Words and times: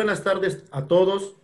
buenas 0.00 0.24
tardes 0.24 0.64
a 0.70 0.86
todos. 0.88 1.36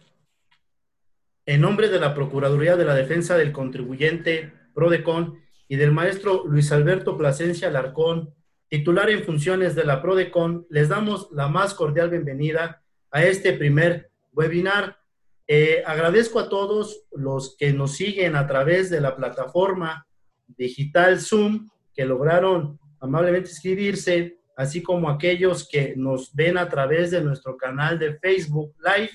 En 1.44 1.60
nombre 1.60 1.90
de 1.90 2.00
la 2.00 2.14
Procuraduría 2.14 2.74
de 2.78 2.86
la 2.86 2.94
Defensa 2.94 3.36
del 3.36 3.52
Contribuyente, 3.52 4.50
PRODECON, 4.72 5.38
y 5.68 5.76
del 5.76 5.92
maestro 5.92 6.46
Luis 6.46 6.72
Alberto 6.72 7.18
Plasencia 7.18 7.68
Larcón, 7.68 8.32
titular 8.70 9.10
en 9.10 9.24
funciones 9.24 9.74
de 9.74 9.84
la 9.84 10.00
PRODECON, 10.00 10.66
les 10.70 10.88
damos 10.88 11.28
la 11.32 11.48
más 11.48 11.74
cordial 11.74 12.08
bienvenida 12.08 12.82
a 13.10 13.24
este 13.24 13.52
primer 13.52 14.10
webinar. 14.32 15.00
Eh, 15.46 15.82
agradezco 15.84 16.40
a 16.40 16.48
todos 16.48 17.04
los 17.12 17.58
que 17.58 17.74
nos 17.74 17.92
siguen 17.92 18.36
a 18.36 18.46
través 18.46 18.88
de 18.88 19.02
la 19.02 19.16
plataforma 19.16 20.06
digital 20.46 21.20
Zoom, 21.20 21.68
que 21.92 22.06
lograron 22.06 22.80
amablemente 23.00 23.50
inscribirse, 23.50 24.35
así 24.56 24.82
como 24.82 25.10
aquellos 25.10 25.68
que 25.68 25.94
nos 25.96 26.34
ven 26.34 26.56
a 26.56 26.68
través 26.68 27.10
de 27.10 27.20
nuestro 27.20 27.56
canal 27.56 27.98
de 27.98 28.18
Facebook 28.18 28.74
Live. 28.82 29.10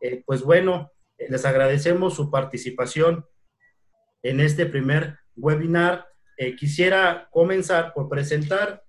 Eh, 0.00 0.22
pues 0.26 0.42
bueno, 0.42 0.90
eh, 1.16 1.26
les 1.30 1.44
agradecemos 1.44 2.14
su 2.14 2.30
participación 2.30 3.24
en 4.24 4.40
este 4.40 4.66
primer 4.66 5.20
webinar. 5.36 6.08
Eh, 6.36 6.56
quisiera 6.56 7.28
comenzar 7.30 7.94
por 7.94 8.08
presentar 8.08 8.84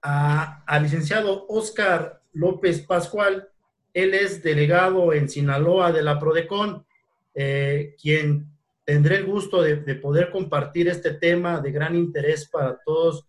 al 0.00 0.82
licenciado 0.82 1.46
Oscar 1.48 2.20
López 2.32 2.80
Pascual. 2.80 3.48
Él 3.94 4.14
es 4.14 4.42
delegado 4.42 5.12
en 5.12 5.28
Sinaloa 5.28 5.92
de 5.92 6.02
la 6.02 6.18
PRODECON, 6.18 6.84
quien 7.32 8.52
tendré 8.84 9.16
el 9.18 9.26
gusto 9.26 9.62
de, 9.62 9.76
poder 9.94 10.32
compartir 10.32 10.88
este 10.88 11.14
tema 11.14 11.60
de 11.60 11.70
gran 11.70 11.94
interés 11.94 12.48
para 12.48 12.80
todos 12.84 13.28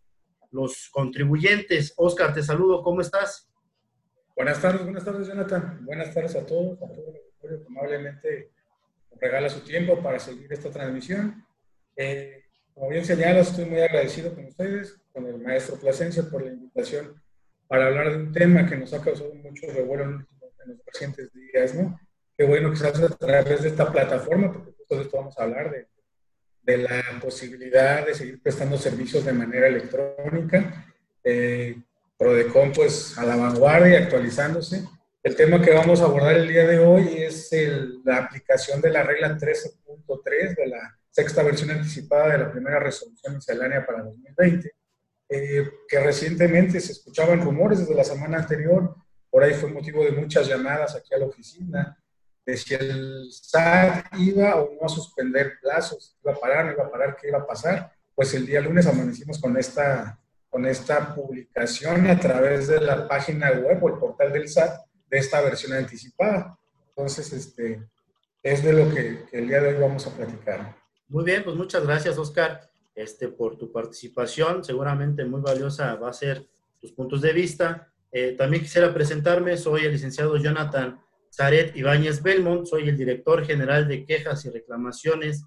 los 0.54 0.90
contribuyentes. 0.92 1.94
Oscar, 1.98 2.34
te 2.34 2.42
saludo, 2.42 2.82
¿cómo 2.82 3.02
estás? 3.02 3.50
Buenas 4.36 4.62
tardes, 4.62 4.84
buenas 4.84 5.04
tardes, 5.04 5.28
Jonathan. 5.28 5.86
Buenas 5.86 6.14
tardes 6.14 6.36
a 6.36 6.46
todos, 6.46 6.82
a 6.82 6.88
todos 6.88 7.14
los 7.42 7.60
que 7.60 7.66
amablemente 7.68 8.52
regala 9.20 9.50
su 9.50 9.60
tiempo 9.60 10.02
para 10.02 10.20
seguir 10.20 10.52
esta 10.54 10.72
transmisión. 10.72 11.46
Eh, 11.96 12.44
como 12.74 12.90
bien 12.90 13.06
señalas, 13.06 13.50
estoy 13.50 13.66
muy 13.66 13.82
agradecido 13.82 14.34
con 14.34 14.46
ustedes, 14.46 15.00
con 15.12 15.28
el 15.28 15.40
maestro 15.40 15.76
Plasencia 15.76 16.24
por 16.24 16.44
la 16.44 16.52
invitación 16.52 17.22
para 17.68 17.88
hablar 17.88 18.12
de 18.12 18.18
un 18.18 18.32
tema 18.32 18.68
que 18.68 18.78
nos 18.78 18.94
ha 18.94 19.02
causado 19.02 19.34
mucho 19.34 19.66
revuelo 19.74 20.04
en, 20.04 20.28
los 20.66 20.78
recientes 20.86 21.32
días, 21.34 21.74
¿no? 21.74 22.00
Qué 22.38 22.46
bueno 22.46 22.70
que 22.70 22.78
se 22.78 22.88
hace 22.88 23.06
a 23.06 23.10
través 23.10 23.64
de 23.64 23.70
esta 23.70 23.92
plataforma, 23.92 24.54
porque 24.54 24.72
justo 24.78 24.96
de 24.96 25.02
esto 25.02 25.18
vamos 25.18 25.38
a 25.38 25.44
hablar, 25.44 25.72
de 25.72 25.88
de 26.64 26.78
la 26.78 27.04
posibilidad 27.22 28.06
de 28.06 28.14
seguir 28.14 28.42
prestando 28.42 28.78
servicios 28.78 29.26
de 29.26 29.34
manera 29.34 29.68
electrónica. 29.68 30.86
Eh, 31.24 31.76
Prodecon, 32.18 32.72
pues, 32.72 33.18
a 33.18 33.26
la 33.26 33.36
vanguardia, 33.36 34.00
actualizándose. 34.00 34.88
El 35.22 35.36
tema 35.36 35.62
que 35.62 35.72
vamos 35.72 36.02
a 36.02 36.06
abordar 36.06 36.36
el 36.36 36.48
día 36.48 36.66
de 36.68 36.80
hoy 36.80 37.24
es 37.24 37.50
la 38.04 38.18
aplicación 38.18 38.82
de 38.82 38.90
la 38.90 39.04
regla 39.04 39.38
13.3 39.38 40.56
de 40.56 40.68
la 40.68 40.98
sexta 41.10 41.44
versión 41.44 41.72
anticipada 41.72 42.34
de 42.34 42.38
la 42.40 42.52
primera 42.52 42.80
resolución 42.80 43.36
miscelánea 43.36 43.86
para 43.86 44.04
2020, 44.04 44.72
eh, 45.30 45.72
que 45.88 46.00
recientemente 46.00 46.80
se 46.80 46.94
escuchaban 46.94 47.42
rumores 47.42 47.80
desde 47.80 47.96
la 47.96 48.04
semana 48.04 48.40
anterior, 48.40 48.96
por 49.30 49.44
ahí 49.44 49.54
fue 49.54 49.70
motivo 49.70 50.04
de 50.04 50.12
muchas 50.12 50.48
llamadas 50.48 50.96
aquí 50.96 51.14
a 51.14 51.20
la 51.20 51.26
oficina, 51.26 52.03
de 52.46 52.58
si 52.58 52.74
el 52.74 53.28
SAT 53.32 54.06
iba 54.20 54.56
o 54.56 54.76
no 54.80 54.86
a 54.86 54.90
suspender 54.90 55.54
plazos, 55.62 56.18
iba 56.24 56.34
a 56.34 56.40
parar, 56.40 56.66
no 56.66 56.74
iba 56.74 56.84
a 56.86 56.92
parar, 56.92 57.18
qué 57.20 57.30
iba 57.30 57.40
a 57.40 57.48
pasar. 57.48 57.92
Pues 58.16 58.34
el 58.34 58.46
día 58.46 58.62
lunes 58.62 58.86
amanecimos 58.86 59.40
con 59.40 59.58
esta, 59.58 60.20
con 60.50 60.66
esta 60.66 61.16
publicación 61.16 62.08
a 62.08 62.20
través 62.20 62.68
de 62.68 62.82
la 62.82 63.08
página 63.08 63.52
web 63.52 63.84
o 63.84 63.90
el 63.90 64.00
portal 64.00 64.32
del 64.32 64.48
SAT 64.48 64.82
de 65.10 65.18
esta 65.18 65.42
versión 65.42 65.74
anticipada. 65.74 66.58
Entonces, 66.90 67.32
este, 67.34 67.82
es 68.44 68.64
de 68.64 68.74
lo 68.74 68.94
que, 68.94 69.26
el 69.32 69.48
día 69.48 69.62
de 69.62 69.70
hoy 69.70 69.82
vamos 69.82 70.06
a 70.06 70.16
platicar. 70.16 70.76
Muy 71.08 71.24
bien, 71.24 71.44
pues 71.44 71.56
muchas 71.56 71.86
gracias, 71.86 72.18
Oscar, 72.18 72.70
este, 72.94 73.30
por 73.30 73.58
tu 73.58 73.72
participación. 73.72 74.64
Seguramente 74.64 75.26
muy 75.26 75.42
valiosa 75.42 75.96
va 75.96 76.10
a 76.10 76.14
ser 76.14 76.48
tus 76.80 76.92
puntos 76.92 77.22
de 77.22 77.34
vista. 77.34 77.92
Eh, 78.12 78.36
también 78.38 78.62
quisiera 78.62 78.94
presentarme, 78.94 79.58
soy 79.58 79.86
el 79.86 79.94
licenciado 79.94 80.38
Jonathan 80.38 81.03
Zaret 81.36 81.76
Ibáñez 81.76 82.22
Belmont, 82.22 82.68
soy 82.68 82.90
el 82.90 82.98
director 82.98 83.44
general 83.44 83.88
de 83.88 84.06
quejas 84.06 84.46
y 84.46 84.52
reclamaciones 84.52 85.44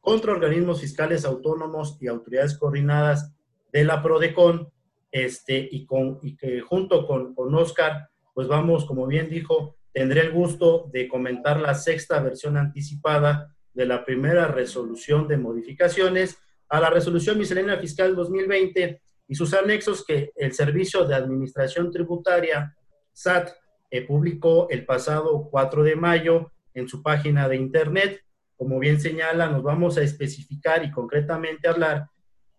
contra 0.00 0.32
organismos 0.32 0.80
fiscales 0.80 1.24
autónomos 1.24 1.96
y 2.00 2.08
autoridades 2.08 2.58
coordinadas 2.58 3.32
de 3.72 3.84
la 3.84 4.02
PRODECON, 4.02 4.68
este, 5.12 5.68
y, 5.70 5.86
con, 5.86 6.18
y 6.22 6.36
que 6.36 6.60
junto 6.60 7.06
con, 7.06 7.34
con 7.34 7.54
Oscar, 7.54 8.08
pues 8.34 8.48
vamos, 8.48 8.84
como 8.84 9.06
bien 9.06 9.30
dijo, 9.30 9.76
tendré 9.92 10.22
el 10.22 10.32
gusto 10.32 10.90
de 10.92 11.06
comentar 11.06 11.60
la 11.60 11.74
sexta 11.74 12.20
versión 12.20 12.56
anticipada 12.56 13.54
de 13.74 13.86
la 13.86 14.04
primera 14.04 14.48
resolución 14.48 15.28
de 15.28 15.36
modificaciones 15.36 16.36
a 16.68 16.80
la 16.80 16.90
resolución 16.90 17.38
miscelánea 17.38 17.78
fiscal 17.78 18.16
2020 18.16 19.00
y 19.28 19.34
sus 19.36 19.54
anexos 19.54 20.04
que 20.04 20.32
el 20.34 20.52
Servicio 20.52 21.04
de 21.04 21.14
Administración 21.14 21.92
Tributaria, 21.92 22.76
SAT, 23.12 23.50
eh, 23.92 24.00
publicó 24.06 24.70
el 24.70 24.86
pasado 24.86 25.50
4 25.50 25.82
de 25.82 25.96
mayo 25.96 26.50
en 26.72 26.88
su 26.88 27.02
página 27.02 27.46
de 27.46 27.56
internet. 27.56 28.24
Como 28.56 28.78
bien 28.78 28.98
señala, 28.98 29.48
nos 29.48 29.62
vamos 29.62 29.98
a 29.98 30.02
especificar 30.02 30.82
y 30.82 30.90
concretamente 30.90 31.68
hablar 31.68 32.08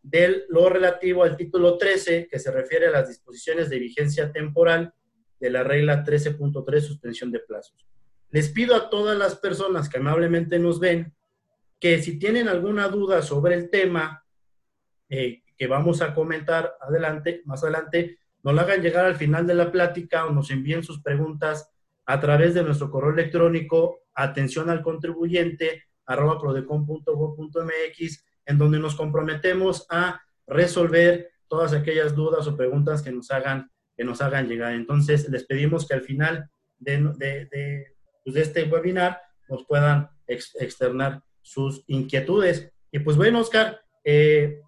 de 0.04 0.44
lo 0.50 0.70
relativo 0.70 1.24
al 1.24 1.36
título 1.36 1.76
13, 1.80 2.28
que 2.30 2.38
se 2.38 2.52
refiere 2.52 2.86
a 2.86 2.92
las 2.92 3.08
disposiciones 3.08 3.68
de 3.72 3.80
vigencia 3.80 4.32
temporal 4.32 4.94
de 5.40 5.50
la 5.50 5.64
regla 5.64 6.04
13.3, 6.06 6.82
suspensión 6.82 7.32
de 7.32 7.40
plazos. 7.40 7.84
Les 8.30 8.50
pido 8.50 8.76
a 8.76 8.92
todas 8.92 9.18
las 9.18 9.36
personas 9.36 9.90
que 9.90 9.98
amablemente 9.98 10.60
nos 10.60 10.80
ven 10.80 11.16
que 11.80 12.00
si 12.04 12.20
tienen 12.20 12.48
alguna 12.48 12.90
duda 12.90 13.24
sobre 13.24 13.56
el 13.56 13.72
tema 13.72 14.24
eh, 15.10 15.42
que 15.58 15.66
vamos 15.66 16.04
a 16.04 16.14
comentar 16.14 16.76
adelante, 16.80 17.42
más 17.46 17.64
adelante, 17.64 18.20
nos 18.44 18.54
la 18.54 18.62
hagan 18.64 18.82
llegar 18.82 19.06
al 19.06 19.16
final 19.16 19.48
de 19.48 19.56
la 19.56 19.72
plática 19.72 20.26
o 20.26 20.32
nos 20.32 20.52
envíen 20.52 20.84
sus 20.84 21.02
preguntas 21.02 21.70
a 22.06 22.20
través 22.20 22.54
de 22.54 22.64
nuestro 22.64 22.92
correo 22.92 23.14
electrónico 23.14 24.02
atención 24.14 24.70
al 24.70 24.82
contribuyente 24.82 25.84
arroba 26.06 26.40
prodecon.gov.mx 26.40 28.26
en 28.46 28.58
donde 28.58 28.80
nos 28.80 28.96
comprometemos 28.96 29.86
a 29.90 30.22
resolver 30.48 31.32
todas 31.48 31.74
aquellas 31.74 32.16
dudas 32.16 32.48
o 32.48 32.58
preguntas 32.58 33.02
que 33.02 33.12
nos 33.12 33.32
hagan, 33.32 33.72
que 33.96 34.04
nos 34.04 34.22
hagan 34.22 34.48
llegar. 34.48 34.74
Entonces, 34.74 35.30
les 35.30 35.46
pedimos 35.46 35.88
que 35.88 35.94
al 35.94 36.02
final 36.02 36.50
de, 36.78 36.98
de, 37.16 37.46
de, 37.46 37.96
pues, 38.24 38.36
este 38.36 38.64
webinar 38.64 39.22
nos 39.48 39.66
puedan 39.66 40.10
externar 40.28 41.22
sus 41.42 41.84
inquietudes. 41.88 42.72
Y 42.92 43.00
pues 43.00 43.18
bueno, 43.18 43.40
Oscar, 43.40 43.82
eh, 44.04 44.62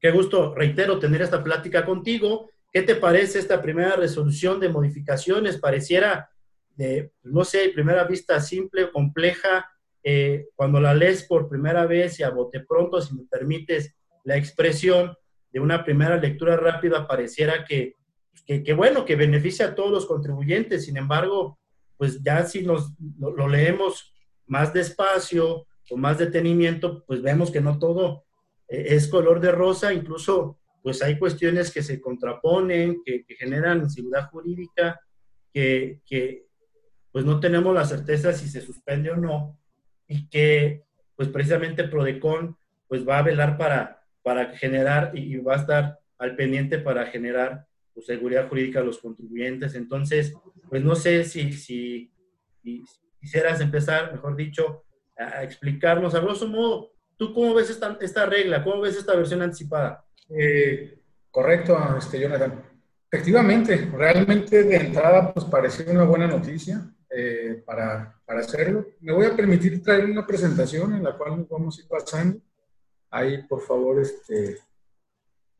qué 0.00 0.10
gusto, 0.10 0.54
reitero, 0.54 0.98
tener 0.98 1.22
esta 1.22 1.42
plática 1.42 1.84
contigo. 1.84 2.50
¿Qué 2.72 2.82
te 2.82 2.94
parece 2.94 3.38
esta 3.38 3.60
primera 3.60 3.96
resolución 3.96 4.60
de 4.60 4.68
modificaciones? 4.68 5.58
Pareciera, 5.58 6.30
de, 6.76 7.12
no 7.22 7.44
sé, 7.44 7.70
primera 7.74 8.04
vista 8.04 8.40
simple 8.40 8.84
o 8.84 8.92
compleja. 8.92 9.68
Eh, 10.02 10.46
cuando 10.54 10.80
la 10.80 10.94
lees 10.94 11.24
por 11.24 11.48
primera 11.48 11.86
vez 11.86 12.20
y 12.20 12.22
a 12.22 12.30
bote 12.30 12.60
pronto, 12.60 13.00
si 13.00 13.14
me 13.14 13.24
permites 13.24 13.94
la 14.24 14.36
expresión 14.36 15.14
de 15.52 15.60
una 15.60 15.84
primera 15.84 16.16
lectura 16.16 16.56
rápida, 16.56 17.08
pareciera 17.08 17.64
que, 17.64 17.96
que, 18.46 18.72
bueno, 18.72 19.04
que 19.04 19.16
beneficia 19.16 19.66
a 19.66 19.74
todos 19.74 19.90
los 19.90 20.06
contribuyentes. 20.06 20.84
Sin 20.84 20.96
embargo, 20.96 21.58
pues 21.96 22.22
ya 22.22 22.44
si 22.44 22.62
nos 22.62 22.94
lo 23.18 23.48
leemos 23.48 24.14
más 24.46 24.72
despacio, 24.72 25.66
con 25.88 26.00
más 26.00 26.18
detenimiento, 26.18 27.04
pues 27.04 27.20
vemos 27.20 27.50
que 27.50 27.60
no 27.60 27.80
todo 27.80 28.24
eh, 28.68 28.86
es 28.90 29.08
color 29.08 29.40
de 29.40 29.50
rosa, 29.50 29.92
incluso 29.92 30.59
pues 30.82 31.02
hay 31.02 31.18
cuestiones 31.18 31.70
que 31.70 31.82
se 31.82 32.00
contraponen, 32.00 33.02
que, 33.04 33.24
generan 33.38 33.80
inseguridad 33.80 34.30
jurídica, 34.30 35.00
que, 35.52 36.46
pues 37.12 37.24
no 37.24 37.40
tenemos 37.40 37.74
la 37.74 37.84
certeza 37.84 38.32
si 38.32 38.48
se 38.48 38.60
suspende 38.60 39.10
o 39.10 39.16
no, 39.16 39.58
y 40.06 40.28
que 40.28 40.84
pues 41.16 41.28
precisamente 41.28 41.84
Prodecon 41.84 42.56
pues 42.88 43.06
va 43.06 43.18
a 43.18 43.22
velar 43.22 43.58
para, 43.58 44.04
para 44.22 44.56
generar 44.56 45.12
y, 45.14 45.36
va 45.36 45.54
a 45.54 45.60
estar 45.60 45.98
al 46.18 46.36
pendiente 46.36 46.78
para 46.78 47.06
generar 47.06 47.66
pues, 47.92 48.06
seguridad 48.06 48.48
jurídica 48.48 48.80
a 48.80 48.84
los 48.84 48.98
contribuyentes. 48.98 49.74
Entonces, 49.74 50.34
pues 50.68 50.82
no 50.82 50.94
sé 50.94 51.24
si, 51.24 51.52
si, 51.52 52.10
quisieras 53.20 53.60
empezar, 53.60 54.12
mejor 54.12 54.36
dicho, 54.36 54.84
a 55.16 55.42
explicarnos 55.42 56.14
a 56.14 56.20
grosso 56.20 56.48
modo, 56.48 56.92
¿tú 57.16 57.34
cómo 57.34 57.54
ves 57.54 57.70
esta, 57.70 57.98
esta 58.00 58.24
regla? 58.26 58.64
¿Cómo 58.64 58.80
ves 58.80 58.96
esta 58.96 59.14
versión 59.14 59.42
anticipada? 59.42 60.04
Eh, 60.30 60.98
correcto, 61.30 61.78
este, 61.98 62.20
Jonathan. 62.20 62.62
Efectivamente, 63.10 63.76
realmente 63.92 64.62
de 64.62 64.76
entrada 64.76 65.32
pues 65.32 65.44
pareció 65.46 65.90
una 65.90 66.04
buena 66.04 66.28
noticia 66.28 66.80
eh, 67.10 67.62
para, 67.66 68.20
para, 68.24 68.40
hacerlo. 68.40 68.86
Me 69.00 69.12
voy 69.12 69.26
a 69.26 69.34
permitir 69.34 69.82
traer 69.82 70.04
una 70.04 70.24
presentación 70.24 70.94
en 70.94 71.02
la 71.02 71.16
cual 71.16 71.38
nos 71.38 71.48
vamos 71.48 71.76
a 71.76 71.80
ir 71.80 71.88
pasando. 71.88 72.38
Ahí, 73.10 73.42
por 73.42 73.60
favor, 73.62 74.00
este, 74.00 74.58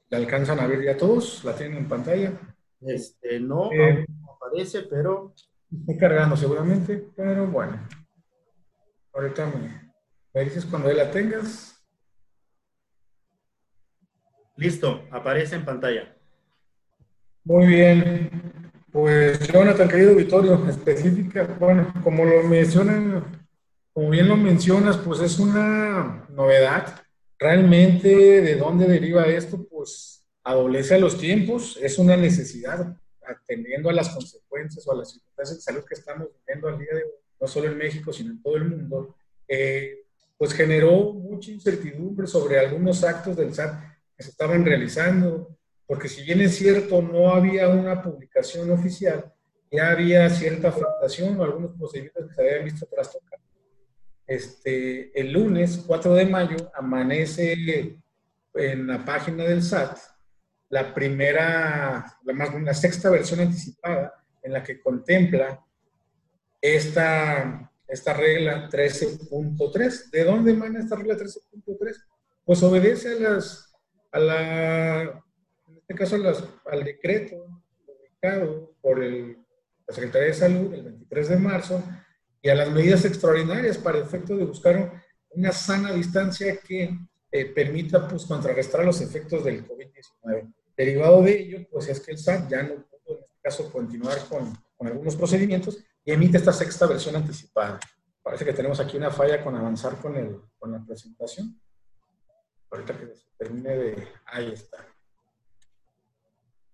¿la 0.08 0.19
alcanzan 0.19 0.61
a 0.61 0.67
ver 0.69 0.84
ya 0.84 0.96
todos? 0.96 1.43
¿La 1.44 1.56
tienen 1.56 1.78
en 1.78 1.88
pantalla? 1.88 2.32
Este, 2.81 3.40
no, 3.40 3.72
eh, 3.72 4.06
no 4.08 4.32
aparece, 4.32 4.82
pero... 4.82 5.34
Estoy 5.72 5.99
cargando 5.99 6.37
seguramente, 6.37 7.11
pero 7.14 7.46
bueno. 7.46 7.81
Ahorita 9.12 9.46
me, 9.46 9.93
me 10.32 10.44
dices 10.44 10.64
cuando 10.64 10.88
ya 10.88 11.05
la 11.05 11.11
tengas. 11.11 11.69
Listo, 14.61 15.09
aparece 15.11 15.55
en 15.55 15.65
pantalla. 15.65 16.15
Muy 17.45 17.67
bien. 17.67 18.31
Pues 18.93 19.49
Jonathan, 19.49 19.89
querido 19.89 20.15
Vittorio, 20.15 20.69
específica, 20.69 21.57
bueno, 21.59 21.91
como 22.05 22.27
lo 22.27 22.43
mencionan, 22.43 23.25
como 23.95 24.11
bien 24.11 24.29
lo 24.29 24.37
mencionas, 24.37 24.99
pues 24.99 25.21
es 25.21 25.39
una 25.39 26.27
novedad. 26.29 27.01
Realmente, 27.39 28.09
¿de 28.43 28.57
dónde 28.57 28.87
deriva 28.87 29.25
esto? 29.25 29.67
Pues 29.67 30.27
adolece 30.45 30.97
a 30.97 30.99
los 30.99 31.17
tiempos, 31.17 31.79
es 31.81 31.99
una 31.99 32.19
necesidad 32.19 32.95
atendiendo 33.27 33.89
a 33.89 33.95
las 33.95 34.11
consecuencias 34.11 34.87
o 34.87 34.93
a 34.93 34.97
las 34.97 35.13
circunstancias 35.13 35.56
de 35.56 35.63
salud 35.63 35.85
que 35.89 35.95
estamos 35.95 36.29
viviendo 36.39 36.69
al 36.69 36.79
día 36.79 36.95
de 36.97 37.05
hoy, 37.05 37.11
no 37.41 37.47
solo 37.49 37.69
en 37.69 37.79
México, 37.79 38.13
sino 38.13 38.33
en 38.33 38.43
todo 38.43 38.56
el 38.56 38.65
mundo, 38.65 39.17
eh, 39.49 40.05
pues 40.37 40.53
generó 40.53 41.15
mucha 41.15 41.51
incertidumbre 41.51 42.27
sobre 42.27 42.59
algunos 42.59 43.03
actos 43.05 43.39
del 43.39 43.55
SAT 43.55 43.90
que 44.20 44.25
se 44.25 44.32
estaban 44.32 44.67
realizando, 44.67 45.56
porque 45.87 46.06
si 46.06 46.22
bien 46.22 46.43
es 46.43 46.55
cierto, 46.55 47.00
no 47.00 47.32
había 47.32 47.70
una 47.70 48.02
publicación 48.02 48.70
oficial, 48.70 49.32
ya 49.70 49.93
había 49.93 50.28
cierta 50.28 50.69
afectación 50.69 51.40
o 51.40 51.43
algunos 51.43 51.72
procedimientos 51.78 52.28
que 52.28 52.34
se 52.34 52.43
habían 52.43 52.64
visto 52.67 52.87
trastocar. 52.87 53.38
Este, 54.26 55.19
el 55.19 55.32
lunes 55.32 55.82
4 55.87 56.12
de 56.12 56.26
mayo 56.26 56.70
amanece 56.75 57.96
en 58.52 58.87
la 58.87 59.02
página 59.06 59.44
del 59.44 59.62
SAT 59.62 59.96
la 60.69 60.93
primera, 60.93 62.19
la, 62.22 62.32
más, 62.34 62.62
la 62.62 62.75
sexta 62.75 63.08
versión 63.08 63.40
anticipada 63.40 64.22
en 64.43 64.52
la 64.52 64.62
que 64.62 64.82
contempla 64.82 65.64
esta, 66.61 67.72
esta 67.88 68.12
regla 68.12 68.69
13.3. 68.69 70.11
¿De 70.11 70.25
dónde 70.25 70.50
emana 70.50 70.81
esta 70.81 70.96
regla 70.96 71.17
13.3? 71.17 71.96
Pues 72.44 72.62
obedece 72.62 73.17
a, 73.17 73.20
las, 73.20 73.69
a 74.12 74.19
la, 74.19 75.03
en 75.03 75.77
este 75.77 75.95
caso 75.95 76.17
al 76.67 76.85
decreto 76.85 77.47
publicado 77.87 78.75
por 78.81 79.03
el, 79.03 79.39
la 79.87 79.95
Secretaría 79.95 80.29
de 80.29 80.35
Salud 80.35 80.75
el 80.75 80.83
23 80.83 81.29
de 81.29 81.37
marzo 81.37 81.83
y 82.43 82.49
a 82.49 82.55
las 82.55 82.71
medidas 82.71 83.05
extraordinarias 83.05 83.79
para 83.79 83.99
el 83.99 84.05
efecto 84.05 84.37
de 84.37 84.45
buscar 84.45 85.03
una 85.31 85.53
sana 85.53 85.93
distancia 85.93 86.57
que 86.61 86.97
eh, 87.33 87.45
permita 87.47 88.09
pues, 88.09 88.25
contrarrestar 88.25 88.85
los 88.85 89.01
efectos 89.01 89.45
del 89.45 89.67
COVID-19. 89.67 90.53
Derivado 90.77 91.23
de 91.23 91.39
ello, 91.39 91.67
pues 91.71 91.89
es 91.89 92.01
que 92.01 92.13
el 92.13 92.19
SAT 92.19 92.51
ya 92.51 92.63
no 92.63 92.87
pudo, 92.87 93.19
en 93.19 93.25
este 93.25 93.41
caso, 93.43 93.71
continuar 93.71 94.19
con, 94.29 94.53
con 94.77 94.89
algunos 94.89 95.15
procedimientos 95.15 95.79
y 96.05 96.13
emite 96.13 96.39
esta 96.39 96.53
sexta 96.53 96.87
versión 96.87 97.17
anticipada. 97.17 97.79
Parece 98.23 98.45
que 98.45 98.53
tenemos 98.53 98.81
aquí 98.81 98.97
una 98.97 99.11
falla 99.11 99.43
con 99.43 99.55
avanzar 99.55 99.97
con, 99.97 100.17
el, 100.17 100.41
con 100.59 100.73
la 100.73 100.85
presentación. 100.85 101.61
Ahorita 102.70 102.99
que 102.99 103.06
se 103.14 103.25
termine 103.37 103.76
de... 103.76 104.08
Ahí 104.26 104.52
está. 104.52 104.87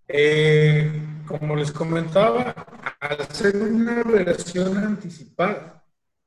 Eh, 0.09 0.91
como 1.27 1.57
les 1.57 1.73
comentaba, 1.73 2.55
al 3.01 3.27
ser 3.33 3.57
una 3.57 4.03
versión 4.05 4.77
anticipada, 4.79 5.85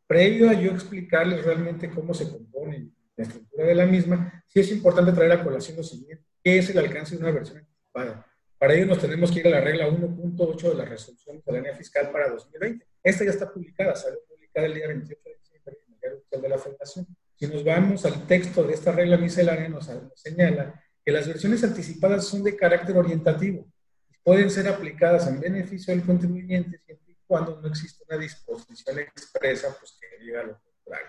previo 0.08 0.50
a 0.50 0.54
yo 0.54 0.72
explicarles 0.72 1.46
realmente 1.46 1.90
cómo 1.90 2.14
se 2.14 2.30
compone 2.30 2.90
la 3.16 3.24
estructura 3.24 3.66
de 3.66 3.76
la 3.76 3.86
misma, 3.86 4.44
sí 4.48 4.60
es 4.60 4.72
importante 4.72 5.12
traer 5.12 5.32
a 5.34 5.44
colación 5.44 5.78
lo 5.78 5.84
siguiente. 5.84 6.26
¿Qué 6.44 6.58
es 6.58 6.70
el 6.70 6.80
alcance 6.80 7.16
de 7.16 7.22
una 7.22 7.32
versión 7.32 7.60
anticipada? 7.60 8.26
Para 8.58 8.74
ello 8.74 8.88
nos 8.88 9.00
tenemos 9.00 9.32
que 9.32 9.40
ir 9.40 9.48
a 9.48 9.52
la 9.52 9.62
regla 9.62 9.88
1.8 9.88 10.70
de 10.70 10.76
la 10.76 10.86
resolución 10.86 11.42
la 11.46 11.76
fiscal 11.76 12.12
para 12.12 12.30
2020. 12.30 12.86
Esta 13.02 13.24
ya 13.24 13.30
está 13.30 13.50
publicada, 13.52 13.96
salió 13.96 14.20
publicada 14.28 14.66
el 14.68 14.74
día 14.74 14.88
28 14.88 15.22
de 15.24 15.36
diciembre 15.38 15.78
en 15.88 15.94
el 15.94 16.00
diario 16.00 16.18
oficial 16.18 16.42
de 16.42 16.50
la 16.50 16.58
Federación. 16.58 17.08
Si 17.40 17.48
nos 17.48 17.64
vamos 17.64 18.06
al 18.06 18.28
texto 18.28 18.64
de 18.64 18.74
esta 18.74 18.92
regla 18.92 19.16
miscelánea, 19.16 19.70
nos, 19.70 19.90
señala 20.16 20.84
que 21.06 21.12
las 21.14 21.26
versiones 21.26 21.64
anticipadas 21.64 22.28
son 22.28 22.44
de 22.44 22.58
carácter 22.58 22.98
orientativo 22.98 23.66
y 24.10 24.18
pueden 24.22 24.50
ser 24.50 24.68
aplicadas 24.68 25.26
en 25.28 25.40
beneficio 25.40 25.96
del 25.96 26.06
contribuyente 26.06 26.80
siempre 26.86 27.14
y 27.14 27.18
cuando 27.26 27.62
no 27.62 27.70
exista 27.70 28.04
una 28.10 28.18
disposición 28.18 29.00
expresa 29.00 29.74
pues, 29.80 29.98
que 30.02 30.22
diga 30.22 30.44
lo 30.44 30.60
contrario. 30.60 31.08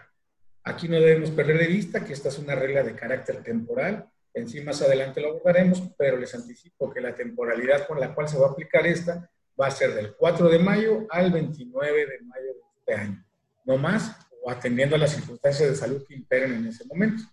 Aquí 0.62 0.88
no 0.88 1.00
debemos 1.00 1.32
perder 1.32 1.58
de 1.58 1.66
vista 1.66 2.04
que 2.04 2.12
esta 2.12 2.28
es 2.28 2.38
una 2.38 2.54
regla 2.54 2.84
de 2.84 2.94
carácter 2.94 3.42
temporal. 3.42 4.08
En 4.32 4.48
sí 4.48 4.60
más 4.60 4.80
adelante 4.82 5.20
lo 5.20 5.30
abordaremos, 5.30 5.82
pero 5.98 6.16
les 6.16 6.32
anticipo 6.32 6.92
que 6.92 7.00
la 7.00 7.16
temporalidad 7.16 7.88
con 7.88 7.98
la 7.98 8.14
cual 8.14 8.28
se 8.28 8.38
va 8.38 8.46
a 8.46 8.50
aplicar 8.50 8.86
esta 8.86 9.28
va 9.60 9.66
a 9.66 9.72
ser 9.72 9.94
del 9.94 10.14
4 10.14 10.48
de 10.48 10.60
mayo 10.60 11.06
al 11.10 11.32
29 11.32 12.06
de 12.06 12.20
mayo 12.20 12.46
de 12.46 12.60
este 12.78 12.94
año. 12.94 13.26
No 13.64 13.76
más, 13.78 14.29
o 14.42 14.50
atendiendo 14.50 14.96
a 14.96 14.98
las 14.98 15.12
circunstancias 15.12 15.68
de 15.68 15.76
salud 15.76 16.04
que 16.06 16.14
imperen 16.14 16.52
en 16.52 16.66
ese 16.66 16.84
momento. 16.86 17.24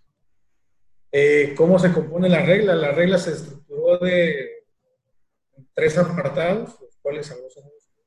Eh, 1.10 1.54
¿Cómo 1.56 1.78
se 1.78 1.92
compone 1.92 2.28
la 2.28 2.44
regla? 2.44 2.74
La 2.74 2.92
regla 2.92 3.18
se 3.18 3.32
estructuró 3.32 3.98
de 3.98 4.64
tres 5.74 5.96
apartados, 5.96 6.78
los 6.80 6.96
cuales 7.00 7.30
a 7.30 7.36
vos 7.36 7.54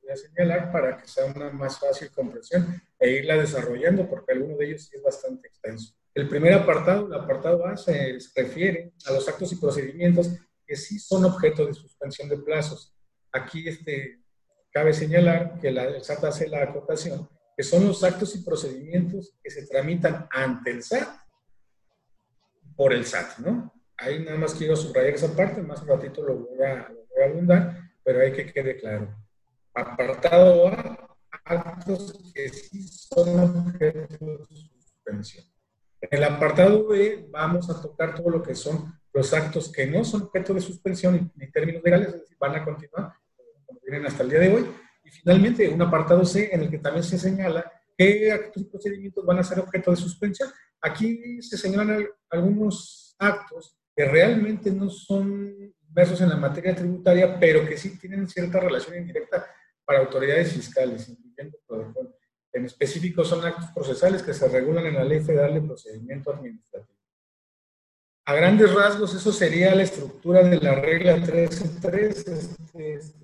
voy 0.02 0.10
a 0.10 0.16
señalar 0.16 0.70
para 0.70 0.98
que 0.98 1.08
sea 1.08 1.24
una 1.24 1.50
más 1.50 1.78
fácil 1.78 2.10
comprensión 2.10 2.80
e 2.98 3.10
irla 3.10 3.36
desarrollando, 3.36 4.08
porque 4.08 4.32
alguno 4.32 4.56
de 4.56 4.66
ellos 4.66 4.84
sí 4.84 4.96
es 4.96 5.02
bastante 5.02 5.48
extenso. 5.48 5.94
El 6.14 6.28
primer 6.28 6.52
apartado, 6.52 7.06
el 7.06 7.14
apartado 7.14 7.66
A, 7.66 7.76
se 7.76 8.18
refiere 8.36 8.92
a 9.06 9.12
los 9.12 9.28
actos 9.28 9.52
y 9.52 9.56
procedimientos 9.56 10.30
que 10.66 10.76
sí 10.76 10.98
son 10.98 11.24
objeto 11.24 11.66
de 11.66 11.74
suspensión 11.74 12.28
de 12.28 12.36
plazos. 12.36 12.94
Aquí 13.32 13.66
este, 13.66 14.20
cabe 14.70 14.92
señalar 14.92 15.58
que 15.60 15.70
la, 15.70 15.84
el 15.84 16.04
SAT 16.04 16.24
hace 16.24 16.48
la 16.48 16.62
acotación, 16.62 17.28
que 17.56 17.62
son 17.62 17.86
los 17.86 18.02
actos 18.04 18.34
y 18.34 18.42
procedimientos 18.42 19.34
que 19.42 19.50
se 19.50 19.66
tramitan 19.66 20.26
ante 20.30 20.70
el 20.70 20.82
SAT 20.82 21.08
por 22.76 22.92
el 22.92 23.04
SAT, 23.04 23.38
¿no? 23.38 23.72
Ahí 23.96 24.24
nada 24.24 24.38
más 24.38 24.54
quiero 24.54 24.74
subrayar 24.74 25.14
esa 25.14 25.34
parte, 25.36 25.62
más 25.62 25.82
un 25.82 25.88
ratito 25.88 26.22
lo 26.22 26.36
voy 26.36 26.62
a, 26.62 26.88
lo 26.88 27.06
voy 27.14 27.22
a 27.22 27.26
abundar, 27.26 27.90
pero 28.02 28.20
hay 28.20 28.32
que 28.32 28.46
quede 28.52 28.76
claro. 28.76 29.14
Apartado 29.74 30.68
A, 30.68 31.18
actos 31.44 32.32
que 32.34 32.48
sí 32.48 32.82
son 32.82 33.38
objeto 33.38 34.38
de 34.38 34.46
suspensión. 34.46 35.44
En 36.00 36.08
el 36.18 36.24
apartado 36.24 36.88
B 36.88 37.28
vamos 37.30 37.70
a 37.70 37.80
tocar 37.80 38.14
todo 38.14 38.30
lo 38.30 38.42
que 38.42 38.54
son 38.54 38.98
los 39.12 39.32
actos 39.32 39.70
que 39.70 39.86
no 39.86 40.04
son 40.04 40.22
objeto 40.22 40.54
de 40.54 40.60
suspensión 40.60 41.30
ni 41.36 41.50
términos 41.50 41.82
legales, 41.84 42.08
es 42.08 42.20
decir, 42.22 42.36
van 42.40 42.56
a 42.56 42.64
continuar 42.64 43.12
como 43.66 43.78
vienen 43.80 44.06
hasta 44.06 44.22
el 44.22 44.30
día 44.30 44.40
de 44.40 44.54
hoy. 44.54 44.66
Finalmente, 45.20 45.68
un 45.68 45.82
apartado 45.82 46.24
C 46.24 46.50
en 46.52 46.62
el 46.62 46.70
que 46.70 46.78
también 46.78 47.04
se 47.04 47.18
señala 47.18 47.70
qué 47.96 48.32
actos 48.32 48.62
y 48.62 48.66
procedimientos 48.66 49.24
van 49.24 49.38
a 49.38 49.44
ser 49.44 49.60
objeto 49.60 49.90
de 49.90 49.96
suspensión. 49.96 50.48
Aquí 50.80 51.40
se 51.42 51.56
señalan 51.56 52.06
algunos 52.30 53.14
actos 53.18 53.76
que 53.94 54.04
realmente 54.06 54.70
no 54.70 54.88
son 54.88 55.72
versos 55.88 56.20
en 56.22 56.30
la 56.30 56.36
materia 56.36 56.74
tributaria, 56.74 57.38
pero 57.38 57.66
que 57.66 57.76
sí 57.76 57.98
tienen 57.98 58.26
cierta 58.28 58.58
relación 58.58 58.96
indirecta 58.96 59.46
para 59.84 60.00
autoridades 60.00 60.52
fiscales, 60.52 61.08
incluyendo 61.08 61.58
En 62.52 62.64
específico 62.64 63.24
son 63.24 63.44
actos 63.44 63.70
procesales 63.74 64.22
que 64.22 64.32
se 64.32 64.48
regulan 64.48 64.86
en 64.86 64.94
la 64.94 65.04
Ley 65.04 65.20
Federal 65.20 65.54
de 65.54 65.60
Procedimiento 65.60 66.32
Administrativo. 66.32 66.98
A 68.24 68.34
grandes 68.34 68.72
rasgos, 68.72 69.14
eso 69.14 69.32
sería 69.32 69.74
la 69.74 69.82
estructura 69.82 70.44
de 70.44 70.58
la 70.58 70.76
regla 70.76 71.16
13.3. 71.16 72.62
Este, 72.74 73.21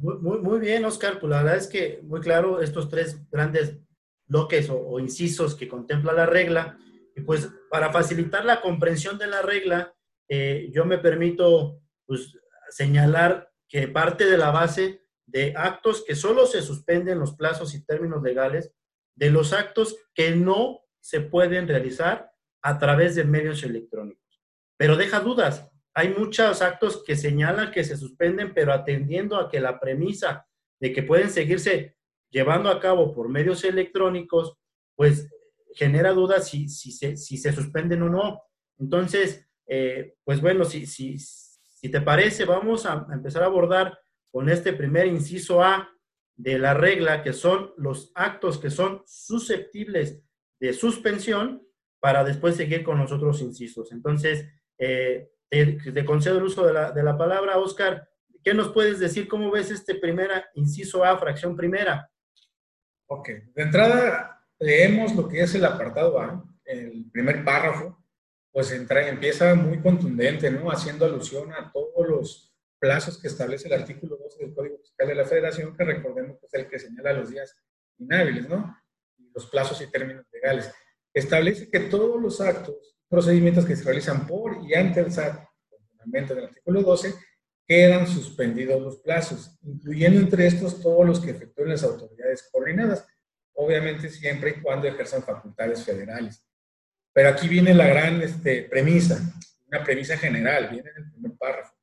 muy, 0.00 0.60
bien, 0.60 0.84
Oscar. 0.84 1.18
Pues 1.18 1.30
la 1.30 1.42
verdad 1.42 1.56
es 1.56 1.66
que 1.66 2.00
muy 2.02 2.20
claro 2.20 2.60
estos 2.60 2.88
tres 2.88 3.18
grandes 3.30 3.76
bloques 4.26 4.68
o, 4.70 4.98
incisos 5.00 5.54
que 5.54 5.68
contempla 5.68 6.12
la 6.12 6.26
regla. 6.26 6.78
Y 7.16 7.22
pues 7.22 7.48
para 7.70 7.92
facilitar 7.92 8.44
la 8.44 8.60
comprensión 8.60 9.18
de 9.18 9.26
la 9.26 9.42
regla, 9.42 9.94
eh, 10.28 10.70
yo 10.72 10.84
me 10.84 10.98
permito 10.98 11.80
pues, 12.06 12.38
señalar 12.70 13.50
que 13.68 13.88
parte 13.88 14.26
de 14.26 14.38
la 14.38 14.50
base 14.50 15.02
de 15.26 15.52
actos 15.56 16.04
que 16.06 16.14
solo 16.14 16.46
se 16.46 16.62
suspenden 16.62 17.18
los 17.18 17.34
plazos 17.34 17.74
y 17.74 17.84
términos 17.84 18.22
legales, 18.22 18.72
de 19.14 19.30
los 19.30 19.52
actos 19.52 19.96
que 20.14 20.34
no 20.34 20.80
se 21.00 21.20
pueden 21.20 21.68
realizar 21.68 22.30
a 22.62 22.78
través 22.78 23.14
de 23.14 23.24
medios 23.24 23.62
electrónicos. 23.62 24.42
Pero 24.76 24.96
deja 24.96 25.20
dudas. 25.20 25.70
Hay 25.98 26.10
muchos 26.10 26.62
actos 26.62 27.02
que 27.04 27.16
señalan 27.16 27.72
que 27.72 27.82
se 27.82 27.96
suspenden, 27.96 28.54
pero 28.54 28.72
atendiendo 28.72 29.36
a 29.36 29.50
que 29.50 29.58
la 29.58 29.80
premisa 29.80 30.46
de 30.78 30.92
que 30.92 31.02
pueden 31.02 31.28
seguirse 31.28 31.96
llevando 32.30 32.70
a 32.70 32.78
cabo 32.78 33.12
por 33.12 33.28
medios 33.28 33.64
electrónicos, 33.64 34.56
pues 34.94 35.28
genera 35.74 36.12
dudas 36.12 36.48
si, 36.48 36.68
si, 36.68 36.92
se, 36.92 37.16
si 37.16 37.36
se 37.36 37.50
suspenden 37.50 38.02
o 38.02 38.08
no. 38.08 38.40
Entonces, 38.78 39.44
eh, 39.66 40.14
pues 40.22 40.40
bueno, 40.40 40.64
si, 40.64 40.86
si, 40.86 41.18
si 41.18 41.88
te 41.88 42.00
parece, 42.00 42.44
vamos 42.44 42.86
a 42.86 43.04
empezar 43.12 43.42
a 43.42 43.46
abordar 43.46 43.98
con 44.30 44.48
este 44.48 44.72
primer 44.74 45.08
inciso 45.08 45.64
A 45.64 45.90
de 46.36 46.60
la 46.60 46.74
regla, 46.74 47.24
que 47.24 47.32
son 47.32 47.72
los 47.76 48.12
actos 48.14 48.58
que 48.58 48.70
son 48.70 49.02
susceptibles 49.04 50.22
de 50.60 50.72
suspensión 50.74 51.66
para 51.98 52.22
después 52.22 52.54
seguir 52.54 52.84
con 52.84 53.00
los 53.00 53.10
otros 53.10 53.40
incisos. 53.40 53.90
Entonces, 53.90 54.46
eh, 54.78 55.32
te, 55.48 56.04
concedo 56.04 56.38
el 56.38 56.44
uso 56.44 56.66
de 56.66 57.02
la, 57.02 57.18
palabra, 57.18 57.58
Oscar. 57.58 58.08
¿qué 58.42 58.54
nos 58.54 58.72
puedes 58.72 58.98
decir? 58.98 59.28
¿Cómo 59.28 59.50
ves 59.50 59.70
este 59.70 59.94
primera, 59.94 60.48
inciso 60.54 61.04
A, 61.04 61.18
fracción 61.18 61.56
primera? 61.56 62.10
Ok, 63.06 63.28
de 63.54 63.62
entrada 63.62 64.46
leemos 64.58 65.14
lo 65.14 65.28
que 65.28 65.42
es 65.42 65.54
el 65.54 65.64
apartado 65.64 66.20
A, 66.20 66.44
el 66.64 67.10
primer 67.10 67.44
párrafo, 67.44 68.02
pues 68.50 68.72
entra, 68.72 69.08
empieza 69.08 69.54
muy 69.54 69.80
contundente, 69.80 70.50
¿no? 70.50 70.70
Haciendo 70.70 71.04
alusión 71.04 71.52
a 71.52 71.70
todos 71.72 72.08
los 72.08 72.54
plazos 72.78 73.20
que 73.20 73.28
establece 73.28 73.68
el 73.68 73.74
artículo 73.74 74.16
12 74.16 74.38
del 74.38 74.54
Código 74.54 74.78
Fiscal 74.78 75.08
de 75.08 75.14
la 75.14 75.24
Federación, 75.24 75.76
que 75.76 75.84
recordemos 75.84 76.38
que 76.38 76.46
es 76.46 76.54
el 76.54 76.68
que 76.68 76.78
señala 76.78 77.12
los 77.12 77.30
días 77.30 77.56
inhábiles, 77.98 78.48
¿no? 78.48 78.76
Los 79.34 79.46
plazos 79.46 79.80
y 79.82 79.90
términos 79.90 80.26
legales. 80.32 80.72
Establece 81.12 81.70
que 81.70 81.80
todos 81.80 82.20
los 82.20 82.40
actos, 82.40 82.97
procedimientos 83.08 83.64
que 83.64 83.76
se 83.76 83.84
realizan 83.84 84.26
por 84.26 84.58
y 84.64 84.74
ante 84.74 85.00
el 85.00 85.12
SAT, 85.12 85.48
del 86.10 86.44
artículo 86.44 86.82
12, 86.82 87.14
quedan 87.66 88.06
suspendidos 88.06 88.80
los 88.80 88.96
plazos, 88.98 89.58
incluyendo 89.62 90.20
entre 90.20 90.46
estos 90.46 90.80
todos 90.80 91.06
los 91.06 91.20
que 91.20 91.32
efectúen 91.32 91.68
las 91.68 91.84
autoridades 91.84 92.48
coordinadas, 92.50 93.06
obviamente 93.54 94.08
siempre 94.08 94.50
y 94.50 94.62
cuando 94.62 94.88
ejerzan 94.88 95.22
facultades 95.22 95.84
federales. 95.84 96.42
Pero 97.12 97.28
aquí 97.28 97.48
viene 97.48 97.74
la 97.74 97.86
gran 97.86 98.22
este, 98.22 98.62
premisa, 98.62 99.20
una 99.66 99.84
premisa 99.84 100.16
general, 100.16 100.68
viene 100.70 100.90
en 100.90 101.04
el 101.04 101.10
primer 101.10 101.32
párrafo. 101.36 101.74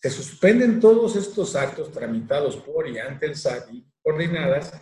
Se 0.00 0.10
suspenden 0.10 0.80
todos 0.80 1.16
estos 1.16 1.54
actos 1.56 1.92
tramitados 1.92 2.56
por 2.56 2.88
y 2.88 2.98
ante 2.98 3.26
el 3.26 3.36
SAT 3.36 3.72
y 3.72 3.84
coordinadas, 4.02 4.72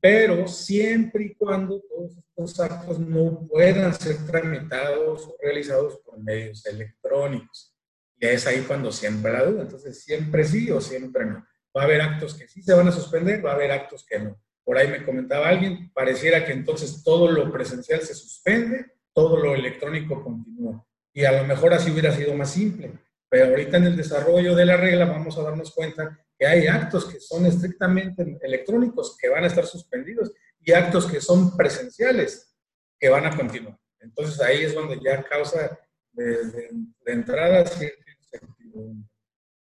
pero 0.00 0.48
siempre 0.48 1.24
y 1.24 1.34
cuando 1.34 1.80
todos 1.82 2.16
estos 2.16 2.60
actos 2.60 2.98
no 2.98 3.46
puedan 3.46 3.92
ser 3.94 4.16
tramitados 4.26 5.26
o 5.26 5.36
realizados 5.40 5.98
por 5.98 6.18
medios 6.18 6.64
electrónicos. 6.64 7.74
Y 8.18 8.26
es 8.26 8.46
ahí 8.46 8.64
cuando 8.66 8.90
siempre 8.90 9.32
la 9.32 9.44
duda. 9.44 9.62
Entonces, 9.62 10.02
siempre 10.02 10.44
sí 10.44 10.70
o 10.70 10.80
siempre 10.80 11.26
no. 11.26 11.44
Va 11.76 11.82
a 11.82 11.84
haber 11.84 12.00
actos 12.00 12.34
que 12.34 12.48
sí 12.48 12.62
se 12.62 12.74
van 12.74 12.88
a 12.88 12.92
suspender, 12.92 13.44
va 13.44 13.52
a 13.52 13.54
haber 13.54 13.72
actos 13.72 14.04
que 14.08 14.18
no. 14.18 14.40
Por 14.64 14.78
ahí 14.78 14.88
me 14.88 15.04
comentaba 15.04 15.48
alguien, 15.48 15.90
pareciera 15.92 16.44
que 16.44 16.52
entonces 16.52 17.02
todo 17.04 17.30
lo 17.30 17.52
presencial 17.52 18.00
se 18.00 18.14
suspende, 18.14 18.86
todo 19.12 19.36
lo 19.36 19.54
electrónico 19.54 20.22
continúa. 20.22 20.84
Y 21.12 21.24
a 21.24 21.32
lo 21.32 21.46
mejor 21.46 21.74
así 21.74 21.90
hubiera 21.90 22.12
sido 22.12 22.34
más 22.34 22.50
simple. 22.50 22.92
Pero 23.28 23.46
ahorita 23.46 23.76
en 23.76 23.86
el 23.86 23.96
desarrollo 23.96 24.54
de 24.54 24.66
la 24.66 24.76
regla 24.76 25.04
vamos 25.04 25.38
a 25.38 25.42
darnos 25.42 25.72
cuenta 25.72 26.18
que 26.40 26.46
hay 26.46 26.66
actos 26.68 27.04
que 27.04 27.20
son 27.20 27.44
estrictamente 27.44 28.38
electrónicos 28.40 29.14
que 29.18 29.28
van 29.28 29.44
a 29.44 29.48
estar 29.48 29.66
suspendidos 29.66 30.32
y 30.58 30.72
actos 30.72 31.04
que 31.04 31.20
son 31.20 31.54
presenciales 31.54 32.56
que 32.98 33.10
van 33.10 33.26
a 33.26 33.36
continuar. 33.36 33.78
Entonces 34.00 34.40
ahí 34.40 34.62
es 34.62 34.74
donde 34.74 34.98
ya 35.04 35.22
causa 35.22 35.78
de, 36.12 36.70
entrada 37.04 37.66
cierto 37.66 38.00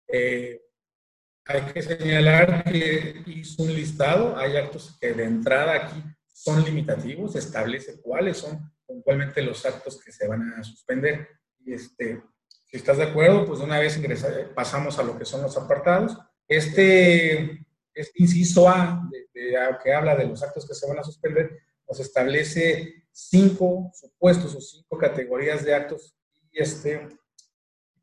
eh, 0.08 0.62
hay 1.46 1.62
que 1.74 1.82
señalar 1.82 2.64
que 2.64 3.22
hizo 3.26 3.64
un 3.64 3.74
listado, 3.74 4.38
hay 4.38 4.56
actos 4.56 4.98
que 5.02 5.12
de 5.12 5.26
entrada 5.26 5.76
aquí 5.76 6.02
son 6.32 6.64
limitativos, 6.64 7.36
establece 7.36 8.00
cuáles 8.02 8.38
son 8.38 8.72
puntualmente 8.86 9.42
los 9.42 9.66
actos 9.66 10.02
que 10.02 10.14
se 10.14 10.26
van 10.26 10.54
a 10.54 10.64
suspender. 10.64 11.28
Y 11.66 11.74
este, 11.74 12.22
si 12.66 12.78
estás 12.78 12.98
de 12.98 13.04
acuerdo, 13.04 13.46
pues 13.46 13.60
una 13.60 13.80
vez 13.80 13.98
ingresar, 13.98 14.54
pasamos 14.54 14.98
a 15.00 15.04
lo 15.04 15.18
que 15.18 15.26
son 15.26 15.42
los 15.42 15.58
apartados. 15.58 16.18
Este, 16.52 17.66
este 17.94 18.12
inciso 18.16 18.68
A, 18.68 19.08
de, 19.10 19.30
que 19.82 19.94
habla 19.94 20.18
de 20.18 20.26
los 20.26 20.44
actos 20.44 20.68
que 20.68 20.74
se 20.74 20.86
van 20.86 21.00
a 21.00 21.04
suspender, 21.04 21.62
nos 21.88 21.98
establece 22.02 23.06
cinco 23.10 23.90
supuestos 23.94 24.54
o 24.56 24.60
cinco 24.60 24.98
categorías 24.98 25.64
de 25.64 25.74
actos 25.74 26.14
y 26.52 26.62
este, 26.62 27.08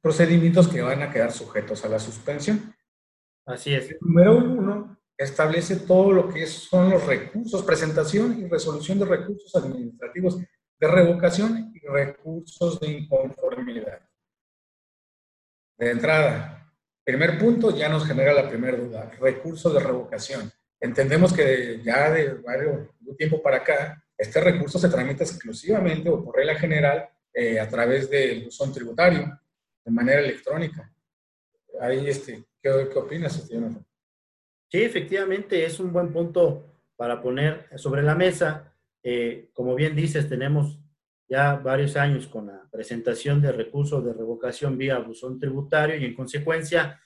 procedimientos 0.01 0.67
que 0.67 0.81
van 0.81 1.03
a 1.03 1.11
quedar 1.11 1.31
sujetos 1.31 1.85
a 1.85 1.91
la 1.91 1.99
suspensión. 1.99 2.75
Así 3.45 3.75
es. 3.75 3.91
El 3.91 3.99
número 4.01 4.39
uno 4.39 4.99
establece 5.19 5.77
todo 5.77 6.11
lo 6.11 6.31
que 6.31 6.47
son 6.47 6.89
los 6.89 7.05
recursos, 7.05 7.63
presentación 7.65 8.41
y 8.41 8.49
resolución 8.49 8.99
de 8.99 9.05
recursos 9.05 9.55
administrativos 9.57 10.39
de 10.81 10.89
revocación 10.89 11.71
y 11.75 11.81
recursos 11.81 12.81
de 12.81 12.93
inconformidad. 12.93 14.09
De 15.77 15.91
entrada, 15.91 16.68
primer 17.09 17.39
punto 17.39 17.75
ya 17.75 17.89
nos 17.89 18.07
genera 18.07 18.35
la 18.35 18.47
primera 18.51 18.77
duda, 18.77 19.11
recurso 19.19 19.73
de 19.73 19.81
revocación. 19.81 20.53
Entendemos 20.79 21.33
que 21.33 21.81
ya 21.83 22.11
de 22.11 22.35
varios 22.35 22.87
tiempo 23.17 23.41
para 23.41 23.57
acá, 23.57 24.05
este 24.19 24.39
recurso 24.43 24.79
se 24.79 24.91
tramita 24.91 25.25
exclusivamente 25.25 26.11
o 26.11 26.23
por 26.23 26.37
regla 26.37 26.55
general 26.57 27.09
eh, 27.33 27.59
a 27.59 27.67
través 27.67 28.11
del 28.11 28.45
buzón 28.45 28.75
tributario, 28.75 29.41
de 29.83 29.91
manera 29.91 30.21
electrónica. 30.21 30.93
Ahí 31.81 32.07
este, 32.07 32.45
¿Qué, 32.61 32.69
opinas, 32.71 33.49
Jonathan? 33.49 33.87
Sí, 34.71 34.83
efectivamente, 34.83 35.65
es 35.65 35.81
un 35.81 35.91
buen 35.91 36.13
punto 36.13 36.75
para 36.95 37.23
poner 37.23 37.71
sobre 37.79 38.03
la 38.03 38.15
mesa. 38.15 38.71
Eh, 39.03 39.49
como 39.55 39.75
bien 39.75 39.97
dices, 39.97 40.29
tenemos 40.29 40.79
ya 41.29 41.57
varios 41.57 41.97
años 41.97 42.27
con 42.27 42.47
la 42.47 42.67
presentación 42.71 43.43
de 43.43 43.53
recursos 43.53 44.05
de 44.05 44.13
revocación 44.13 44.79
vía 44.79 44.99
buzón 44.99 45.39
tributario 45.39 45.97
y 45.97 46.05
en 46.07 46.15
consecuencia, 46.15 47.01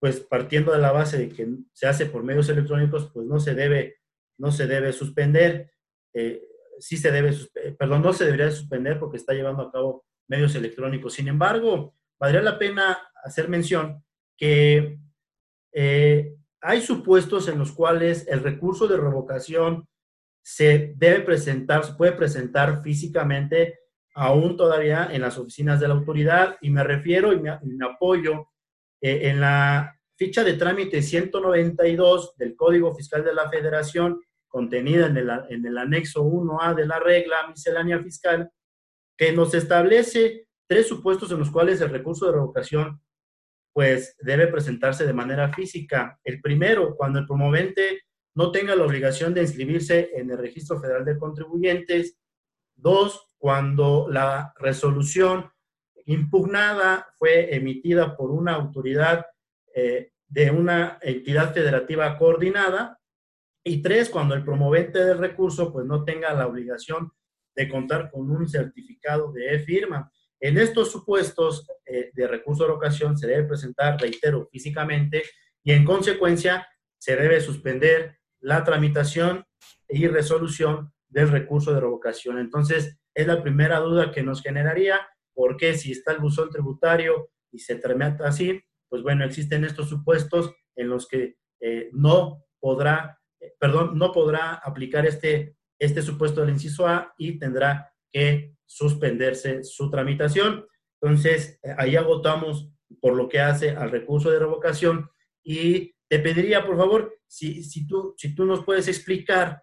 pues 0.00 0.20
partiendo 0.20 0.72
de 0.72 0.78
la 0.78 0.92
base 0.92 1.18
de 1.18 1.28
que 1.28 1.48
se 1.72 1.86
hace 1.86 2.06
por 2.06 2.24
medios 2.24 2.48
electrónicos, 2.48 3.10
pues 3.12 3.26
no 3.26 3.38
se 3.38 3.54
debe, 3.54 3.98
no 4.38 4.50
se 4.50 4.66
debe 4.66 4.92
suspender. 4.92 5.70
Eh, 6.12 6.42
sí 6.80 6.96
se 6.96 7.12
debe, 7.12 7.32
perdón, 7.78 8.02
no 8.02 8.12
se 8.12 8.24
debería 8.24 8.50
suspender 8.50 8.98
porque 8.98 9.18
está 9.18 9.34
llevando 9.34 9.62
a 9.62 9.70
cabo 9.70 10.04
medios 10.28 10.54
electrónicos. 10.54 11.14
Sin 11.14 11.28
embargo, 11.28 11.94
valdría 12.18 12.42
la 12.42 12.58
pena 12.58 12.98
hacer 13.22 13.48
mención 13.48 14.02
que 14.36 14.98
eh, 15.72 16.34
hay 16.60 16.80
supuestos 16.80 17.48
en 17.48 17.58
los 17.58 17.72
cuales 17.72 18.26
el 18.26 18.42
recurso 18.42 18.88
de 18.88 18.96
revocación 18.96 19.86
se 20.42 20.94
debe 20.96 21.20
presentar, 21.20 21.84
se 21.84 21.94
puede 21.94 22.12
presentar 22.12 22.82
físicamente 22.82 23.80
aún 24.14 24.56
todavía 24.56 25.08
en 25.12 25.22
las 25.22 25.38
oficinas 25.38 25.80
de 25.80 25.88
la 25.88 25.94
autoridad 25.94 26.56
y 26.60 26.70
me 26.70 26.82
refiero 26.82 27.32
y 27.32 27.40
me, 27.40 27.58
apoyo 27.84 28.48
eh, 29.00 29.30
en 29.30 29.40
la 29.40 29.96
ficha 30.16 30.42
de 30.44 30.54
trámite 30.54 31.02
192 31.02 32.36
del 32.36 32.56
Código 32.56 32.94
Fiscal 32.94 33.24
de 33.24 33.34
la 33.34 33.48
Federación 33.48 34.20
contenida 34.48 35.06
en 35.06 35.16
el, 35.16 35.30
en 35.48 35.64
el 35.64 35.78
anexo 35.78 36.24
1A 36.24 36.74
de 36.74 36.86
la 36.86 36.98
regla 36.98 37.46
miscelánea 37.48 38.00
fiscal 38.00 38.50
que 39.16 39.32
nos 39.32 39.54
establece 39.54 40.46
tres 40.66 40.88
supuestos 40.88 41.30
en 41.30 41.38
los 41.38 41.50
cuales 41.50 41.80
el 41.80 41.90
recurso 41.90 42.26
de 42.26 42.32
revocación 42.32 43.00
pues 43.72 44.16
debe 44.20 44.48
presentarse 44.48 45.06
de 45.06 45.12
manera 45.12 45.52
física. 45.52 46.18
El 46.24 46.40
primero, 46.40 46.96
cuando 46.96 47.20
el 47.20 47.26
promovente 47.26 48.02
no 48.40 48.50
tenga 48.50 48.74
la 48.74 48.86
obligación 48.86 49.34
de 49.34 49.42
inscribirse 49.42 50.12
en 50.14 50.30
el 50.30 50.38
Registro 50.38 50.80
Federal 50.80 51.04
de 51.04 51.18
Contribuyentes. 51.18 52.18
Dos, 52.74 53.34
cuando 53.36 54.08
la 54.08 54.54
resolución 54.58 55.50
impugnada 56.06 57.06
fue 57.18 57.54
emitida 57.54 58.16
por 58.16 58.30
una 58.30 58.54
autoridad 58.54 59.26
eh, 59.74 60.12
de 60.26 60.50
una 60.50 60.98
entidad 61.02 61.52
federativa 61.52 62.16
coordinada. 62.16 62.98
Y 63.62 63.82
tres, 63.82 64.08
cuando 64.08 64.34
el 64.34 64.42
promovente 64.42 65.04
del 65.04 65.18
recurso 65.18 65.70
pues 65.70 65.84
no 65.84 66.02
tenga 66.02 66.32
la 66.32 66.46
obligación 66.46 67.12
de 67.54 67.68
contar 67.68 68.10
con 68.10 68.30
un 68.30 68.48
certificado 68.48 69.32
de 69.32 69.56
e-firma. 69.56 70.10
En 70.40 70.56
estos 70.56 70.90
supuestos 70.90 71.66
eh, 71.84 72.10
de 72.14 72.26
recurso 72.26 72.64
de 72.64 72.72
ocasión 72.72 73.18
se 73.18 73.26
debe 73.26 73.44
presentar, 73.44 74.00
reitero, 74.00 74.48
físicamente 74.50 75.24
y 75.62 75.72
en 75.72 75.84
consecuencia 75.84 76.66
se 76.96 77.16
debe 77.16 77.42
suspender 77.42 78.19
la 78.40 78.64
tramitación 78.64 79.44
y 79.88 80.06
resolución 80.06 80.92
del 81.08 81.28
recurso 81.28 81.72
de 81.72 81.80
revocación. 81.80 82.38
Entonces, 82.38 82.98
es 83.14 83.26
la 83.26 83.42
primera 83.42 83.80
duda 83.80 84.12
que 84.12 84.22
nos 84.22 84.42
generaría, 84.42 85.00
porque 85.34 85.74
si 85.74 85.92
está 85.92 86.12
el 86.12 86.18
buzón 86.18 86.50
tributario 86.50 87.30
y 87.50 87.58
se 87.58 87.76
tramita 87.76 88.28
así, 88.28 88.60
pues 88.88 89.02
bueno, 89.02 89.24
existen 89.24 89.64
estos 89.64 89.88
supuestos 89.88 90.52
en 90.76 90.88
los 90.88 91.06
que 91.08 91.36
eh, 91.60 91.90
no 91.92 92.44
podrá, 92.58 93.18
eh, 93.40 93.52
perdón, 93.58 93.98
no 93.98 94.12
podrá 94.12 94.54
aplicar 94.54 95.06
este, 95.06 95.56
este 95.78 96.02
supuesto 96.02 96.40
del 96.40 96.50
inciso 96.50 96.86
A 96.86 97.12
y 97.18 97.38
tendrá 97.38 97.92
que 98.12 98.54
suspenderse 98.66 99.64
su 99.64 99.90
tramitación. 99.90 100.66
Entonces, 101.00 101.58
eh, 101.62 101.74
ahí 101.76 101.96
agotamos 101.96 102.70
por 103.00 103.14
lo 103.14 103.28
que 103.28 103.40
hace 103.40 103.70
al 103.70 103.90
recurso 103.90 104.30
de 104.30 104.38
revocación 104.38 105.10
y 105.42 105.94
te 106.10 106.18
pediría, 106.18 106.66
por 106.66 106.76
favor, 106.76 107.20
si, 107.28 107.86
tú, 107.86 108.16
nos 108.44 108.64
puedes 108.64 108.88
explicar 108.88 109.62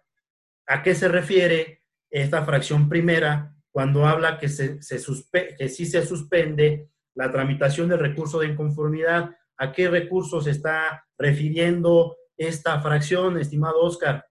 a 0.66 0.82
qué 0.82 0.94
se 0.94 1.06
refiere 1.06 1.84
esta 2.10 2.42
fracción 2.42 2.88
primera 2.88 3.54
cuando 3.70 4.06
habla 4.06 4.38
que, 4.38 4.48
se, 4.48 4.80
se 4.82 4.98
sí 4.98 5.84
se 5.84 6.06
suspende 6.06 6.88
la 7.14 7.30
tramitación 7.30 7.90
del 7.90 7.98
recurso 7.98 8.40
de 8.40 8.46
inconformidad. 8.46 9.36
¿A 9.58 9.72
qué 9.72 9.90
recurso 9.90 10.40
se 10.40 10.52
está 10.52 11.06
refiriendo 11.18 12.16
esta 12.34 12.80
fracción, 12.80 13.38
estimado 13.38 13.80
Oscar? 13.82 14.24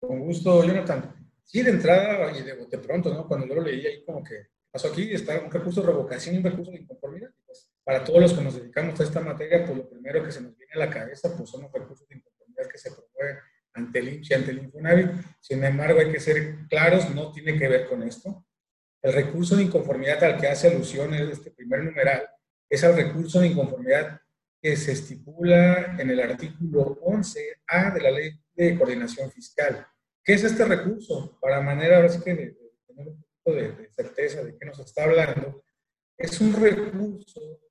Con 0.00 0.20
gusto, 0.20 0.62
Jonathan. 0.62 1.12
Sí, 1.42 1.62
de 1.62 1.70
entrada 1.70 2.30
y 2.38 2.42
de, 2.44 2.78
pronto, 2.78 3.12
¿no? 3.12 3.26
Cuando 3.26 3.48
yo 3.48 3.56
lo 3.56 3.62
leí 3.62 3.84
ahí 3.84 4.04
como 4.04 4.22
que 4.22 4.46
pasó 4.70 4.88
aquí, 4.88 5.12
está 5.12 5.40
un 5.40 5.50
recurso 5.50 5.80
de 5.80 5.88
revocación 5.88 6.36
y 6.36 6.38
un 6.38 6.44
recurso 6.44 6.70
de 6.70 6.78
inconformidad. 6.78 7.30
Para 7.88 8.04
todos 8.04 8.20
los 8.20 8.34
que 8.34 8.44
nos 8.44 8.54
dedicamos 8.54 9.00
a 9.00 9.02
esta 9.02 9.20
materia, 9.20 9.64
pues 9.64 9.78
lo 9.78 9.88
primero 9.88 10.22
que 10.22 10.30
se 10.30 10.42
nos 10.42 10.54
viene 10.58 10.74
a 10.74 10.78
la 10.78 10.90
cabeza 10.90 11.34
pues 11.34 11.48
son 11.48 11.62
los 11.62 11.72
recursos 11.72 12.06
de 12.06 12.16
inconformidad 12.16 12.68
que 12.70 12.76
se 12.76 12.90
promueven 12.90 13.38
ante 13.72 13.98
el 14.00 14.08
INCH 14.10 14.30
y 14.30 14.34
ante 14.34 14.50
el 14.50 14.58
Infonavit. 14.58 15.10
Sin 15.40 15.64
embargo, 15.64 15.98
hay 15.98 16.12
que 16.12 16.20
ser 16.20 16.66
claros, 16.68 17.08
no 17.14 17.32
tiene 17.32 17.58
que 17.58 17.66
ver 17.66 17.86
con 17.88 18.02
esto. 18.02 18.44
El 19.00 19.14
recurso 19.14 19.56
de 19.56 19.62
inconformidad 19.62 20.22
al 20.22 20.38
que 20.38 20.48
hace 20.48 20.68
alusión 20.68 21.14
este 21.14 21.50
primer 21.50 21.82
numeral 21.82 22.28
es 22.68 22.82
el 22.82 22.94
recurso 22.94 23.40
de 23.40 23.46
inconformidad 23.46 24.20
que 24.60 24.76
se 24.76 24.92
estipula 24.92 25.96
en 25.98 26.10
el 26.10 26.20
artículo 26.20 27.00
11A 27.00 27.94
de 27.94 28.00
la 28.02 28.10
Ley 28.10 28.38
de 28.54 28.76
Coordinación 28.76 29.32
Fiscal. 29.32 29.86
¿Qué 30.22 30.34
es 30.34 30.44
este 30.44 30.66
recurso? 30.66 31.38
Para 31.40 31.62
manera 31.62 31.96
ahora 31.96 32.10
sí 32.10 32.20
que 32.22 32.34
de, 32.34 32.58
tener 32.86 33.08
un 33.08 33.24
poco 33.42 33.56
de, 33.56 33.72
de 33.72 33.90
certeza 33.96 34.44
de 34.44 34.58
qué 34.58 34.66
nos 34.66 34.78
está 34.78 35.04
hablando, 35.04 35.64
es 36.18 36.38
un 36.42 36.52
recurso 36.52 37.62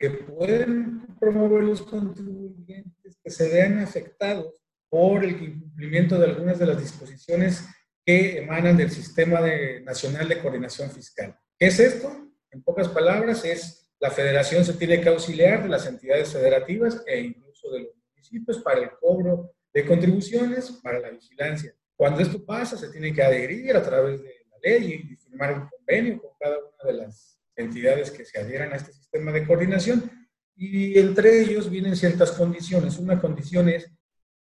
que 0.00 0.08
pueden 0.08 1.14
promover 1.20 1.62
los 1.62 1.82
contribuyentes 1.82 3.18
que 3.22 3.30
se 3.30 3.50
vean 3.50 3.78
afectados 3.80 4.54
por 4.88 5.22
el 5.22 5.42
incumplimiento 5.42 6.18
de 6.18 6.24
algunas 6.24 6.58
de 6.58 6.66
las 6.66 6.80
disposiciones 6.80 7.68
que 8.04 8.38
emanan 8.38 8.78
del 8.78 8.90
Sistema 8.90 9.40
Nacional 9.84 10.26
de 10.26 10.40
Coordinación 10.40 10.90
Fiscal. 10.90 11.38
¿Qué 11.58 11.66
es 11.66 11.78
esto? 11.78 12.32
En 12.50 12.62
pocas 12.62 12.88
palabras, 12.88 13.44
es 13.44 13.80
la 14.00 14.10
federación 14.10 14.64
se 14.64 14.72
tiene 14.72 15.02
que 15.02 15.10
auxiliar 15.10 15.62
de 15.62 15.68
las 15.68 15.86
entidades 15.86 16.32
federativas 16.32 17.02
e 17.06 17.20
incluso 17.20 17.70
de 17.70 17.80
los 17.80 17.94
municipios 18.08 18.58
para 18.60 18.80
el 18.80 18.90
cobro 18.98 19.52
de 19.74 19.84
contribuciones 19.84 20.70
para 20.82 20.98
la 20.98 21.10
vigilancia. 21.10 21.74
Cuando 21.94 22.22
esto 22.22 22.42
pasa, 22.42 22.78
se 22.78 22.88
tiene 22.88 23.12
que 23.12 23.22
adherir 23.22 23.76
a 23.76 23.82
través 23.82 24.22
de 24.22 24.46
la 24.50 24.56
ley 24.62 25.10
y 25.10 25.16
firmar 25.16 25.52
un 25.52 25.68
convenio 25.68 26.22
con 26.22 26.30
cada 26.40 26.56
una 26.56 26.90
de 26.90 26.92
las 26.94 27.39
entidades 27.60 28.10
que 28.10 28.24
se 28.24 28.38
adhieran 28.38 28.72
a 28.72 28.76
este 28.76 28.92
sistema 28.92 29.32
de 29.32 29.46
coordinación 29.46 30.10
y 30.56 30.98
entre 30.98 31.40
ellos 31.40 31.70
vienen 31.70 31.96
ciertas 31.96 32.32
condiciones. 32.32 32.98
Una 32.98 33.18
condición 33.18 33.68
es 33.70 33.90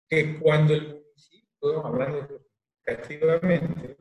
que 0.08 0.38
cuando 0.38 0.72
el 0.72 1.02
municipio, 1.04 1.84
hablando 1.84 2.46
activamente, 2.86 3.96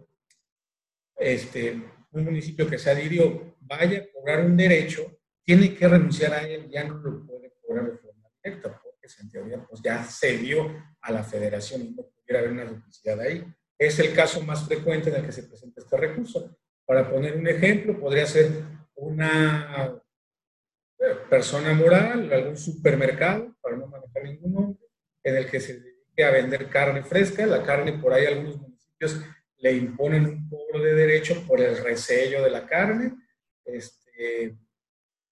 este, 1.18 1.82
un 2.12 2.24
municipio 2.24 2.70
que 2.70 2.78
se 2.78 2.90
adhirió 2.90 3.58
vaya 3.60 4.00
a 4.00 4.06
cobrar 4.14 4.46
un 4.46 4.56
derecho, 4.56 5.20
tiene 5.44 5.76
que 5.76 5.88
renunciar 5.88 6.34
a 6.34 6.48
él, 6.48 6.70
ya 6.70 6.84
no 6.86 6.96
lo 6.96 7.26
puede 7.26 7.54
cobrar 7.62 7.92
de 7.92 7.98
forma 7.98 8.30
directa, 8.42 8.82
porque 8.82 9.08
en 9.20 9.30
teoría 9.30 9.66
pues, 9.66 9.82
ya 9.84 10.04
cedió 10.04 10.74
a 11.02 11.12
la 11.12 11.24
federación 11.24 11.82
y 11.82 11.90
no 11.92 12.04
pudiera 12.04 12.40
haber 12.40 12.52
una 12.52 12.66
duplicidad 12.66 13.20
ahí. 13.20 13.46
Es 13.78 14.00
el 14.00 14.14
caso 14.14 14.42
más 14.42 14.66
frecuente 14.66 15.10
en 15.10 15.18
el 15.18 15.26
que 15.26 15.32
se 15.32 15.44
presenta 15.44 15.82
este 15.82 15.98
recurso. 15.98 16.58
Para 16.86 17.10
poner 17.10 17.36
un 17.36 17.48
ejemplo, 17.48 18.00
podría 18.00 18.26
ser 18.26 18.64
una 18.96 20.02
persona 21.30 21.74
moral, 21.74 22.32
algún 22.32 22.58
supermercado, 22.58 23.56
para 23.62 23.78
no 23.78 23.88
manejar 23.88 24.24
ningún 24.24 24.54
nombre, 24.54 24.88
en 25.24 25.38
el 25.38 25.50
que 25.50 25.60
se 25.60 25.80
dedique 25.80 26.24
a 26.24 26.32
vender 26.32 26.70
carne 26.70 27.04
fresca. 27.04 27.46
La 27.46 27.64
carne, 27.64 27.94
por 27.94 28.14
ahí 28.14 28.26
algunos 28.26 28.60
municipios 28.60 29.22
le 29.58 29.74
imponen 29.74 30.26
un 30.26 30.50
cobro 30.50 30.84
de 30.84 30.94
derecho 30.94 31.44
por 31.48 31.62
el 31.62 31.78
resello 31.78 32.44
de 32.44 32.52
la 32.52 32.66
carne. 32.66 33.16
Este, 33.64 34.58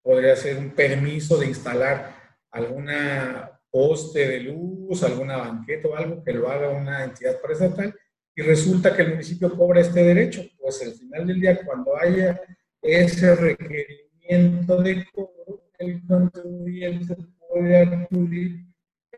podría 0.01 0.35
ser 0.35 0.57
un 0.57 0.71
permiso 0.71 1.37
de 1.37 1.47
instalar 1.47 2.15
alguna 2.51 3.59
poste 3.71 4.27
de 4.27 4.39
luz, 4.41 5.01
alguna 5.03 5.37
banqueta 5.37 5.87
o 5.87 5.95
algo 5.95 6.23
que 6.23 6.33
lo 6.33 6.47
haga 6.47 6.69
una 6.69 7.03
entidad 7.03 7.41
paraestatal 7.41 7.95
y 8.35 8.41
resulta 8.41 8.95
que 8.95 9.03
el 9.03 9.11
municipio 9.11 9.55
cobra 9.55 9.81
este 9.81 10.03
derecho, 10.03 10.43
pues 10.59 10.81
al 10.81 10.93
final 10.93 11.25
del 11.27 11.39
día 11.39 11.63
cuando 11.63 11.95
haya 11.97 12.39
ese 12.83 13.35
requerimiento 13.35 14.81
de 14.81 15.05
cobro, 15.13 15.69
el 15.79 16.05
contribuyente 16.05 17.15
puede 17.49 17.77
acudir 17.77 18.65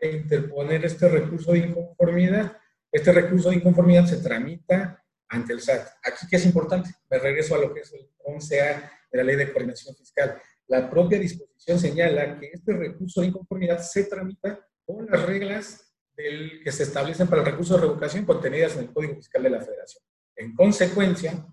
e 0.00 0.16
interponer 0.16 0.84
este 0.84 1.08
recurso 1.08 1.52
de 1.52 1.58
inconformidad. 1.58 2.56
Este 2.92 3.12
recurso 3.12 3.50
de 3.50 3.56
inconformidad 3.56 4.06
se 4.06 4.18
tramita 4.18 5.02
ante 5.28 5.52
el 5.52 5.60
SAT. 5.60 5.88
Aquí 6.04 6.26
que 6.28 6.36
es 6.36 6.46
importante, 6.46 6.90
me 7.10 7.18
regreso 7.18 7.56
a 7.56 7.58
lo 7.58 7.74
que 7.74 7.80
es 7.80 7.92
el 7.92 8.08
11A 8.24 8.90
de 9.10 9.18
la 9.18 9.24
Ley 9.24 9.36
de 9.36 9.52
Coordinación 9.52 9.96
Fiscal. 9.96 10.40
La 10.68 10.88
propia 10.88 11.18
disposición 11.18 11.78
señala 11.78 12.38
que 12.38 12.50
este 12.52 12.72
recurso 12.72 13.20
de 13.20 13.28
inconformidad 13.28 13.80
se 13.80 14.04
tramita 14.04 14.60
con 14.84 15.06
las 15.06 15.26
reglas 15.26 15.92
del, 16.16 16.62
que 16.62 16.72
se 16.72 16.84
establecen 16.84 17.26
para 17.26 17.42
el 17.42 17.48
recurso 17.48 17.74
de 17.74 17.82
revocación 17.82 18.24
contenidas 18.24 18.74
en 18.76 18.82
el 18.82 18.92
Código 18.92 19.16
Fiscal 19.16 19.42
de 19.42 19.50
la 19.50 19.60
Federación. 19.60 20.02
En 20.36 20.54
consecuencia, 20.54 21.46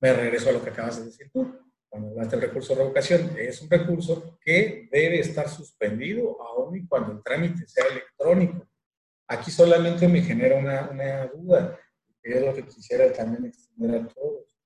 me 0.00 0.12
regreso 0.12 0.50
a 0.50 0.52
lo 0.52 0.62
que 0.62 0.70
acabas 0.70 0.98
de 0.98 1.06
decir 1.06 1.30
tú. 1.32 1.58
Cuando 1.88 2.10
hablaste 2.10 2.36
del 2.36 2.48
recurso 2.48 2.74
de 2.74 2.80
revocación, 2.80 3.30
es 3.38 3.62
un 3.62 3.70
recurso 3.70 4.38
que 4.44 4.88
debe 4.90 5.20
estar 5.20 5.48
suspendido 5.48 6.36
aún 6.42 6.76
y 6.76 6.86
cuando 6.86 7.12
el 7.12 7.22
trámite 7.22 7.66
sea 7.66 7.84
electrónico. 7.90 8.66
Aquí 9.28 9.50
solamente 9.50 10.06
me 10.06 10.22
genera 10.22 10.56
una, 10.56 10.88
una 10.90 11.26
duda, 11.26 11.78
que 12.22 12.32
es 12.32 12.44
lo 12.44 12.54
que 12.54 12.64
quisiera 12.64 13.12
también 13.12 13.46
extender 13.46 14.02
a 14.02 14.08
todos. 14.08 14.56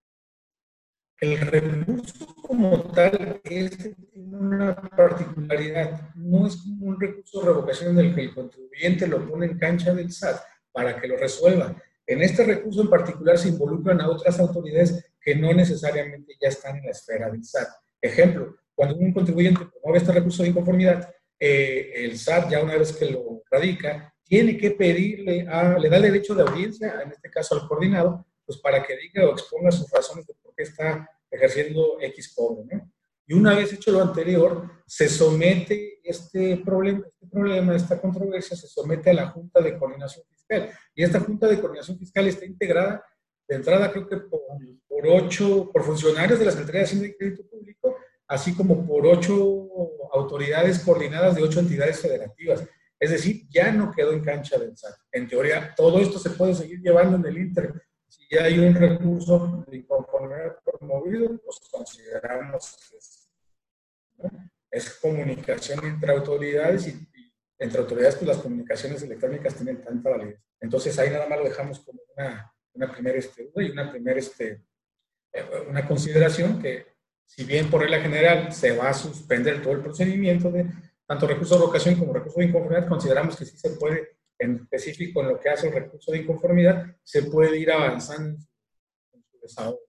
El 1.20 1.38
recurso 1.38 2.34
como 2.42 2.82
tal 2.92 3.40
es, 3.44 3.76
tiene 3.76 4.36
una 4.36 4.74
particularidad. 4.74 6.14
No 6.14 6.46
es 6.46 6.56
como 6.56 6.86
un 6.86 7.00
recurso 7.00 7.40
de 7.40 7.46
revocación 7.46 7.98
en 7.98 8.06
el 8.06 8.14
que 8.14 8.22
el 8.22 8.34
contribuyente 8.34 9.06
lo 9.06 9.28
pone 9.28 9.46
en 9.46 9.58
cancha 9.58 9.94
del 9.94 10.10
SAT 10.10 10.40
para 10.72 10.98
que 10.98 11.06
lo 11.06 11.16
resuelva. 11.18 11.76
En 12.06 12.22
este 12.22 12.44
recurso 12.44 12.82
en 12.82 12.90
particular 12.90 13.38
se 13.38 13.50
involucran 13.50 14.00
a 14.00 14.08
otras 14.08 14.40
autoridades 14.40 15.09
que 15.20 15.34
no 15.34 15.52
necesariamente 15.52 16.34
ya 16.40 16.48
están 16.48 16.76
en 16.76 16.84
la 16.86 16.90
esfera 16.92 17.30
del 17.30 17.44
SAT. 17.44 17.68
Ejemplo, 18.00 18.56
cuando 18.74 18.96
un 18.96 19.12
contribuyente 19.12 19.66
promueve 19.66 19.98
este 19.98 20.12
recurso 20.12 20.42
de 20.42 20.48
inconformidad, 20.48 21.12
eh, 21.38 21.92
el 21.96 22.18
SAT 22.18 22.50
ya 22.50 22.62
una 22.62 22.76
vez 22.76 22.92
que 22.92 23.10
lo 23.10 23.42
radica, 23.50 24.14
tiene 24.24 24.56
que 24.56 24.70
pedirle, 24.70 25.46
a, 25.48 25.78
le 25.78 25.88
da 25.88 25.96
el 25.96 26.04
derecho 26.04 26.34
de 26.34 26.42
audiencia, 26.42 27.00
en 27.02 27.10
este 27.10 27.30
caso 27.30 27.54
al 27.54 27.66
coordinado, 27.66 28.26
pues 28.46 28.58
para 28.58 28.82
que 28.82 28.96
diga 28.96 29.26
o 29.26 29.32
exponga 29.32 29.70
sus 29.70 29.90
razones 29.90 30.26
de 30.26 30.34
por 30.42 30.54
qué 30.54 30.62
está 30.62 31.08
ejerciendo 31.30 31.98
X 32.00 32.32
cobro. 32.34 32.64
¿no? 32.70 32.92
Y 33.26 33.34
una 33.34 33.54
vez 33.54 33.72
hecho 33.72 33.92
lo 33.92 34.02
anterior, 34.02 34.82
se 34.86 35.08
somete 35.08 36.00
este 36.02 36.56
problema, 36.64 37.06
este 37.06 37.26
problema, 37.28 37.76
esta 37.76 38.00
controversia, 38.00 38.56
se 38.56 38.66
somete 38.66 39.10
a 39.10 39.14
la 39.14 39.26
Junta 39.28 39.60
de 39.60 39.78
Coordinación 39.78 40.24
Fiscal. 40.28 40.70
Y 40.94 41.04
esta 41.04 41.20
Junta 41.20 41.46
de 41.46 41.60
Coordinación 41.60 41.96
Fiscal 41.96 42.26
está 42.26 42.44
integrada 42.44 43.04
de 43.50 43.56
entrada 43.56 43.90
creo 43.90 44.06
que 44.06 44.16
por, 44.16 45.08
ocho, 45.08 45.70
por 45.72 45.82
funcionarios 45.82 46.38
de 46.38 46.44
la 46.44 46.52
Secretaría 46.52 46.82
de 46.82 46.84
Hacienda 46.84 47.08
y 47.08 47.14
Crédito 47.14 47.42
Público, 47.48 47.96
así 48.28 48.54
como 48.54 48.86
por 48.86 49.04
ocho 49.04 49.66
autoridades 50.12 50.78
coordinadas 50.78 51.34
de 51.34 51.42
ocho 51.42 51.58
entidades 51.58 51.98
federativas. 51.98 52.64
Es 52.98 53.10
decir, 53.10 53.48
ya 53.48 53.72
no 53.72 53.90
quedó 53.90 54.12
en 54.12 54.22
cancha 54.22 54.56
del 54.56 54.76
SAT. 54.76 54.94
En 55.10 55.26
teoría, 55.26 55.74
todo 55.74 55.98
esto 55.98 56.20
se 56.20 56.30
puede 56.30 56.54
seguir 56.54 56.80
llevando 56.80 57.16
en 57.16 57.26
el 57.26 57.42
Inter. 57.42 57.82
Si 58.06 58.22
ya 58.30 58.44
hay 58.44 58.56
un 58.60 58.72
recurso 58.72 59.64
de 59.66 59.84
promovido, 60.64 61.36
pues 61.44 61.58
consideramos 61.72 62.76
que 62.88 64.28
es, 64.70 64.90
comunicación 65.02 65.84
entre 65.86 66.12
autoridades 66.12 66.86
y, 66.86 66.90
y, 66.90 67.34
entre 67.58 67.80
autoridades, 67.80 68.14
pues 68.14 68.28
las 68.28 68.38
comunicaciones 68.38 69.02
electrónicas 69.02 69.56
tienen 69.56 69.82
tanta 69.82 70.10
validez. 70.10 70.40
Entonces 70.60 70.96
ahí 71.00 71.10
nada 71.10 71.26
más 71.26 71.38
lo 71.38 71.44
dejamos 71.46 71.80
como 71.80 71.98
una 72.16 72.52
una 72.80 72.92
primera 72.92 73.18
este, 73.18 73.50
y 73.54 73.70
una 73.70 73.90
primera 73.90 74.18
este, 74.18 74.64
eh, 75.32 75.44
una 75.68 75.86
consideración 75.86 76.60
que 76.60 76.86
si 77.26 77.44
bien 77.44 77.70
por 77.70 77.82
regla 77.82 78.00
general 78.00 78.52
se 78.52 78.76
va 78.76 78.88
a 78.88 78.94
suspender 78.94 79.62
todo 79.62 79.74
el 79.74 79.82
procedimiento 79.82 80.50
de 80.50 80.66
tanto 81.06 81.26
recurso 81.26 81.56
de 81.56 81.66
vocación 81.66 81.96
como 81.96 82.14
recurso 82.14 82.40
de 82.40 82.46
inconformidad, 82.46 82.88
consideramos 82.88 83.36
que 83.36 83.44
sí 83.44 83.56
se 83.56 83.70
puede, 83.70 84.16
en 84.38 84.56
específico 84.56 85.20
en 85.20 85.28
lo 85.28 85.40
que 85.40 85.50
hace 85.50 85.68
el 85.68 85.74
recurso 85.74 86.10
de 86.12 86.18
inconformidad, 86.18 86.96
se 87.02 87.24
puede 87.24 87.58
ir 87.58 87.70
avanzando 87.70 88.38
en 89.12 89.22
su, 89.24 89.38
desahogo. 89.40 89.80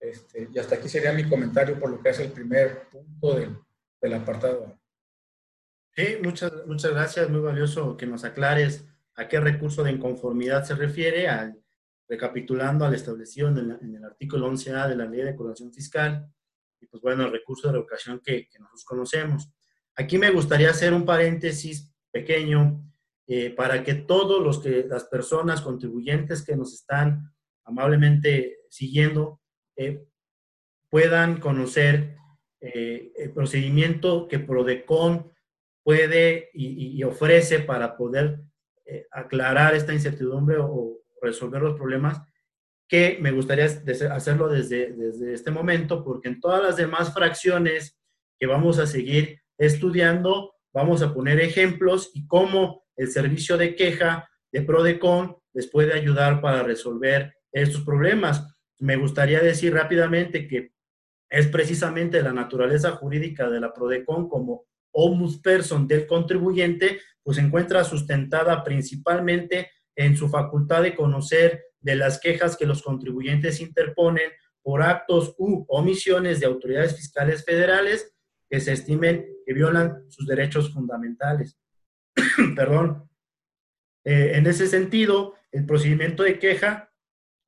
Este, 0.00 0.48
y 0.52 0.58
hasta 0.58 0.76
aquí 0.76 0.88
sería 0.88 1.12
mi 1.12 1.28
comentario 1.28 1.78
por 1.78 1.90
lo 1.90 2.00
que 2.00 2.08
hace 2.08 2.24
el 2.24 2.32
primer 2.32 2.88
punto 2.88 3.34
del, 3.34 3.56
del 4.00 4.14
apartado. 4.14 4.78
Sí, 5.94 6.18
muchas, 6.22 6.52
muchas 6.66 6.92
gracias, 6.92 7.28
muy 7.28 7.40
valioso 7.40 7.96
que 7.96 8.06
nos 8.06 8.24
aclares 8.24 8.84
a 9.18 9.28
qué 9.28 9.40
recurso 9.40 9.82
de 9.82 9.92
inconformidad 9.92 10.64
se 10.64 10.74
refiere, 10.74 11.26
recapitulando 12.08 12.84
al 12.84 12.94
establecido 12.94 13.48
en 13.48 13.58
el, 13.58 13.78
en 13.82 13.94
el, 13.96 14.04
artículo 14.04 14.50
11A 14.50 14.88
de 14.88 14.96
la 14.96 15.04
Ley 15.04 15.20
de 15.20 15.32
Declaración 15.32 15.72
Fiscal, 15.72 16.26
y 16.80 16.86
pues 16.86 17.02
bueno, 17.02 17.24
el 17.24 17.32
recurso 17.32 17.68
de 17.68 17.74
revocación 17.74 18.20
que, 18.20 18.48
que 18.48 18.58
nosotros 18.58 18.84
conocemos. 18.84 19.50
Aquí 19.96 20.16
me 20.16 20.30
gustaría 20.30 20.70
hacer 20.70 20.94
un 20.94 21.04
paréntesis 21.04 21.92
pequeño 22.10 22.88
eh, 23.26 23.50
para 23.50 23.84
que 23.84 23.94
todos 23.94 24.42
los 24.42 24.60
que, 24.60 24.86
las 24.88 25.04
personas 25.04 25.60
contribuyentes 25.60 26.42
que 26.42 26.56
nos 26.56 26.72
están 26.72 27.30
amablemente 27.64 28.60
siguiendo 28.70 29.42
eh, 29.76 30.06
puedan 30.88 31.38
conocer 31.38 32.16
eh, 32.60 33.12
el 33.16 33.32
procedimiento 33.32 34.28
que 34.28 34.38
PRODECON 34.38 35.30
puede 35.82 36.50
y, 36.54 36.96
y 36.96 37.02
ofrece 37.04 37.60
para 37.60 37.96
poder 37.96 38.40
aclarar 39.10 39.74
esta 39.74 39.92
incertidumbre 39.92 40.56
o, 40.58 40.97
resolver 41.20 41.62
los 41.62 41.76
problemas, 41.76 42.20
que 42.88 43.18
me 43.20 43.32
gustaría 43.32 43.66
hacerlo 43.66 44.48
desde, 44.48 44.92
desde 44.92 45.34
este 45.34 45.50
momento, 45.50 46.02
porque 46.02 46.28
en 46.28 46.40
todas 46.40 46.62
las 46.62 46.76
demás 46.76 47.12
fracciones 47.12 47.98
que 48.38 48.46
vamos 48.46 48.78
a 48.78 48.86
seguir 48.86 49.40
estudiando, 49.58 50.54
vamos 50.72 51.02
a 51.02 51.12
poner 51.12 51.40
ejemplos 51.40 52.10
y 52.14 52.26
cómo 52.26 52.84
el 52.96 53.08
servicio 53.08 53.56
de 53.56 53.74
queja 53.74 54.28
de 54.52 54.62
Prodecon 54.62 55.36
les 55.52 55.68
puede 55.70 55.92
ayudar 55.92 56.40
para 56.40 56.62
resolver 56.62 57.34
estos 57.52 57.82
problemas. 57.82 58.56
Me 58.78 58.96
gustaría 58.96 59.40
decir 59.40 59.74
rápidamente 59.74 60.46
que 60.46 60.72
es 61.30 61.46
precisamente 61.48 62.22
la 62.22 62.32
naturaleza 62.32 62.92
jurídica 62.92 63.50
de 63.50 63.60
la 63.60 63.72
Prodecon 63.72 64.28
como 64.28 64.66
person 65.42 65.86
del 65.86 66.06
contribuyente, 66.06 67.00
pues 67.22 67.36
se 67.36 67.42
encuentra 67.42 67.84
sustentada 67.84 68.64
principalmente 68.64 69.70
en 69.98 70.16
su 70.16 70.28
facultad 70.28 70.84
de 70.84 70.94
conocer 70.94 71.64
de 71.80 71.96
las 71.96 72.20
quejas 72.20 72.56
que 72.56 72.66
los 72.66 72.82
contribuyentes 72.82 73.60
interponen 73.60 74.30
por 74.62 74.82
actos 74.82 75.34
u 75.38 75.64
omisiones 75.68 76.38
de 76.38 76.46
autoridades 76.46 76.94
fiscales 76.94 77.44
federales 77.44 78.14
que 78.48 78.60
se 78.60 78.72
estimen 78.72 79.26
que 79.44 79.52
violan 79.52 80.08
sus 80.08 80.24
derechos 80.24 80.72
fundamentales. 80.72 81.58
Perdón. 82.56 83.10
Eh, 84.04 84.36
en 84.36 84.46
ese 84.46 84.68
sentido, 84.68 85.34
el 85.50 85.66
procedimiento 85.66 86.22
de 86.22 86.38
queja 86.38 86.92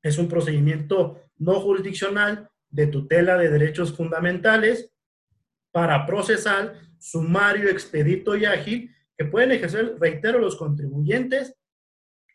es 0.03 0.19
un 0.19 0.29
procedimiento 0.29 1.23
no 1.39 1.61
jurisdiccional 1.61 2.51
de 2.69 2.89
tutela 2.89 3.39
de 3.39 3.49
derechos 3.49 3.97
fundamentales 3.97 4.91
para 5.71 6.05
procesar 6.05 6.75
sumario, 6.99 7.69
expedito 7.69 8.37
y 8.37 8.45
ágil 8.45 8.93
que 9.17 9.25
pueden 9.25 9.53
ejercer, 9.53 9.97
reitero, 10.01 10.41
los 10.41 10.57
contribuyentes 10.57 11.55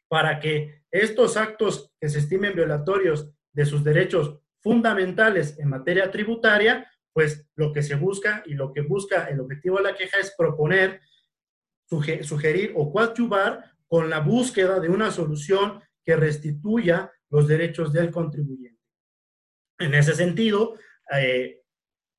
para 0.08 0.40
que 0.40 0.84
estos 0.92 1.38
actos 1.38 1.92
que 2.00 2.10
se 2.10 2.20
estimen 2.20 2.56
violatorios 2.56 3.32
de 3.54 3.66
sus 3.66 3.84
derechos 3.84 4.40
fundamentales 4.62 5.58
en 5.60 5.70
materia 5.70 6.10
tributaria, 6.12 6.90
pues 7.14 7.48
lo 7.56 7.72
que 7.72 7.84
se 7.84 7.96
busca 7.96 8.44
y 8.46 8.54
lo 8.54 8.74
que 8.74 8.82
busca 8.82 9.26
el 9.26 9.40
objetivo 9.40 9.78
de 9.78 9.84
la 9.84 9.96
queja 9.96 10.20
es 10.20 10.34
proponer, 10.38 11.02
sugerir 11.88 12.74
o 12.76 12.92
coadyuvar 12.92 13.72
con 13.88 14.10
la 14.10 14.20
búsqueda 14.20 14.80
de 14.80 14.90
una 14.90 15.12
solución 15.12 15.82
que 16.04 16.16
restituya 16.16 17.12
los 17.30 17.48
derechos 17.48 17.94
del 17.94 18.12
contribuyente. 18.12 18.82
En 19.80 19.94
ese 19.94 20.14
sentido, 20.14 20.76
eh, 21.12 21.62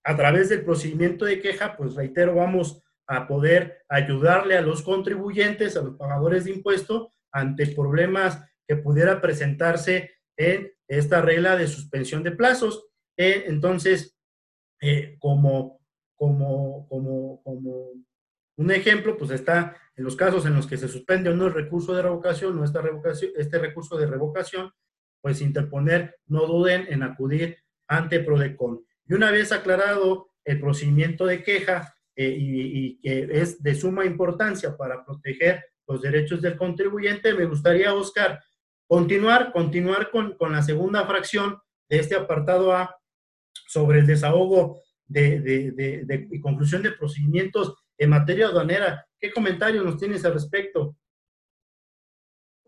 a 0.05 0.16
través 0.16 0.49
del 0.49 0.64
procedimiento 0.64 1.25
de 1.25 1.40
queja, 1.40 1.77
pues 1.77 1.94
reitero, 1.94 2.35
vamos 2.35 2.83
a 3.09 3.27
poder 3.27 3.85
ayudarle 3.88 4.57
a 4.57 4.62
los 4.62 4.83
contribuyentes, 4.83 5.77
a 5.77 5.83
los 5.83 5.96
pagadores 5.96 6.44
de 6.44 6.53
impuestos, 6.53 7.09
ante 7.37 7.66
problemas 7.66 8.42
que 8.66 8.77
pudiera 8.77 9.20
presentarse 9.20 10.12
en 10.37 10.72
esta 10.88 11.20
regla 11.20 11.57
de 11.57 11.66
suspensión 11.66 12.22
de 12.22 12.33
plazos. 12.33 12.87
Eh, 13.16 13.44
entonces, 13.46 14.16
eh, 14.81 15.16
como, 15.18 15.81
como, 16.16 16.88
como, 16.88 17.42
como 17.42 17.92
un 18.57 18.70
ejemplo, 18.70 19.18
pues 19.18 19.31
está 19.31 19.77
en 19.94 20.05
los 20.05 20.16
casos 20.16 20.46
en 20.46 20.55
los 20.55 20.66
que 20.66 20.79
se 20.79 20.88
suspende 20.88 21.29
el 21.31 21.53
recurso 21.53 21.94
de 21.94 22.03
revocación 22.03 22.59
o 22.59 22.64
esta 22.64 22.81
revocación, 22.81 23.33
este 23.37 23.59
recurso 23.59 23.99
de 23.99 24.07
revocación, 24.07 24.72
pues 25.20 25.42
interponer, 25.42 26.16
no 26.27 26.46
duden 26.46 26.87
en 26.88 27.03
acudir 27.03 27.59
ante 27.87 28.20
PRODECON. 28.20 28.83
Y 29.09 29.14
una 29.14 29.31
vez 29.31 29.53
aclarado 29.53 30.31
el 30.44 30.59
procedimiento 30.59 31.27
de 31.27 31.42
queja 31.42 31.96
eh, 32.14 32.35
y, 32.38 32.99
que 33.01 33.29
es 33.31 33.62
de 33.62 33.75
suma 33.75 34.07
importancia 34.07 34.75
para 34.75 35.05
proteger 35.05 35.64
los 35.87 36.03
derechos 36.03 36.42
del 36.42 36.57
contribuyente, 36.57 37.35
me 37.35 37.46
gustaría, 37.46 37.94
Oscar, 37.94 38.42
continuar, 38.87 39.53
continuar 39.53 40.11
con, 40.11 40.37
con 40.37 40.53
la 40.53 40.62
segunda 40.62 41.07
fracción 41.07 41.59
de 41.88 41.99
este 41.99 42.14
apartado 42.14 42.72
A 42.72 42.96
sobre 43.66 44.01
el 44.01 44.07
desahogo 44.07 44.81
de, 45.07 45.40
de, 45.40 46.29
y 46.31 46.40
conclusión 46.40 46.83
de 46.83 46.92
procedimientos 46.92 47.75
en 47.99 48.11
materia 48.11 48.46
aduanera. 48.46 49.07
¿Qué 49.18 49.33
comentario 49.33 49.83
nos 49.83 49.99
tienes 49.99 50.25
al 50.25 50.35
respecto? 50.35 50.96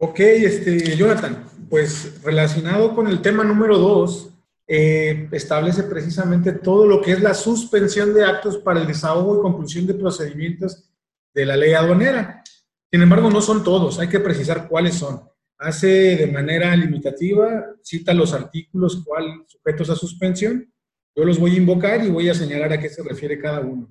Ok, 0.01 0.21
este, 0.21 0.97
Jonathan, 0.97 1.45
pues 1.69 2.23
relacionado 2.23 2.95
con 2.95 3.09
el 3.09 3.21
tema 3.21 3.43
número 3.43 3.79
dos, 3.79 4.33
eh, 4.67 5.29
establece 5.33 5.83
precisamente 5.85 6.53
todo 6.53 6.87
lo 6.87 7.01
que 7.01 7.13
es 7.13 7.23
la 7.23 7.35
suspensión 7.35 8.15
de 8.15 8.25
actos 8.25 8.59
para 8.59 8.81
el 8.81 8.87
desahogo 8.87 9.39
y 9.39 9.43
conclusión 9.43 9.87
de 9.87 9.95
procedimientos 9.95 10.91
de 11.35 11.47
la 11.47 11.57
ley 11.57 11.73
aduanera. 11.73 12.43
Sin 12.91 13.03
embargo, 13.03 13.31
no 13.31 13.43
son 13.43 13.63
todos, 13.63 13.99
hay 13.99 14.09
que 14.09 14.21
precisar 14.21 14.67
cuáles 14.67 14.95
son. 14.95 15.21
Hace 15.59 16.17
de 16.17 16.27
manera 16.29 16.75
limitativa, 16.75 17.67
cita 17.83 18.15
los 18.15 18.33
artículos 18.33 19.03
cuál 19.05 19.45
sujetos 19.47 19.91
a 19.91 19.97
suspensión. 19.97 20.73
Yo 21.15 21.25
los 21.25 21.39
voy 21.39 21.55
a 21.55 21.59
invocar 21.59 22.03
y 22.05 22.11
voy 22.11 22.29
a 22.29 22.35
señalar 22.35 22.73
a 22.73 22.79
qué 22.79 22.89
se 22.89 23.03
refiere 23.03 23.39
cada 23.39 23.61
uno. 23.61 23.89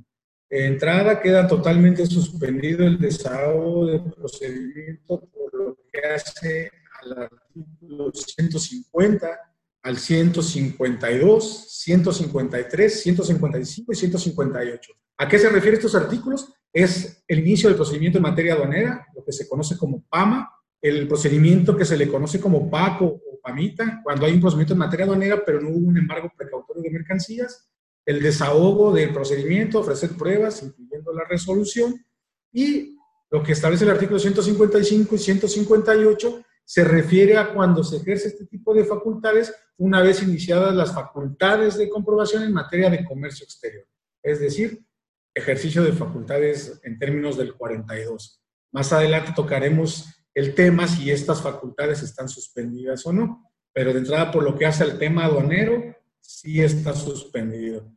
entrada, 0.50 1.22
queda 1.22 1.46
totalmente 1.46 2.06
suspendido 2.06 2.88
el 2.88 2.98
desahogo 2.98 3.86
de 3.86 4.00
procedimiento 4.00 5.20
por 5.30 5.54
lo 5.54 5.78
que 5.92 6.00
hace 6.08 6.72
al 7.02 7.24
artículo 7.24 8.12
150, 8.14 9.28
al 9.88 9.98
152, 9.98 11.66
153, 11.70 13.02
155 13.04 13.94
y 13.94 13.96
158. 13.96 14.92
¿A 15.20 15.28
qué 15.30 15.40
se 15.40 15.48
refieren 15.48 15.80
estos 15.80 15.96
artículos? 15.96 16.54
Es 16.74 17.24
el 17.26 17.40
inicio 17.40 17.70
del 17.70 17.78
procedimiento 17.78 18.18
en 18.18 18.24
materia 18.24 18.56
aduanera, 18.56 19.08
lo 19.16 19.24
que 19.24 19.32
se 19.32 19.48
conoce 19.48 19.78
como 19.78 20.04
PAMA, 20.10 20.52
el 20.82 21.08
procedimiento 21.08 21.78
que 21.78 21.86
se 21.86 21.96
le 21.96 22.10
conoce 22.10 22.42
como 22.42 22.70
PACO 22.70 23.06
o 23.06 23.40
PAMITA, 23.42 24.02
cuando 24.04 24.26
hay 24.26 24.34
un 24.34 24.42
procedimiento 24.42 24.74
en 24.74 24.80
materia 24.80 25.06
aduanera, 25.06 25.42
pero 25.46 25.62
no 25.62 25.70
hubo 25.70 25.88
un 25.88 25.98
embargo 25.98 26.34
precautorio 26.38 26.84
de 26.84 26.92
mercancías, 26.92 27.70
el 28.06 28.22
desahogo 28.22 28.94
del 28.94 29.14
procedimiento, 29.14 29.80
ofrecer 29.80 30.10
pruebas, 30.18 30.64
incluyendo 30.64 31.14
la 31.14 31.24
resolución, 31.30 31.96
y 32.52 32.98
lo 33.32 33.42
que 33.42 33.54
establece 33.54 33.86
el 33.86 33.92
artículo 33.92 34.20
155 34.20 35.16
y 35.16 35.18
158 35.18 36.44
se 36.68 36.84
refiere 36.84 37.38
a 37.38 37.54
cuando 37.54 37.82
se 37.82 37.96
ejerce 37.96 38.28
este 38.28 38.46
tipo 38.46 38.74
de 38.74 38.84
facultades 38.84 39.56
una 39.78 40.02
vez 40.02 40.22
iniciadas 40.22 40.76
las 40.76 40.94
facultades 40.94 41.78
de 41.78 41.88
comprobación 41.88 42.44
en 42.44 42.52
materia 42.52 42.90
de 42.90 43.06
comercio 43.06 43.46
exterior, 43.46 43.88
es 44.22 44.42
decir, 44.42 44.84
ejercicio 45.34 45.82
de 45.82 45.94
facultades 45.94 46.82
en 46.84 47.00
términos 47.00 47.38
del 47.38 47.54
42. 47.54 48.44
Más 48.74 48.92
adelante 48.92 49.32
tocaremos 49.34 50.08
el 50.34 50.54
tema 50.56 50.90
si 50.90 51.10
estas 51.10 51.42
facultades 51.42 52.04
están 52.04 52.28
suspendidas 52.28 53.06
o 53.06 53.14
no, 53.14 53.50
pero 53.72 53.94
de 53.94 54.00
entrada 54.00 54.30
por 54.30 54.44
lo 54.44 54.58
que 54.58 54.66
hace 54.66 54.84
al 54.84 55.00
tema 55.00 55.24
aduanero, 55.24 55.96
sí 56.20 56.62
está 56.62 56.94
suspendido. 56.94 57.90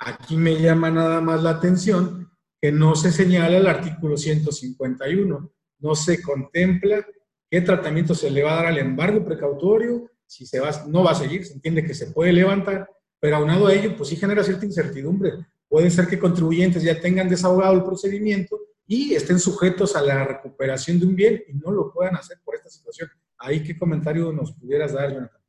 Aquí 0.00 0.36
me 0.36 0.60
llama 0.60 0.90
nada 0.90 1.20
más 1.20 1.44
la 1.44 1.50
atención 1.50 2.28
que 2.60 2.72
no 2.72 2.96
se 2.96 3.12
señala 3.12 3.56
el 3.56 3.68
artículo 3.68 4.16
151, 4.16 5.52
no 5.78 5.94
se 5.94 6.20
contempla 6.20 7.06
qué 7.50 7.60
tratamiento 7.60 8.14
se 8.14 8.30
le 8.30 8.42
va 8.42 8.52
a 8.52 8.56
dar 8.56 8.66
al 8.66 8.78
embargo 8.78 9.24
precautorio, 9.24 10.10
si 10.26 10.44
no 10.88 11.04
va 11.04 11.12
a 11.12 11.14
seguir, 11.14 11.44
se 11.44 11.54
entiende 11.54 11.84
que 11.84 11.94
se 11.94 12.08
puede 12.08 12.32
levantar, 12.32 12.90
pero 13.20 13.36
aunado 13.36 13.66
a 13.66 13.74
ello, 13.74 13.96
pues 13.96 14.08
sí 14.08 14.16
genera 14.16 14.42
cierta 14.42 14.66
incertidumbre. 14.66 15.32
Puede 15.68 15.90
ser 15.90 16.06
que 16.06 16.18
contribuyentes 16.18 16.82
ya 16.82 17.00
tengan 17.00 17.28
desahogado 17.28 17.74
el 17.74 17.84
procedimiento 17.84 18.60
y 18.86 19.14
estén 19.14 19.38
sujetos 19.38 19.96
a 19.96 20.02
la 20.02 20.24
recuperación 20.24 21.00
de 21.00 21.06
un 21.06 21.16
bien 21.16 21.42
y 21.48 21.54
no 21.54 21.70
lo 21.70 21.92
puedan 21.92 22.16
hacer 22.16 22.38
por 22.44 22.54
esta 22.54 22.70
situación. 22.70 23.10
Ahí, 23.38 23.62
¿qué 23.62 23.76
comentario 23.76 24.32
nos 24.32 24.52
pudieras 24.52 24.92
dar, 24.92 25.12
Jonathan? 25.12 25.40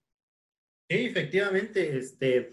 Sí, 0.90 1.06
efectivamente, 1.06 1.98
este, 1.98 2.52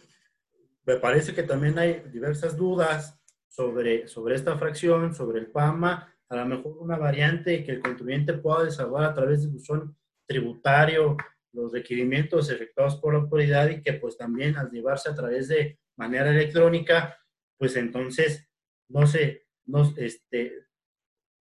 me 0.84 0.96
parece 0.96 1.34
que 1.34 1.42
también 1.42 1.78
hay 1.78 2.04
diversas 2.12 2.56
dudas 2.56 3.18
sobre, 3.48 4.08
sobre 4.08 4.34
esta 4.34 4.56
fracción, 4.58 5.14
sobre 5.14 5.40
el 5.40 5.46
PAMA, 5.46 6.13
a 6.34 6.44
lo 6.44 6.56
mejor 6.56 6.76
una 6.78 6.96
variante 6.96 7.64
que 7.64 7.72
el 7.72 7.80
contribuyente 7.80 8.34
pueda 8.34 8.64
desahogar 8.64 9.04
a 9.04 9.14
través 9.14 9.42
de 9.42 9.48
buzón 9.48 9.96
tributario 10.26 11.16
los 11.52 11.72
requerimientos 11.72 12.50
efectuados 12.50 12.96
por 12.96 13.14
la 13.14 13.20
autoridad 13.20 13.70
y 13.70 13.80
que 13.80 13.94
pues 13.94 14.16
también 14.16 14.56
al 14.56 14.70
llevarse 14.70 15.08
a 15.08 15.14
través 15.14 15.48
de 15.48 15.78
manera 15.96 16.30
electrónica, 16.30 17.16
pues 17.56 17.76
entonces 17.76 18.48
no 18.88 19.06
se, 19.06 19.46
no, 19.66 19.94
este, 19.96 20.66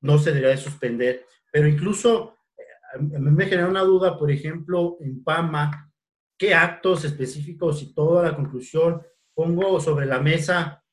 no 0.02 0.18
se 0.18 0.30
debería 0.32 0.56
de 0.56 0.58
suspender. 0.58 1.26
Pero 1.52 1.68
incluso 1.68 2.38
eh, 2.58 3.20
me 3.20 3.46
genera 3.46 3.68
una 3.68 3.82
duda, 3.82 4.18
por 4.18 4.32
ejemplo, 4.32 4.98
en 5.02 5.24
PAMA, 5.24 5.92
¿qué 6.38 6.54
actos 6.54 7.06
específicos 7.06 7.82
y 7.82 7.94
toda 7.94 8.24
la 8.24 8.36
conclusión 8.36 9.02
pongo 9.34 9.80
sobre 9.80 10.06
la 10.06 10.20
mesa? 10.20 10.84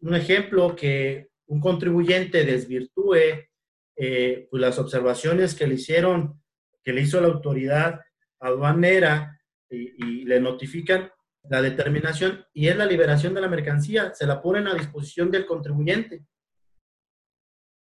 Un 0.00 0.14
ejemplo 0.14 0.76
que 0.76 1.30
un 1.46 1.60
contribuyente 1.60 2.44
desvirtúe 2.44 3.48
eh, 3.96 4.48
pues 4.50 4.60
las 4.60 4.78
observaciones 4.78 5.54
que 5.54 5.66
le 5.66 5.74
hicieron, 5.74 6.42
que 6.84 6.92
le 6.92 7.02
hizo 7.02 7.20
la 7.20 7.28
autoridad 7.28 8.00
aduanera 8.40 9.40
y, 9.70 10.04
y 10.04 10.24
le 10.24 10.40
notifican 10.40 11.10
la 11.48 11.62
determinación 11.62 12.44
y 12.52 12.68
es 12.68 12.76
la 12.76 12.86
liberación 12.86 13.34
de 13.34 13.40
la 13.40 13.48
mercancía, 13.48 14.12
se 14.14 14.26
la 14.26 14.42
ponen 14.42 14.66
a 14.66 14.74
disposición 14.74 15.30
del 15.30 15.46
contribuyente. 15.46 16.26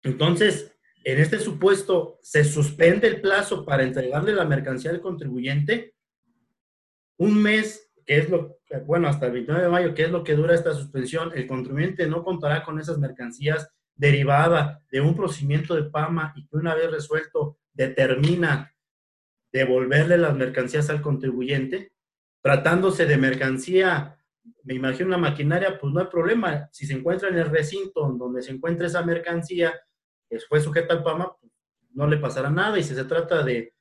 Entonces, 0.03 0.75
en 1.03 1.19
este 1.19 1.39
supuesto, 1.39 2.19
se 2.23 2.45
suspende 2.45 3.09
el 3.09 3.21
plazo 3.21 3.65
para 3.65 3.83
entregarle 3.83 4.33
la 4.33 4.45
mercancía 4.45 4.91
al 4.91 5.01
contribuyente. 5.01 5.95
Un 7.19 7.43
mes 7.43 7.84
¿qué 8.07 8.19
es 8.19 8.31
lo, 8.31 8.59
bueno, 8.87 9.09
hasta 9.09 9.27
el 9.27 9.33
29 9.33 9.65
de 9.65 9.71
mayo, 9.71 9.95
¿qué 9.95 10.05
es 10.05 10.11
lo 10.11 10.25
que 10.25 10.35
dura 10.35 10.55
esta 10.55 10.75
suspensión? 10.75 11.33
El 11.35 11.47
contribuyente 11.47 12.07
no 12.07 12.23
contará 12.23 12.63
con 12.63 12.79
esas 12.79 12.99
mercancías 12.99 13.69
derivadas 13.95 14.81
de 14.91 15.01
un 15.01 15.15
procedimiento 15.15 15.75
de 15.75 15.85
PAMA 15.85 16.33
y 16.37 16.47
que 16.47 16.57
una 16.57 16.75
vez 16.75 16.91
resuelto 16.91 17.59
determina 17.73 18.75
devolverle 19.53 20.19
las 20.19 20.35
mercancías 20.37 20.91
al 20.91 21.01
contribuyente. 21.01 21.93
Tratándose 22.43 23.07
de 23.07 23.17
mercancía, 23.17 24.19
me 24.65 24.75
imagino 24.75 25.09
una 25.09 25.19
maquinaria, 25.19 25.79
pues 25.79 25.93
no 25.93 26.01
hay 26.01 26.07
problema. 26.07 26.69
Si 26.73 26.87
se 26.87 26.95
encuentra 26.95 27.29
en 27.29 27.39
el 27.39 27.49
recinto 27.49 28.13
donde 28.19 28.43
se 28.43 28.53
encuentra 28.53 28.87
esa 28.87 29.03
mercancía, 29.03 29.81
que 30.29 30.39
fue 30.41 30.61
sujeta 30.61 30.95
al 30.95 31.03
PAMA, 31.03 31.37
pues 31.41 31.53
no 31.93 32.07
le 32.07 32.19
pasará 32.19 32.51
nada. 32.51 32.79
Y 32.79 32.83
si 32.83 32.95
se 32.95 33.05
trata 33.05 33.43
de 33.43 33.74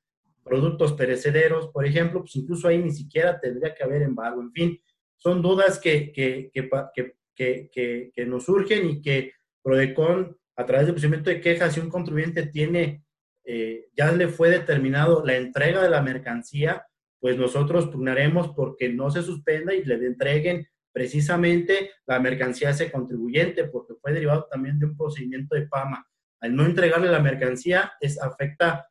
productos 0.43 0.93
perecederos, 0.93 1.69
por 1.69 1.85
ejemplo, 1.85 2.21
pues 2.21 2.35
incluso 2.35 2.67
ahí 2.67 2.77
ni 2.77 2.91
siquiera 2.91 3.39
tendría 3.39 3.73
que 3.73 3.83
haber 3.83 4.01
embargo. 4.01 4.41
En 4.41 4.51
fin, 4.51 4.79
son 5.17 5.41
dudas 5.41 5.79
que, 5.79 6.11
que, 6.11 6.51
que, 6.53 8.11
que 8.13 8.25
nos 8.25 8.45
surgen 8.45 8.89
y 8.89 9.01
que 9.01 9.33
Prodecon, 9.63 10.37
a 10.55 10.65
través 10.65 10.85
del 10.85 10.93
procedimiento 10.93 11.29
de 11.29 11.41
quejas, 11.41 11.73
si 11.73 11.79
un 11.79 11.89
contribuyente 11.89 12.47
tiene, 12.47 13.03
eh, 13.45 13.87
ya 13.95 14.11
le 14.11 14.27
fue 14.27 14.49
determinado 14.49 15.25
la 15.25 15.35
entrega 15.35 15.81
de 15.81 15.89
la 15.89 16.01
mercancía, 16.01 16.85
pues 17.19 17.37
nosotros 17.37 17.87
pugnaremos 17.87 18.49
porque 18.49 18.89
no 18.89 19.09
se 19.09 19.23
suspenda 19.23 19.73
y 19.73 19.83
le 19.83 19.95
entreguen 19.95 20.67
precisamente 20.91 21.91
la 22.05 22.19
mercancía 22.19 22.67
a 22.67 22.71
ese 22.71 22.91
contribuyente, 22.91 23.63
porque 23.65 23.95
fue 23.95 24.13
derivado 24.13 24.47
también 24.51 24.77
de 24.77 24.85
un 24.85 24.97
procedimiento 24.97 25.55
de 25.55 25.67
PAMA. 25.67 26.05
Al 26.41 26.55
no 26.55 26.65
entregarle 26.65 27.09
la 27.09 27.19
mercancía, 27.19 27.93
es, 27.99 28.21
afecta 28.21 28.87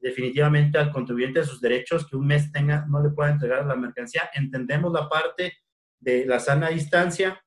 definitivamente 0.00 0.78
al 0.78 0.90
contribuyente 0.90 1.40
de 1.40 1.46
sus 1.46 1.60
derechos 1.60 2.08
que 2.08 2.16
un 2.16 2.26
mes 2.26 2.50
tenga, 2.52 2.86
no 2.88 3.02
le 3.02 3.10
pueda 3.10 3.30
entregar 3.30 3.66
la 3.66 3.76
mercancía. 3.76 4.30
Entendemos 4.34 4.92
la 4.92 5.08
parte 5.08 5.54
de 6.00 6.26
la 6.26 6.38
sana 6.38 6.68
distancia, 6.68 7.42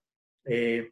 eh, 0.45 0.91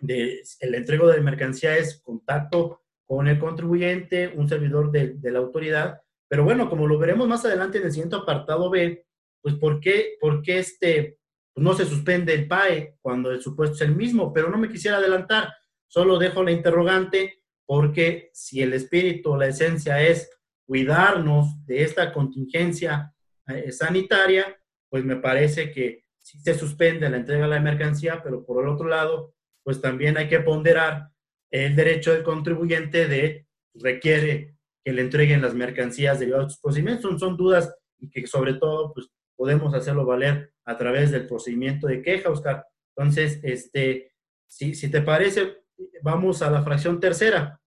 de, 0.00 0.42
el 0.60 0.74
entrego 0.74 1.08
de 1.08 1.20
mercancía 1.20 1.76
es 1.76 2.00
contacto 2.02 2.82
con 3.04 3.26
el 3.26 3.38
contribuyente, 3.38 4.28
un 4.28 4.48
servidor 4.48 4.90
de, 4.90 5.18
la 5.22 5.38
autoridad, 5.38 6.00
pero 6.28 6.44
bueno, 6.44 6.68
como 6.68 6.86
lo 6.86 6.98
veremos 6.98 7.26
más 7.26 7.44
adelante 7.44 7.78
en 7.78 7.84
el 7.84 7.92
siguiente 7.92 8.16
apartado 8.16 8.68
B, 8.68 9.06
pues 9.40 9.54
¿por 9.54 9.80
qué, 9.80 10.16
por 10.20 10.42
qué 10.42 10.58
este, 10.58 11.18
pues 11.54 11.64
no 11.64 11.72
se 11.72 11.86
suspende 11.86 12.34
el 12.34 12.46
PAE 12.46 12.96
cuando 13.00 13.30
el 13.30 13.40
supuesto 13.40 13.76
es 13.76 13.80
el 13.82 13.96
mismo? 13.96 14.32
Pero 14.32 14.50
no 14.50 14.58
me 14.58 14.68
quisiera 14.68 14.98
adelantar, 14.98 15.52
solo 15.86 16.18
dejo 16.18 16.42
la 16.42 16.52
interrogante 16.52 17.42
porque 17.66 18.30
si 18.32 18.62
el 18.62 18.74
espíritu, 18.74 19.36
la 19.36 19.46
esencia 19.46 20.02
es 20.02 20.30
cuidarnos 20.68 21.64
de 21.64 21.82
esta 21.82 22.12
contingencia 22.12 23.14
eh, 23.46 23.72
sanitaria, 23.72 24.54
pues 24.90 25.02
me 25.02 25.16
parece 25.16 25.72
que 25.72 26.04
sí 26.18 26.38
se 26.40 26.52
suspende 26.52 27.08
la 27.08 27.16
entrega 27.16 27.44
de 27.44 27.48
la 27.48 27.60
mercancía, 27.60 28.22
pero 28.22 28.44
por 28.44 28.62
el 28.62 28.68
otro 28.68 28.86
lado, 28.86 29.34
pues 29.64 29.80
también 29.80 30.18
hay 30.18 30.28
que 30.28 30.40
ponderar 30.40 31.08
el 31.50 31.74
derecho 31.74 32.12
del 32.12 32.22
contribuyente 32.22 33.08
de 33.08 33.46
requiere 33.76 34.56
que 34.84 34.92
le 34.92 35.00
entreguen 35.00 35.40
las 35.40 35.54
mercancías 35.54 36.18
derivadas 36.18 36.48
de 36.48 36.50
sus 36.50 36.60
procedimientos. 36.60 37.18
Son, 37.18 37.36
dudas 37.38 37.74
y 37.98 38.10
que 38.10 38.26
sobre 38.26 38.52
todo 38.54 38.92
pues 38.92 39.08
podemos 39.36 39.72
hacerlo 39.72 40.04
valer 40.04 40.52
a 40.66 40.76
través 40.76 41.10
del 41.10 41.26
procedimiento 41.26 41.86
de 41.86 42.02
queja, 42.02 42.28
Oscar. 42.28 42.66
Entonces, 42.94 43.40
este, 43.42 44.12
si, 44.46 44.74
si 44.74 44.90
te 44.90 45.00
parece, 45.00 45.62
vamos 46.02 46.42
a 46.42 46.50
la 46.50 46.62
fracción 46.62 47.00
tercera. 47.00 47.58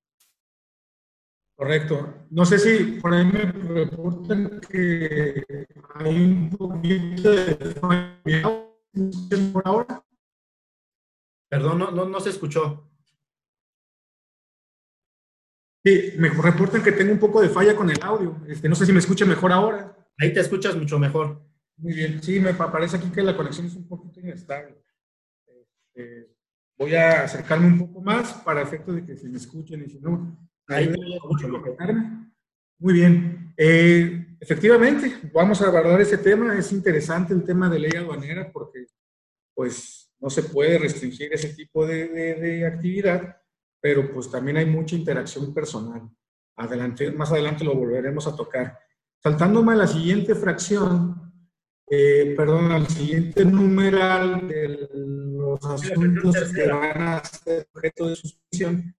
Correcto. 1.61 2.25
No 2.31 2.43
sé 2.43 2.57
si 2.57 2.99
por 2.99 3.13
ahí 3.13 3.23
me 3.23 3.51
reportan 3.51 4.59
que 4.61 5.45
hay 5.93 6.23
un 6.23 6.49
poquito 6.49 7.29
de 7.29 7.55
por 9.53 9.67
ahora. 9.67 10.03
Perdón, 11.47 11.77
no, 11.77 11.91
no, 11.91 12.05
no 12.05 12.19
se 12.19 12.31
escuchó. 12.31 12.89
Sí, 15.85 16.13
me 16.17 16.29
reportan 16.29 16.81
que 16.81 16.93
tengo 16.93 17.11
un 17.11 17.19
poco 17.19 17.39
de 17.39 17.49
falla 17.49 17.75
con 17.75 17.91
el 17.91 18.01
audio. 18.01 18.41
Este, 18.47 18.67
no 18.67 18.73
sé 18.73 18.87
si 18.87 18.91
me 18.91 18.97
escucha 18.97 19.27
mejor 19.27 19.51
ahora. 19.51 19.95
Ahí 20.17 20.33
te 20.33 20.39
escuchas 20.39 20.75
mucho 20.75 20.97
mejor. 20.97 21.43
Muy 21.77 21.93
bien. 21.93 22.23
Sí, 22.23 22.39
me 22.39 22.55
parece 22.55 22.97
aquí 22.97 23.11
que 23.11 23.21
la 23.21 23.37
conexión 23.37 23.67
es 23.67 23.75
un 23.75 23.87
poquito 23.87 24.19
inestable. 24.19 24.83
Este, 25.45 26.35
voy 26.75 26.95
a 26.95 27.25
acercarme 27.25 27.67
un 27.67 27.77
poco 27.77 28.01
más 28.01 28.33
para 28.33 28.63
efecto 28.63 28.93
de 28.93 29.05
que 29.05 29.15
se 29.15 29.29
me 29.29 29.37
escuchen 29.37 29.83
y 29.85 29.89
si 29.91 29.99
no, 29.99 30.49
muy 32.79 32.93
bien. 32.93 33.53
Eh, 33.57 34.37
efectivamente, 34.39 35.13
vamos 35.33 35.61
a 35.61 35.67
abordar 35.67 36.01
ese 36.01 36.17
tema. 36.17 36.57
Es 36.57 36.71
interesante 36.71 37.33
el 37.33 37.43
tema 37.43 37.69
de 37.69 37.79
ley 37.79 37.91
aduanera 37.95 38.51
porque, 38.51 38.87
pues, 39.53 40.11
no 40.19 40.29
se 40.29 40.43
puede 40.43 40.77
restringir 40.77 41.33
ese 41.33 41.49
tipo 41.53 41.85
de, 41.85 42.07
de, 42.07 42.65
actividad, 42.65 43.37
pero 43.81 44.13
pues 44.13 44.29
también 44.29 44.57
hay 44.57 44.67
mucha 44.67 44.95
interacción 44.95 45.53
personal. 45.53 46.09
Adelante, 46.55 47.11
más 47.11 47.31
adelante 47.31 47.63
lo 47.63 47.75
volveremos 47.75 48.27
a 48.27 48.35
tocar. 48.35 48.77
Saltándome 49.21 49.73
a 49.73 49.77
la 49.77 49.87
siguiente 49.87 50.35
fracción, 50.35 51.33
eh, 51.89 52.33
perdón, 52.37 52.71
al 52.71 52.87
siguiente 52.87 53.43
numeral 53.43 54.47
de 54.47 54.89
los 54.93 55.65
asuntos 55.65 56.35
que 56.53 56.67
van 56.67 57.01
a 57.01 57.23
ser 57.23 57.67
objeto 57.73 58.07
de 58.07 58.15
suspensión, 58.15 58.95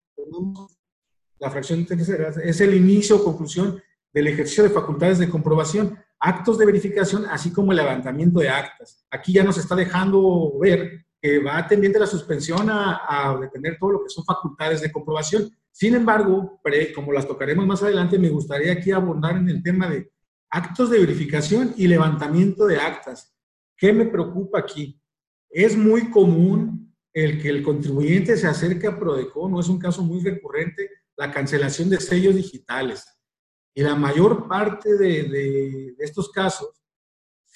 la 1.41 1.49
fracción 1.49 1.86
tercera, 1.86 2.32
es 2.43 2.62
el 2.62 2.75
inicio 2.75 3.17
o 3.17 3.23
conclusión 3.23 3.82
del 4.13 4.27
ejercicio 4.27 4.63
de 4.63 4.69
facultades 4.69 5.17
de 5.17 5.27
comprobación, 5.27 5.97
actos 6.19 6.60
de 6.60 6.67
verificación, 6.67 7.25
así 7.25 7.51
como 7.51 7.71
el 7.71 7.80
levantamiento 7.80 8.39
de 8.39 8.49
actas. 8.49 9.04
Aquí 9.10 9.34
ya 9.34 9.43
nos 9.43 9.58
está 9.58 9.75
dejando 9.75 10.54
ver 10.60 11.06
que 11.19 11.39
va 11.39 11.58
atendiente 11.58 11.99
la 11.99 12.06
suspensión 12.06 12.69
a, 12.69 13.01
a 13.08 13.38
detener 13.39 13.77
todo 13.80 13.93
lo 13.93 14.04
que 14.04 14.10
son 14.10 14.23
facultades 14.23 14.82
de 14.82 14.91
comprobación. 14.91 15.49
Sin 15.71 15.95
embargo, 15.95 16.62
como 16.93 17.12
las 17.12 17.27
tocaremos 17.27 17.65
más 17.65 17.82
adelante, 17.82 18.19
me 18.19 18.30
gustaría 18.30 18.73
aquí 18.73 18.91
abordar 18.91 19.38
en 19.38 19.49
el 19.49 19.63
tema 19.63 19.89
de 19.89 20.12
actos 20.51 20.91
de 20.91 20.99
verificación 20.99 21.73
y 21.75 21.88
levantamiento 21.88 22.67
de 22.67 22.77
actas. 22.77 23.34
¿Qué 23.75 23.91
me 23.93 24.06
preocupa 24.06 24.60
aquí? 24.60 25.01
Es 25.49 25.75
muy 25.75 26.12
común 26.12 26.93
el 27.13 27.41
que 27.41 27.49
el 27.49 27.63
contribuyente 27.63 28.38
se 28.38 28.47
acerque 28.47 28.88
a 28.88 28.97
Prodecon, 28.97 29.51
no 29.51 29.60
es 29.60 29.69
un 29.69 29.80
caso 29.80 30.04
muy 30.04 30.21
recurrente, 30.21 30.89
la 31.17 31.32
cancelación 31.32 31.89
de 31.89 32.00
sellos 32.00 32.36
digitales. 32.36 33.06
Y 33.74 33.84
la 33.84 33.95
mayor 33.95 34.47
parte 34.47 34.97
de, 34.97 35.24
de, 35.24 35.95
estos 36.00 36.30
casos, 36.32 36.69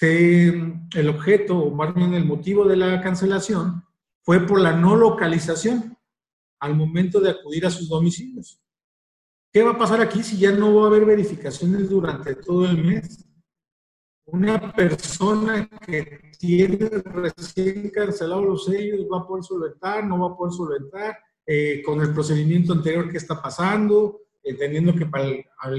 el 0.00 1.08
objeto, 1.08 1.58
o 1.58 1.74
más 1.74 1.94
bien 1.94 2.14
el 2.14 2.24
motivo 2.24 2.64
de 2.66 2.76
la 2.76 3.00
cancelación, 3.00 3.84
fue 4.22 4.46
por 4.46 4.60
la 4.60 4.72
no 4.72 4.96
localización 4.96 5.96
al 6.60 6.74
momento 6.74 7.20
de 7.20 7.30
acudir 7.30 7.66
a 7.66 7.70
sus 7.70 7.88
domicilios. 7.88 8.60
¿Qué 9.52 9.62
va 9.62 9.70
a 9.70 9.78
pasar 9.78 10.00
aquí 10.00 10.22
si 10.22 10.36
ya 10.36 10.52
no 10.52 10.74
va 10.74 10.84
a 10.84 10.86
haber 10.88 11.04
verificaciones 11.04 11.88
durante 11.88 12.34
todo 12.34 12.66
el 12.66 12.84
mes? 12.84 13.26
Una 14.26 14.72
persona 14.72 15.68
que 15.86 16.32
tiene 16.38 16.88
recién 16.88 17.88
cancelado 17.90 18.44
los 18.44 18.64
sellos 18.64 19.06
va 19.10 19.20
a 19.20 19.26
poder 19.26 19.44
solventar, 19.44 20.04
no 20.04 20.18
va 20.18 20.34
a 20.34 20.36
poder 20.36 20.52
solventar, 20.52 21.18
eh, 21.46 21.82
con 21.84 22.00
el 22.00 22.12
procedimiento 22.12 22.72
anterior 22.72 23.10
que 23.10 23.18
está 23.18 23.40
pasando, 23.40 24.20
entendiendo 24.42 24.94
que 24.94 25.06
para 25.06 25.28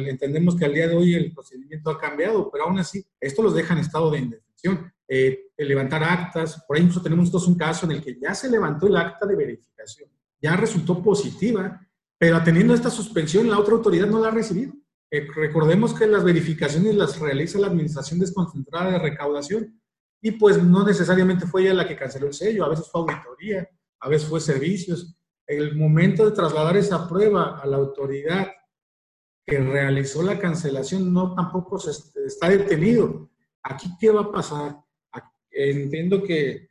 entendemos 0.07 0.55
que 0.55 0.65
al 0.65 0.73
día 0.73 0.87
de 0.87 0.95
hoy 0.95 1.15
el 1.15 1.33
procedimiento 1.33 1.89
ha 1.89 1.99
cambiado, 1.99 2.49
pero 2.51 2.65
aún 2.65 2.79
así, 2.79 3.05
esto 3.19 3.41
los 3.41 3.53
deja 3.53 3.73
en 3.73 3.79
estado 3.79 4.11
de 4.11 4.19
indefensión. 4.19 4.91
Eh, 5.09 5.51
levantar 5.57 6.03
actas, 6.03 6.63
por 6.67 6.77
incluso 6.77 7.01
tenemos 7.01 7.25
nosotros 7.25 7.47
un 7.47 7.57
caso 7.57 7.85
en 7.85 7.93
el 7.93 8.03
que 8.03 8.19
ya 8.19 8.35
se 8.35 8.49
levantó 8.49 8.87
el 8.87 8.97
acta 8.97 9.25
de 9.25 9.35
verificación, 9.35 10.09
ya 10.41 10.55
resultó 10.55 11.01
positiva, 11.01 11.81
pero 12.17 12.43
teniendo 12.43 12.73
esta 12.73 12.89
suspensión, 12.89 13.49
la 13.49 13.57
otra 13.57 13.75
autoridad 13.75 14.07
no 14.07 14.19
la 14.19 14.27
ha 14.27 14.31
recibido. 14.31 14.73
Eh, 15.09 15.27
recordemos 15.33 15.93
que 15.93 16.05
las 16.05 16.23
verificaciones 16.23 16.93
las 16.95 17.19
realiza 17.19 17.59
la 17.59 17.67
Administración 17.67 18.19
Desconcentrada 18.19 18.91
de 18.91 18.99
Recaudación 18.99 19.81
y 20.21 20.31
pues 20.31 20.61
no 20.61 20.85
necesariamente 20.85 21.45
fue 21.45 21.61
ella 21.61 21.73
la 21.73 21.87
que 21.87 21.95
canceló 21.95 22.27
el 22.27 22.33
sello, 22.33 22.65
a 22.65 22.69
veces 22.69 22.89
fue 22.91 23.01
auditoría, 23.01 23.69
a 23.99 24.09
veces 24.09 24.27
fue 24.27 24.41
servicios, 24.41 25.15
el 25.47 25.75
momento 25.75 26.25
de 26.25 26.35
trasladar 26.35 26.75
esa 26.77 27.07
prueba 27.07 27.59
a 27.59 27.65
la 27.65 27.77
autoridad 27.77 28.51
que 29.45 29.59
realizó 29.59 30.21
la 30.21 30.37
cancelación 30.37 31.13
no 31.13 31.33
tampoco 31.33 31.79
se 31.79 31.91
está 32.25 32.49
detenido. 32.49 33.29
Aquí, 33.63 33.89
¿qué 33.99 34.11
va 34.11 34.21
a 34.21 34.31
pasar? 34.31 34.75
Entiendo 35.49 36.21
que 36.21 36.69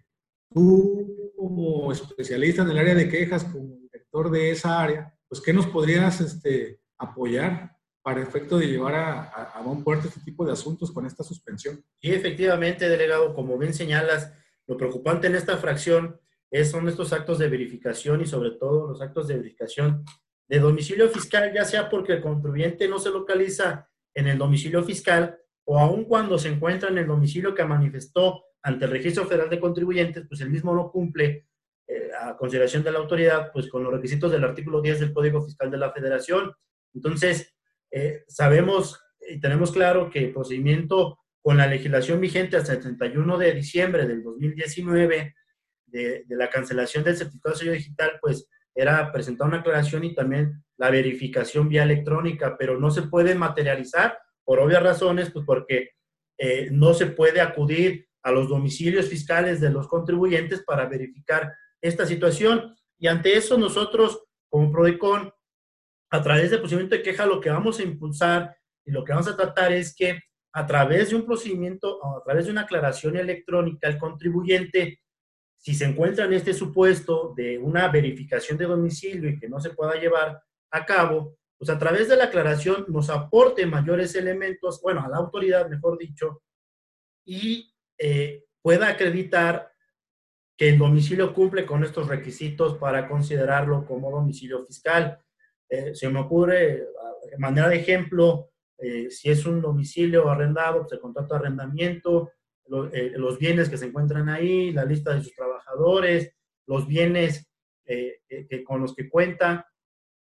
tú, 0.52 1.32
como 1.36 1.90
especialista 1.90 2.62
en 2.62 2.70
el 2.70 2.78
área 2.78 2.94
de 2.94 3.08
quejas, 3.08 3.44
como 3.44 3.78
director 3.78 4.30
de 4.30 4.50
esa 4.50 4.82
área, 4.82 5.14
pues, 5.26 5.40
¿qué 5.40 5.54
nos 5.54 5.66
podrías 5.66 6.20
este, 6.20 6.80
apoyar 6.98 7.74
para 8.02 8.22
efecto 8.22 8.58
de 8.58 8.68
llevar 8.68 8.94
a, 8.94 9.22
a, 9.22 9.42
a 9.58 9.62
buen 9.62 9.82
puerto 9.82 10.08
este 10.08 10.20
tipo 10.20 10.44
de 10.44 10.52
asuntos 10.52 10.92
con 10.92 11.06
esta 11.06 11.24
suspensión? 11.24 11.82
Sí, 12.00 12.12
efectivamente, 12.12 12.88
delegado, 12.88 13.34
como 13.34 13.56
bien 13.56 13.72
señalas, 13.72 14.32
lo 14.66 14.76
preocupante 14.76 15.28
en 15.28 15.34
esta 15.36 15.56
fracción 15.56 16.20
son 16.64 16.88
estos 16.88 17.12
actos 17.12 17.38
de 17.38 17.48
verificación 17.48 18.20
y 18.20 18.26
sobre 18.26 18.52
todo 18.52 18.88
los 18.88 19.00
actos 19.00 19.28
de 19.28 19.36
verificación 19.36 20.04
de 20.48 20.58
domicilio 20.60 21.08
fiscal, 21.08 21.52
ya 21.52 21.64
sea 21.64 21.88
porque 21.88 22.14
el 22.14 22.22
contribuyente 22.22 22.88
no 22.88 22.98
se 22.98 23.10
localiza 23.10 23.88
en 24.14 24.28
el 24.28 24.38
domicilio 24.38 24.82
fiscal 24.84 25.38
o 25.64 25.78
aun 25.78 26.04
cuando 26.04 26.38
se 26.38 26.48
encuentra 26.48 26.88
en 26.88 26.98
el 26.98 27.06
domicilio 27.06 27.54
que 27.54 27.64
manifestó 27.64 28.44
ante 28.62 28.84
el 28.84 28.90
Registro 28.92 29.26
Federal 29.26 29.50
de 29.50 29.60
Contribuyentes, 29.60 30.24
pues 30.28 30.40
el 30.40 30.50
mismo 30.50 30.74
no 30.74 30.90
cumple 30.90 31.48
eh, 31.88 32.10
a 32.20 32.36
consideración 32.36 32.82
de 32.82 32.92
la 32.92 32.98
autoridad, 32.98 33.50
pues 33.52 33.68
con 33.68 33.82
los 33.82 33.92
requisitos 33.92 34.30
del 34.30 34.44
artículo 34.44 34.80
10 34.80 35.00
del 35.00 35.12
Código 35.12 35.44
Fiscal 35.44 35.70
de 35.70 35.76
la 35.76 35.92
Federación. 35.92 36.52
Entonces, 36.94 37.54
eh, 37.90 38.24
sabemos 38.28 39.00
y 39.28 39.40
tenemos 39.40 39.72
claro 39.72 40.10
que 40.10 40.20
el 40.20 40.32
procedimiento 40.32 41.18
con 41.42 41.56
la 41.56 41.66
legislación 41.66 42.20
vigente 42.20 42.56
hasta 42.56 42.72
el 42.72 42.80
31 42.80 43.38
de 43.38 43.52
diciembre 43.52 44.06
del 44.06 44.22
2019 44.22 45.34
de, 45.96 46.36
la 46.36 46.50
cancelación 46.50 47.04
del 47.04 47.16
certificado 47.16 47.54
de 47.54 47.58
sello 47.58 47.72
digital, 47.72 48.18
pues 48.20 48.48
era 48.74 49.10
presentar 49.12 49.48
una 49.48 49.58
aclaración 49.58 50.04
y 50.04 50.14
también 50.14 50.62
la 50.76 50.90
verificación 50.90 51.68
vía 51.68 51.82
electrónica, 51.82 52.56
pero 52.58 52.78
no 52.78 52.90
se 52.90 53.02
puede 53.02 53.34
materializar 53.34 54.18
por 54.44 54.60
obvias 54.60 54.82
razones, 54.82 55.30
pues 55.30 55.44
porque 55.46 55.90
eh, 56.38 56.68
no 56.70 56.92
se 56.92 57.06
puede 57.06 57.40
acudir 57.40 58.08
a 58.22 58.30
los 58.30 58.48
domicilios 58.48 59.06
fiscales 59.06 59.60
de 59.60 59.70
los 59.70 59.88
contribuyentes 59.88 60.62
para 60.64 60.86
verificar 60.86 61.52
esta 61.80 62.04
situación. 62.06 62.76
Y 62.98 63.06
ante 63.06 63.36
eso 63.36 63.56
nosotros, 63.56 64.24
como 64.48 64.70
PRODECON, 64.70 65.32
a 66.10 66.22
través 66.22 66.50
del 66.50 66.60
procedimiento 66.60 66.96
de 66.96 67.02
queja, 67.02 67.26
lo 67.26 67.40
que 67.40 67.50
vamos 67.50 67.78
a 67.78 67.82
impulsar 67.82 68.56
y 68.84 68.90
lo 68.90 69.04
que 69.04 69.12
vamos 69.12 69.28
a 69.28 69.36
tratar 69.36 69.72
es 69.72 69.94
que 69.94 70.20
a 70.52 70.66
través 70.66 71.10
de 71.10 71.16
un 71.16 71.26
procedimiento, 71.26 72.04
a 72.04 72.22
través 72.24 72.46
de 72.46 72.52
una 72.52 72.62
aclaración 72.62 73.16
electrónica, 73.16 73.88
el 73.88 73.98
contribuyente, 73.98 75.00
si 75.66 75.74
se 75.74 75.84
encuentra 75.84 76.26
en 76.26 76.32
este 76.32 76.54
supuesto 76.54 77.34
de 77.36 77.58
una 77.58 77.88
verificación 77.88 78.56
de 78.56 78.66
domicilio 78.66 79.28
y 79.28 79.36
que 79.36 79.48
no 79.48 79.58
se 79.58 79.70
pueda 79.70 79.96
llevar 79.96 80.40
a 80.70 80.86
cabo, 80.86 81.38
pues 81.58 81.68
a 81.70 81.76
través 81.76 82.08
de 82.08 82.14
la 82.16 82.26
aclaración 82.26 82.84
nos 82.86 83.10
aporte 83.10 83.66
mayores 83.66 84.14
elementos, 84.14 84.80
bueno, 84.80 85.04
a 85.04 85.08
la 85.08 85.16
autoridad, 85.16 85.68
mejor 85.68 85.98
dicho, 85.98 86.44
y 87.24 87.74
eh, 87.98 88.44
pueda 88.62 88.86
acreditar 88.86 89.72
que 90.56 90.68
el 90.68 90.78
domicilio 90.78 91.34
cumple 91.34 91.66
con 91.66 91.82
estos 91.82 92.06
requisitos 92.06 92.78
para 92.78 93.08
considerarlo 93.08 93.84
como 93.84 94.12
domicilio 94.12 94.64
fiscal. 94.64 95.18
Eh, 95.68 95.96
se 95.96 96.08
me 96.08 96.20
ocurre, 96.20 96.86
de 97.28 97.38
manera 97.38 97.68
de 97.68 97.78
ejemplo, 97.78 98.52
eh, 98.78 99.10
si 99.10 99.30
es 99.30 99.44
un 99.44 99.60
domicilio 99.60 100.30
arrendado, 100.30 100.82
pues 100.82 100.92
el 100.92 101.00
contrato 101.00 101.34
arrendamiento, 102.68 103.18
los 103.18 103.38
bienes 103.38 103.68
que 103.68 103.76
se 103.76 103.86
encuentran 103.86 104.28
ahí, 104.28 104.72
la 104.72 104.84
lista 104.84 105.14
de 105.14 105.22
sus 105.22 105.34
trabajadores, 105.34 106.32
los 106.66 106.86
bienes 106.86 107.48
con 108.66 108.80
los 108.80 108.94
que 108.94 109.08
cuenta, 109.08 109.66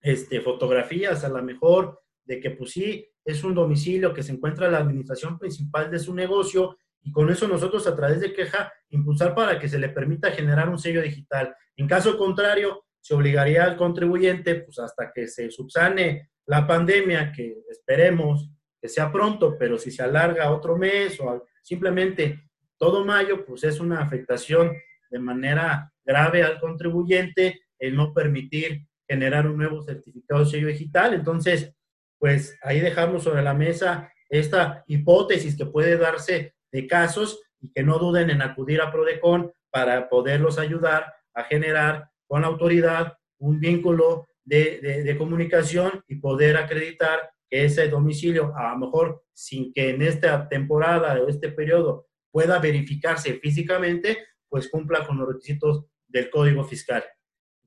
este, 0.01 0.40
fotografías 0.40 1.25
a 1.25 1.29
lo 1.29 1.43
mejor 1.43 2.01
de 2.25 2.40
que 2.40 2.51
pues 2.51 2.71
sí, 2.71 3.07
es 3.25 3.45
un 3.45 3.55
domicilio 3.55 4.14
que 4.14 4.23
se 4.23 4.33
encuentra 4.33 4.66
en 4.66 4.73
la 4.73 4.79
administración 4.79 5.38
principal 5.38 5.90
de 5.90 5.99
su 5.99 6.14
negocio 6.14 6.79
y 7.03 7.12
con 7.12 7.31
eso 7.31 7.49
nosotros 7.49 7.87
a 7.87 7.97
través 7.97 8.21
de 8.21 8.33
queja 8.33 8.73
impulsar 8.90 9.35
para 9.35 9.59
que 9.59 9.69
se 9.69 9.79
le 9.79 9.88
permita 9.88 10.31
generar 10.31 10.69
un 10.69 10.79
sello 10.79 11.03
digital. 11.03 11.55
En 11.77 11.87
caso 11.87 12.16
contrario, 12.16 12.85
se 13.01 13.14
obligaría 13.14 13.64
al 13.64 13.77
contribuyente 13.77 14.57
pues 14.57 14.79
hasta 14.79 15.12
que 15.12 15.27
se 15.27 15.51
subsane 15.51 16.31
la 16.47 16.66
pandemia, 16.66 17.33
que 17.33 17.59
esperemos 17.69 18.51
que 18.81 18.88
sea 18.88 19.12
pronto, 19.12 19.57
pero 19.59 19.77
si 19.77 19.90
se 19.90 20.03
alarga 20.03 20.51
otro 20.51 20.77
mes 20.77 21.21
o 21.21 21.45
simplemente 21.62 22.49
todo 22.79 23.05
mayo, 23.05 23.44
pues 23.44 23.64
es 23.64 23.81
una 23.81 24.01
afectación 24.01 24.73
de 25.11 25.18
manera 25.18 25.92
grave 26.05 26.42
al 26.42 26.59
contribuyente 26.61 27.61
el 27.79 27.96
no 27.96 28.12
permitir 28.12 28.87
generar 29.09 29.46
un 29.46 29.57
nuevo 29.57 29.83
certificado 29.83 30.44
de 30.44 30.51
sello 30.51 30.68
digital. 30.68 31.14
Entonces, 31.14 31.75
pues 32.18 32.57
ahí 32.62 32.81
dejamos 32.81 33.25
sobre 33.25 33.42
la 33.42 33.55
mesa 33.55 34.12
esta 34.29 34.85
hipótesis 34.87 35.57
que 35.57 35.66
puede 35.66 35.96
darse 35.96 36.55
de 36.70 36.87
casos 36.87 37.40
y 37.61 37.73
que 37.73 37.83
no 37.83 37.99
duden 37.99 38.31
en 38.31 38.42
acudir 38.42 38.81
a 38.81 38.92
Prodecon 38.92 39.53
para 39.70 40.09
poderlos 40.09 40.59
ayudar 40.59 41.12
a 41.35 41.44
generar 41.44 42.09
con 42.27 42.42
la 42.42 42.49
autoridad 42.49 43.14
un 43.38 43.59
vínculo 43.59 44.29
de, 44.44 44.81
de, 45.05 45.18
comunicación 45.18 46.05
y 46.09 46.16
poder 46.16 46.57
acreditar 46.57 47.31
ese 47.50 47.88
domicilio, 47.88 48.54
a 48.56 48.70
lo 48.70 48.78
mejor 48.78 49.24
sin 49.32 49.72
que 49.72 49.90
en 49.90 50.02
esta 50.02 50.48
temporada 50.48 51.20
o 51.20 51.28
este 51.28 51.50
periodo 51.50 52.06
pueda 52.30 52.58
verificarse 52.58 53.34
físicamente, 53.34 54.18
pues 54.48 54.68
cumpla 54.68 55.06
con 55.06 55.18
los 55.18 55.28
requisitos 55.28 55.86
del 56.06 56.30
Código 56.30 56.64
Fiscal. 56.64 57.04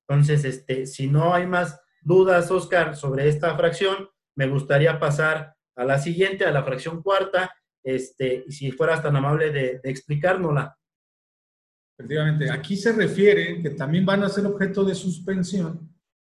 Entonces, 0.08 0.46
este, 0.46 0.86
si 0.86 1.08
no 1.08 1.34
hay 1.34 1.46
más 1.46 1.80
dudas, 2.02 2.50
Oscar, 2.52 2.96
sobre 2.96 3.28
esta 3.28 3.56
fracción, 3.56 4.10
me 4.36 4.48
gustaría 4.48 5.00
pasar 5.00 5.56
a 5.76 5.86
la 5.86 6.00
siguiente, 6.00 6.46
a 6.46 6.52
la 6.52 6.64
fracción 6.64 7.02
cuarta, 7.02 7.54
este, 7.84 8.46
y 8.48 8.52
si 8.52 8.72
fueras 8.72 9.04
tan 9.04 9.16
amable 9.16 9.52
de, 9.52 9.80
de 9.84 9.90
explicárnosla. 9.90 10.78
Efectivamente, 11.98 12.50
aquí 12.50 12.76
se 12.76 12.94
refiere 12.94 13.62
que 13.62 13.72
también 13.72 14.06
van 14.06 14.24
a 14.24 14.30
ser 14.30 14.46
objeto 14.46 14.84
de 14.84 14.96
suspensión 14.96 15.93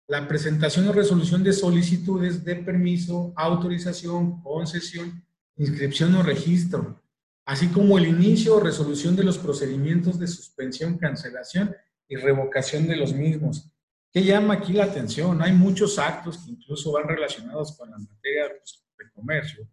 la 0.08 0.26
presentación 0.26 0.88
o 0.88 0.92
resolución 0.92 1.44
de 1.44 1.52
solicitudes 1.52 2.42
de 2.42 2.56
permiso, 2.56 3.32
autorización, 3.36 4.42
concesión, 4.42 5.22
inscripción 5.56 6.14
o 6.14 6.22
registro, 6.22 7.02
así 7.44 7.68
como 7.68 7.98
el 7.98 8.06
inicio 8.06 8.56
o 8.56 8.60
resolución 8.60 9.14
de 9.14 9.24
los 9.24 9.36
procedimientos 9.36 10.18
de 10.18 10.26
suspensión, 10.26 10.96
cancelación 10.96 11.76
y 12.08 12.16
revocación 12.16 12.86
de 12.86 12.96
los 12.96 13.12
mismos. 13.12 13.70
¿Qué 14.10 14.24
llama 14.24 14.54
aquí 14.54 14.72
la 14.72 14.84
atención? 14.84 15.42
Hay 15.42 15.52
muchos 15.52 15.98
actos 15.98 16.38
que 16.38 16.52
incluso 16.52 16.92
van 16.92 17.06
relacionados 17.06 17.76
con 17.76 17.90
la 17.90 17.98
materia 17.98 18.48
pues, 18.48 18.82
de 18.98 19.10
comercio 19.12 19.68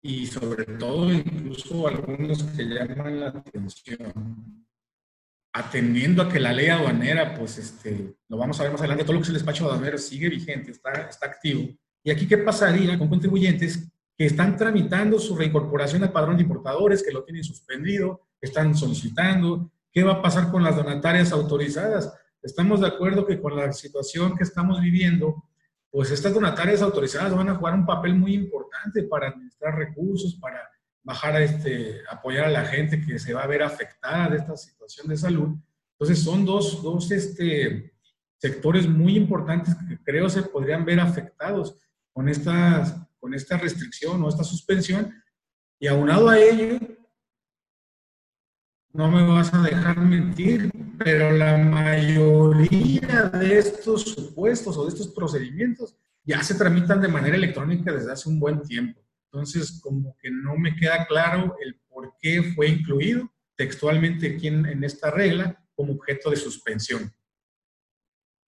y 0.00 0.26
sobre 0.26 0.64
todo 0.64 1.12
incluso 1.12 1.86
algunos 1.86 2.42
que 2.44 2.64
llaman 2.64 3.20
la 3.20 3.28
atención 3.28 4.65
atendiendo 5.58 6.22
a 6.22 6.28
que 6.28 6.40
la 6.40 6.52
ley 6.52 6.68
aduanera, 6.68 7.34
pues 7.34 7.58
este, 7.58 8.14
lo 8.28 8.36
vamos 8.36 8.58
a 8.58 8.64
ver 8.64 8.72
más 8.72 8.80
adelante, 8.80 9.04
todo 9.04 9.14
lo 9.14 9.20
que 9.20 9.24
es 9.24 9.28
el 9.30 9.34
despacho 9.34 9.66
aduanero 9.66 9.98
sigue 9.98 10.28
vigente, 10.28 10.70
está, 10.70 10.92
está 11.08 11.26
activo. 11.26 11.68
Y 12.02 12.10
aquí, 12.10 12.26
¿qué 12.26 12.38
pasaría 12.38 12.98
con 12.98 13.08
contribuyentes 13.08 13.88
que 14.16 14.26
están 14.26 14.56
tramitando 14.56 15.18
su 15.18 15.36
reincorporación 15.36 16.02
al 16.02 16.12
padrón 16.12 16.36
de 16.36 16.42
importadores, 16.42 17.02
que 17.02 17.12
lo 17.12 17.24
tienen 17.24 17.44
suspendido, 17.44 18.28
están 18.40 18.74
solicitando, 18.74 19.70
¿Qué 19.96 20.04
va 20.04 20.12
a 20.12 20.20
pasar 20.20 20.50
con 20.50 20.62
las 20.62 20.76
donatarias 20.76 21.32
autorizadas? 21.32 22.12
Estamos 22.42 22.82
de 22.82 22.86
acuerdo 22.86 23.24
que 23.24 23.40
con 23.40 23.56
la 23.56 23.72
situación 23.72 24.36
que 24.36 24.44
estamos 24.44 24.78
viviendo, 24.78 25.42
pues 25.90 26.10
estas 26.10 26.34
donatarias 26.34 26.82
autorizadas 26.82 27.34
van 27.34 27.48
a 27.48 27.54
jugar 27.54 27.72
un 27.72 27.86
papel 27.86 28.14
muy 28.14 28.34
importante 28.34 29.04
para 29.04 29.28
administrar 29.28 29.74
recursos, 29.74 30.34
para 30.34 30.68
bajar 31.06 31.36
a 31.36 31.40
este, 31.40 32.00
apoyar 32.10 32.46
a 32.46 32.50
la 32.50 32.64
gente 32.64 33.00
que 33.00 33.20
se 33.20 33.32
va 33.32 33.44
a 33.44 33.46
ver 33.46 33.62
afectada 33.62 34.28
de 34.28 34.38
esta 34.38 34.56
situación 34.56 35.06
de 35.06 35.16
salud. 35.16 35.56
Entonces 35.92 36.22
son 36.22 36.44
dos, 36.44 36.82
dos 36.82 37.12
este, 37.12 37.94
sectores 38.38 38.88
muy 38.88 39.16
importantes 39.16 39.76
que 39.88 40.02
creo 40.02 40.28
se 40.28 40.42
podrían 40.42 40.84
ver 40.84 40.98
afectados 40.98 41.78
con, 42.12 42.28
estas, 42.28 42.96
con 43.20 43.34
esta 43.34 43.56
restricción 43.56 44.20
o 44.20 44.28
esta 44.28 44.42
suspensión. 44.42 45.14
Y 45.78 45.86
aunado 45.86 46.28
a 46.28 46.40
ello, 46.40 46.80
no 48.92 49.08
me 49.08 49.22
vas 49.28 49.54
a 49.54 49.62
dejar 49.62 50.00
mentir, 50.00 50.72
pero 50.98 51.30
la 51.30 51.56
mayoría 51.56 53.30
de 53.32 53.58
estos 53.58 54.02
supuestos 54.02 54.76
o 54.76 54.82
de 54.82 54.88
estos 54.88 55.08
procedimientos 55.08 55.94
ya 56.24 56.42
se 56.42 56.56
tramitan 56.56 57.00
de 57.00 57.06
manera 57.06 57.36
electrónica 57.36 57.92
desde 57.92 58.10
hace 58.10 58.28
un 58.28 58.40
buen 58.40 58.60
tiempo. 58.62 59.05
Entonces, 59.30 59.80
como 59.82 60.16
que 60.20 60.30
no 60.30 60.56
me 60.56 60.74
queda 60.76 61.06
claro 61.06 61.56
el 61.60 61.78
por 61.88 62.14
qué 62.20 62.42
fue 62.54 62.68
incluido 62.68 63.30
textualmente 63.56 64.34
aquí 64.34 64.48
en, 64.48 64.84
esta 64.84 65.10
regla 65.10 65.62
como 65.74 65.94
objeto 65.94 66.30
de 66.30 66.36
suspensión. 66.36 67.10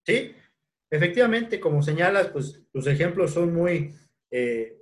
Sí, 0.04 0.34
efectivamente, 0.90 1.60
como 1.60 1.82
señalas, 1.82 2.28
pues 2.28 2.62
tus 2.72 2.86
ejemplos 2.86 3.32
son 3.32 3.52
muy 3.52 3.94
eh, 4.30 4.76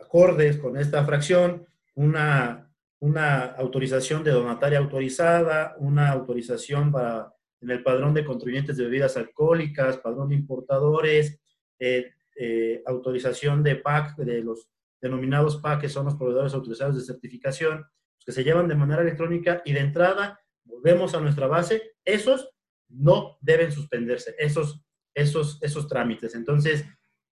acordes 0.00 0.56
con 0.58 0.76
esta 0.76 1.04
fracción. 1.04 1.66
Una 1.94 2.70
una 3.00 3.44
autorización 3.56 4.22
de 4.22 4.30
donataria 4.30 4.78
autorizada, 4.78 5.74
una 5.78 6.10
autorización 6.10 6.92
para 6.92 7.34
en 7.62 7.70
el 7.70 7.82
padrón 7.82 8.14
de 8.14 8.24
contribuyentes 8.24 8.76
de 8.76 8.84
bebidas 8.84 9.18
alcohólicas, 9.18 9.98
padrón 9.98 10.30
de 10.30 10.34
importadores, 10.34 11.38
eh, 11.78 12.10
eh, 12.36 12.82
autorización 12.86 13.62
de 13.62 13.76
PAC, 13.76 14.16
de 14.16 14.40
los 14.40 14.66
denominados 15.00 15.56
PAC, 15.58 15.82
que 15.82 15.88
son 15.88 16.04
los 16.04 16.14
proveedores 16.14 16.54
autorizados 16.54 16.96
de 16.96 17.02
certificación, 17.02 17.86
pues, 18.16 18.24
que 18.26 18.32
se 18.32 18.44
llevan 18.44 18.68
de 18.68 18.74
manera 18.74 19.02
electrónica 19.02 19.62
y 19.64 19.72
de 19.72 19.80
entrada, 19.80 20.40
volvemos 20.64 21.14
a 21.14 21.20
nuestra 21.20 21.46
base, 21.46 21.94
esos 22.04 22.50
no 22.88 23.38
deben 23.40 23.72
suspenderse, 23.72 24.34
esos, 24.38 24.82
esos, 25.14 25.62
esos 25.62 25.88
trámites. 25.88 26.34
Entonces, 26.34 26.84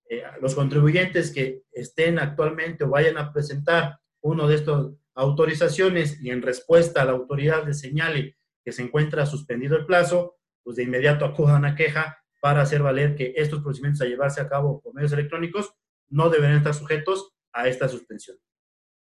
eh, 0.08 0.22
los 0.40 0.54
contribuyentes 0.54 1.32
que 1.32 1.64
estén 1.72 2.18
actualmente 2.18 2.84
o 2.84 2.88
vayan 2.88 3.18
a 3.18 3.32
presentar 3.32 3.98
uno 4.20 4.48
de 4.48 4.54
estos 4.54 4.94
autorizaciones 5.14 6.22
y 6.22 6.30
en 6.30 6.42
respuesta 6.42 7.02
a 7.02 7.04
la 7.04 7.12
autoridad 7.12 7.66
le 7.66 7.74
señale 7.74 8.36
que 8.64 8.72
se 8.72 8.82
encuentra 8.82 9.26
suspendido 9.26 9.76
el 9.76 9.84
plazo, 9.84 10.36
pues 10.62 10.76
de 10.76 10.84
inmediato 10.84 11.24
acudan 11.24 11.64
a 11.64 11.74
queja 11.74 12.18
para 12.40 12.62
hacer 12.62 12.82
valer 12.82 13.16
que 13.16 13.34
estos 13.36 13.62
procedimientos 13.62 14.02
a 14.02 14.06
llevarse 14.06 14.40
a 14.40 14.48
cabo 14.48 14.80
por 14.80 14.94
medios 14.94 15.12
electrónicos 15.12 15.74
no 16.08 16.30
deberían 16.30 16.58
estar 16.58 16.74
sujetos 16.74 17.34
a 17.52 17.68
esta 17.68 17.88
suspensión. 17.88 18.36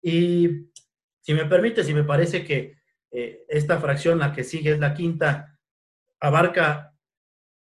Y 0.03 0.71
Si 1.21 1.33
me 1.33 1.47
permite, 1.47 1.83
si 1.83 1.95
me 1.95 2.05
parece 2.05 2.45
que 2.45 2.77
eh, 3.11 3.47
esta 3.49 3.81
fracción, 3.81 4.19
la 4.19 4.33
que 4.33 4.45
sigue 4.45 4.73
es 4.73 4.79
la 4.79 4.93
quinta, 4.93 5.59
abarca 6.21 6.95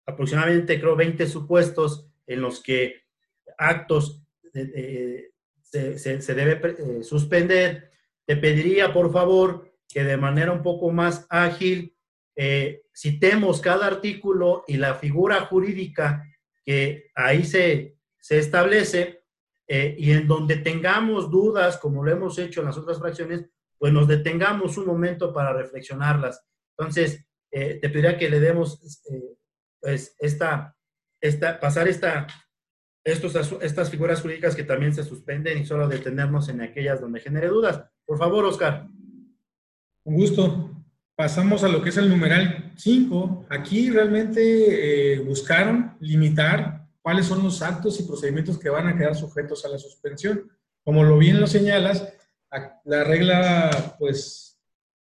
aproximadamente, 0.08 0.80
creo, 0.80 0.95
20 0.95 1.28
supuestos 1.28 2.10
en 2.26 2.41
los 2.41 2.62
que 2.64 3.03
actos 3.58 4.24
se, 5.62 5.99
se, 6.22 6.34
debe 6.34 6.60
eh, 6.64 7.03
suspender. 7.03 7.91
Te 8.26 8.36
pediría, 8.38 8.93
por 8.93 9.12
favor, 9.12 9.72
que 9.88 10.03
de 10.03 10.18
manera 10.18 10.51
un 10.51 10.64
poco 10.64 10.91
más 10.91 11.28
ágil 11.30 11.95
eh, 12.36 12.84
citemos 12.95 13.62
cada 13.62 13.88
artículo 13.88 14.64
y 14.68 14.78
la 14.78 14.95
figura 14.95 15.41
jurídica 15.41 16.24
que 16.66 17.12
ahí 17.16 17.43
se, 17.43 17.97
se 18.20 18.39
establece 18.39 19.24
eh, 19.68 19.95
y 19.97 20.11
en 20.11 20.28
donde 20.28 20.57
tengamos 20.57 21.30
dudas, 21.30 21.78
como 21.78 22.03
lo 22.03 22.11
hemos 22.11 22.38
hecho 22.39 22.61
en 22.61 22.68
las 22.68 22.78
otras 22.78 22.99
fracciones, 22.99 23.45
pues 23.78 23.91
nos 23.91 24.07
detengamos 24.07 24.78
un 24.78 24.86
momento 24.86 25.34
para 25.34 25.53
reflexionarlas. 25.53 26.43
Entonces, 26.78 27.26
te 27.51 27.80
pediría 27.80 28.18
que 28.18 28.30
le 28.30 28.41
demos 28.41 28.82
pues 29.80 30.13
esta, 30.20 30.76
esta, 31.22 31.59
pasar 31.59 31.88
esta, 31.88 32.28
estos, 33.05 33.36
estas 33.61 33.89
figuras 33.89 34.22
jurídicas 34.22 34.55
que 34.55 34.63
también 34.63 34.93
se 34.93 35.03
suspenden 35.03 35.59
y 35.59 35.66
solo 35.66 35.88
detenernos 35.88 36.49
en 36.49 36.61
aquellas 36.61 36.99
donde 36.99 37.20
genere 37.20 37.47
dudas. 37.47 37.84
Por 38.03 38.18
favor, 38.18 38.45
Oscar. 38.45 38.88
Un 40.03 40.16
gusto. 40.16 40.72
Pasamos 41.16 41.63
a 41.63 41.68
lo 41.68 41.82
que 41.82 41.89
es 41.89 41.97
el 41.97 42.09
numeral 42.09 42.74
5. 42.76 43.45
Aquí 43.49 43.91
realmente 43.91 45.13
eh, 45.13 45.20
buscaron 45.20 45.95
limitar 45.99 46.84
cuáles 47.06 47.28
son 47.28 47.43
los 47.43 47.62
actos 47.62 47.99
y 47.99 48.03
procedimientos 48.03 48.58
que 48.58 48.68
van 48.68 48.88
a 48.88 48.97
quedar 48.97 49.14
sujetos 49.14 49.64
a 49.64 49.70
la 49.70 49.78
suspensión. 49.78 50.49
Como 50.84 51.03
lo 51.03 51.20
bien 51.20 51.39
lo 51.39 51.45
señalas, 51.45 52.03
la 52.84 53.03
regla 53.03 53.95
pues 53.99 54.58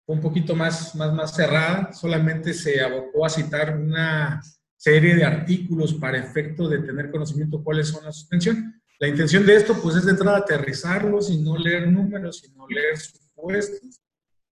fue 0.05 0.15
un 0.15 0.21
poquito 0.21 0.53
más, 0.53 0.93
más, 0.95 1.13
más 1.13 1.33
cerrada, 1.33 1.93
solamente 1.93 2.53
se 2.53 2.81
abocó 2.81 3.25
a 3.25 3.29
citar 3.29 3.77
una 3.77 4.41
serie 4.75 5.15
de 5.15 5.23
artículos 5.23 5.93
para 5.93 6.17
efecto 6.17 6.67
de 6.67 6.79
tener 6.79 7.09
conocimiento 7.09 7.63
cuáles 7.63 7.87
son 7.87 8.03
las 8.03 8.17
suspensión. 8.17 8.81
La 8.99 9.07
intención 9.07 9.45
de 9.45 9.55
esto, 9.55 9.73
pues, 9.81 9.95
es 9.95 10.03
de 10.03 10.11
entrada 10.11 10.39
aterrizarlos 10.39 11.29
y 11.29 11.37
no 11.37 11.57
leer 11.57 11.89
números, 11.89 12.39
sino 12.39 12.67
leer 12.67 12.97
supuestos. 12.97 14.01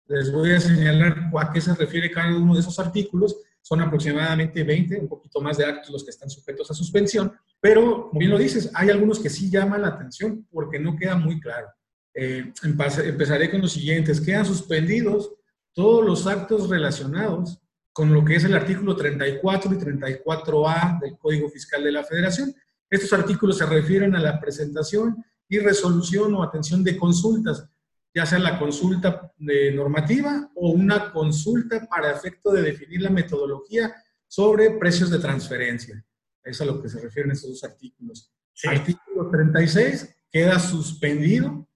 Les 0.05 0.31
voy 0.31 0.53
a 0.53 0.59
señalar 0.59 1.31
a 1.35 1.51
qué 1.51 1.59
se 1.59 1.73
refiere 1.73 2.11
cada 2.11 2.37
uno 2.37 2.53
de 2.53 2.59
esos 2.59 2.77
artículos. 2.77 3.35
Son 3.69 3.81
aproximadamente 3.81 4.63
20, 4.63 4.97
un 4.97 5.07
poquito 5.07 5.39
más 5.41 5.57
de 5.57 5.65
actos 5.65 5.91
los 5.91 6.03
que 6.03 6.09
están 6.09 6.27
sujetos 6.27 6.71
a 6.71 6.73
suspensión, 6.73 7.31
pero, 7.61 8.07
como 8.07 8.19
bien 8.19 8.31
lo 8.31 8.39
dices, 8.39 8.71
hay 8.73 8.89
algunos 8.89 9.19
que 9.19 9.29
sí 9.29 9.51
llaman 9.51 9.83
la 9.83 9.89
atención 9.89 10.47
porque 10.49 10.79
no 10.79 10.95
queda 10.95 11.15
muy 11.15 11.39
claro. 11.39 11.67
Eh, 12.15 12.51
empezaré 12.63 13.51
con 13.51 13.61
los 13.61 13.71
siguientes. 13.71 14.21
Quedan 14.21 14.43
suspendidos 14.43 15.35
todos 15.71 16.03
los 16.03 16.25
actos 16.25 16.67
relacionados 16.67 17.59
con 17.93 18.11
lo 18.11 18.25
que 18.25 18.37
es 18.37 18.43
el 18.43 18.55
artículo 18.55 18.95
34 18.95 19.71
y 19.71 19.77
34A 19.77 20.99
del 21.01 21.15
Código 21.19 21.47
Fiscal 21.47 21.83
de 21.83 21.91
la 21.91 22.03
Federación. 22.03 22.55
Estos 22.89 23.13
artículos 23.13 23.59
se 23.59 23.67
refieren 23.67 24.15
a 24.15 24.19
la 24.19 24.39
presentación 24.39 25.23
y 25.47 25.59
resolución 25.59 26.33
o 26.33 26.41
atención 26.41 26.83
de 26.83 26.97
consultas, 26.97 27.69
ya 28.13 28.25
sea 28.25 28.39
la 28.39 28.57
consulta 28.57 29.31
de 29.37 29.71
normativa 29.71 30.49
o 30.55 30.71
una 30.71 31.11
consulta 31.11 31.87
para 31.87 32.11
efecto 32.11 32.51
de 32.51 32.61
definir 32.61 33.01
la 33.01 33.09
metodología 33.09 33.93
sobre 34.27 34.71
precios 34.71 35.09
de 35.09 35.19
transferencia. 35.19 36.03
Es 36.43 36.61
a 36.61 36.65
lo 36.65 36.81
que 36.81 36.89
se 36.89 36.99
refieren 36.99 37.31
estos 37.31 37.49
dos 37.49 37.63
artículos. 37.63 38.31
Artículo 38.65 39.29
36 39.29 40.15
queda 40.31 40.59
suspendido 40.59 41.67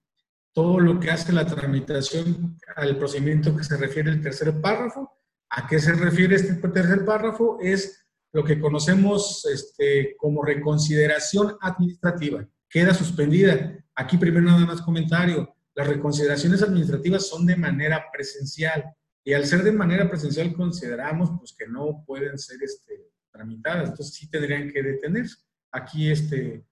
todo 0.52 0.78
lo 0.78 1.00
que 1.00 1.10
hace 1.10 1.32
la 1.32 1.46
tramitación 1.46 2.56
al 2.76 2.96
procedimiento 2.96 3.56
que 3.56 3.64
se 3.64 3.76
refiere 3.76 4.10
el 4.10 4.20
tercer 4.20 4.60
párrafo 4.60 5.14
¿A 5.56 5.68
qué 5.68 5.78
se 5.78 5.92
refiere 5.92 6.34
este 6.34 6.54
tercer 6.68 7.04
párrafo? 7.04 7.58
Es 7.60 8.04
lo 8.32 8.42
que 8.42 8.58
conocemos 8.58 9.46
este, 9.46 10.16
como 10.16 10.42
reconsideración 10.42 11.56
administrativa. 11.60 12.44
Queda 12.68 12.92
suspendida. 12.92 13.72
Aquí 13.94 14.16
primero 14.16 14.46
nada 14.46 14.66
más 14.66 14.82
comentario. 14.82 15.54
Las 15.74 15.88
reconsideraciones 15.88 16.62
administrativas 16.62 17.26
son 17.26 17.46
de 17.46 17.56
manera 17.56 18.06
presencial 18.12 18.84
y 19.24 19.32
al 19.32 19.46
ser 19.46 19.62
de 19.62 19.72
manera 19.72 20.08
presencial 20.08 20.52
consideramos 20.54 21.30
pues, 21.38 21.54
que 21.58 21.66
no 21.66 22.04
pueden 22.06 22.38
ser 22.38 22.62
este, 22.62 23.10
tramitadas. 23.32 23.90
Entonces 23.90 24.14
sí 24.14 24.28
tendrían 24.28 24.70
que 24.70 24.82
detenerse. 24.82 25.36
Aquí 25.72 26.10
este, 26.10 26.64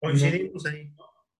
coincidimos 0.00 0.66
ahí. 0.66 0.92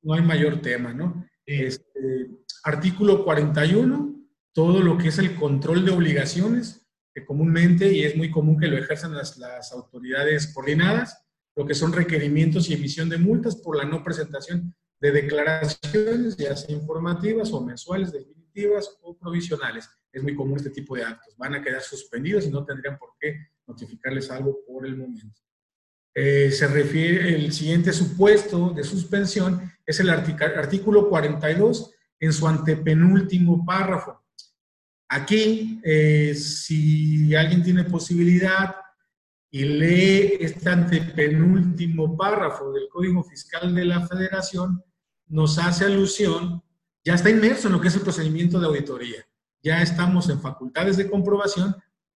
No 0.03 0.15
hay 0.15 0.23
mayor 0.23 0.61
tema, 0.61 0.93
¿no? 0.93 1.27
Este, 1.45 2.31
artículo 2.65 3.25
41 3.25 4.19
todo 4.59 4.81
lo 4.81 4.99
que 4.99 5.07
es 5.07 5.19
el 5.21 5.37
control 5.37 5.85
de 5.85 5.93
obligaciones, 5.93 6.85
que 7.15 7.25
comúnmente, 7.25 7.93
y 7.93 8.03
es 8.03 8.17
muy 8.17 8.29
común 8.29 8.59
que 8.59 8.67
lo 8.67 8.77
ejerzan 8.77 9.15
las, 9.15 9.37
las 9.39 9.71
autoridades 9.71 10.53
coordinadas, 10.53 11.25
lo 11.55 11.65
que 11.65 11.75
son 11.75 11.93
requerimientos 11.93 12.69
y 12.69 12.75
emisión 12.75 13.09
de 13.09 13.19
multas 13.19 13.55
por 13.55 13.77
la 13.77 13.85
no 13.85 14.03
presentación 14.03 14.75
de 15.01 15.13
declaraciones, 15.13 16.37
ya 16.37 16.57
sea 16.57 16.75
informativas 16.75 17.53
o 17.53 17.61
mensuales, 17.61 18.13
definitivas 18.13 18.99
o 19.03 19.17
provisionales. 19.17 19.89
Es 20.13 20.23
muy 20.23 20.35
común 20.35 20.57
este 20.57 20.71
tipo 20.71 20.97
de 20.97 21.05
actos. 21.05 21.37
Van 21.37 21.55
a 21.55 21.63
quedar 21.63 21.83
suspendidos 21.83 22.47
y 22.47 22.51
no 22.51 22.65
tendrían 22.65 22.99
por 22.99 23.11
qué 23.21 23.37
notificarles 23.67 24.31
algo 24.31 24.59
por 24.67 24.87
el 24.87 24.97
momento. 24.97 25.41
Eh, 26.15 26.51
se 26.51 26.67
refiere, 26.67 27.35
el 27.35 27.53
siguiente 27.53 27.93
supuesto 27.93 28.71
de 28.71 28.83
suspensión 28.83 29.71
es 29.87 30.01
el 30.01 30.11
artículo 30.11 31.09
42 31.09 31.95
en 32.19 32.33
su 32.33 32.49
antepenúltimo 32.49 33.65
párrafo. 33.65 34.25
Aquí, 35.09 35.81
eh, 35.85 36.35
si 36.35 37.35
alguien 37.35 37.63
tiene 37.63 37.85
posibilidad 37.85 38.75
y 39.51 39.65
lee 39.65 40.37
este 40.41 40.69
antepenúltimo 40.69 42.17
párrafo 42.17 42.73
del 42.73 42.89
Código 42.89 43.23
Fiscal 43.23 43.75
de 43.75 43.85
la 43.85 44.07
Federación, 44.07 44.83
nos 45.29 45.59
hace 45.59 45.85
alusión, 45.85 46.63
ya 47.05 47.15
está 47.15 47.31
inmerso 47.31 47.69
en 47.69 47.75
lo 47.75 47.81
que 47.81 47.89
es 47.89 47.95
el 47.95 48.03
procedimiento 48.03 48.61
de 48.61 48.67
auditoría. 48.67 49.27
Ya 49.63 49.83
estamos 49.83 50.29
en 50.29 50.41
facultades 50.41 50.97
de 50.97 51.11
comprobación, 51.11 51.75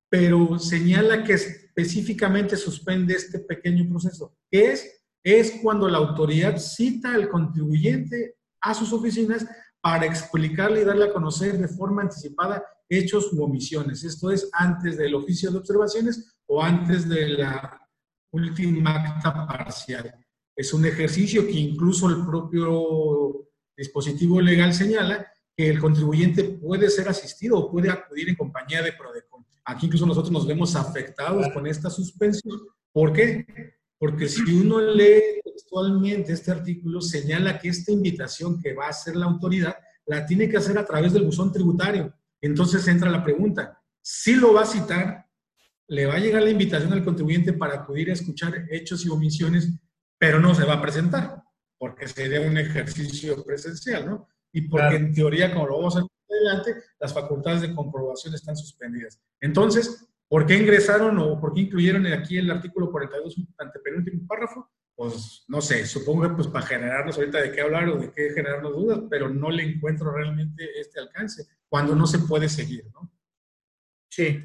pero 0.09 0.59
señala 0.59 1.25
que 1.25 1.35
específicamente 1.35 2.57
suspende 2.57 3.15
este 3.15 3.39
pequeño 3.39 3.89
proceso. 3.89 4.37
¿Qué 4.51 4.73
es? 4.73 5.03
Es 5.25 5.53
cuando 5.63 5.89
la 5.89 5.99
autoridad 5.99 6.59
cita 6.59 7.15
al 7.15 7.29
contribuyente 7.29 8.37
a 8.61 8.75
sus 8.75 8.93
oficinas 8.93 9.47
para 9.81 10.07
explicarle 10.07 10.83
y 10.83 10.85
darle 10.85 11.07
a 11.07 11.13
conocer 11.13 11.59
de 11.59 11.69
forma 11.69 12.03
anticipada 12.03 12.63
hechos 12.89 13.33
u 13.33 13.43
omisiones. 13.43 14.05
Esto 14.05 14.31
es 14.31 14.49
antes 14.53 14.97
del 14.97 15.15
oficio 15.15 15.51
de 15.51 15.59
observaciones 15.59 16.35
o 16.47 16.63
antes 16.63 17.09
de 17.09 17.29
la 17.31 17.81
última 18.31 18.95
acta 18.95 19.47
parcial. 19.47 20.15
Es 20.55 20.73
un 20.73 20.85
ejercicio 20.85 21.47
que 21.47 21.53
incluso 21.53 22.09
el 22.09 22.25
propio 22.27 23.49
dispositivo 23.77 24.41
legal 24.41 24.75
señala 24.75 25.27
que 25.57 25.69
el 25.69 25.79
contribuyente 25.79 26.45
puede 26.45 26.91
ser 26.91 27.09
asistido 27.09 27.59
o 27.59 27.71
puede 27.71 27.91
acudir 27.91 28.29
en 28.29 28.37
compañía 28.37 28.83
de 28.83 28.93
PRODECON. 28.93 29.45
Aquí 29.65 29.87
incluso 29.87 30.07
nosotros 30.07 30.33
nos 30.33 30.47
vemos 30.47 30.75
afectados 30.77 31.49
con 31.53 31.67
esta 31.67 31.91
suspensión. 31.91 32.61
¿Por 32.93 33.13
qué? 33.13 33.47
Porque 33.99 34.29
si 34.29 34.43
uno 34.43 34.81
lee 34.81 35.41
textualmente 35.45 36.33
este 36.33 36.51
artículo, 36.51 37.01
señala 37.01 37.59
que 37.59 37.69
esta 37.69 37.93
invitación 37.93 38.61
que 38.61 38.75
va 38.75 38.87
a 38.87 38.91
hacer 38.91 39.17
la 39.17 39.27
autoridad 39.27 39.77
la 40.07 40.27
tiene 40.27 40.49
que 40.49 40.57
hacer 40.57 40.77
a 40.79 40.85
través 40.85 41.13
del 41.13 41.25
buzón 41.25 41.53
tributario. 41.53 42.13
Entonces 42.41 42.87
entra 42.89 43.11
la 43.11 43.23
pregunta, 43.23 43.81
si 44.01 44.35
lo 44.35 44.53
va 44.53 44.63
a 44.63 44.67
citar, 44.67 45.27
le 45.87 46.07
va 46.07 46.15
a 46.15 46.19
llegar 46.19 46.43
la 46.43 46.51
invitación 46.51 46.93
al 46.93 47.05
contribuyente 47.05 47.53
para 47.53 47.75
acudir 47.75 48.11
a 48.11 48.15
escuchar 48.15 48.67
hechos 48.71 49.07
y 49.07 49.09
omisiones, 49.09 49.71
pero 50.23 50.39
no 50.39 50.55
se 50.55 50.65
va 50.65 50.75
a 50.75 50.81
presentar, 50.81 51.43
porque 51.77 52.07
sería 52.07 52.41
un 52.43 52.57
ejercicio 52.57 53.43
presencial, 53.43 54.07
¿no? 54.07 54.29
Y 54.53 54.69
porque 54.69 54.95
en 54.95 55.13
teoría, 55.13 55.53
como 55.53 55.67
lo 55.67 55.79
vamos 55.79 55.97
a 55.97 56.03
ver 56.03 56.09
adelante, 56.31 56.81
las 57.01 57.13
facultades 57.13 57.63
de 57.63 57.75
comprobación 57.75 58.33
están 58.33 58.57
suspendidas. 58.57 59.21
Entonces, 59.41 60.07
¿por 60.29 60.47
qué 60.47 60.55
ingresaron 60.55 61.19
o 61.19 61.41
por 61.41 61.53
qué 61.53 61.63
incluyeron 61.63 62.07
aquí 62.07 62.39
el 62.39 62.53
artículo 62.53 62.93
42 62.93 63.35
ante 63.59 63.81
penúltimo 63.81 64.25
párrafo? 64.29 64.71
Pues 64.95 65.45
no 65.49 65.61
sé, 65.61 65.85
supongo 65.87 66.23
que 66.23 66.35
pues 66.37 66.47
para 66.47 66.67
generarnos 66.67 67.19
ahorita 67.19 67.43
de 67.43 67.51
qué 67.51 67.61
hablar 67.61 67.89
o 67.89 67.99
de 67.99 68.13
qué 68.13 68.31
generarnos 68.31 68.77
dudas, 68.77 69.01
pero 69.11 69.29
no 69.29 69.51
le 69.51 69.65
encuentro 69.65 70.13
realmente 70.13 70.79
este 70.79 71.01
alcance 71.01 71.49
cuando 71.69 71.97
no 71.97 72.07
se 72.07 72.21
puede 72.21 72.49
seguir, 72.49 72.85
¿no? 72.95 73.11
Sí, 74.09 74.41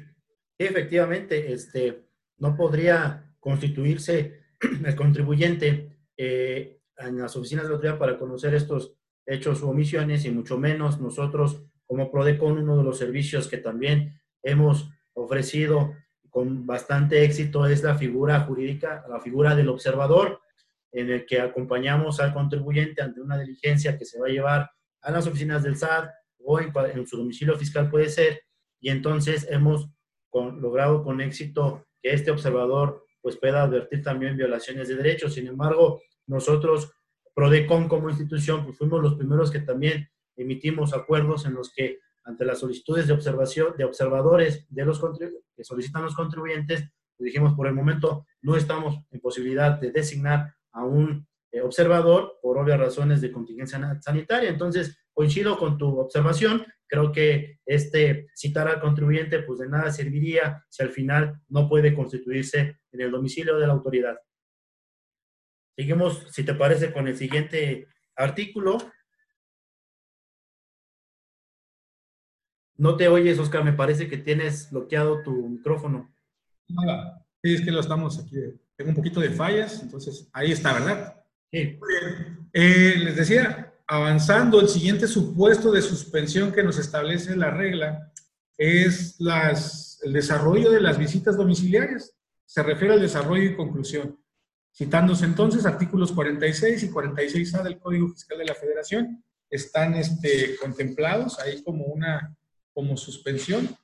efectivamente, 0.58 1.52
este, 1.52 2.10
no 2.38 2.56
podría 2.56 3.32
constituirse 3.38 4.37
el 4.84 4.96
contribuyente 4.96 5.98
eh, 6.16 6.80
en 6.96 7.18
las 7.18 7.36
oficinas 7.36 7.64
de 7.64 7.70
la 7.70 7.74
autoridad 7.76 7.98
para 7.98 8.18
conocer 8.18 8.54
estos 8.54 8.94
hechos 9.26 9.62
o 9.62 9.70
omisiones 9.70 10.24
y 10.24 10.30
mucho 10.30 10.58
menos 10.58 11.00
nosotros 11.00 11.62
como 11.86 12.10
PRODECON, 12.10 12.58
uno 12.58 12.76
de 12.76 12.84
los 12.84 12.98
servicios 12.98 13.48
que 13.48 13.58
también 13.58 14.20
hemos 14.42 14.90
ofrecido 15.14 15.94
con 16.28 16.66
bastante 16.66 17.24
éxito 17.24 17.66
es 17.66 17.82
la 17.82 17.96
figura 17.96 18.40
jurídica, 18.40 19.04
la 19.08 19.20
figura 19.20 19.54
del 19.54 19.68
observador, 19.68 20.40
en 20.92 21.10
el 21.10 21.26
que 21.26 21.40
acompañamos 21.40 22.20
al 22.20 22.32
contribuyente 22.32 23.02
ante 23.02 23.20
una 23.20 23.38
diligencia 23.38 23.98
que 23.98 24.04
se 24.04 24.18
va 24.20 24.26
a 24.26 24.30
llevar 24.30 24.70
a 25.02 25.10
las 25.10 25.26
oficinas 25.26 25.62
del 25.62 25.76
SAT 25.76 26.10
o 26.44 26.60
en, 26.60 27.06
su 27.06 27.16
domicilio 27.16 27.56
fiscal 27.56 27.90
puede 27.90 28.08
ser, 28.08 28.42
y 28.80 28.90
entonces 28.90 29.46
hemos 29.50 29.88
logrado 30.32 31.02
con 31.02 31.20
éxito 31.20 31.86
que 32.02 32.12
este 32.12 32.30
observador 32.30 33.04
pues 33.28 33.36
pueda 33.36 33.64
advertir 33.64 34.02
también 34.02 34.38
violaciones 34.38 34.88
de 34.88 34.94
derechos. 34.94 35.34
Sin 35.34 35.46
embargo, 35.46 36.00
nosotros, 36.26 36.90
PRODECON 37.34 37.86
como 37.86 38.08
institución, 38.08 38.64
pues 38.64 38.78
fuimos 38.78 39.02
los 39.02 39.16
primeros 39.16 39.50
que 39.50 39.58
también 39.58 40.08
emitimos 40.34 40.94
acuerdos 40.94 41.44
en 41.44 41.52
los 41.52 41.70
que 41.70 41.98
ante 42.24 42.46
las 42.46 42.60
solicitudes 42.60 43.06
de 43.06 43.12
observación 43.12 43.74
de 43.76 43.84
observadores 43.84 44.66
de 44.70 44.82
los 44.82 44.98
que 45.54 45.62
solicitan 45.62 46.04
los 46.04 46.14
contribuyentes, 46.14 46.90
pues 47.18 47.26
dijimos 47.26 47.52
por 47.52 47.66
el 47.66 47.74
momento 47.74 48.24
no 48.40 48.56
estamos 48.56 48.96
en 49.10 49.20
posibilidad 49.20 49.78
de 49.78 49.92
designar 49.92 50.54
a 50.72 50.84
un 50.84 51.28
eh, 51.52 51.60
observador 51.60 52.38
por 52.40 52.56
obvias 52.56 52.80
razones 52.80 53.20
de 53.20 53.30
contingencia 53.30 54.00
sanitaria. 54.00 54.48
Entonces, 54.48 54.98
coincido 55.18 55.58
con 55.58 55.76
tu 55.76 55.98
observación. 55.98 56.64
Creo 56.86 57.10
que 57.10 57.58
este 57.66 58.28
citar 58.36 58.68
al 58.68 58.80
contribuyente, 58.80 59.40
pues 59.40 59.58
de 59.58 59.68
nada 59.68 59.90
serviría 59.90 60.64
si 60.68 60.84
al 60.84 60.90
final 60.90 61.42
no 61.48 61.68
puede 61.68 61.92
constituirse 61.92 62.78
en 62.92 63.00
el 63.00 63.10
domicilio 63.10 63.58
de 63.58 63.66
la 63.66 63.72
autoridad. 63.72 64.16
Seguimos, 65.76 66.24
si 66.30 66.44
te 66.44 66.54
parece, 66.54 66.92
con 66.92 67.08
el 67.08 67.16
siguiente 67.16 67.88
artículo. 68.14 68.78
No 72.76 72.96
te 72.96 73.08
oyes, 73.08 73.40
Oscar, 73.40 73.64
me 73.64 73.72
parece 73.72 74.08
que 74.08 74.18
tienes 74.18 74.70
bloqueado 74.70 75.24
tu 75.24 75.48
micrófono. 75.48 76.14
Nada, 76.68 77.26
sí, 77.42 77.54
es 77.54 77.64
que 77.64 77.72
lo 77.72 77.80
estamos 77.80 78.20
aquí. 78.20 78.36
Tengo 78.76 78.90
un 78.90 78.96
poquito 78.96 79.18
de 79.18 79.30
fallas, 79.30 79.82
entonces 79.82 80.30
ahí 80.32 80.52
está, 80.52 80.74
¿verdad? 80.74 81.24
Sí. 81.50 81.76
Eh, 82.52 82.94
les 82.98 83.16
decía, 83.16 83.67
avanzando, 83.88 84.60
el 84.60 84.68
siguiente 84.68 85.08
supuesto 85.08 85.72
de 85.72 85.80
suspensión 85.80 86.52
que 86.52 86.62
nos 86.62 86.78
establece 86.78 87.34
la 87.34 87.50
regla 87.50 88.12
es 88.58 89.18
las, 89.18 90.00
el 90.02 90.12
desarrollo 90.12 90.70
de 90.70 90.80
las 90.80 90.98
visitas 90.98 91.36
domiciliarias. 91.36 92.14
Se 92.44 92.62
refiere 92.62 92.94
al 92.94 93.00
desarrollo 93.00 93.44
y 93.44 93.56
conclusión. 93.56 94.20
Citándose 94.76 95.24
entonces 95.24 95.64
artículos 95.64 96.12
46 96.12 96.82
y 96.82 96.90
46A 96.90 97.62
del 97.62 97.78
Código 97.78 98.08
Fiscal 98.08 98.38
de 98.38 98.44
la 98.44 98.54
Federación, 98.54 99.24
están 99.50 99.94
este, 99.94 100.56
contemplados 100.56 101.38
ahí 101.38 101.62
como 101.62 101.86
una 101.86 102.36
como 102.74 102.96
suspensión. 102.96 103.74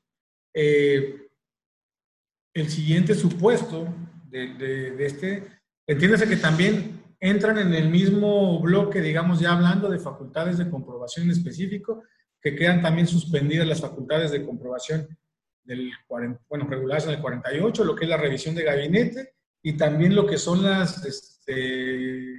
Eh, 0.52 1.28
el 2.52 2.70
siguiente 2.70 3.14
supuesto 3.14 3.92
de, 4.28 4.54
de, 4.54 4.90
de 4.92 5.06
este, 5.06 5.46
entiéndase 5.86 6.28
que 6.28 6.36
también 6.36 7.03
entran 7.24 7.56
en 7.56 7.72
el 7.72 7.88
mismo 7.88 8.60
bloque, 8.60 9.00
digamos, 9.00 9.40
ya 9.40 9.52
hablando 9.52 9.88
de 9.88 9.98
facultades 9.98 10.58
de 10.58 10.68
comprobación 10.68 11.24
en 11.24 11.30
específico, 11.30 12.02
que 12.38 12.54
quedan 12.54 12.82
también 12.82 13.06
suspendidas 13.06 13.66
las 13.66 13.80
facultades 13.80 14.30
de 14.30 14.44
comprobación 14.44 15.08
del, 15.62 15.90
bueno, 16.06 16.68
reguladas 16.68 17.06
en 17.06 17.12
el 17.12 17.22
48, 17.22 17.82
lo 17.82 17.96
que 17.96 18.04
es 18.04 18.10
la 18.10 18.18
revisión 18.18 18.54
de 18.54 18.64
gabinete 18.64 19.32
y 19.62 19.74
también 19.74 20.14
lo 20.14 20.26
que 20.26 20.36
son 20.36 20.62
las 20.62 21.02
este, 21.06 22.36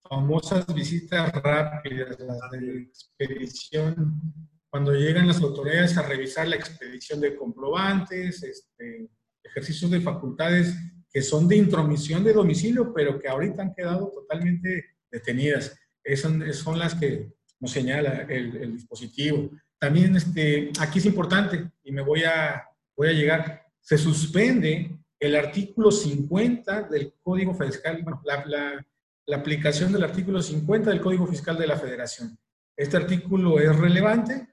famosas 0.00 0.64
visitas 0.74 1.30
rápidas, 1.30 2.18
las 2.18 2.50
de 2.50 2.78
expedición, 2.78 4.22
cuando 4.70 4.94
llegan 4.94 5.28
las 5.28 5.42
autoridades 5.42 5.98
a 5.98 6.02
revisar 6.02 6.48
la 6.48 6.56
expedición 6.56 7.20
de 7.20 7.36
comprobantes, 7.36 8.42
este, 8.42 9.10
ejercicios 9.42 9.90
de 9.90 10.00
facultades 10.00 10.74
que 11.12 11.22
son 11.22 11.48
de 11.48 11.56
intromisión 11.56 12.22
de 12.24 12.32
domicilio, 12.32 12.92
pero 12.92 13.18
que 13.18 13.28
ahorita 13.28 13.62
han 13.62 13.74
quedado 13.74 14.08
totalmente 14.08 14.96
detenidas. 15.10 15.78
Esas 16.04 16.56
son 16.56 16.78
las 16.78 16.94
que 16.94 17.32
nos 17.60 17.70
señala 17.70 18.26
el, 18.28 18.72
dispositivo. 18.72 19.50
También 19.78 20.16
este, 20.16 20.70
aquí 20.80 20.98
es 20.98 21.06
importante, 21.06 21.70
y 21.84 21.92
me 21.92 22.02
voy 22.02 22.24
a, 22.24 22.64
voy 22.96 23.08
a 23.08 23.12
llegar, 23.12 23.62
se 23.80 23.96
suspende 23.96 24.98
el 25.18 25.36
artículo 25.36 25.90
50 25.90 26.82
del 26.82 27.14
Código 27.22 27.54
Fiscal, 27.54 28.02
bueno, 28.02 28.22
la, 28.24 28.44
la, 28.46 28.86
la 29.26 29.36
aplicación 29.36 29.92
del 29.92 30.04
artículo 30.04 30.40
50 30.40 30.90
del 30.90 31.00
Código 31.00 31.26
Fiscal 31.26 31.58
de 31.58 31.66
la 31.66 31.76
Federación. 31.76 32.38
Este 32.76 32.96
artículo 32.96 33.58
es 33.58 33.74
relevante, 33.76 34.48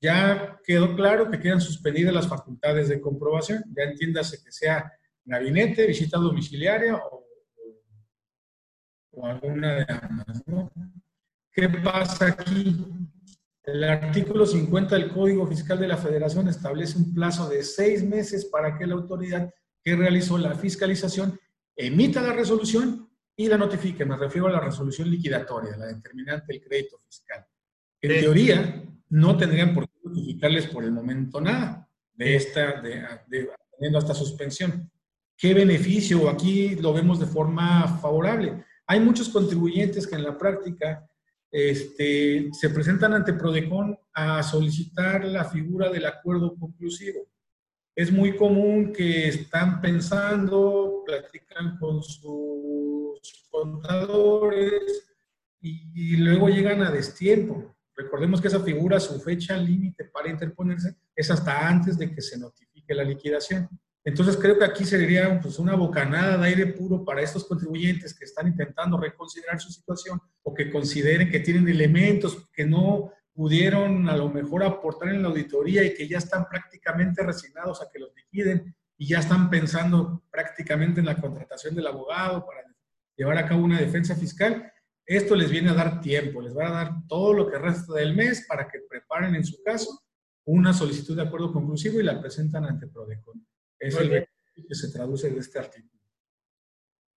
ya 0.00 0.58
quedó 0.64 0.94
claro 0.94 1.30
que 1.30 1.38
quedan 1.38 1.60
suspendidas 1.60 2.14
las 2.14 2.28
facultades 2.28 2.88
de 2.88 3.00
comprobación, 3.00 3.64
ya 3.76 3.84
entiéndase 3.84 4.42
que 4.42 4.52
sea 4.52 4.92
gabinete, 5.26 5.86
visita 5.86 6.18
domiciliaria 6.18 6.96
o, 6.96 7.26
alguna 9.24 9.74
de 9.76 9.86
ambas. 9.88 10.42
¿Qué 11.52 11.68
pasa 11.68 12.28
aquí? 12.28 12.76
El 13.64 13.82
artículo 13.82 14.46
50 14.46 14.94
del 14.94 15.10
Código 15.10 15.46
Fiscal 15.46 15.80
de 15.80 15.88
la 15.88 15.96
Federación 15.96 16.48
establece 16.48 16.98
un 16.98 17.12
plazo 17.12 17.48
de 17.48 17.64
seis 17.64 18.04
meses 18.04 18.44
para 18.44 18.78
que 18.78 18.86
la 18.86 18.94
autoridad 18.94 19.52
que 19.82 19.96
realizó 19.96 20.38
la 20.38 20.54
fiscalización 20.54 21.38
emita 21.74 22.22
la 22.22 22.32
resolución 22.32 23.10
y 23.34 23.48
la 23.48 23.58
notifique. 23.58 24.04
Me 24.04 24.16
refiero 24.16 24.46
a 24.46 24.52
la 24.52 24.60
resolución 24.60 25.10
liquidatoria, 25.10 25.76
la 25.76 25.86
determinante 25.86 26.52
del 26.52 26.62
crédito 26.62 26.98
fiscal. 27.04 27.44
En 28.00 28.20
teoría, 28.20 28.84
no 29.08 29.36
tendrían 29.36 29.74
por 29.74 29.88
qué 29.88 29.94
notificarles 30.04 30.66
por 30.68 30.84
el 30.84 30.92
momento 30.92 31.40
nada 31.40 31.88
de 32.14 32.36
esta, 32.36 32.80
de, 32.80 33.02
de, 33.26 33.50
teniendo 33.72 33.98
esta 33.98 34.14
suspensión. 34.14 34.90
¿Qué 35.38 35.52
beneficio? 35.52 36.30
Aquí 36.30 36.76
lo 36.76 36.94
vemos 36.94 37.20
de 37.20 37.26
forma 37.26 37.98
favorable. 38.00 38.64
Hay 38.86 39.00
muchos 39.00 39.28
contribuyentes 39.28 40.06
que 40.06 40.14
en 40.16 40.24
la 40.24 40.38
práctica 40.38 41.06
este, 41.50 42.48
se 42.52 42.70
presentan 42.70 43.12
ante 43.12 43.34
Prodecon 43.34 43.98
a 44.14 44.42
solicitar 44.42 45.24
la 45.26 45.44
figura 45.44 45.90
del 45.90 46.06
acuerdo 46.06 46.56
conclusivo. 46.56 47.28
Es 47.94 48.10
muy 48.10 48.36
común 48.36 48.92
que 48.94 49.28
están 49.28 49.80
pensando, 49.82 51.02
platican 51.04 51.78
con 51.78 52.02
sus 52.02 53.46
contadores 53.50 55.16
y, 55.60 56.14
y 56.14 56.16
luego 56.16 56.48
llegan 56.48 56.82
a 56.82 56.90
destiempo. 56.90 57.76
Recordemos 57.94 58.40
que 58.40 58.48
esa 58.48 58.60
figura, 58.60 59.00
su 59.00 59.20
fecha 59.20 59.56
límite 59.56 60.04
para 60.04 60.30
interponerse 60.30 60.96
es 61.14 61.30
hasta 61.30 61.68
antes 61.68 61.98
de 61.98 62.14
que 62.14 62.22
se 62.22 62.38
notifique 62.38 62.94
la 62.94 63.04
liquidación. 63.04 63.68
Entonces 64.06 64.36
creo 64.36 64.56
que 64.56 64.64
aquí 64.64 64.84
sería 64.84 65.40
pues, 65.40 65.58
una 65.58 65.74
bocanada 65.74 66.38
de 66.38 66.46
aire 66.46 66.66
puro 66.68 67.04
para 67.04 67.22
estos 67.22 67.44
contribuyentes 67.44 68.16
que 68.16 68.24
están 68.24 68.46
intentando 68.46 68.96
reconsiderar 68.96 69.60
su 69.60 69.72
situación 69.72 70.20
o 70.44 70.54
que 70.54 70.70
consideren 70.70 71.28
que 71.28 71.40
tienen 71.40 71.68
elementos 71.68 72.48
que 72.52 72.64
no 72.64 73.10
pudieron 73.34 74.08
a 74.08 74.16
lo 74.16 74.30
mejor 74.30 74.62
aportar 74.62 75.08
en 75.08 75.22
la 75.22 75.28
auditoría 75.28 75.82
y 75.82 75.92
que 75.92 76.06
ya 76.06 76.18
están 76.18 76.48
prácticamente 76.48 77.20
resignados 77.24 77.82
a 77.82 77.90
que 77.92 77.98
los 77.98 78.14
liquiden 78.14 78.76
y 78.96 79.08
ya 79.08 79.18
están 79.18 79.50
pensando 79.50 80.22
prácticamente 80.30 81.00
en 81.00 81.06
la 81.06 81.20
contratación 81.20 81.74
del 81.74 81.88
abogado 81.88 82.46
para 82.46 82.60
llevar 83.16 83.38
a 83.38 83.48
cabo 83.48 83.64
una 83.64 83.80
defensa 83.80 84.14
fiscal. 84.14 84.72
Esto 85.04 85.34
les 85.34 85.50
viene 85.50 85.70
a 85.70 85.74
dar 85.74 86.00
tiempo, 86.00 86.40
les 86.40 86.56
va 86.56 86.68
a 86.68 86.84
dar 86.84 86.92
todo 87.08 87.32
lo 87.32 87.50
que 87.50 87.58
resta 87.58 87.94
del 87.94 88.14
mes 88.14 88.46
para 88.46 88.68
que 88.68 88.78
preparen 88.88 89.34
en 89.34 89.44
su 89.44 89.60
caso 89.64 90.04
una 90.44 90.72
solicitud 90.72 91.16
de 91.16 91.22
acuerdo 91.22 91.52
conclusivo 91.52 91.98
y 91.98 92.04
la 92.04 92.20
presentan 92.20 92.66
ante 92.66 92.86
Prodecon. 92.86 93.44
Es 93.78 93.96
el 93.96 94.26
que 94.68 94.74
se 94.74 94.90
traduce 94.90 95.30
de 95.30 95.38
este 95.38 95.58
artículo. 95.58 96.02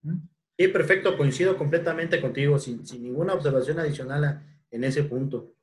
¿Mm? 0.02 0.18
Sí, 0.58 0.68
perfecto, 0.68 1.18
coincido 1.18 1.58
completamente 1.58 2.20
contigo, 2.20 2.60
sin, 2.60 2.86
sin 2.86 3.04
ninguna 3.04 3.34
observación 3.34 3.80
adicional 3.80 4.44
en 4.70 4.84
ese 4.84 5.04
punto. 5.04 5.56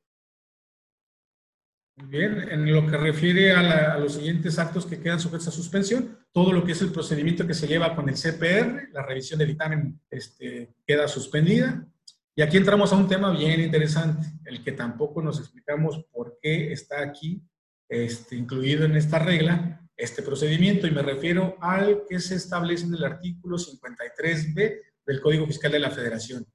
Bien, 2.05 2.47
en 2.51 2.71
lo 2.71 2.85
que 2.85 2.95
refiere 2.95 3.51
a, 3.53 3.97
los 3.97 4.13
siguientes 4.13 4.59
actos 4.59 4.85
que 4.85 4.99
quedan 4.99 5.19
sujetos 5.19 5.47
a 5.47 5.51
suspensión, 5.51 6.19
todo 6.31 6.53
lo 6.53 6.63
que 6.63 6.73
es 6.73 6.81
el 6.83 6.91
procedimiento 6.91 7.47
que 7.47 7.55
se 7.55 7.67
lleva 7.67 7.95
con 7.95 8.07
el 8.07 8.15
CPR, 8.15 8.89
la 8.91 9.03
revisión 9.03 9.39
del 9.39 9.47
dictamen 9.47 9.99
este, 10.09 10.75
queda 10.85 11.07
suspendida. 11.07 11.87
Y 12.35 12.43
aquí 12.43 12.57
entramos 12.57 12.93
a 12.93 12.97
un 12.97 13.07
tema 13.07 13.31
bien 13.35 13.61
interesante, 13.61 14.27
el 14.45 14.63
que 14.63 14.73
tampoco 14.73 15.23
nos 15.23 15.39
explicamos 15.39 16.05
por 16.11 16.37
qué 16.39 16.71
está 16.71 17.01
aquí 17.01 17.41
este, 17.89 18.35
incluido 18.35 18.85
en 18.85 18.95
esta 18.95 19.17
regla, 19.17 19.86
este 19.97 20.21
procedimiento 20.21 20.85
y 20.85 20.91
me 20.91 21.01
refiero 21.01 21.57
al 21.59 22.03
que 22.07 22.19
se 22.19 22.35
establece 22.35 22.85
en 22.85 22.93
el 22.93 23.03
artículo 23.03 23.57
53b 23.57 24.81
del 25.05 25.21
Código 25.21 25.47
Fiscal 25.47 25.71
de 25.71 25.79
la 25.79 25.89
Federación. 25.89 26.45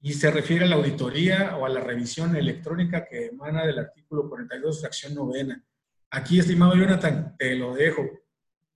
Y 0.00 0.14
se 0.14 0.30
refiere 0.30 0.64
a 0.64 0.68
la 0.68 0.76
auditoría 0.76 1.56
o 1.56 1.66
a 1.66 1.68
la 1.68 1.80
revisión 1.80 2.34
electrónica 2.36 3.04
que 3.04 3.26
emana 3.26 3.66
del 3.66 3.78
artículo 3.78 4.28
42, 4.28 4.80
fracción 4.80 5.14
novena. 5.14 5.62
Aquí, 6.10 6.38
estimado 6.38 6.74
Jonathan, 6.74 7.36
te 7.38 7.54
lo 7.54 7.74
dejo. 7.74 8.02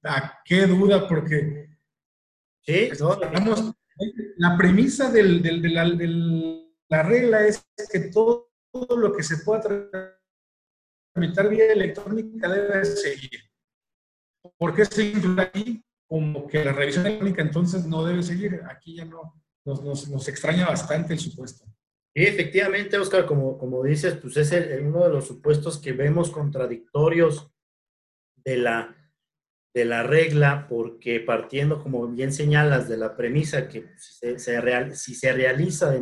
¿A 0.05 0.41
qué 0.45 0.67
duda? 0.67 1.09
Porque 1.09 1.69
¿Sí? 2.61 2.91
la 4.37 4.57
premisa 4.57 5.11
del, 5.11 5.43
del, 5.43 5.63
de, 5.63 5.69
la, 5.71 5.91
de, 5.91 6.69
la, 6.89 7.03
regla 7.03 7.47
es 7.47 7.67
que 7.91 8.01
todo, 8.01 8.53
todo 8.71 8.97
lo 8.97 9.13
que 9.13 9.23
se 9.23 9.39
pueda 9.39 9.89
tramitar 11.15 11.49
vía 11.49 11.73
electrónica 11.73 12.49
debe 12.49 12.85
seguir. 12.85 13.48
¿Por 14.59 14.75
qué 14.75 14.85
se 14.85 15.05
incluye 15.05 15.41
aquí? 15.41 15.85
Como 16.07 16.47
que 16.47 16.65
la 16.65 16.73
revisión 16.73 17.07
electrónica 17.07 17.43
entonces 17.43 17.87
no 17.87 18.05
debe 18.05 18.23
seguir. 18.23 18.61
Aquí 18.69 18.97
ya 18.97 19.05
no, 19.05 19.41
nos, 19.65 20.09
nos, 20.09 20.29
extraña 20.29 20.67
bastante 20.67 21.13
el 21.13 21.21
supuesto. 21.21 21.65
Y 22.15 22.25
efectivamente, 22.25 22.99
Oscar, 22.99 23.27
como, 23.27 23.57
como 23.59 23.85
dices, 23.85 24.17
pues 24.17 24.37
es 24.37 24.53
uno 24.83 25.05
de 25.05 25.11
los 25.11 25.27
supuestos 25.27 25.79
que 25.79 25.93
vemos 25.93 26.31
contradictorios 26.31 27.53
de 28.37 28.57
la, 28.57 28.97
de 29.75 29.85
la 29.85 30.03
regla, 30.03 30.67
porque 30.69 31.21
partiendo, 31.21 31.81
como 31.81 32.09
bien 32.09 32.33
señalas, 32.33 32.89
de 32.89 32.97
la 32.97 33.17
premisa 33.17 33.69
que 33.69 33.87
si 33.99 35.15
se 35.15 35.33
realiza 35.33 35.95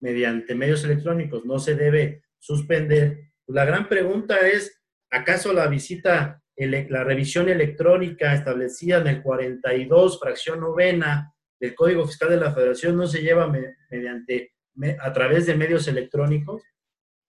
mediante 0.00 0.54
medios 0.54 0.82
electrónicos 0.84 1.44
no 1.44 1.58
se 1.58 1.76
debe 1.76 2.24
suspender, 2.38 3.32
pues 3.44 3.54
la 3.54 3.64
gran 3.64 3.88
pregunta 3.88 4.48
es, 4.48 4.82
¿acaso 5.10 5.52
la 5.52 5.68
visita, 5.68 6.42
la 6.56 7.04
revisión 7.04 7.48
electrónica 7.48 8.34
establecida 8.34 8.98
en 8.98 9.06
el 9.08 9.22
42, 9.22 10.18
fracción 10.18 10.60
novena 10.60 11.34
del 11.60 11.74
Código 11.74 12.06
Fiscal 12.06 12.30
de 12.30 12.38
la 12.38 12.52
Federación 12.52 12.96
no 12.96 13.06
se 13.06 13.20
lleva 13.20 13.50
mediante, 13.90 14.52
a 15.00 15.12
través 15.12 15.46
de 15.46 15.54
medios 15.54 15.86
electrónicos? 15.88 16.62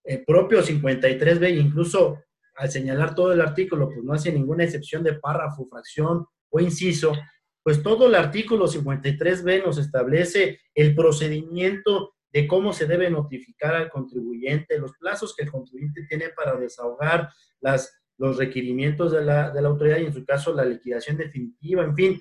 El 0.04 0.24
propio 0.24 0.62
53B, 0.62 1.60
incluso 1.60 2.24
al 2.56 2.72
señalar 2.72 3.14
todo 3.14 3.34
el 3.34 3.42
artículo, 3.42 3.90
pues 3.90 4.04
no 4.04 4.14
hace 4.14 4.32
ninguna 4.32 4.64
excepción 4.64 5.04
de 5.04 5.16
párrafo, 5.16 5.68
fracción 5.70 6.26
o 6.50 6.60
inciso, 6.60 7.14
pues 7.62 7.84
todo 7.84 8.08
el 8.08 8.16
artículo 8.16 8.68
53B 8.68 9.66
nos 9.66 9.78
establece 9.78 10.62
el 10.74 10.96
procedimiento 10.96 12.14
de 12.32 12.48
cómo 12.48 12.72
se 12.72 12.86
debe 12.86 13.10
notificar 13.10 13.76
al 13.76 13.90
contribuyente, 13.90 14.80
los 14.80 14.94
plazos 14.98 15.36
que 15.36 15.44
el 15.44 15.52
contribuyente 15.52 16.06
tiene 16.08 16.30
para 16.30 16.56
desahogar 16.56 17.30
las, 17.60 17.94
los 18.18 18.38
requerimientos 18.38 19.12
de 19.12 19.24
la, 19.24 19.52
de 19.52 19.62
la 19.62 19.68
autoridad 19.68 19.98
y 19.98 20.06
en 20.06 20.14
su 20.14 20.26
caso 20.26 20.54
la 20.54 20.66
liquidación 20.66 21.18
definitiva, 21.18 21.84
en 21.84 21.96
fin, 21.96 22.20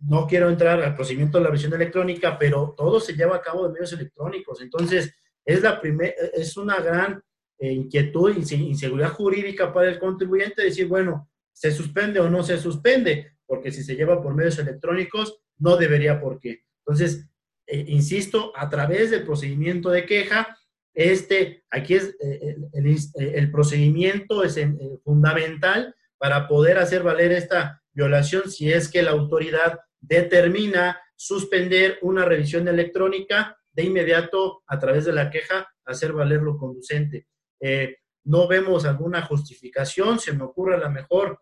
no 0.00 0.26
quiero 0.26 0.48
entrar 0.48 0.80
al 0.82 0.94
procedimiento 0.94 1.38
de 1.38 1.44
la 1.44 1.50
versión 1.50 1.74
electrónica, 1.74 2.38
pero 2.38 2.74
todo 2.76 3.00
se 3.00 3.14
lleva 3.14 3.36
a 3.36 3.42
cabo 3.42 3.66
de 3.66 3.72
medios 3.72 3.92
electrónicos. 3.92 4.60
Entonces, 4.60 5.14
es, 5.44 5.62
la 5.62 5.80
primer, 5.80 6.14
es 6.34 6.56
una 6.56 6.76
gran 6.80 7.22
eh, 7.58 7.72
inquietud 7.72 8.36
y 8.36 8.54
inseguridad 8.54 9.12
jurídica 9.12 9.72
para 9.72 9.88
el 9.88 9.98
contribuyente 9.98 10.62
decir, 10.62 10.86
bueno, 10.86 11.28
se 11.52 11.72
suspende 11.72 12.20
o 12.20 12.30
no 12.30 12.42
se 12.42 12.58
suspende, 12.58 13.32
porque 13.46 13.72
si 13.72 13.82
se 13.82 13.96
lleva 13.96 14.22
por 14.22 14.34
medios 14.34 14.58
electrónicos, 14.58 15.40
no 15.58 15.76
debería 15.76 16.20
por 16.20 16.38
qué. 16.38 16.62
Entonces, 16.86 17.28
eh, 17.66 17.84
insisto, 17.88 18.52
a 18.54 18.68
través 18.68 19.10
del 19.10 19.24
procedimiento 19.24 19.90
de 19.90 20.06
queja, 20.06 20.57
este, 20.98 21.62
aquí 21.70 21.94
es 21.94 22.16
eh, 22.20 22.56
el, 22.72 22.96
el, 23.14 23.50
procedimiento 23.52 24.42
es 24.42 24.58
fundamental 25.04 25.94
para 26.18 26.48
poder 26.48 26.78
hacer 26.78 27.04
valer 27.04 27.30
esta 27.30 27.80
violación 27.92 28.50
si 28.50 28.72
es 28.72 28.90
que 28.90 29.04
la 29.04 29.12
autoridad 29.12 29.78
determina 30.00 31.00
suspender 31.14 32.00
una 32.02 32.24
revisión 32.24 32.66
electrónica 32.66 33.56
de 33.70 33.84
inmediato 33.84 34.64
a 34.66 34.80
través 34.80 35.04
de 35.04 35.12
la 35.12 35.30
queja 35.30 35.68
hacer 35.84 36.12
valer 36.12 36.42
lo 36.42 36.58
conducente. 36.58 37.28
Eh, 37.60 37.98
no 38.24 38.48
vemos 38.48 38.84
alguna 38.84 39.22
justificación, 39.22 40.18
se 40.18 40.32
me 40.32 40.42
ocurre 40.42 40.74
a 40.74 40.78
lo 40.78 40.90
mejor 40.90 41.38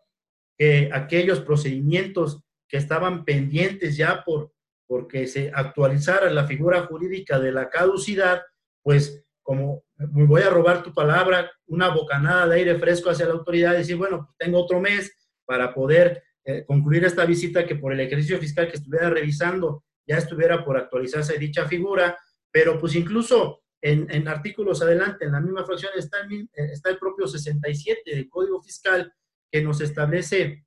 que 0.59 0.91
aquellos 0.93 1.41
procedimientos 1.41 2.43
que 2.69 2.77
estaban 2.77 3.25
pendientes 3.25 3.97
ya 3.97 4.23
por 4.23 4.53
porque 4.87 5.27
se 5.27 5.51
actualizara 5.53 6.31
la 6.31 6.47
figura 6.47 6.83
jurídica 6.83 7.41
de 7.41 7.53
la 7.53 7.71
caducidad, 7.71 8.43
pues 8.83 9.26
como 9.47 9.85
me 9.97 10.25
voy 10.25 10.43
a 10.43 10.51
robar 10.51 10.83
tu 10.83 10.93
palabra, 10.93 11.49
una 11.67 11.89
bocanada 11.89 12.49
de 12.49 12.57
aire 12.57 12.79
fresco 12.81 13.11
hacia 13.11 13.27
la 13.27 13.35
autoridad 13.35 13.75
y 13.75 13.79
decir, 13.79 13.97
bueno, 13.97 14.35
tengo 14.37 14.61
otro 14.61 14.81
mes 14.81 15.13
para 15.45 15.73
poder 15.73 16.25
eh, 16.45 16.65
concluir 16.67 17.05
esta 17.05 17.25
visita 17.25 17.65
que 17.65 17.77
por 17.77 17.93
el 17.93 18.01
ejercicio 18.01 18.39
fiscal 18.41 18.69
que 18.69 18.77
estuviera 18.77 19.09
revisando 19.09 19.85
ya 20.05 20.19
estuviera 20.19 20.65
por 20.65 20.77
actualizarse 20.77 21.39
dicha 21.39 21.67
figura, 21.67 22.19
pero 22.51 22.79
pues 22.81 22.97
incluso 22.97 23.63
en, 23.81 24.27
artículos 24.27 24.83
adelante, 24.83 25.27
en 25.27 25.33
la 25.33 25.41
misma 25.41 25.65
fracción, 25.65 25.93
está 25.97 26.19
el, 26.23 26.49
eh, 26.53 26.73
está 26.73 26.91
el 26.91 26.99
propio 26.99 27.29
67 27.29 28.03
del 28.05 28.29
Código 28.29 28.61
Fiscal 28.61 29.13
que 29.49 29.63
nos 29.63 29.81
establece 29.81 30.67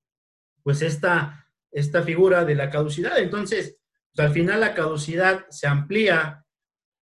pues 0.64 0.82
esta, 0.82 1.46
esta 1.70 2.02
figura 2.04 2.46
de 2.46 2.56
la 2.56 2.70
caducidad. 2.70 3.20
Entonces, 3.20 3.78
pues, 4.16 4.26
al 4.26 4.34
final 4.34 4.62
la 4.62 4.74
caducidad 4.74 5.46
se 5.50 5.68
amplía, 5.68 6.46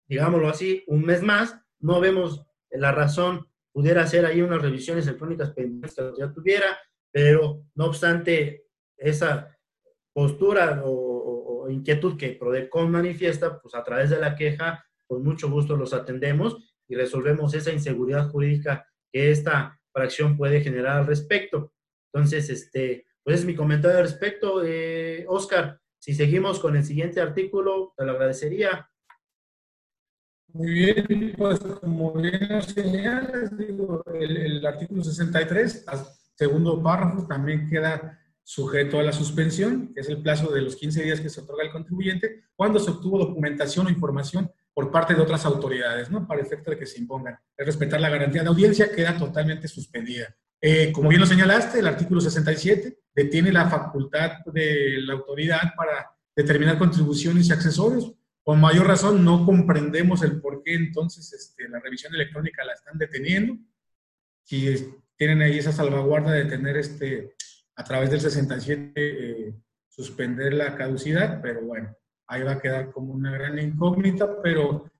digámoslo 0.06 0.48
así, 0.48 0.84
un 0.86 1.04
mes 1.04 1.22
más. 1.22 1.56
No 1.84 2.00
vemos 2.00 2.46
la 2.70 2.92
razón, 2.92 3.46
pudiera 3.70 4.06
ser 4.06 4.24
ahí 4.24 4.40
unas 4.40 4.62
revisiones 4.62 5.06
electrónicas 5.06 5.50
pendientes 5.50 5.94
que 5.94 6.12
ya 6.18 6.32
tuviera, 6.32 6.78
pero 7.12 7.62
no 7.74 7.84
obstante 7.84 8.68
esa 8.96 9.54
postura 10.14 10.82
o, 10.82 11.64
o 11.64 11.70
inquietud 11.70 12.16
que 12.16 12.30
Prodecon 12.32 12.90
manifiesta, 12.90 13.60
pues 13.60 13.74
a 13.74 13.84
través 13.84 14.08
de 14.08 14.18
la 14.18 14.34
queja 14.34 14.82
con 15.06 15.22
mucho 15.22 15.50
gusto 15.50 15.76
los 15.76 15.92
atendemos 15.92 16.56
y 16.88 16.94
resolvemos 16.94 17.52
esa 17.52 17.70
inseguridad 17.70 18.30
jurídica 18.30 18.88
que 19.12 19.30
esta 19.30 19.78
fracción 19.92 20.38
puede 20.38 20.62
generar 20.62 20.98
al 20.98 21.06
respecto. 21.06 21.74
Entonces, 22.12 22.48
este, 22.48 23.04
pues 23.22 23.40
es 23.40 23.44
mi 23.44 23.54
comentario 23.54 23.98
al 23.98 24.04
respecto. 24.04 24.62
Eh, 24.64 25.26
Oscar, 25.28 25.78
si 25.98 26.14
seguimos 26.14 26.60
con 26.60 26.76
el 26.76 26.84
siguiente 26.84 27.20
artículo, 27.20 27.92
te 27.94 28.06
lo 28.06 28.12
agradecería. 28.12 28.88
Muy 30.54 30.70
bien, 30.70 31.34
pues 31.36 31.58
como 31.58 32.12
bien 32.12 32.46
nos 32.48 32.66
señalas, 32.66 33.58
digo, 33.58 34.04
el, 34.14 34.36
el 34.36 34.64
artículo 34.64 35.02
63, 35.02 35.84
segundo 36.36 36.80
párrafo, 36.80 37.26
también 37.26 37.68
queda 37.68 38.20
sujeto 38.44 39.00
a 39.00 39.02
la 39.02 39.12
suspensión, 39.12 39.92
que 39.92 40.02
es 40.02 40.08
el 40.08 40.22
plazo 40.22 40.52
de 40.52 40.62
los 40.62 40.76
15 40.76 41.02
días 41.02 41.20
que 41.20 41.28
se 41.28 41.40
otorga 41.40 41.64
al 41.64 41.72
contribuyente, 41.72 42.44
cuando 42.54 42.78
se 42.78 42.92
obtuvo 42.92 43.18
documentación 43.18 43.88
o 43.88 43.90
información 43.90 44.48
por 44.72 44.92
parte 44.92 45.14
de 45.14 45.22
otras 45.22 45.44
autoridades, 45.44 46.08
¿no? 46.12 46.24
Para 46.24 46.42
efecto 46.42 46.70
de 46.70 46.78
que 46.78 46.86
se 46.86 47.00
impongan. 47.00 47.36
Es 47.56 47.66
respetar 47.66 48.00
la 48.00 48.10
garantía 48.10 48.42
de 48.42 48.48
audiencia, 48.48 48.92
queda 48.94 49.18
totalmente 49.18 49.66
suspendida. 49.66 50.36
Eh, 50.60 50.92
como 50.92 51.08
bien 51.08 51.20
lo 51.20 51.26
señalaste, 51.26 51.80
el 51.80 51.86
artículo 51.88 52.20
67 52.20 52.96
detiene 53.12 53.50
la 53.50 53.68
facultad 53.68 54.44
de 54.46 54.98
la 55.00 55.14
autoridad 55.14 55.74
para 55.76 56.10
determinar 56.36 56.78
contribuciones 56.78 57.48
y 57.48 57.52
accesorios. 57.52 58.12
Con 58.44 58.60
mayor 58.60 58.86
razón, 58.86 59.24
no 59.24 59.46
comprendemos 59.46 60.22
el 60.22 60.40
por 60.40 60.62
qué 60.62 60.74
entonces 60.74 61.32
este, 61.32 61.66
la 61.68 61.80
revisión 61.80 62.14
electrónica 62.14 62.62
la 62.62 62.74
están 62.74 62.98
deteniendo. 62.98 63.56
Si 64.42 64.94
tienen 65.16 65.40
ahí 65.40 65.58
esa 65.58 65.72
salvaguarda 65.72 66.30
de 66.32 66.44
tener 66.44 66.76
este, 66.76 67.34
a 67.74 67.84
través 67.84 68.10
del 68.10 68.20
67 68.20 68.92
eh, 68.96 69.54
suspender 69.88 70.52
la 70.52 70.76
caducidad, 70.76 71.40
pero 71.40 71.62
bueno, 71.62 71.96
ahí 72.26 72.42
va 72.42 72.52
a 72.52 72.60
quedar 72.60 72.90
como 72.90 73.14
una 73.14 73.32
gran 73.32 73.58
incógnita, 73.58 74.42
pero 74.42 74.90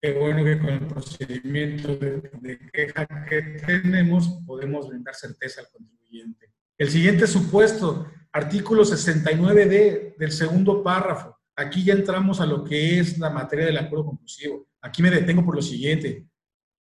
qué 0.00 0.12
bueno 0.12 0.42
que 0.42 0.58
con 0.58 0.68
el 0.70 0.86
procedimiento 0.86 1.96
de, 1.96 2.58
queja 2.72 3.06
que 3.28 3.42
tenemos 3.66 4.40
podemos 4.46 4.88
brindar 4.88 5.14
certeza 5.14 5.60
al 5.60 5.68
contribuyente. 5.68 6.50
El 6.78 6.88
siguiente 6.90 7.26
supuesto, 7.26 8.10
artículo 8.32 8.84
69D 8.84 10.16
del 10.16 10.32
segundo 10.32 10.82
párrafo. 10.82 11.37
Aquí 11.58 11.82
ya 11.82 11.94
entramos 11.94 12.40
a 12.40 12.46
lo 12.46 12.62
que 12.62 13.00
es 13.00 13.18
la 13.18 13.30
materia 13.30 13.66
del 13.66 13.78
acuerdo 13.78 14.06
conclusivo. 14.06 14.68
Aquí 14.80 15.02
me 15.02 15.10
detengo 15.10 15.44
por 15.44 15.56
lo 15.56 15.62
siguiente. 15.62 16.24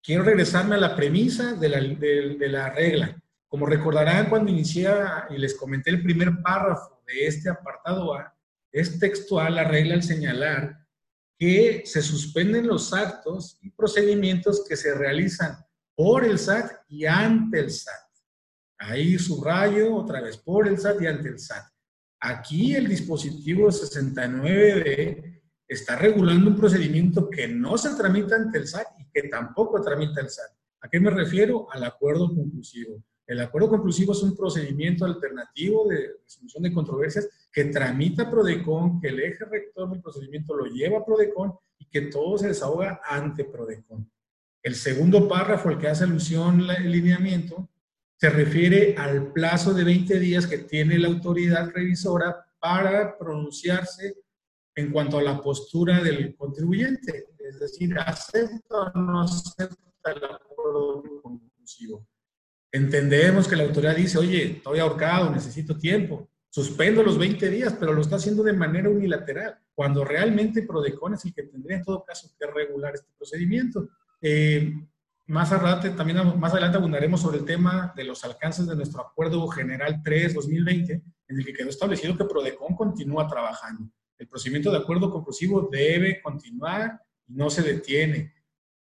Quiero 0.04 0.24
regresarme 0.24 0.76
a 0.76 0.80
la 0.80 0.98
premisa 0.98 1.54
de 1.54 1.70
la, 2.50 2.70
regla. 2.72 3.18
Como 3.48 3.68
recordarán 3.68 4.30
cuando 4.30 4.52
inicié 4.52 4.90
y 5.30 5.38
les 5.38 5.56
comenté 5.56 5.92
el 5.92 6.04
primer 6.04 6.42
párrafo 6.44 7.02
de 7.08 7.26
este 7.26 7.50
apartado 7.50 8.16
A, 8.16 8.36
es 8.70 9.00
textual 9.00 9.56
la 9.56 9.64
regla 9.64 9.94
al 9.94 10.04
señalar 10.04 10.78
que 11.40 11.84
se 11.86 12.02
suspenden 12.02 12.68
los 12.68 12.92
actos 12.92 13.58
y 13.62 13.70
procedimientos 13.70 14.66
que 14.68 14.76
se 14.76 14.94
realizan 14.94 15.56
por 15.96 16.26
el 16.26 16.38
SAT 16.38 16.70
y 16.90 17.06
ante 17.06 17.62
el 17.62 17.72
SAT. 17.72 18.10
Ahí 18.78 19.18
subrayo 19.18 19.96
otra 19.96 20.20
vez, 20.20 20.36
por 20.36 20.68
el 20.68 20.78
SAT 20.78 21.02
y 21.02 21.08
ante 21.08 21.30
el 21.30 21.40
SAT. 21.40 21.75
Aquí 22.20 22.76
el 22.76 22.88
dispositivo 22.88 23.70
69D 23.70 25.42
está 25.68 25.96
regulando 25.96 26.50
un 26.50 26.56
procedimiento 26.56 27.30
que 27.30 27.48
no 27.48 27.78
se 27.78 27.96
tramita 27.96 28.36
ante 28.36 28.58
el 28.60 28.68
SAT 28.68 28.88
y 29.00 29.10
que 29.12 29.28
tampoco 29.30 29.82
tramita 29.82 30.22
el 30.22 30.30
SAT. 30.30 30.52
¿A 30.82 30.90
qué 30.90 31.00
me 31.00 31.10
refiero? 31.10 31.68
Al 31.72 31.84
acuerdo 31.84 32.28
conclusivo. 32.28 33.04
El 33.28 33.42
acuerdo 33.42 33.70
conclusivo 33.70 34.12
es 34.12 34.22
un 34.22 34.36
procedimiento 34.36 35.04
alternativo 35.04 35.88
de 35.88 36.18
resolución 36.24 36.64
de 36.64 36.74
controversias 36.74 37.28
que 37.52 37.66
tramita 37.66 38.30
Prodecon, 38.30 39.02
que 39.02 39.08
el 39.08 39.20
eje 39.20 39.46
rector 39.46 39.90
del 39.90 40.02
procedimiento 40.02 40.56
lo 40.56 40.66
lleva 40.66 41.00
a 41.00 41.06
Prodecon 41.06 41.54
y 41.80 41.86
que 41.90 42.02
todo 42.02 42.38
se 42.38 42.50
desahoga 42.50 43.02
ante 43.04 43.46
Prodecon. 43.46 44.12
El 44.62 44.76
segundo 44.76 45.28
párrafo, 45.28 45.70
el 45.70 45.80
que 45.80 45.88
hace 45.88 46.04
alusión 46.04 46.70
al 46.70 46.92
lineamiento, 46.92 47.70
se 48.18 48.30
refiere 48.30 48.96
al 48.98 49.32
plazo 49.34 49.74
de 49.74 49.84
20 49.84 50.20
días 50.20 50.48
que 50.48 50.60
tiene 50.60 50.98
la 50.98 51.08
autoridad 51.08 51.70
revisora 51.74 52.46
para 52.60 53.18
pronunciarse 53.18 54.16
en 54.76 54.92
cuanto 54.92 55.18
a 55.18 55.24
la 55.24 55.42
postura 55.42 56.02
del 56.02 56.36
contribuyente, 56.36 57.28
es 57.40 57.60
decir, 57.60 57.98
acepta 57.98 58.92
o 58.94 59.00
no 59.00 59.22
acepta 59.22 60.12
el 60.12 60.24
acuerdo 60.24 61.04
conclusivo. 61.22 62.08
Entendemos 62.72 63.48
que 63.48 63.56
la 63.56 63.64
autoridad 63.64 63.96
dice, 63.96 64.18
oye, 64.18 64.58
estoy 64.58 64.80
ahorcado, 64.80 65.30
necesito 65.30 65.78
tiempo, 65.78 66.30
suspendo 66.50 67.04
los 67.04 67.18
20 67.18 67.50
días, 67.50 67.76
pero 67.80 67.94
lo 67.94 68.02
está 68.02 68.18
haciendo 68.18 68.44
de 68.44 68.54
manera 68.54 68.90
unilateral. 68.90 69.60
cuando 69.74 70.06
realmente 70.06 70.62
Prodecon 70.62 71.16
es 71.16 71.26
el 71.26 71.34
que 71.34 71.44
tendría 71.44 71.78
en 71.78 71.84
todo 71.84 72.06
caso 72.06 72.30
que 72.40 72.48
regular 72.48 72.96
este 72.96 73.12
procedimiento. 73.18 73.90
Eh, 74.22 74.74
más 75.28 75.52
adelante, 75.52 75.90
también 75.92 76.40
más 76.40 76.52
adelante 76.52 76.78
abundaremos 76.78 77.22
sobre 77.22 77.40
el 77.40 77.46
tema 77.46 77.94
de 77.96 78.04
los 78.04 78.24
alcances 78.24 78.68
de 78.68 78.76
nuestro 78.76 79.02
Acuerdo 79.02 79.48
General 79.48 80.02
3-2020, 80.04 81.02
en 81.28 81.40
el 81.40 81.46
que 81.46 81.54
quedó 81.54 81.70
establecido 81.70 82.16
que 82.16 82.26
Prodecon 82.26 82.76
continúa 82.76 83.28
trabajando. 83.28 83.90
El 84.18 84.28
procedimiento 84.28 84.72
de 84.72 84.78
acuerdo 84.78 85.12
conclusivo 85.12 85.68
debe 85.72 86.22
continuar 86.22 87.02
y 87.28 87.34
no 87.34 87.50
se 87.50 87.64
detiene. 87.64 88.34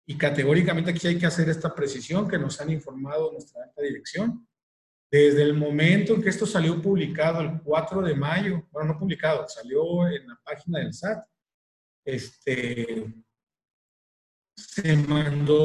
Y 0.06 0.18
categóricamente 0.18 0.92
aquí 0.92 1.08
hay 1.08 1.18
que 1.18 1.28
hacer 1.28 1.48
esta 1.48 1.74
precisión 1.74 2.28
que 2.28 2.40
nos 2.40 2.60
han 2.60 2.72
informado 2.72 3.32
nuestra 3.32 3.64
alta 3.64 3.82
dirección. 3.82 4.48
Desde 5.12 5.44
el 5.44 5.54
momento 5.54 6.16
en 6.16 6.24
que 6.24 6.30
esto 6.30 6.46
salió 6.46 6.82
publicado 6.82 7.42
el 7.42 7.62
4 7.62 8.02
de 8.02 8.16
mayo, 8.16 8.68
bueno, 8.72 8.94
no 8.94 9.00
publicado, 9.00 9.48
salió 9.48 10.08
en 10.08 10.28
la 10.28 10.40
página 10.44 10.80
del 10.80 10.94
SAT, 10.94 11.24
este, 12.04 13.14
se 14.68 14.96
mandó 14.96 15.58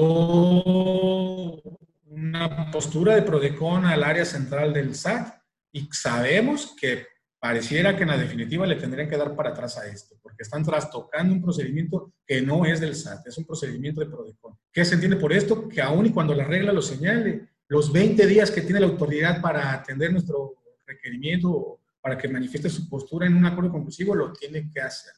una 2.07 2.71
postura 2.71 3.15
de 3.15 3.23
Prodecon 3.23 3.85
al 3.85 4.03
área 4.03 4.25
central 4.25 4.73
del 4.73 4.95
SAT 4.95 5.35
y 5.73 5.89
sabemos 5.93 6.75
que 6.81 7.07
pareciera 7.39 7.97
que 7.97 8.03
en 8.05 8.09
la 8.09 8.19
definitiva 8.19 8.67
le 8.67 8.77
tendrían 8.77 9.09
que 9.09 9.17
dar 9.17 9.37
para 9.37 9.51
atrás 9.51 9.77
a 9.79 9.87
esto, 9.87 10.17
porque 10.23 10.43
están 10.43 10.65
trastocando 10.65 11.35
un 11.35 11.43
procedimiento 11.43 12.13
que 12.27 12.41
no 12.41 12.65
es 12.65 12.81
del 12.81 12.95
SAT, 12.95 13.27
es 13.27 13.39
un 13.39 13.45
procedimiento 13.45 14.01
de 14.01 14.07
Prodecon. 14.07 14.59
¿Qué 14.73 14.85
se 14.85 14.95
entiende 14.95 15.17
por 15.17 15.33
esto? 15.33 15.69
Que 15.69 15.83
aún 15.83 16.07
y 16.07 16.11
cuando 16.11 16.35
la 16.35 16.45
regla 16.45 16.73
lo 16.73 16.83
señale, 16.83 17.49
los 17.69 17.93
20 17.93 18.27
días 18.27 18.51
que 18.51 18.63
tiene 18.63 18.81
la 18.81 18.87
autoridad 18.87 19.41
para 19.41 19.73
atender 19.73 20.13
nuestro 20.13 20.55
requerimiento 20.87 21.81
para 22.01 22.17
que 22.17 22.29
manifieste 22.29 22.71
su 22.71 22.89
postura 22.89 23.27
en 23.27 23.37
un 23.37 23.45
acuerdo 23.45 23.73
conclusivo, 23.73 24.15
lo 24.15 24.33
tiene 24.33 24.71
que 24.73 24.81
hacer. 24.81 25.13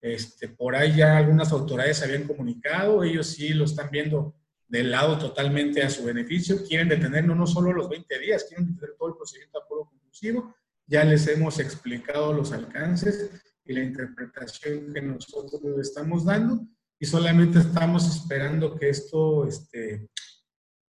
Este, 0.00 0.48
por 0.48 0.76
ahí 0.76 0.96
ya 0.96 1.16
algunas 1.16 1.50
autoridades 1.50 1.98
se 1.98 2.04
habían 2.04 2.24
comunicado, 2.24 3.02
ellos 3.02 3.26
sí 3.26 3.50
lo 3.50 3.64
están 3.64 3.90
viendo 3.90 4.34
del 4.68 4.90
lado 4.90 5.18
totalmente 5.18 5.82
a 5.82 5.90
su 5.90 6.04
beneficio, 6.04 6.64
quieren 6.66 6.88
detener 6.88 7.24
no, 7.24 7.34
no 7.34 7.46
solo 7.46 7.72
los 7.72 7.88
20 7.88 8.18
días, 8.18 8.44
quieren 8.44 8.66
detener 8.66 8.96
todo 8.96 9.08
el 9.08 9.16
procedimiento 9.16 9.58
de 9.58 9.64
acuerdo 9.64 9.86
conclusivo, 9.86 10.54
ya 10.86 11.04
les 11.04 11.26
hemos 11.26 11.58
explicado 11.58 12.32
los 12.32 12.52
alcances 12.52 13.30
y 13.64 13.72
la 13.72 13.82
interpretación 13.82 14.92
que 14.92 15.02
nosotros 15.02 15.62
estamos 15.80 16.24
dando 16.24 16.66
y 16.98 17.06
solamente 17.06 17.58
estamos 17.58 18.06
esperando 18.08 18.76
que 18.76 18.90
esto 18.90 19.46
este, 19.46 20.08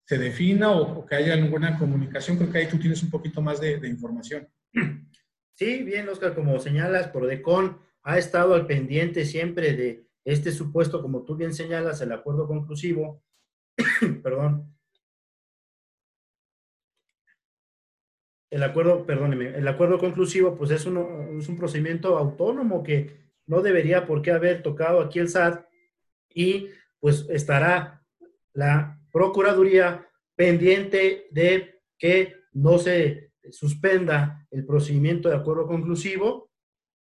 se 0.05 0.17
defina 0.17 0.71
o, 0.71 1.05
que 1.05 1.15
haya 1.15 1.33
alguna 1.33 1.77
comunicación. 1.77 2.37
Creo 2.37 2.51
que 2.51 2.57
ahí 2.59 2.67
tú 2.67 2.77
tienes 2.77 3.01
un 3.03 3.09
poquito 3.09 3.41
más 3.41 3.61
de, 3.61 3.77
de 3.77 3.87
información. 3.87 4.47
Sí, 5.55 5.83
bien, 5.83 6.09
Oscar, 6.09 6.33
como 6.33 6.59
señalas, 6.59 7.09
Prodecon 7.09 7.79
ha 8.03 8.17
estado 8.17 8.53
al 8.53 8.67
pendiente 8.67 9.25
siempre 9.25 9.73
de 9.73 10.07
este 10.25 10.51
supuesto, 10.51 11.01
como 11.01 11.23
tú 11.23 11.35
bien 11.35 11.53
señalas, 11.53 12.01
el 12.01 12.11
acuerdo 12.11 12.47
conclusivo, 12.47 13.23
perdón, 14.23 14.73
el 18.49 18.63
acuerdo, 18.63 19.05
perdóneme, 19.05 19.57
el 19.57 19.67
acuerdo 19.67 19.97
conclusivo, 19.97 20.55
pues 20.55 20.71
es, 20.71 20.81
es 20.81 20.87
un 21.49 21.57
procedimiento 21.57 22.17
autónomo 22.17 22.83
que 22.83 23.23
no 23.47 23.61
debería 23.61 24.05
por 24.05 24.21
qué 24.21 24.31
haber 24.31 24.61
tocado 24.61 25.01
aquí 25.01 25.19
el 25.19 25.29
SAT 25.29 25.65
y 26.29 26.69
pues 26.99 27.27
estará 27.29 28.05
la 28.53 28.99
Procuraduría 29.13 30.09
pendiente 30.35 31.27
de 31.29 31.81
que 31.99 32.35
no 32.53 32.79
se 32.79 33.31
suspenda 33.51 34.47
el 34.49 34.65
procedimiento 34.65 35.29
de 35.29 35.35
acuerdo 35.35 35.67
conclusivo. 35.67 36.49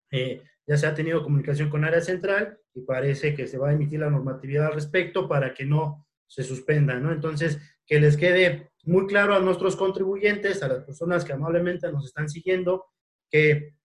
Eh, 0.10 0.42
ya 0.68 0.78
se 0.78 0.86
ha 0.86 0.94
tenido 0.94 1.24
comunicación 1.24 1.70
con 1.70 1.86
área 1.86 2.02
central 2.02 2.60
y 2.74 2.82
parece 2.82 3.34
que 3.34 3.48
se 3.48 3.58
va 3.58 3.70
a 3.70 3.74
emitir 3.74 4.02
la 4.02 4.10
normatividad 4.10 4.68
al 4.68 4.74
respecto 4.74 5.28
para 5.28 5.54
que 5.54 5.66
no 5.66 6.06
se 6.28 6.44
suspenda, 6.44 7.00
¿no? 7.00 7.12
Entonces, 7.12 7.58
que 7.86 8.00
les 8.00 8.18
quede 8.18 8.72
muy 8.84 9.08
claro 9.08 9.34
a 9.34 9.40
nuestros 9.40 9.78
contribuyentes, 9.78 10.62
a 10.62 10.68
las 10.68 10.84
personas 10.84 11.24
que 11.24 11.34
amablemente 11.34 11.92
nos 11.92 12.06
están 12.06 12.30
siguiendo, 12.30 12.86
que 13.30 13.76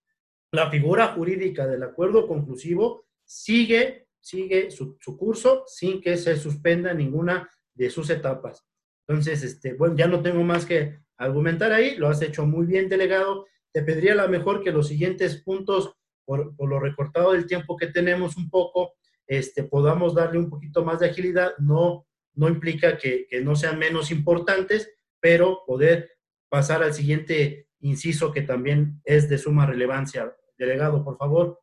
la 0.51 0.71
figura 0.71 1.09
jurídica 1.09 1.67
del 1.67 1.85
acuerdo 1.85 2.27
conclusivo 2.27 3.07
sigue, 3.25 4.09
sigue 4.21 4.71
su, 4.71 4.99
su 5.01 5.17
curso 5.17 5.65
sin 5.67 6.01
que 6.01 6.17
se 6.17 6.37
suspenda 6.37 6.93
ninguna 6.93 7.49
de 7.75 7.91
sus 7.91 8.11
etapas. 8.11 8.67
Entonces, 9.07 9.43
este, 9.45 9.75
bueno, 9.75 9.97
ya 9.97 10.09
no 10.09 10.21
tengo 10.21 10.43
más 10.43 10.67
que 10.67 10.99
argumentar 11.17 11.73
ahí, 11.73 11.97
lo 11.97 12.09
has 12.09 12.21
hecho 12.23 12.45
muy 12.45 12.67
bien, 12.67 12.89
delegado. 12.89 13.47
Te 13.73 13.83
pediría 13.83 14.13
a 14.13 14.27
lo 14.27 14.29
mejor 14.29 14.63
que 14.63 14.73
los 14.73 14.89
siguientes 14.89 15.43
puntos, 15.43 15.95
por, 16.25 16.55
lo 16.59 16.81
recortado 16.81 17.33
del 17.33 17.47
tiempo 17.47 17.77
que 17.77 17.89
tenemos 17.89 18.37
un 18.37 18.51
poco, 18.51 18.93
este, 19.27 19.65
podamos 19.65 20.15
darle 20.15 20.39
un 20.39 20.51
poquito 20.51 20.85
más 20.85 21.01
de 21.01 21.07
agilidad. 21.07 21.53
No, 21.59 22.07
no 22.35 22.49
implica 22.49 22.99
que, 22.99 23.27
que 23.29 23.41
no 23.41 23.57
sean 23.57 23.79
menos 23.79 24.11
importantes, 24.11 24.91
pero 25.21 25.63
poder 25.67 26.11
pasar 26.49 26.83
al 26.83 26.95
siguiente 26.95 27.69
inciso 27.81 28.33
que 28.33 28.43
también 28.43 29.01
es 29.05 29.29
de 29.29 29.39
suma 29.39 29.67
relevancia. 29.67 30.35
Delegado, 30.59 31.05
por 31.05 31.17
favor. 31.17 31.61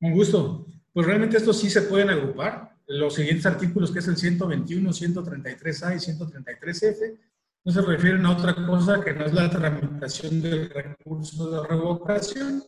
Un 0.00 0.12
gusto. 0.12 0.66
Pues 0.92 1.06
realmente 1.06 1.36
estos 1.36 1.58
sí 1.58 1.70
se 1.70 1.82
pueden 1.82 2.10
agrupar 2.10 2.76
los 2.86 3.14
siguientes 3.14 3.46
artículos, 3.46 3.90
que 3.90 3.98
es 3.98 4.08
el 4.08 4.16
121, 4.16 4.90
133A 4.90 5.94
y 5.94 5.98
133F, 5.98 7.18
no 7.64 7.72
se 7.72 7.82
refieren 7.82 8.24
a 8.24 8.30
otra 8.30 8.54
cosa 8.54 9.02
que 9.02 9.12
no 9.12 9.26
es 9.26 9.34
la 9.34 9.50
tramitación 9.50 10.40
del 10.40 10.70
recurso 10.70 11.50
de 11.50 11.68
revocación. 11.68 12.62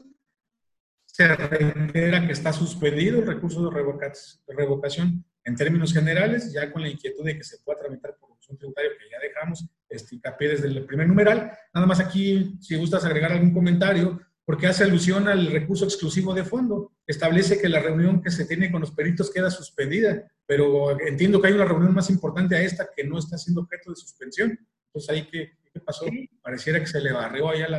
Se 1.18 1.26
reitera 1.26 2.24
que 2.24 2.32
está 2.32 2.52
suspendido 2.52 3.18
el 3.18 3.26
recurso 3.26 3.68
de 3.68 4.54
revocación 4.54 5.24
en 5.42 5.56
términos 5.56 5.92
generales, 5.92 6.52
ya 6.52 6.72
con 6.72 6.82
la 6.82 6.88
inquietud 6.88 7.24
de 7.24 7.36
que 7.36 7.42
se 7.42 7.58
pueda 7.58 7.80
tramitar 7.80 8.16
por 8.20 8.28
un 8.48 8.56
tributario 8.56 8.92
que 8.96 9.10
ya 9.10 9.18
dejamos, 9.20 9.66
este, 9.88 10.14
hincapié 10.14 10.50
desde 10.50 10.68
el 10.68 10.86
primer 10.86 11.08
numeral. 11.08 11.52
Nada 11.74 11.86
más 11.88 11.98
aquí, 11.98 12.56
si 12.60 12.76
gustas 12.76 13.04
agregar 13.04 13.32
algún 13.32 13.52
comentario, 13.52 14.20
porque 14.44 14.68
hace 14.68 14.84
alusión 14.84 15.26
al 15.26 15.48
recurso 15.48 15.84
exclusivo 15.84 16.32
de 16.34 16.44
fondo. 16.44 16.92
Establece 17.04 17.60
que 17.60 17.68
la 17.68 17.80
reunión 17.80 18.22
que 18.22 18.30
se 18.30 18.46
tiene 18.46 18.70
con 18.70 18.80
los 18.80 18.92
peritos 18.92 19.30
queda 19.30 19.50
suspendida, 19.50 20.30
pero 20.46 20.98
entiendo 21.00 21.42
que 21.42 21.48
hay 21.48 21.54
una 21.54 21.64
reunión 21.64 21.94
más 21.94 22.10
importante 22.10 22.54
a 22.54 22.62
esta 22.62 22.88
que 22.96 23.02
no 23.02 23.18
está 23.18 23.36
siendo 23.36 23.62
objeto 23.62 23.90
de 23.90 23.96
suspensión. 23.96 24.56
Entonces, 24.86 25.10
ahí, 25.10 25.28
¿qué, 25.30 25.58
qué 25.72 25.80
pasó? 25.80 26.06
Pareciera 26.40 26.78
que 26.78 26.86
se 26.86 27.00
le 27.00 27.12
barrió 27.12 27.50
ahí 27.50 27.62
al, 27.62 27.74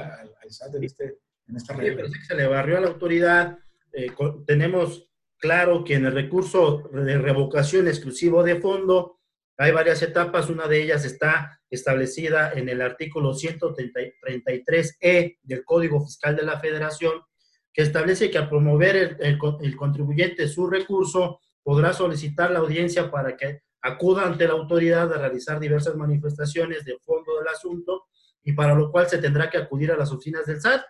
SAT 0.49 0.75
en, 0.75 0.83
este, 0.83 1.17
en 1.49 1.57
esta. 1.57 1.73
Sí, 1.73 1.91
parece 1.91 2.19
que 2.19 2.25
se 2.25 2.35
le 2.35 2.47
barrió 2.47 2.77
a 2.77 2.81
la 2.81 2.87
autoridad. 2.87 3.57
Eh, 3.91 4.11
tenemos 4.45 5.11
claro 5.37 5.83
que 5.83 5.95
en 5.95 6.05
el 6.05 6.13
recurso 6.13 6.89
de 6.93 7.17
revocación 7.17 7.87
exclusivo 7.87 8.43
de 8.43 8.59
fondo 8.59 9.19
hay 9.61 9.73
varias 9.73 10.01
etapas, 10.01 10.49
una 10.49 10.67
de 10.67 10.81
ellas 10.81 11.03
está 11.03 11.59
establecida 11.69 12.53
en 12.53 12.69
el 12.69 12.81
artículo 12.81 13.33
133E 13.33 15.37
del 15.43 15.65
Código 15.65 16.01
Fiscal 16.05 16.37
de 16.37 16.43
la 16.43 16.61
Federación, 16.61 17.21
que 17.73 17.81
establece 17.81 18.31
que 18.31 18.37
al 18.37 18.47
promover 18.47 19.17
el, 19.19 19.37
contribuyente 19.75 20.47
su 20.47 20.69
recurso, 20.69 21.41
podrá 21.61 21.91
solicitar 21.91 22.51
la 22.51 22.59
audiencia 22.59 23.11
para 23.11 23.35
que 23.35 23.63
acuda 23.81 24.25
ante 24.25 24.47
la 24.47 24.53
autoridad 24.53 25.13
a 25.13 25.17
realizar 25.17 25.59
diversas 25.59 25.95
manifestaciones 25.95 26.85
de 26.85 26.97
fondo 26.99 27.37
del 27.37 27.49
asunto 27.49 28.05
y 28.41 28.53
para 28.53 28.73
lo 28.73 28.89
cual 28.89 29.09
se 29.09 29.17
tendrá 29.17 29.49
que 29.49 29.57
acudir 29.57 29.91
a 29.91 29.97
las 29.97 30.13
oficinas 30.13 30.45
del 30.45 30.61
SAT. 30.61 30.83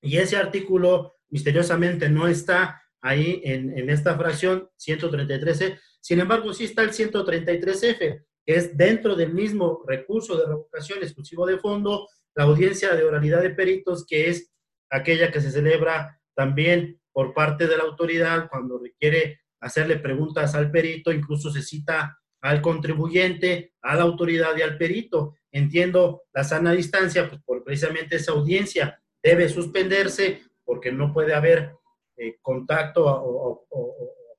Y 0.00 0.16
ese 0.16 0.36
artículo 0.36 1.14
misteriosamente 1.28 2.08
no 2.08 2.26
está 2.26 2.82
ahí 3.00 3.40
en, 3.44 3.88
esta 3.88 4.16
fracción 4.16 4.68
133E, 4.78 5.78
sin 6.00 6.20
embargo, 6.20 6.52
sí 6.52 6.64
está 6.64 6.82
el 6.82 6.90
133F, 6.90 8.24
que 8.44 8.54
es 8.54 8.76
dentro 8.76 9.14
del 9.14 9.32
mismo 9.32 9.84
recurso 9.86 10.36
de 10.36 10.46
revocación 10.46 11.02
exclusivo 11.02 11.46
de 11.46 11.58
fondo, 11.58 12.08
la 12.34 12.44
audiencia 12.44 12.94
de 12.94 13.04
oralidad 13.04 13.42
de 13.42 13.50
peritos, 13.50 14.06
que 14.06 14.28
es 14.28 14.50
aquella 14.90 15.30
que 15.30 15.40
se 15.40 15.50
celebra 15.50 16.20
también 16.34 17.00
por 17.12 17.34
parte 17.34 17.66
de 17.66 17.76
la 17.76 17.84
autoridad 17.84 18.48
cuando 18.48 18.78
requiere 18.78 19.40
hacerle 19.60 19.96
preguntas 19.98 20.54
al 20.54 20.70
perito, 20.70 21.12
incluso 21.12 21.50
se 21.50 21.62
cita 21.62 22.18
al 22.40 22.62
contribuyente, 22.62 23.74
a 23.82 23.96
la 23.96 24.02
autoridad 24.02 24.56
y 24.56 24.62
al 24.62 24.78
perito. 24.78 25.36
Entiendo 25.52 26.22
la 26.32 26.44
sana 26.44 26.72
distancia, 26.72 27.28
pues 27.28 27.42
por 27.42 27.62
precisamente 27.62 28.16
esa 28.16 28.32
audiencia 28.32 29.02
debe 29.22 29.48
suspenderse 29.48 30.42
porque 30.64 30.92
no 30.92 31.12
puede 31.12 31.34
haber 31.34 31.74
eh, 32.16 32.36
contacto 32.40 33.04
o, 33.06 33.66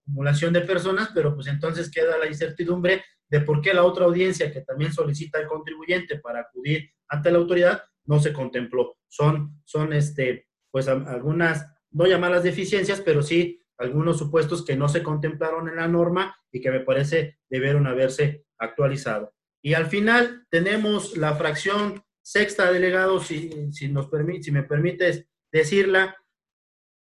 acumulación 0.02 0.52
de 0.54 0.62
personas, 0.62 1.10
pero 1.14 1.34
pues 1.36 1.48
entonces 1.48 1.90
queda 1.90 2.18
la 2.18 2.28
incertidumbre 2.28 3.04
de 3.30 3.42
por 3.42 3.62
qué 3.62 3.74
la 3.74 3.84
otra 3.84 4.06
audiencia 4.06 4.52
que 4.52 4.62
también 4.62 4.92
solicita 4.92 5.40
el 5.40 5.48
contribuyente 5.48 6.20
para 6.20 6.42
acudir 6.42 6.90
ante 7.08 7.32
la 7.32 7.38
autoridad 7.38 7.84
no 8.06 8.20
se 8.20 8.34
contempló. 8.34 8.98
Son, 9.08 9.62
son 9.64 9.94
este, 9.94 10.48
pues 10.70 10.88
algunas, 10.88 11.66
no 11.92 12.08
llamadas 12.08 12.44
deficiencias, 12.44 13.02
pero 13.02 13.22
sí 13.22 13.62
algunos 13.78 14.18
supuestos 14.18 14.64
que 14.64 14.76
no 14.76 14.90
se 14.90 15.02
contemplaron 15.02 15.68
en 15.68 15.78
la 15.78 15.88
norma 15.88 16.36
y 16.52 16.62
que 16.62 16.72
me 16.72 16.82
parece 16.82 17.40
debieron 17.50 17.88
haberse 17.88 18.46
actualizado. 18.58 19.34
Y 19.64 19.74
al 19.74 19.88
final 19.88 20.46
tenemos 20.50 21.18
la 21.18 21.36
fracción 21.36 22.04
sexta, 22.22 22.72
delegado, 22.72 23.20
si, 23.20 23.72
si, 23.72 23.90
nos 23.90 24.08
permite, 24.08 24.44
si 24.44 24.52
me 24.52 24.64
permites 24.64 25.26
decirla 25.52 26.16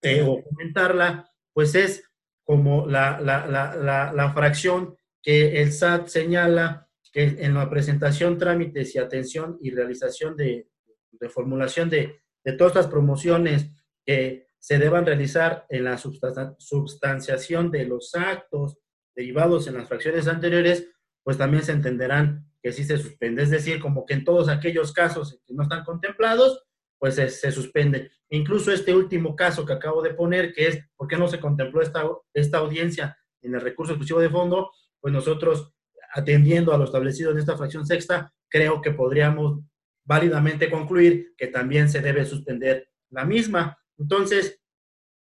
eh, 0.03 0.23
o 0.23 0.43
comentarla, 0.43 1.31
pues 1.53 1.75
es 1.75 2.05
como 2.45 2.87
la, 2.87 3.21
la, 3.21 4.33
fracción 4.33 4.97
que 5.23 5.61
el 5.61 5.73
SAT 5.73 6.07
señala 6.07 6.89
que 7.13 7.25
en 7.41 7.55
la 7.55 7.69
presentación, 7.69 8.39
trámites 8.39 8.95
y 8.95 8.99
atención 8.99 9.59
y 9.61 9.71
realización 9.71 10.37
de, 10.37 10.69
de 11.11 11.29
formulación 11.29 11.91
de, 11.91 12.21
de, 12.45 12.53
todas 12.53 12.75
las 12.75 12.87
promociones 12.87 13.71
que 14.05 14.47
se 14.59 14.79
deban 14.79 15.07
realizar 15.07 15.67
en 15.71 15.85
la 15.85 15.99
substanciación 15.99 17.71
de 17.71 17.87
los 17.87 18.15
actos 18.15 18.79
derivados 19.15 19.67
en 19.67 19.75
las 19.75 19.89
fracciones 19.89 20.29
anteriores, 20.29 20.89
pues 21.25 21.39
también 21.39 21.65
se 21.65 21.73
entenderán 21.73 22.47
que 22.67 22.73
sí 22.73 22.83
se 22.83 22.99
suspende. 22.99 23.45
Es 23.45 23.51
decir, 23.51 23.79
como 23.79 24.05
que 24.05 24.15
en 24.15 24.25
todos 24.25 24.49
aquellos 24.49 24.93
casos 24.93 25.41
que 25.47 25.55
no 25.55 25.63
están 25.63 25.85
contemplados, 25.85 26.65
pues 26.99 27.15
se, 27.15 27.53
suspende. 27.53 28.11
Incluso 28.29 28.73
este 28.73 28.93
último 28.93 29.37
caso 29.37 29.65
que 29.65 29.73
acabo 29.73 30.03
de 30.03 30.15
poner, 30.15 30.53
que 30.53 30.67
es 30.67 30.81
por 30.97 31.07
qué 31.07 31.17
no 31.17 31.29
se 31.29 31.39
contempló 31.39 31.81
esta, 31.81 32.03
esta 32.35 32.59
audiencia 32.59 33.17
en 33.41 33.55
el 33.55 33.61
recurso 33.61 33.93
exclusivo 33.93 34.19
de 34.19 34.31
fondo, 34.31 34.73
pues 35.01 35.15
nosotros, 35.15 35.75
atendiendo 36.13 36.75
a 36.75 36.79
lo 36.79 36.87
establecido 36.87 37.31
en 37.31 37.39
esta 37.39 37.57
fracción 37.57 37.87
sexta, 37.87 38.35
creo 38.49 38.83
que 38.83 38.91
podríamos 38.91 39.61
válidamente 40.05 40.69
concluir 40.69 41.37
que 41.37 41.47
también 41.47 41.89
se 41.89 42.01
debe 42.01 42.25
suspender 42.25 42.91
la 43.11 43.25
misma. 43.25 43.79
Entonces, 43.97 44.61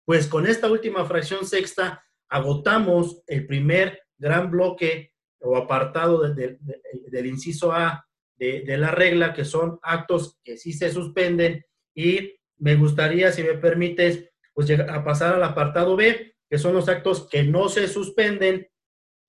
pues 0.05 0.27
con 0.27 0.47
esta 0.47 0.71
última 0.71 1.03
fracción 1.03 1.45
sexta 1.45 2.05
agotamos 2.29 3.21
el 3.27 3.45
primer 3.45 4.01
gran 4.17 4.49
bloque 4.49 5.12
o 5.43 5.57
apartado 5.57 6.21
del 6.33 7.25
inciso 7.25 7.73
A 7.73 8.07
de, 8.37 8.77
la 8.77 8.91
regla, 8.91 9.33
que 9.33 9.45
son 9.45 9.79
actos 9.81 10.39
que 10.43 10.57
sí 10.57 10.73
se 10.73 10.91
suspenden. 10.91 11.65
Y 11.93 12.35
me 12.57 12.75
gustaría, 12.75 13.31
si 13.31 13.43
me 13.43 13.53
permites, 13.53 14.29
pues 14.53 14.69
a 14.71 15.03
pasar 15.03 15.35
al 15.35 15.43
apartado 15.43 15.95
B, 15.95 16.35
que 16.49 16.57
son 16.57 16.73
los 16.73 16.89
actos 16.89 17.27
que 17.29 17.43
no 17.43 17.69
se 17.69 17.87
suspenden, 17.87 18.67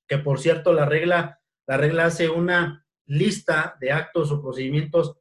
que 0.07 0.19
por 0.19 0.39
cierto 0.39 0.73
la 0.73 0.85
regla, 0.85 1.41
la 1.67 1.77
regla 1.77 2.07
hace 2.07 2.29
una 2.29 2.87
lista 3.07 3.77
de 3.81 3.93
actos 3.93 4.31
o 4.31 4.43
procedimientos 4.43 5.17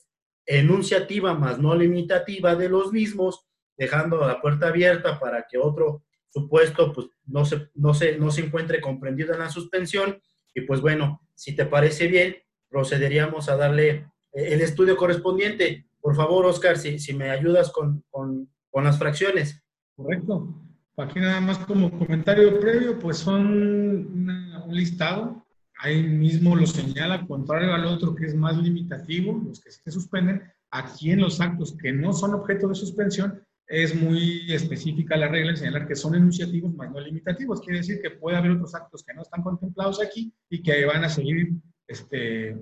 enunciativa 0.46 1.34
más 1.34 1.60
no 1.60 1.74
limitativa 1.76 2.56
de 2.56 2.70
los 2.70 2.92
mismos, 2.92 3.48
dejando 3.78 4.26
la 4.26 4.42
puerta 4.42 4.68
abierta 4.68 5.20
para 5.20 5.46
que 5.50 5.58
otro 5.58 6.04
supuesto 6.30 6.92
pues, 6.92 7.08
no, 7.26 7.46
se, 7.46 7.70
no, 7.76 7.94
se, 7.94 8.18
no 8.18 8.32
se 8.32 8.42
encuentre 8.42 8.82
comprendido 8.82 9.34
en 9.34 9.40
la 9.40 9.50
suspensión. 9.50 10.22
Y 10.54 10.62
pues 10.62 10.82
bueno, 10.82 11.22
si 11.36 11.56
te 11.56 11.66
parece 11.66 12.08
bien, 12.08 12.36
procederíamos 12.70 13.50
a 13.50 13.58
darle 13.58 13.90
eh, 13.90 14.08
el 14.34 14.62
estudio 14.62 14.98
correspondiente. 14.98 15.88
Por 16.02 16.16
favor, 16.16 16.46
Oscar, 16.46 16.78
si, 16.78 17.00
si 17.00 17.14
me 17.14 17.30
ayudas 17.30 17.72
con, 17.72 18.04
con, 18.10 18.50
con, 18.70 18.84
las 18.84 18.98
fracciones. 18.98 19.64
Correcto. 19.96 20.54
Aquí 20.98 21.20
nada 21.20 21.42
más 21.42 21.60
como 21.60 21.98
comentario 21.98 22.60
previo, 22.60 23.00
pues 23.00 23.18
son 23.18 23.48
un 23.48 24.76
listado. 24.76 25.44
Ahí 25.80 26.04
mismo 26.04 26.56
lo 26.56 26.66
señala, 26.66 27.26
contrario 27.26 27.74
al 27.74 27.86
otro 27.86 28.16
que 28.16 28.26
es 28.26 28.36
más 28.36 28.58
limitativo, 28.58 29.42
los 29.46 29.60
que 29.60 29.72
se 29.72 29.92
suspenden. 29.92 30.44
Aquí 30.72 31.12
en 31.12 31.22
los 31.22 31.42
actos 31.42 31.76
que 31.78 31.92
no 31.92 32.14
son 32.14 32.34
objeto 32.34 32.68
de 32.68 32.76
suspensión, 32.76 33.43
es 33.68 33.96
muy 33.96 34.52
específica 34.54 35.18
la 35.18 35.28
regla 35.28 35.52
en 35.52 35.58
señalar 35.58 35.88
que 35.88 35.96
son 35.96 36.16
enunciativos 36.16 36.74
más 36.76 36.92
no 36.92 37.00
limitativos. 37.00 37.62
Quiere 37.62 37.80
decir 37.80 38.02
que 38.02 38.12
puede 38.12 38.38
haber 38.38 38.52
otros 38.52 38.76
actos 38.76 39.04
que 39.04 39.14
no 39.14 39.22
están 39.22 39.42
contemplados 39.42 40.02
aquí 40.02 40.34
y 40.50 40.62
que 40.62 40.86
van 40.86 41.04
a 41.04 41.10
seguir 41.10 41.54
este, 41.88 42.58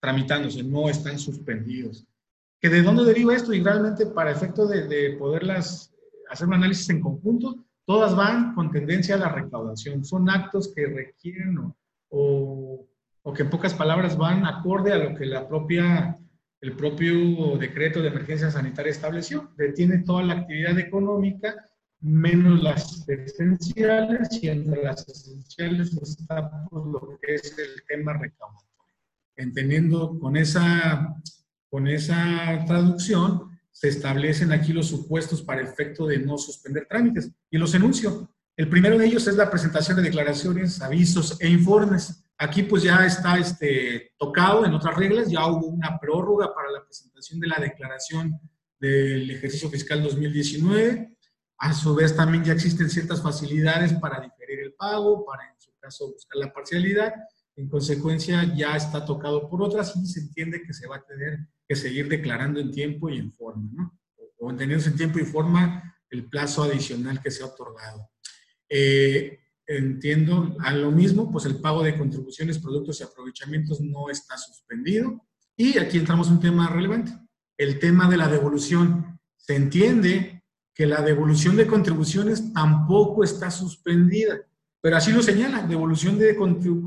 tramitándose, 0.00 0.62
no 0.62 0.88
están 0.88 1.18
suspendidos. 1.18 2.06
¿Que 2.60 2.68
¿De 2.68 2.82
dónde 2.82 3.04
deriva 3.04 3.34
esto? 3.34 3.52
Y 3.52 3.62
realmente 3.62 4.06
para 4.06 4.30
efecto 4.30 4.66
de, 4.66 4.86
de 4.86 5.16
poderlas 5.16 5.94
hacer 6.30 6.46
un 6.46 6.54
análisis 6.54 6.88
en 6.90 7.00
conjunto, 7.00 7.64
todas 7.84 8.14
van 8.14 8.54
con 8.54 8.70
tendencia 8.70 9.14
a 9.14 9.18
la 9.18 9.28
recaudación. 9.30 10.04
Son 10.04 10.28
actos 10.28 10.72
que 10.74 10.86
requieren 10.86 11.58
o, 11.58 11.76
o, 12.10 12.86
o 13.22 13.32
que 13.32 13.42
en 13.42 13.50
pocas 13.50 13.74
palabras 13.74 14.16
van 14.16 14.46
acorde 14.46 14.92
a 14.92 14.98
lo 14.98 15.14
que 15.14 15.26
la 15.26 15.48
propia 15.48 16.18
el 16.60 16.76
propio 16.76 17.56
decreto 17.56 18.02
de 18.02 18.08
emergencia 18.08 18.50
sanitaria 18.50 18.92
estableció. 18.92 19.52
Detiene 19.56 19.98
toda 19.98 20.22
la 20.22 20.34
actividad 20.34 20.78
económica, 20.78 21.54
menos 22.00 22.62
las 22.62 23.08
esenciales, 23.08 24.28
y 24.42 24.48
entre 24.48 24.82
las 24.82 25.08
esenciales 25.08 25.94
está 25.94 26.66
pues, 26.68 26.84
lo 26.84 27.18
que 27.20 27.34
es 27.36 27.56
el 27.58 27.82
tema 27.88 28.12
recaudatorio. 28.12 28.68
Entendiendo 29.36 30.18
con 30.18 30.36
esa, 30.36 31.16
con 31.70 31.88
esa 31.88 32.62
traducción, 32.66 33.58
se 33.70 33.88
establecen 33.88 34.52
aquí 34.52 34.74
los 34.74 34.88
supuestos 34.88 35.40
para 35.40 35.62
efecto 35.62 36.06
de 36.06 36.18
no 36.18 36.36
suspender 36.36 36.86
trámites. 36.86 37.30
Y 37.50 37.56
los 37.56 37.74
enuncio. 37.74 38.28
El 38.54 38.68
primero 38.68 38.98
de 38.98 39.06
ellos 39.06 39.26
es 39.26 39.36
la 39.36 39.50
presentación 39.50 39.96
de 39.96 40.02
declaraciones, 40.02 40.82
avisos 40.82 41.40
e 41.40 41.48
informes. 41.48 42.22
Aquí 42.42 42.62
pues 42.62 42.82
ya 42.82 43.04
está 43.04 43.38
este, 43.38 44.14
tocado 44.16 44.64
en 44.64 44.72
otras 44.72 44.96
reglas, 44.96 45.30
ya 45.30 45.46
hubo 45.46 45.66
una 45.66 45.98
prórroga 46.00 46.54
para 46.54 46.70
la 46.70 46.82
presentación 46.82 47.38
de 47.38 47.46
la 47.46 47.58
declaración 47.58 48.40
del 48.78 49.30
ejercicio 49.30 49.68
fiscal 49.68 50.02
2019. 50.02 51.18
A 51.58 51.74
su 51.74 51.94
vez 51.94 52.16
también 52.16 52.42
ya 52.42 52.54
existen 52.54 52.88
ciertas 52.88 53.22
facilidades 53.22 53.92
para 53.92 54.22
diferir 54.22 54.60
el 54.60 54.72
pago, 54.72 55.26
para 55.26 55.50
en 55.52 55.60
su 55.60 55.70
caso 55.78 56.10
buscar 56.10 56.38
la 56.38 56.50
parcialidad. 56.50 57.12
En 57.56 57.68
consecuencia 57.68 58.54
ya 58.56 58.74
está 58.74 59.04
tocado 59.04 59.46
por 59.46 59.62
otras 59.62 59.94
y 59.96 60.06
se 60.06 60.20
entiende 60.20 60.62
que 60.62 60.72
se 60.72 60.86
va 60.86 60.96
a 60.96 61.04
tener 61.04 61.40
que 61.68 61.76
seguir 61.76 62.08
declarando 62.08 62.58
en 62.58 62.70
tiempo 62.70 63.10
y 63.10 63.18
en 63.18 63.34
forma, 63.34 63.68
¿no? 63.70 64.00
O 64.38 64.50
entendiendo 64.50 64.86
en 64.86 64.96
tiempo 64.96 65.18
y 65.18 65.26
forma 65.26 65.94
el 66.08 66.24
plazo 66.30 66.62
adicional 66.62 67.20
que 67.20 67.30
se 67.30 67.42
ha 67.42 67.48
otorgado. 67.48 68.08
Eh, 68.66 69.39
entiendo 69.76 70.56
a 70.60 70.72
lo 70.72 70.90
mismo, 70.90 71.30
pues 71.30 71.44
el 71.44 71.60
pago 71.60 71.82
de 71.82 71.96
contribuciones, 71.96 72.58
productos 72.58 73.00
y 73.00 73.04
aprovechamientos 73.04 73.80
no 73.80 74.10
está 74.10 74.36
suspendido. 74.36 75.24
Y 75.56 75.78
aquí 75.78 75.98
entramos 75.98 76.26
en 76.28 76.34
un 76.34 76.40
tema 76.40 76.68
relevante, 76.68 77.12
el 77.56 77.78
tema 77.78 78.08
de 78.08 78.16
la 78.16 78.28
devolución. 78.28 79.20
Se 79.36 79.54
entiende 79.54 80.42
que 80.74 80.86
la 80.86 81.02
devolución 81.02 81.56
de 81.56 81.66
contribuciones 81.66 82.52
tampoco 82.52 83.22
está 83.22 83.50
suspendida, 83.50 84.40
pero 84.80 84.96
así 84.96 85.12
lo 85.12 85.22
señala, 85.22 85.62
devolución 85.62 86.18
de, 86.18 86.34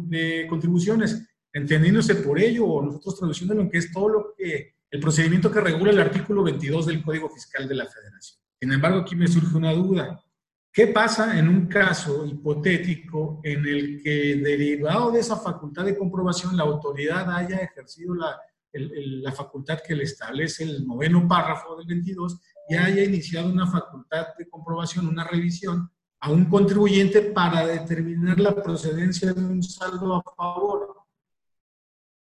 de 0.08 0.48
contribuciones, 0.50 1.26
entendiéndose 1.54 2.16
por 2.16 2.40
ello, 2.40 2.66
o 2.66 2.86
nosotros 2.86 3.18
traduciéndolo 3.20 3.62
en 3.62 3.70
que 3.70 3.78
es 3.78 3.92
todo 3.92 4.10
lo 4.10 4.34
que, 4.38 4.76
el 4.92 5.00
procedimiento 5.00 5.52
que 5.52 5.62
regula 5.62 5.92
el 5.92 6.00
artículo 6.00 6.44
22 6.44 6.88
del 6.88 7.04
Código 7.04 7.30
Fiscal 7.30 7.68
de 7.68 7.76
la 7.76 7.86
Federación. 7.86 8.40
Sin 8.60 8.74
embargo, 8.74 9.00
aquí 9.00 9.16
me 9.16 9.28
surge 9.28 9.56
una 9.56 9.72
duda. 9.72 10.22
¿Qué 10.74 10.88
pasa 10.88 11.38
en 11.38 11.50
un 11.50 11.68
caso 11.68 12.26
hipotético 12.26 13.40
en 13.44 13.64
el 13.64 14.02
que 14.02 14.38
derivado 14.38 15.12
de 15.12 15.20
esa 15.20 15.38
facultad 15.38 15.86
de 15.86 15.96
comprobación 15.96 16.58
la 16.58 16.64
autoridad 16.64 17.32
haya 17.32 17.58
ejercido 17.58 18.16
la, 18.16 18.42
facultad 19.34 19.82
que 19.86 19.94
le 19.94 20.06
establece 20.06 20.64
el 20.64 20.84
noveno 20.88 21.28
párrafo 21.28 21.76
del 21.76 21.86
22 21.86 22.40
y 22.70 22.76
haya 22.76 23.04
iniciado 23.04 23.52
una 23.52 23.68
facultad 23.68 24.30
de 24.36 24.50
comprobación, 24.50 25.08
una 25.08 25.24
revisión 25.26 25.92
a 26.22 26.32
un 26.32 26.46
contribuyente 26.46 27.22
para 27.22 27.68
determinar 27.68 28.40
la 28.40 28.56
procedencia 28.56 29.32
de 29.32 29.46
un 29.46 29.62
saldo 29.62 30.16
a 30.16 30.24
favor? 30.24 30.96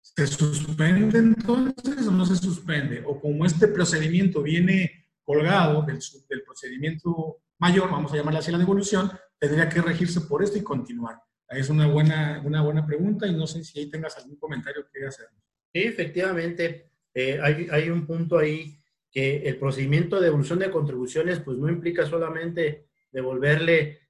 ¿Se 0.01 0.27
suspende 0.27 1.17
entonces 1.17 2.09
o 2.09 2.11
no 2.11 2.27
se 2.27 2.35
suspende? 2.35 3.05
O 3.07 3.21
como 3.21 3.47
este 3.47 3.69
procedimiento 3.69 4.43
viene 4.43 5.07
colgado 5.23 5.83
del 5.83 6.43
procedimiento 6.45 7.39
mayor, 7.63 7.89
vamos 7.89 8.13
a 8.13 8.17
llamarla 8.17 8.41
así 8.41 8.51
la 8.51 8.59
devolución, 8.59 9.09
tendría 9.39 9.69
que 9.69 9.81
regirse 9.81 10.23
por 10.23 10.43
esto 10.43 10.59
y 10.59 10.63
continuar. 10.63 11.17
Es 11.49 11.71
una 11.71 11.87
buena, 11.87 12.43
una 12.45 12.61
buena 12.61 12.85
pregunta 12.85 13.25
y 13.29 13.33
no 13.33 13.47
sé 13.47 13.63
si 13.63 13.79
ahí 13.79 13.89
tengas 13.89 14.19
algún 14.19 14.37
comentario 14.37 14.85
que 14.93 15.07
hacer. 15.07 15.29
Sí, 15.73 15.83
efectivamente, 15.85 16.91
eh, 17.15 17.39
hay, 17.41 17.69
hay, 17.71 17.89
un 17.89 18.05
punto 18.05 18.37
ahí 18.37 18.77
que 19.13 19.43
el 19.49 19.59
procedimiento 19.59 20.17
de 20.17 20.27
devolución 20.27 20.59
de 20.59 20.73
contribuciones 20.73 21.39
pues 21.39 21.57
no 21.57 21.69
implica 21.69 22.05
solamente 22.05 22.89
devolverle 23.13 24.01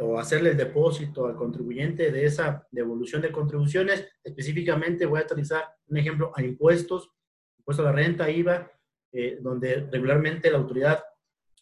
o 0.00 0.18
hacerle 0.18 0.50
el 0.50 0.56
depósito 0.58 1.26
al 1.26 1.36
contribuyente 1.36 2.12
de 2.12 2.26
esa 2.26 2.68
devolución 2.70 3.22
de 3.22 3.32
contribuciones. 3.32 4.06
Específicamente 4.22 5.06
voy 5.06 5.20
a 5.20 5.24
utilizar 5.24 5.64
un 5.86 5.96
ejemplo 5.96 6.32
a 6.34 6.42
impuestos, 6.42 7.10
impuesto 7.56 7.82
a 7.82 7.86
la 7.86 7.92
renta, 7.92 8.30
IVA, 8.30 8.70
eh, 9.10 9.38
donde 9.40 9.88
regularmente 9.90 10.50
la 10.50 10.58
autoridad 10.58 11.02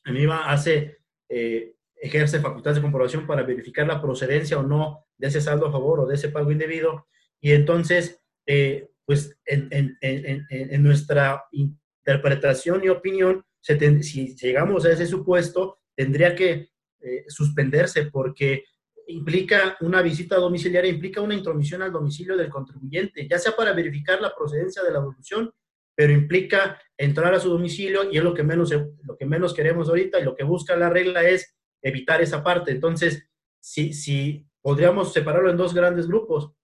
IVA 0.04 0.50
hace, 0.50 0.98
eh, 1.28 1.74
ejerce 1.96 2.40
facultades 2.40 2.76
de 2.76 2.82
comprobación 2.82 3.26
para 3.26 3.42
verificar 3.42 3.86
la 3.86 4.00
procedencia 4.00 4.58
o 4.58 4.62
no 4.62 5.06
de 5.16 5.28
ese 5.28 5.40
saldo 5.40 5.66
a 5.66 5.72
favor 5.72 6.00
o 6.00 6.06
de 6.06 6.14
ese 6.14 6.30
pago 6.30 6.50
indebido. 6.50 7.06
Y 7.40 7.52
entonces, 7.52 8.20
eh, 8.46 8.88
pues 9.04 9.38
en, 9.44 9.68
en, 9.70 9.98
en, 10.00 10.46
en, 10.50 10.82
nuestra 10.82 11.44
interpretación 11.52 12.84
y 12.84 12.88
opinión, 12.88 13.44
si 13.60 14.36
llegamos 14.36 14.84
a 14.84 14.92
ese 14.92 15.06
supuesto, 15.06 15.78
tendría 15.94 16.34
que 16.34 16.70
eh, 17.00 17.24
suspenderse 17.28 18.06
porque 18.06 18.64
implica 19.08 19.76
una 19.80 20.02
visita 20.02 20.36
domiciliaria, 20.36 20.90
implica 20.90 21.20
una 21.20 21.34
intromisión 21.34 21.82
al 21.82 21.92
domicilio 21.92 22.36
del 22.36 22.50
contribuyente, 22.50 23.26
ya 23.28 23.38
sea 23.38 23.52
para 23.56 23.72
verificar 23.72 24.20
la 24.20 24.34
procedencia 24.34 24.82
de 24.82 24.92
la 24.92 25.00
devolución 25.00 25.52
pero 26.00 26.14
implica 26.14 26.80
entrar 26.96 27.34
a 27.34 27.40
su 27.40 27.50
domicilio 27.50 28.10
y 28.10 28.16
es 28.16 28.24
lo 28.24 28.32
que 28.32 28.42
menos, 28.42 28.72
lo 29.02 29.18
que 29.18 29.26
menos 29.26 29.52
queremos 29.52 29.90
ahorita 29.90 30.18
y 30.18 30.24
lo 30.24 30.34
que 30.34 30.44
busca 30.44 30.74
la 30.74 30.88
regla 30.88 31.28
es 31.28 31.54
evitar 31.82 32.22
esa 32.22 32.42
parte. 32.42 32.70
Entonces, 32.70 33.28
si, 33.60 33.92
si 33.92 34.46
podríamos 34.62 35.12
separarlo 35.12 35.50
en 35.50 35.58
dos 35.58 35.74
grandes 35.74 36.08
grupos, 36.08 36.54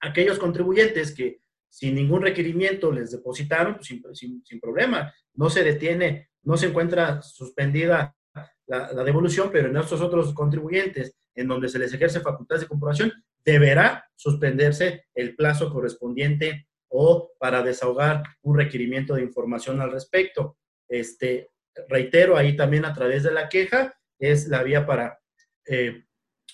aquellos 0.00 0.38
contribuyentes 0.38 1.14
que 1.14 1.38
sin 1.70 1.94
ningún 1.94 2.20
requerimiento 2.20 2.92
les 2.92 3.10
depositaron, 3.10 3.76
pues, 3.76 3.86
sin, 4.18 4.44
sin, 4.44 4.60
problema, 4.60 5.10
no 5.32 5.48
se 5.48 5.64
detiene, 5.64 6.28
no 6.42 6.58
se 6.58 6.66
encuentra 6.66 7.22
suspendida 7.22 8.14
la, 8.66 8.92
la, 8.92 9.02
devolución, 9.02 9.48
pero 9.50 9.70
en 9.70 9.78
estos 9.78 10.02
otros 10.02 10.34
contribuyentes, 10.34 11.16
en 11.34 11.48
donde 11.48 11.70
se 11.70 11.78
les 11.78 11.94
ejerce 11.94 12.20
facultades 12.20 12.60
de 12.60 12.68
comprobación, 12.68 13.12
deberá 13.42 14.04
suspenderse 14.14 15.06
el 15.14 15.34
plazo 15.34 15.72
correspondiente 15.72 16.68
o 16.96 17.32
para 17.38 17.60
desahogar 17.62 18.22
un 18.42 18.56
requerimiento 18.56 19.14
de 19.14 19.22
información 19.22 19.80
al 19.80 19.90
respecto. 19.90 20.58
Este, 20.88 21.50
reitero, 21.88 22.36
ahí 22.36 22.54
también 22.54 22.84
a 22.84 22.94
través 22.94 23.24
de 23.24 23.32
la 23.32 23.48
queja 23.48 23.98
es 24.16 24.46
la 24.46 24.62
vía 24.62 24.86
para 24.86 25.18
eh, 25.66 26.04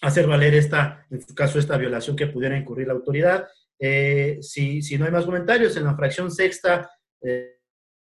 hacer 0.01 0.27
valer 0.27 0.55
esta, 0.55 1.07
en 1.11 1.21
su 1.21 1.35
caso, 1.35 1.59
esta 1.59 1.77
violación 1.77 2.17
que 2.17 2.27
pudiera 2.27 2.57
incurrir 2.57 2.87
la 2.87 2.95
autoridad. 2.95 3.49
Eh, 3.79 4.39
si, 4.41 4.81
si, 4.81 4.97
no 4.97 5.05
hay 5.05 5.11
más 5.11 5.27
comentarios, 5.27 5.77
en 5.77 5.85
la 5.85 5.95
fracción 5.95 6.31
sexta, 6.31 6.91
eh, 7.21 7.59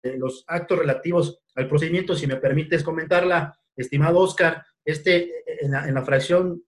los 0.02 0.46
actos 0.48 0.80
relativos 0.80 1.42
al 1.56 1.68
procedimiento, 1.68 2.16
si 2.16 2.26
me 2.26 2.38
permites 2.38 2.84
comentarla, 2.84 3.54
estimado 3.76 4.20
Oscar, 4.20 4.64
este, 4.86 5.44
en 5.62 5.72
la, 5.72 5.90
en 5.90 5.94
la 5.94 6.06
fracción 6.06 6.64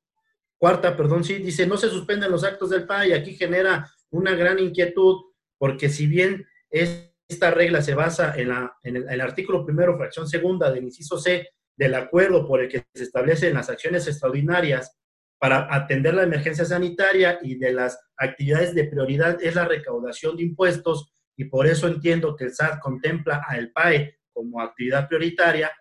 cuarta, 0.57 0.97
perdón, 0.97 1.23
sí, 1.23 1.35
dice, 1.35 1.65
no 1.65 1.77
se 1.77 1.87
suspenden 1.87 2.31
los 2.31 2.43
actos 2.43 2.71
del 2.71 2.85
PA 2.85 3.07
y 3.07 3.13
aquí 3.13 3.35
genera 3.35 3.89
una 4.09 4.35
gran 4.35 4.59
inquietud 4.59 5.34
porque 5.57 5.89
si 5.89 6.07
bien 6.07 6.45
esta 6.69 7.51
regla 7.51 7.81
se 7.81 7.95
basa 7.95 8.35
en, 8.35 8.49
la, 8.49 8.75
en, 8.83 8.97
el, 8.97 9.21
artículo 9.21 9.65
primero, 9.65 9.97
fracción 9.97 10.27
segunda 10.27 10.71
del 10.71 10.83
inciso 10.83 11.17
C 11.17 11.49
del 11.77 11.95
acuerdo 11.95 12.47
por 12.47 12.61
el 12.61 12.69
que 12.69 12.85
se 12.93 13.03
establecen 13.03 13.53
las 13.53 13.69
acciones 13.69 14.07
extraordinarias 14.07 14.97
para 15.37 15.73
atender 15.73 16.13
la 16.13 16.23
emergencia 16.23 16.65
sanitaria 16.65 17.39
y 17.41 17.55
de 17.55 17.73
las 17.73 17.99
actividades 18.17 18.73
de 18.73 18.85
prioridad 18.85 19.41
es 19.41 19.55
la 19.55 19.65
recaudación 19.65 20.37
de 20.37 20.43
impuestos 20.43 21.13
y 21.37 21.45
por 21.45 21.67
eso 21.67 21.87
entiendo 21.87 22.35
que 22.35 22.45
el 22.45 22.53
SAT 22.53 22.79
contempla 22.79 23.43
al 23.47 23.71
PAE 23.71 24.19
como 24.31 24.61
actividad 24.61 25.07
prioritaria. 25.07 25.71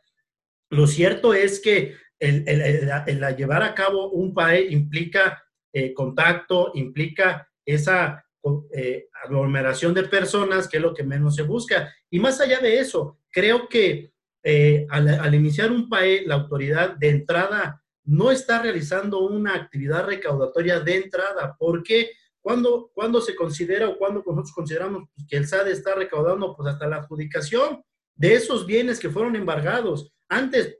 Lo 0.70 0.86
cierto 0.86 1.32
es 1.34 1.60
que 1.60 1.94
el, 2.18 2.44
el, 2.48 3.36
llevar 3.36 3.62
a 3.62 3.74
cabo 3.74 4.10
un 4.10 4.34
PAE 4.34 4.66
implica 4.70 5.42
eh, 5.72 5.92
contacto, 5.94 6.72
implica 6.74 7.48
esa 7.64 8.23
eh, 8.72 9.08
aglomeración 9.24 9.94
de 9.94 10.04
personas, 10.04 10.68
que 10.68 10.76
es 10.76 10.82
lo 10.82 10.94
que 10.94 11.02
menos 11.02 11.34
se 11.36 11.42
busca. 11.42 11.92
Y 12.10 12.18
más 12.18 12.40
allá 12.40 12.60
de 12.60 12.78
eso, 12.78 13.18
creo 13.30 13.68
que 13.68 14.12
eh, 14.42 14.86
al, 14.90 15.34
iniciar 15.34 15.72
un 15.72 15.88
PAE, 15.88 16.26
la 16.26 16.34
autoridad 16.34 16.96
de 16.96 17.08
entrada 17.08 17.82
no 18.04 18.30
está 18.30 18.60
realizando 18.60 19.20
una 19.20 19.54
actividad 19.54 20.06
recaudatoria 20.06 20.80
de 20.80 20.96
entrada. 20.96 21.56
porque 21.58 22.10
Cuando, 22.42 22.90
cuando 22.92 23.20
se 23.22 23.34
considera 23.34 23.88
o 23.88 23.96
cuando 23.96 24.22
nosotros 24.26 24.52
consideramos 24.52 25.04
pues, 25.14 25.26
que 25.26 25.36
el 25.38 25.46
SAD 25.46 25.68
está 25.68 25.94
recaudando 25.94 26.54
pues 26.54 26.68
hasta 26.68 26.86
la 26.86 26.96
adjudicación 26.96 27.82
de 28.14 28.34
esos 28.34 28.66
bienes 28.66 29.00
que 29.00 29.08
fueron 29.08 29.36
embargados? 29.36 30.12
Antes 30.28 30.78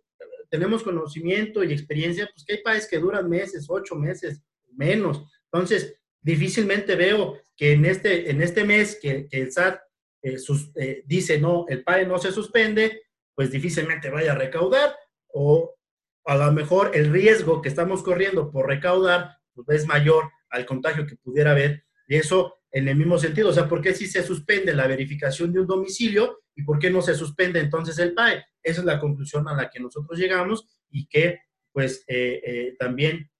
tenemos 0.51 0.83
conocimiento 0.83 1.65
y 1.65 1.73
experiencia, 1.73 2.29
pues 2.33 2.45
que 2.45 2.55
hay 2.55 2.63
países 2.63 2.89
que 2.89 2.99
duran 2.99 3.29
meses, 3.29 3.67
ocho 3.69 3.97
meses, 3.97 4.43
menos. 4.77 5.25
Entonces, 5.51 5.97
difícilmente 6.25 6.97
veo 6.97 7.39
que 7.55 7.73
en 7.73 7.85
este, 7.85 8.31
en 8.31 8.43
este 8.43 8.65
mes 8.65 8.99
que, 9.01 9.29
el 9.31 9.53
SAT 9.53 9.79
eh, 10.23 10.39
eh, 10.77 11.03
dice 11.07 11.39
no, 11.39 11.67
el 11.69 11.85
PAE 11.85 12.07
no 12.07 12.19
se 12.19 12.33
suspende, 12.33 13.03
pues 13.35 13.51
difícilmente 13.51 14.11
vaya 14.11 14.33
a 14.33 14.37
recaudar 14.37 14.97
o 15.29 15.77
a 16.25 16.37
lo 16.37 16.51
mejor 16.53 16.93
el 16.95 17.13
riesgo 17.13 17.61
que 17.61 17.69
estamos 17.69 18.03
corriendo 18.03 18.51
por 18.51 18.67
recaudar 18.67 19.37
pues, 19.53 19.83
es 19.83 19.87
mayor 19.87 20.31
al 20.49 20.65
contagio 20.65 21.07
que 21.07 21.17
pudiera 21.17 21.51
haber. 21.51 21.85
Y 22.09 22.17
eso 22.17 22.57
en 22.73 22.89
el 22.89 22.97
mismo 22.97 23.19
sentido, 23.19 23.51
o 23.51 23.53
sea, 23.53 23.69
¿por 23.69 23.83
qué 23.83 23.95
si 23.95 24.07
se 24.07 24.23
suspende 24.23 24.75
la 24.75 24.87
verificación 24.87 25.53
de 25.53 25.61
un 25.61 25.67
domicilio 25.67 26.41
y 26.57 26.63
por 26.63 26.79
qué 26.79 26.91
no 26.91 27.03
se 27.03 27.15
suspende 27.15 27.61
entonces 27.61 27.99
el 27.99 28.15
PAE? 28.15 28.43
Esa 28.63 28.81
es 28.81 28.87
la 28.87 28.99
conclusión 28.99 29.47
a 29.47 29.55
la 29.55 29.69
que 29.69 29.81
nosotros 29.81 30.19
llegamos 30.19 30.67
y 30.91 31.07
que 31.07 31.41
pues 31.71 32.05
eh, 32.07 32.75
también 32.79 33.31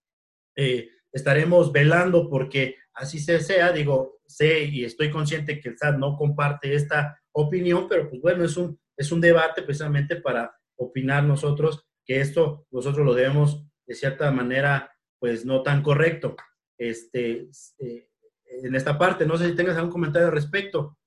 estaremos 1.15 1.71
velando 1.71 2.29
porque 2.29 2.75
así 2.93 3.19
se 3.19 3.39
sea, 3.39 3.71
digo, 3.71 4.19
sé 4.27 4.65
y 4.65 4.83
estoy 4.83 5.09
consciente 5.09 5.61
que 5.61 5.69
el 5.69 5.77
SAT 5.77 5.95
no 5.97 6.17
comparte 6.17 6.75
esta 6.75 7.17
opinión, 7.31 7.87
pero 7.87 8.09
pues 8.09 8.21
bueno, 8.21 8.43
es 8.43 8.57
un, 8.57 8.77
es 8.97 9.13
un 9.13 9.21
debate 9.21 9.61
precisamente 9.61 10.17
para 10.17 10.53
opinar 10.75 11.23
nosotros 11.23 11.85
que 12.05 12.19
esto 12.19 12.67
nosotros 12.69 13.05
lo 13.05 13.13
debemos 13.13 13.65
de 13.87 13.95
cierta 13.95 14.29
manera, 14.29 14.91
pues 15.17 15.45
no 15.45 15.63
tan 15.63 15.81
correcto. 15.81 16.35
Este, 16.77 17.47
eh, 17.79 18.09
en 18.47 18.75
esta 18.75 18.97
parte, 18.97 19.25
no 19.25 19.37
sé 19.37 19.49
si 19.49 19.55
tengas 19.55 19.77
algún 19.77 19.91
comentario 19.91 20.27
al 20.27 20.33
respecto. 20.33 20.97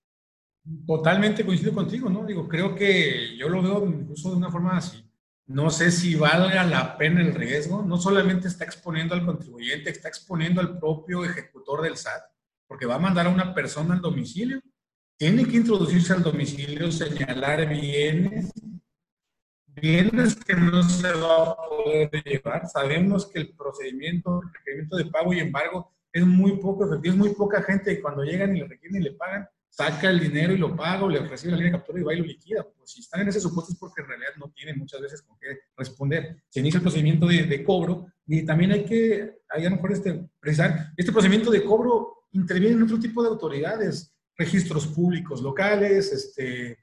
Totalmente 0.86 1.44
coincido 1.44 1.74
contigo, 1.74 2.08
¿no? 2.08 2.24
Digo, 2.24 2.48
creo 2.48 2.74
que 2.74 3.36
yo 3.36 3.48
lo 3.50 3.62
veo 3.62 3.86
incluso 3.86 4.30
de 4.30 4.36
una 4.36 4.50
forma 4.50 4.78
así 4.78 5.07
no 5.48 5.70
sé 5.70 5.90
si 5.90 6.14
valga 6.14 6.62
la 6.64 6.98
pena 6.98 7.22
el 7.22 7.34
riesgo. 7.34 7.82
No 7.82 7.96
solamente 7.96 8.48
está 8.48 8.64
exponiendo 8.64 9.14
al 9.14 9.24
contribuyente, 9.24 9.90
está 9.90 10.08
exponiendo 10.08 10.60
al 10.60 10.78
propio 10.78 11.24
ejecutor 11.24 11.82
del 11.82 11.96
SAT, 11.96 12.22
porque 12.66 12.86
va 12.86 12.96
a 12.96 13.00
mandar 13.00 13.26
a 13.26 13.30
una 13.30 13.54
persona 13.54 13.94
al 13.94 14.02
domicilio. 14.02 14.60
Tiene 15.16 15.46
que 15.46 15.56
introducirse 15.56 16.12
al 16.12 16.22
domicilio, 16.22 16.92
señalar 16.92 17.66
bienes, 17.66 18.52
bienes 19.66 20.36
que 20.36 20.54
no 20.54 20.82
se 20.82 21.12
va 21.12 21.42
a 21.44 21.56
poder 21.56 22.10
llevar. 22.24 22.68
Sabemos 22.68 23.26
que 23.26 23.40
el 23.40 23.56
procedimiento, 23.56 24.42
el 24.42 24.52
requerimiento 24.52 24.96
de 24.98 25.06
pago 25.06 25.32
y 25.32 25.40
embargo 25.40 25.92
es 26.12 26.26
muy 26.26 26.58
poco 26.58 26.84
efectivo, 26.84 27.14
es 27.14 27.18
muy 27.18 27.34
poca 27.34 27.62
gente 27.62 27.92
y 27.92 28.00
cuando 28.02 28.22
llegan 28.22 28.54
y 28.54 28.60
le 28.60 28.68
requieren 28.68 29.00
y 29.00 29.04
le 29.04 29.12
pagan, 29.12 29.48
saca 29.78 30.10
el 30.10 30.18
dinero 30.18 30.52
y 30.52 30.58
lo 30.58 30.74
paga 30.74 31.04
o 31.04 31.08
le 31.08 31.20
recibe 31.20 31.52
la 31.52 31.58
línea 31.58 31.70
de 31.70 31.78
captura 31.78 32.00
y 32.00 32.02
va 32.02 32.12
y 32.12 32.18
lo 32.18 32.24
liquida. 32.24 32.66
Pues 32.76 32.90
si 32.90 33.00
están 33.00 33.20
en 33.20 33.28
ese 33.28 33.40
supuesto 33.40 33.72
es 33.72 33.78
porque 33.78 34.02
en 34.02 34.08
realidad 34.08 34.30
no 34.36 34.50
tienen 34.50 34.76
muchas 34.76 35.00
veces 35.00 35.22
con 35.22 35.38
qué 35.38 35.56
responder. 35.76 36.42
Se 36.48 36.58
inicia 36.58 36.78
el 36.78 36.82
procedimiento 36.82 37.26
de, 37.26 37.44
de 37.44 37.62
cobro 37.62 38.08
y 38.26 38.44
también 38.44 38.72
hay 38.72 38.84
que, 38.84 39.38
hay 39.48 39.66
a 39.66 39.70
lo 39.70 39.76
mejor 39.76 39.92
este, 39.92 40.28
precisar, 40.40 40.92
este 40.96 41.12
procedimiento 41.12 41.52
de 41.52 41.62
cobro 41.62 42.24
interviene 42.32 42.74
en 42.74 42.82
otro 42.82 42.98
tipo 42.98 43.22
de 43.22 43.28
autoridades, 43.28 44.12
registros 44.36 44.84
públicos 44.88 45.42
locales, 45.42 46.12
este, 46.12 46.76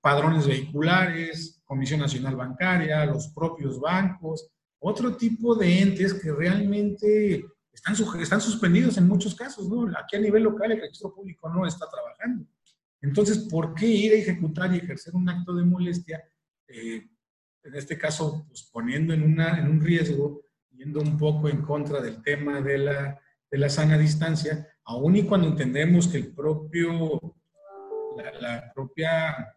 padrones 0.00 0.46
vehiculares, 0.46 1.60
Comisión 1.66 2.00
Nacional 2.00 2.34
Bancaria, 2.34 3.04
los 3.04 3.28
propios 3.28 3.78
bancos, 3.78 4.48
otro 4.78 5.18
tipo 5.18 5.54
de 5.54 5.80
entes 5.80 6.14
que 6.14 6.32
realmente 6.32 7.44
están, 7.74 7.94
están 8.20 8.40
suspendidos 8.40 8.96
en 8.96 9.08
muchos 9.08 9.34
casos, 9.34 9.68
¿no? 9.68 9.86
Aquí 9.98 10.16
a 10.16 10.20
nivel 10.20 10.44
local 10.44 10.72
el 10.72 10.80
registro 10.80 11.12
público 11.12 11.48
no 11.48 11.66
está 11.66 11.86
trabajando. 11.90 12.46
Entonces, 13.02 13.38
¿por 13.50 13.74
qué 13.74 13.86
ir 13.86 14.12
a 14.12 14.16
ejecutar 14.16 14.72
y 14.72 14.78
ejercer 14.78 15.14
un 15.14 15.28
acto 15.28 15.54
de 15.54 15.64
molestia? 15.64 16.24
Eh, 16.68 17.06
en 17.64 17.74
este 17.74 17.98
caso, 17.98 18.46
pues 18.48 18.62
poniendo 18.72 19.12
en, 19.12 19.22
una, 19.22 19.58
en 19.58 19.68
un 19.68 19.80
riesgo, 19.80 20.42
yendo 20.70 21.00
un 21.00 21.18
poco 21.18 21.48
en 21.48 21.62
contra 21.62 22.00
del 22.00 22.22
tema 22.22 22.60
de 22.60 22.78
la, 22.78 23.20
de 23.50 23.58
la 23.58 23.68
sana 23.68 23.98
distancia, 23.98 24.66
aun 24.84 25.16
y 25.16 25.24
cuando 25.24 25.48
entendemos 25.48 26.08
que 26.08 26.18
el 26.18 26.34
propio, 26.34 27.36
la, 28.40 28.72
propia, 28.74 29.56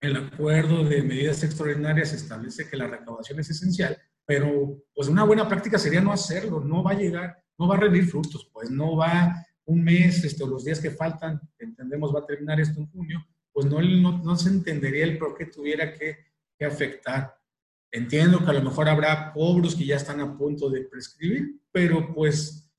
el 0.00 0.16
acuerdo 0.16 0.84
de 0.84 1.02
medidas 1.02 1.42
extraordinarias 1.42 2.12
establece 2.12 2.68
que 2.68 2.76
la 2.76 2.86
recaudación 2.86 3.40
es 3.40 3.50
esencial, 3.50 3.98
pero 4.24 4.82
pues 4.94 5.08
una 5.08 5.24
buena 5.24 5.48
práctica 5.48 5.78
sería 5.78 6.00
no 6.00 6.12
hacerlo, 6.12 6.60
no 6.60 6.82
va 6.82 6.92
a 6.92 6.98
llegar 6.98 7.42
no 7.58 7.68
va 7.68 7.76
a 7.76 7.80
rendir 7.80 8.06
frutos, 8.06 8.48
pues 8.52 8.70
no 8.70 8.96
va 8.96 9.44
un 9.64 9.84
mes, 9.84 10.24
este, 10.24 10.46
los 10.46 10.64
días 10.64 10.80
que 10.80 10.90
faltan, 10.90 11.40
entendemos 11.58 12.14
va 12.14 12.20
a 12.20 12.26
terminar 12.26 12.58
esto 12.60 12.80
en 12.80 12.86
junio, 12.90 13.26
pues 13.52 13.66
no, 13.66 13.82
no, 13.82 14.36
se 14.36 14.48
entendería 14.48 15.04
el 15.04 15.18
por 15.18 15.36
qué 15.36 15.46
tuviera 15.46 15.92
que, 15.92 16.16
que, 16.56 16.64
afectar. 16.64 17.36
Entiendo 17.90 18.42
que 18.44 18.50
a 18.50 18.54
lo 18.54 18.62
mejor 18.62 18.88
habrá 18.88 19.32
cobros 19.32 19.74
que 19.74 19.84
ya 19.84 19.96
están 19.96 20.20
a 20.20 20.36
punto 20.38 20.70
de 20.70 20.82
prescribir, 20.82 21.60
pero 21.72 22.14
pues 22.14 22.70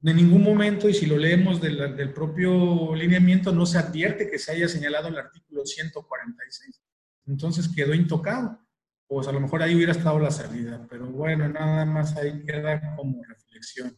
de 0.00 0.14
ningún 0.14 0.42
momento, 0.44 0.88
y 0.88 0.94
si 0.94 1.06
lo 1.06 1.16
leemos 1.16 1.60
del, 1.60 1.96
del 1.96 2.12
propio 2.12 2.94
lineamiento, 2.94 3.52
no 3.52 3.66
se 3.66 3.78
advierte 3.78 4.30
que 4.30 4.38
se 4.38 4.52
haya 4.52 4.68
señalado 4.68 5.08
el 5.08 5.18
artículo 5.18 5.66
146. 5.66 6.82
Entonces 7.26 7.68
quedó 7.74 7.94
intocado. 7.94 8.60
Pues 9.08 9.26
a 9.26 9.32
lo 9.32 9.40
mejor 9.40 9.62
ahí 9.62 9.74
hubiera 9.74 9.92
estado 9.92 10.18
la 10.18 10.30
salida, 10.30 10.86
pero 10.88 11.06
bueno, 11.06 11.48
nada 11.48 11.84
más 11.86 12.14
ahí 12.16 12.44
queda 12.44 12.94
como 12.94 13.24
reflexión. 13.24 13.96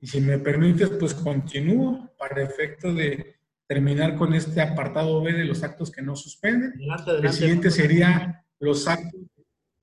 Y 0.00 0.06
si 0.06 0.20
me 0.20 0.38
permites, 0.38 0.90
pues 0.90 1.14
continúo 1.14 2.14
para 2.18 2.42
efecto 2.42 2.92
de 2.92 3.36
terminar 3.66 4.16
con 4.16 4.32
este 4.32 4.60
apartado 4.60 5.22
B 5.22 5.32
de 5.32 5.44
los 5.44 5.62
actos 5.62 5.90
que 5.90 6.02
no 6.02 6.16
suspenden. 6.16 6.74
El 7.22 7.32
siguiente 7.32 7.70
sería 7.70 8.44
los 8.60 8.88
actos, 8.88 9.20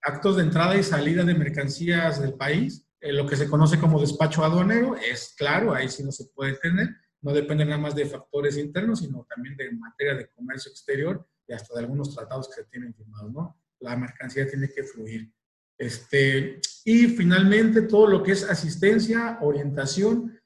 actos 0.02 0.38
de 0.38 0.44
entrada 0.44 0.78
y 0.78 0.84
salida 0.84 1.24
de 1.24 1.36
mercancías 1.36 2.22
del 2.22 2.34
país, 2.34 2.88
eh, 3.02 3.12
lo 3.12 3.28
que 3.28 3.36
se 3.36 3.48
conoce 3.48 3.80
como 3.80 4.00
despacho 4.00 4.44
aduanero. 4.44 4.96
Es 4.96 5.36
claro, 5.38 5.74
ahí 5.74 5.90
sí 5.90 6.04
no 6.04 6.12
se 6.12 6.26
puede 6.34 6.54
tener. 6.58 6.90
No 7.22 7.34
depende 7.34 7.66
nada 7.66 7.78
más 7.78 7.96
de 7.96 8.06
factores 8.06 8.58
internos, 8.58 9.00
sino 9.00 9.26
también 9.30 9.58
de 9.58 9.72
materia 9.72 10.16
de 10.16 10.30
comercio 10.30 10.72
exterior 10.72 11.28
y 11.48 11.54
hasta 11.54 11.74
de 11.74 11.82
algunos 11.82 12.16
tratados 12.16 12.48
que 12.48 12.62
se 12.62 12.66
tienen 12.66 12.94
firmados, 12.94 13.32
¿no? 13.32 13.62
La 13.80 13.96
mercancía 13.96 14.48
tiene 14.48 14.70
que 14.70 14.84
fluir. 14.84 15.32
Este, 15.78 16.60
y 16.86 17.08
finalmente 17.08 17.82
todo 17.82 18.08
lo 18.08 18.24
que 18.24 18.32
es 18.32 18.44
asistencia, 18.44 19.40
orientación 19.42 20.40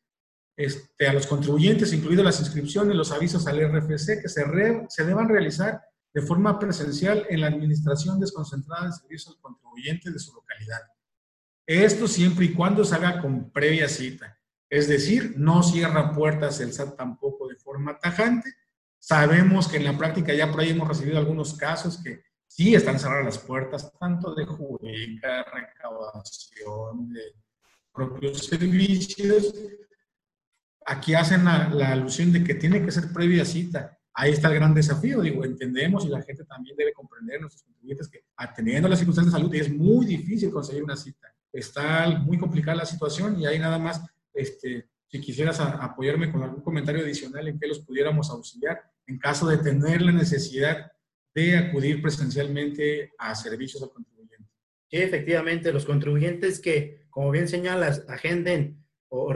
este, 0.57 1.07
a 1.07 1.13
los 1.13 1.27
contribuyentes, 1.27 1.93
incluidas 1.93 2.25
las 2.25 2.39
inscripciones, 2.39 2.95
los 2.95 3.11
avisos 3.11 3.47
al 3.47 3.59
RFC, 3.59 4.21
que 4.21 4.29
se, 4.29 4.43
se 4.89 5.05
deban 5.05 5.29
realizar 5.29 5.81
de 6.13 6.21
forma 6.21 6.57
presencial 6.57 7.25
en 7.29 7.41
la 7.41 7.47
administración 7.47 8.19
desconcentrada 8.19 8.87
de 8.87 8.93
servicios 8.93 9.35
al 9.35 9.41
contribuyente 9.41 10.11
de 10.11 10.19
su 10.19 10.33
localidad. 10.33 10.81
Esto 11.65 12.07
siempre 12.07 12.45
y 12.45 12.53
cuando 12.53 12.83
se 12.83 12.95
haga 12.95 13.21
con 13.21 13.51
previa 13.51 13.87
cita. 13.87 14.39
Es 14.69 14.87
decir, 14.87 15.35
no 15.37 15.63
cierra 15.63 16.11
puertas 16.11 16.59
el 16.59 16.73
SAT 16.73 16.95
tampoco 16.95 17.47
de 17.47 17.55
forma 17.55 17.97
tajante. 17.99 18.53
Sabemos 18.97 19.67
que 19.67 19.77
en 19.77 19.85
la 19.85 19.97
práctica 19.97 20.33
ya 20.33 20.51
por 20.51 20.61
ahí 20.61 20.69
hemos 20.69 20.87
recibido 20.87 21.17
algunos 21.17 21.53
casos 21.53 22.01
que 22.03 22.23
sí 22.59 22.75
están 22.75 22.99
cerradas 22.99 23.23
las 23.23 23.37
puertas, 23.37 23.89
tanto 23.97 24.35
de 24.35 24.45
jurídica, 24.45 25.45
recaudación, 25.45 27.13
de 27.13 27.21
propios 27.93 28.47
servicios. 28.47 29.55
Aquí 30.85 31.13
hacen 31.13 31.45
la, 31.45 31.69
la, 31.69 31.93
alusión 31.93 32.33
de 32.33 32.43
que 32.43 32.55
tiene 32.55 32.83
que 32.83 32.91
ser 32.91 33.13
previa 33.13 33.45
cita. 33.45 33.97
Ahí 34.13 34.33
está 34.33 34.49
el 34.49 34.55
gran 34.55 34.73
desafío, 34.73 35.21
digo, 35.21 35.45
entendemos 35.45 36.03
y 36.03 36.09
la 36.09 36.21
gente 36.21 36.43
también 36.43 36.75
debe 36.75 36.91
comprender, 36.91 37.39
nuestros 37.39 37.63
contribuyentes, 37.63 38.09
que 38.09 38.25
atendiendo 38.35 38.89
las 38.89 38.99
circunstancias 38.99 39.33
de 39.33 39.39
salud 39.39 39.55
es 39.55 39.71
muy 39.73 40.05
difícil 40.05 40.51
conseguir 40.51 40.83
una 40.83 40.97
cita. 40.97 41.33
Está 41.53 42.09
muy 42.09 42.37
complicada 42.37 42.79
la 42.79 42.85
situación 42.85 43.39
y 43.39 43.45
ahí 43.45 43.57
nada 43.57 43.79
más 43.79 44.01
este, 44.33 44.89
si 45.07 45.21
quisieras 45.21 45.61
apoyarme 45.61 46.29
con 46.29 46.43
algún 46.43 46.61
comentario 46.61 47.03
adicional 47.03 47.47
en 47.47 47.57
que 47.57 47.67
los 47.67 47.79
pudiéramos 47.79 48.29
auxiliar 48.29 48.83
en 49.07 49.17
caso 49.17 49.47
de 49.47 49.59
tener 49.59 50.01
la 50.01 50.11
necesidad 50.11 50.91
de 51.33 51.57
acudir 51.57 52.01
presencialmente 52.01 53.13
a 53.17 53.35
servicios 53.35 53.83
al 53.83 53.91
contribuyente. 53.91 54.49
Sí, 54.89 54.97
efectivamente, 54.97 55.71
los 55.71 55.85
contribuyentes 55.85 56.59
que, 56.59 57.05
como 57.09 57.31
bien 57.31 57.47
señalas, 57.47 58.05
agenden 58.07 58.83
o, 59.09 59.33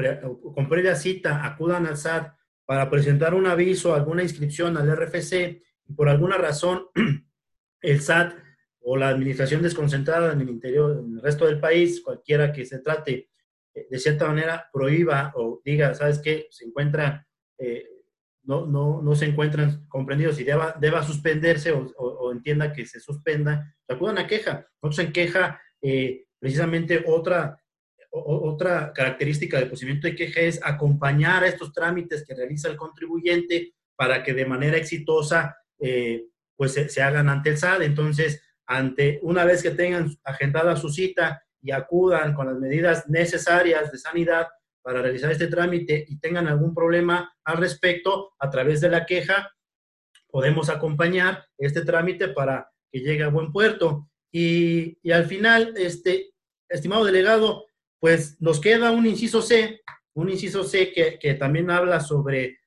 con 0.54 0.70
previa 0.70 0.96
cita 0.96 1.46
acudan 1.46 1.86
al 1.86 1.98
SAT 1.98 2.34
para 2.66 2.89
presentar 2.89 3.34
un 3.34 3.48
aviso, 3.48 3.94
alguna 3.94 4.24
inscripción 4.24 4.78
al 4.78 4.96
RFC 4.96 5.62
y 5.88 5.94
por 5.94 6.10
alguna 6.10 6.38
razón 6.38 6.88
el 7.82 8.02
SAT 8.02 8.36
o 8.82 8.98
la 8.98 9.10
administración 9.10 9.62
desconcentrada 9.62 10.34
en 10.34 10.41
el 10.41 10.50
interior, 10.50 11.00
en 11.00 11.16
el 11.16 11.22
resto 11.22 11.46
del 11.46 11.60
país, 11.60 12.02
cualquiera 12.02 12.52
que 12.52 12.66
se 12.66 12.80
trate, 12.80 13.30
eh, 13.74 13.88
de 13.89 14.00
cierta 14.00 14.28
manera 14.28 14.70
prohíba 14.72 15.34
o 15.36 15.62
diga, 15.64 15.94
¿sabes 15.94 16.20
qué? 16.20 16.48
Se 16.52 16.66
encuentra, 16.66 17.28
eh, 17.58 17.86
no, 18.44 18.66
no, 18.66 19.02
no, 19.02 19.16
se 19.16 19.26
encuentran 19.26 19.86
comprendidos 19.88 20.39
y 20.39 20.44
deba, 20.44 20.76
deba 20.80 21.04
suspenderse 21.04 21.72
o, 21.72 22.32
entienda 22.32 22.74
que 22.74 22.86
se 22.86 23.00
suspenda, 23.00 23.74
acudan 23.88 24.18
a 24.18 24.28
queja. 24.28 24.68
Nosotros 24.82 25.08
en 25.08 25.14
queja, 25.14 25.62
eh, 25.82 26.26
precisamente 26.39 27.04
otra, 27.08 27.58
otra 28.12 28.91
característica 28.94 29.58
del 29.58 29.68
procedimiento 29.68 30.08
de 30.08 30.16
queja 30.16 30.41
es 30.41 30.60
acompañar 30.64 31.44
a 31.44 31.48
estos 31.48 31.72
trámites 31.72 32.26
que 32.26 32.36
realiza 32.36 32.70
el 32.70 32.76
contribuyente 32.76 33.74
para 33.96 34.24
que 34.24 34.34
de 34.34 34.46
manera 34.46 34.78
exitosa 34.78 35.58
pues 36.56 36.74
se, 36.74 36.89
se, 36.89 37.02
hagan 37.02 37.30
ante 37.30 37.50
el 37.50 37.58
SAT. 37.58 37.82
Entonces, 37.82 38.41
ante 38.66 39.20
una 39.22 39.46
vez 39.46 39.62
que 39.62 39.72
tengan 39.72 40.10
agendada 40.24 40.76
su 40.76 40.89
cita 40.89 41.44
y 41.62 41.72
acudan 41.72 42.34
con 42.34 42.48
las 42.48 42.58
medidas 42.58 43.10
necesarias 43.10 43.91
de 43.91 43.98
sanidad 43.98 44.48
para 44.84 45.02
realizar 45.02 45.32
este 45.32 45.48
trámite 45.48 46.06
y 46.08 46.20
tengan 46.20 46.48
algún 46.48 46.76
problema 46.76 47.34
al 47.44 47.58
respecto, 47.58 48.34
a 48.38 48.50
través 48.50 48.82
de 48.82 48.90
la 48.90 49.06
queja, 49.06 49.52
podemos 50.28 50.70
acompañar 50.70 51.46
este 51.58 51.84
trámite 51.86 52.28
para 52.28 52.70
que 52.92 53.00
llegue 53.00 53.24
a 53.24 53.30
buen 53.30 53.52
puerto. 53.52 54.10
Y, 54.32 54.98
y 55.02 55.12
al 55.12 55.26
final, 55.26 55.74
este, 55.78 56.34
estimado 56.70 57.06
delegado, 57.06 57.66
pues 58.00 58.40
nos 58.42 58.60
queda 58.60 58.92
un 58.92 59.06
inciso 59.06 59.42
C, 59.42 59.82
un 60.16 60.30
inciso 60.30 60.64
C 60.64 60.92
que, 60.92 61.18
que 61.18 61.36
también 61.36 61.72
habla 61.72 62.00
sobre 62.02 62.60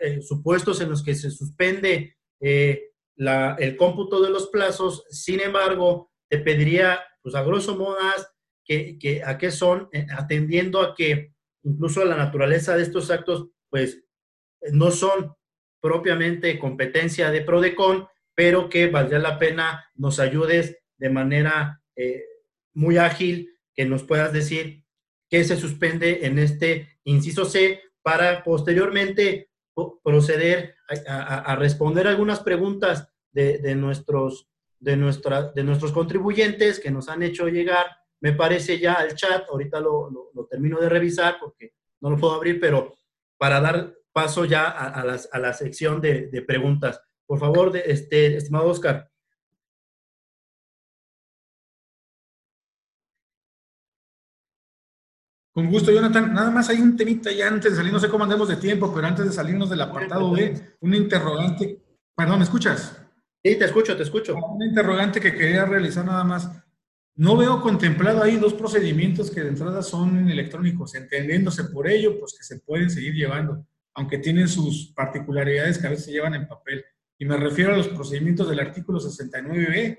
eh, 0.00 0.22
supuestos 0.22 0.80
en 0.80 0.88
los 0.88 1.02
que 1.02 1.14
se 1.14 1.30
suspende 1.30 2.16
eh, 2.40 2.92
la, 3.16 3.56
el 3.58 3.76
cómputo 3.76 4.22
de 4.22 4.30
los 4.30 4.48
plazos. 4.48 5.04
Sin 5.10 5.40
embargo, 5.40 6.10
te 6.30 6.38
pediría, 6.38 7.00
pues 7.22 7.34
a 7.34 7.42
grosso 7.42 7.76
modo, 7.76 7.98
que, 8.64 9.22
a 9.24 9.38
qué 9.38 9.50
son, 9.50 9.88
eh, 9.92 10.06
atendiendo 10.10 10.80
a 10.80 10.94
que 10.94 11.34
incluso 11.68 12.04
la 12.04 12.16
naturaleza 12.16 12.76
de 12.76 12.82
estos 12.82 13.10
actos, 13.10 13.48
pues 13.68 14.02
no 14.72 14.90
son 14.90 15.34
propiamente 15.80 16.58
competencia 16.58 17.30
de 17.30 17.42
Prodecon, 17.42 18.08
pero 18.34 18.68
que 18.68 18.88
valdría 18.88 19.18
la 19.18 19.38
pena 19.38 19.90
nos 19.94 20.18
ayudes 20.18 20.78
de 20.96 21.10
manera 21.10 21.82
eh, 21.96 22.24
muy 22.74 22.96
ágil, 22.96 23.54
que 23.74 23.84
nos 23.84 24.02
puedas 24.02 24.32
decir 24.32 24.84
qué 25.28 25.44
se 25.44 25.56
suspende 25.56 26.26
en 26.26 26.38
este 26.38 26.98
inciso 27.04 27.44
C 27.44 27.80
para 28.02 28.42
posteriormente 28.42 29.50
proceder 30.02 30.74
a, 31.06 31.54
responder 31.54 32.08
algunas 32.08 32.40
preguntas 32.40 33.08
de, 33.30 33.74
nuestros, 33.76 34.48
de, 34.80 34.96
de 34.96 35.64
nuestros 35.64 35.92
contribuyentes 35.92 36.80
que 36.80 36.90
nos 36.90 37.08
han 37.08 37.22
hecho 37.22 37.46
llegar 37.46 37.86
me 38.20 38.32
parece 38.32 38.78
ya 38.78 38.94
el 38.94 39.14
chat, 39.14 39.48
ahorita 39.48 39.80
lo, 39.80 40.10
lo, 40.10 40.46
termino 40.46 40.80
de 40.80 40.88
revisar 40.88 41.36
porque 41.40 41.74
no 42.00 42.10
lo 42.10 42.16
puedo 42.16 42.34
abrir, 42.34 42.58
pero 42.60 42.94
para 43.36 43.60
dar 43.60 43.94
paso 44.12 44.44
ya 44.44 44.68
a, 44.68 45.04
las, 45.04 45.28
a 45.32 45.38
la 45.38 45.52
sección 45.52 46.00
de, 46.00 46.28
de, 46.28 46.42
preguntas. 46.42 47.00
Por 47.26 47.38
favor, 47.38 47.70
de, 47.70 47.84
este, 47.86 48.36
estimado 48.36 48.68
Oscar. 48.68 49.08
Con 55.52 55.70
gusto, 55.70 55.92
Jonathan. 55.92 56.32
Nada 56.32 56.50
más 56.50 56.68
hay 56.68 56.80
un 56.80 56.96
temita 56.96 57.30
ya 57.30 57.48
antes 57.48 57.72
de 57.72 57.76
salir, 57.76 57.92
no 57.92 58.00
sé 58.00 58.08
cómo 58.08 58.24
andemos 58.24 58.48
de 58.48 58.56
tiempo, 58.56 58.92
pero 58.94 59.06
antes 59.06 59.24
de 59.24 59.32
salirnos 59.32 59.70
del 59.70 59.80
apartado 59.80 60.32
B, 60.32 60.76
un 60.80 60.94
interrogante. 60.94 61.82
Perdón, 62.16 62.38
¿me 62.38 62.44
escuchas? 62.44 63.00
Sí, 63.42 63.56
te 63.56 63.64
escucho, 63.64 63.96
te 63.96 64.02
escucho. 64.02 64.34
Un 64.34 64.62
interrogante 64.62 65.20
que 65.20 65.32
quería 65.32 65.64
realizar 65.64 66.04
nada 66.04 66.24
más. 66.24 66.50
No 67.18 67.36
veo 67.36 67.60
contemplado 67.60 68.22
ahí 68.22 68.36
dos 68.36 68.54
procedimientos 68.54 69.28
que 69.32 69.40
de 69.40 69.48
entrada 69.48 69.82
son 69.82 70.30
electrónicos, 70.30 70.94
entendiéndose 70.94 71.64
por 71.64 71.90
ello, 71.90 72.16
pues 72.20 72.36
que 72.38 72.44
se 72.44 72.60
pueden 72.60 72.90
seguir 72.90 73.12
llevando, 73.12 73.66
aunque 73.94 74.18
tienen 74.18 74.46
sus 74.46 74.92
particularidades 74.94 75.78
que 75.78 75.88
a 75.88 75.90
veces 75.90 76.04
se 76.04 76.12
llevan 76.12 76.34
en 76.34 76.46
papel. 76.46 76.84
Y 77.18 77.24
me 77.24 77.36
refiero 77.36 77.74
a 77.74 77.76
los 77.76 77.88
procedimientos 77.88 78.48
del 78.48 78.60
artículo 78.60 79.00
69b 79.00 79.98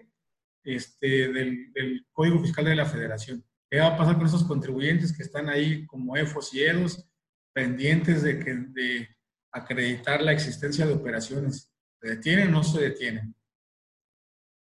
este, 0.64 1.28
del, 1.34 2.08
Código 2.14 2.40
Fiscal 2.40 2.64
de 2.64 2.76
la 2.76 2.86
Federación. 2.86 3.44
¿Qué 3.70 3.82
va 3.82 3.88
a 3.88 3.98
pasar 3.98 4.16
con 4.16 4.26
esos 4.26 4.46
contribuyentes 4.46 5.12
que 5.12 5.24
están 5.24 5.50
ahí 5.50 5.86
como 5.88 6.16
EFOS 6.16 6.54
y 6.54 6.64
EDOS 6.64 7.06
pendientes 7.54 8.24
de, 8.24 8.40
que, 8.40 8.54
de 8.54 9.10
acreditar 9.52 10.22
la 10.22 10.32
existencia 10.32 10.88
de 10.88 10.94
operaciones? 10.94 11.70
¿Se 12.02 12.12
detienen 12.12 12.48
o 12.48 12.52
no 12.52 12.64
se 12.64 12.80
detienen? 12.80 13.36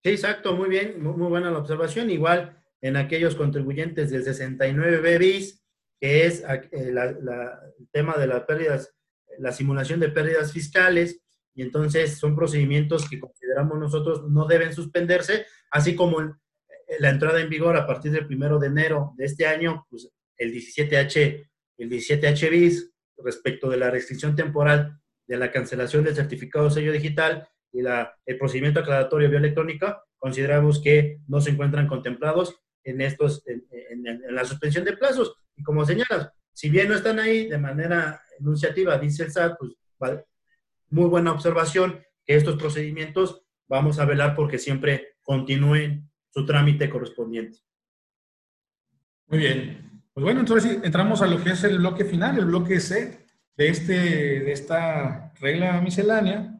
Sí, 0.06 0.11
exacto, 0.11 0.56
muy 0.56 0.69
bien, 0.69 1.02
muy, 1.02 1.15
buena 1.30 1.49
la 1.49 1.57
observación. 1.57 2.11
Igual 2.11 2.64
en 2.80 2.95
aquellos 2.95 3.34
contribuyentes 3.34 4.11
del 4.11 4.23
69 4.23 5.18
bis, 5.18 5.65
que 5.99 6.27
es 6.27 6.44
eh, 6.48 6.69
el 6.72 7.90
tema 7.91 8.14
de 8.15 8.27
las 8.27 8.44
pérdidas, 8.44 8.94
la 9.40 9.52
simulación 9.52 9.99
de 9.99 10.10
pérdidas 10.10 10.53
fiscales, 10.53 11.23
y 11.56 11.64
entonces 11.64 12.19
son 12.19 12.36
procedimientos 12.36 13.10
que 13.10 13.19
consideramos 13.19 13.80
nosotros 13.80 14.30
no 14.30 14.45
deben 14.45 14.76
suspenderse, 14.76 15.48
así 15.72 15.95
como 15.95 16.22
eh, 16.22 16.36
la 16.99 17.10
entrada 17.10 17.41
en 17.41 17.49
vigor 17.49 17.76
a 17.76 17.88
partir 17.88 18.11
del 18.11 18.27
primero 18.27 18.60
de 18.60 18.68
enero 18.68 19.15
de 19.18 19.26
este 19.26 19.48
año, 19.48 19.88
pues 19.90 20.11
el 20.38 20.53
17H, 20.53 21.49
el 21.80 21.90
17H 21.90 22.49
bis 22.52 22.91
respecto 23.18 23.72
de 23.72 23.77
la 23.77 23.90
restricción 23.90 24.36
temporal 24.36 24.99
de 25.26 25.38
la 25.38 25.52
cancelación 25.52 26.03
del 26.03 26.14
certificado 26.14 26.69
sello 26.69 26.91
digital 26.91 27.49
y 27.76 27.81
la, 27.81 28.18
el 28.26 28.38
procedimiento 28.38 28.80
aclaratorio 28.80 29.30
bioelectrónico, 29.30 30.03
consideramos 30.18 30.81
que 30.81 31.19
no 31.27 31.41
se 31.41 31.49
encuentran 31.52 31.88
contemplados 31.88 32.61
en, 32.85 33.02
estos, 33.02 33.43
en, 33.45 34.22
la 34.30 34.45
suspensión 34.45 34.85
de 34.85 34.95
plazos. 34.95 35.35
Y 35.57 35.64
como 35.64 35.85
señalas, 35.85 36.30
si 36.53 36.69
bien 36.69 36.88
no 36.88 36.95
están 36.95 37.19
ahí 37.19 37.47
de 37.47 37.57
manera 37.57 38.22
enunciativa, 38.39 38.97
dice 38.97 39.23
el 39.23 39.31
SAT, 39.31 39.57
pues 39.57 39.73
muy 40.89 41.10
buena 41.10 41.34
observación 41.34 42.02
que 42.26 42.35
estos 42.35 42.56
procedimientos 42.56 43.41
vamos 43.68 43.99
a 43.99 44.06
velar 44.06 44.35
porque 44.35 44.57
siempre 44.57 45.15
continúen 45.22 46.10
su 46.30 46.45
trámite 46.45 46.89
correspondiente. 46.89 47.60
Muy 49.27 49.39
bien. 49.39 50.02
Pues 50.14 50.23
bueno, 50.23 50.39
entonces 50.39 50.80
entramos 50.81 51.22
a 51.22 51.27
lo 51.27 51.43
que 51.43 51.49
es 51.49 51.64
el 51.65 51.80
bloque 51.80 52.06
final, 52.06 52.38
el 52.38 52.45
bloque 52.45 52.80
C 52.80 53.26
de, 53.57 53.68
este, 53.68 53.93
de 53.93 54.52
esta 54.53 55.34
regla 55.41 55.81
miscelánea, 55.81 56.55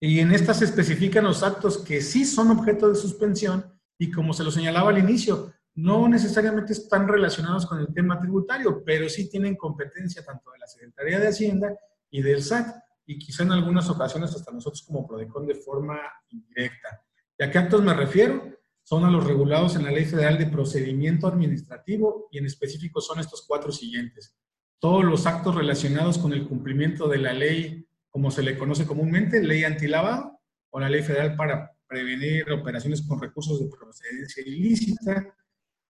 y 0.00 0.20
en 0.20 0.32
esta 0.32 0.54
se 0.54 0.64
especifican 0.64 1.24
los 1.24 1.42
actos 1.42 1.78
que 1.78 2.00
sí 2.00 2.24
son 2.24 2.50
objeto 2.50 2.88
de 2.88 2.94
suspensión 2.94 3.64
y 3.98 4.10
como 4.10 4.32
se 4.32 4.42
lo 4.42 4.50
señalaba 4.50 4.90
al 4.90 4.98
inicio, 4.98 5.52
no 5.74 6.08
necesariamente 6.08 6.72
están 6.72 7.06
relacionados 7.06 7.66
con 7.66 7.78
el 7.78 7.92
tema 7.92 8.18
tributario, 8.18 8.82
pero 8.84 9.08
sí 9.08 9.28
tienen 9.28 9.56
competencia 9.56 10.24
tanto 10.24 10.50
de 10.50 10.58
la 10.58 10.66
Secretaría 10.66 11.20
de 11.20 11.28
Hacienda 11.28 11.76
y 12.10 12.22
del 12.22 12.42
SAT, 12.42 12.74
y 13.06 13.18
quizá 13.18 13.42
en 13.42 13.52
algunas 13.52 13.88
ocasiones 13.90 14.34
hasta 14.34 14.52
nosotros 14.52 14.82
como 14.86 15.06
PRODECON 15.06 15.46
de 15.46 15.54
forma 15.54 16.00
indirecta. 16.30 17.02
¿Y 17.38 17.44
a 17.44 17.50
qué 17.50 17.58
actos 17.58 17.82
me 17.82 17.94
refiero? 17.94 18.60
son 18.90 19.04
a 19.04 19.10
los 19.10 19.24
regulados 19.24 19.76
en 19.76 19.84
la 19.84 19.92
Ley 19.92 20.04
Federal 20.04 20.36
de 20.36 20.46
Procedimiento 20.46 21.28
Administrativo 21.28 22.26
y 22.32 22.38
en 22.38 22.46
específico 22.46 23.00
son 23.00 23.20
estos 23.20 23.44
cuatro 23.46 23.70
siguientes. 23.70 24.36
Todos 24.80 25.04
los 25.04 25.26
actos 25.26 25.54
relacionados 25.54 26.18
con 26.18 26.32
el 26.32 26.48
cumplimiento 26.48 27.06
de 27.06 27.18
la 27.18 27.32
ley, 27.32 27.86
como 28.10 28.30
se 28.30 28.42
le 28.42 28.58
conoce 28.58 28.86
comúnmente, 28.86 29.42
ley 29.42 29.64
antilavado 29.64 30.40
o 30.70 30.80
la 30.80 30.88
ley 30.88 31.02
federal 31.02 31.36
para 31.36 31.72
prevenir 31.86 32.50
operaciones 32.52 33.02
con 33.02 33.20
recursos 33.20 33.60
de 33.60 33.68
procedencia 33.68 34.42
ilícita, 34.46 35.34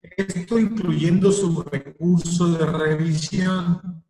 esto 0.03 0.59
incluyendo 0.59 1.31
su 1.33 1.63
recurso 1.63 2.53
de 2.53 2.67
revisión. 2.67 4.05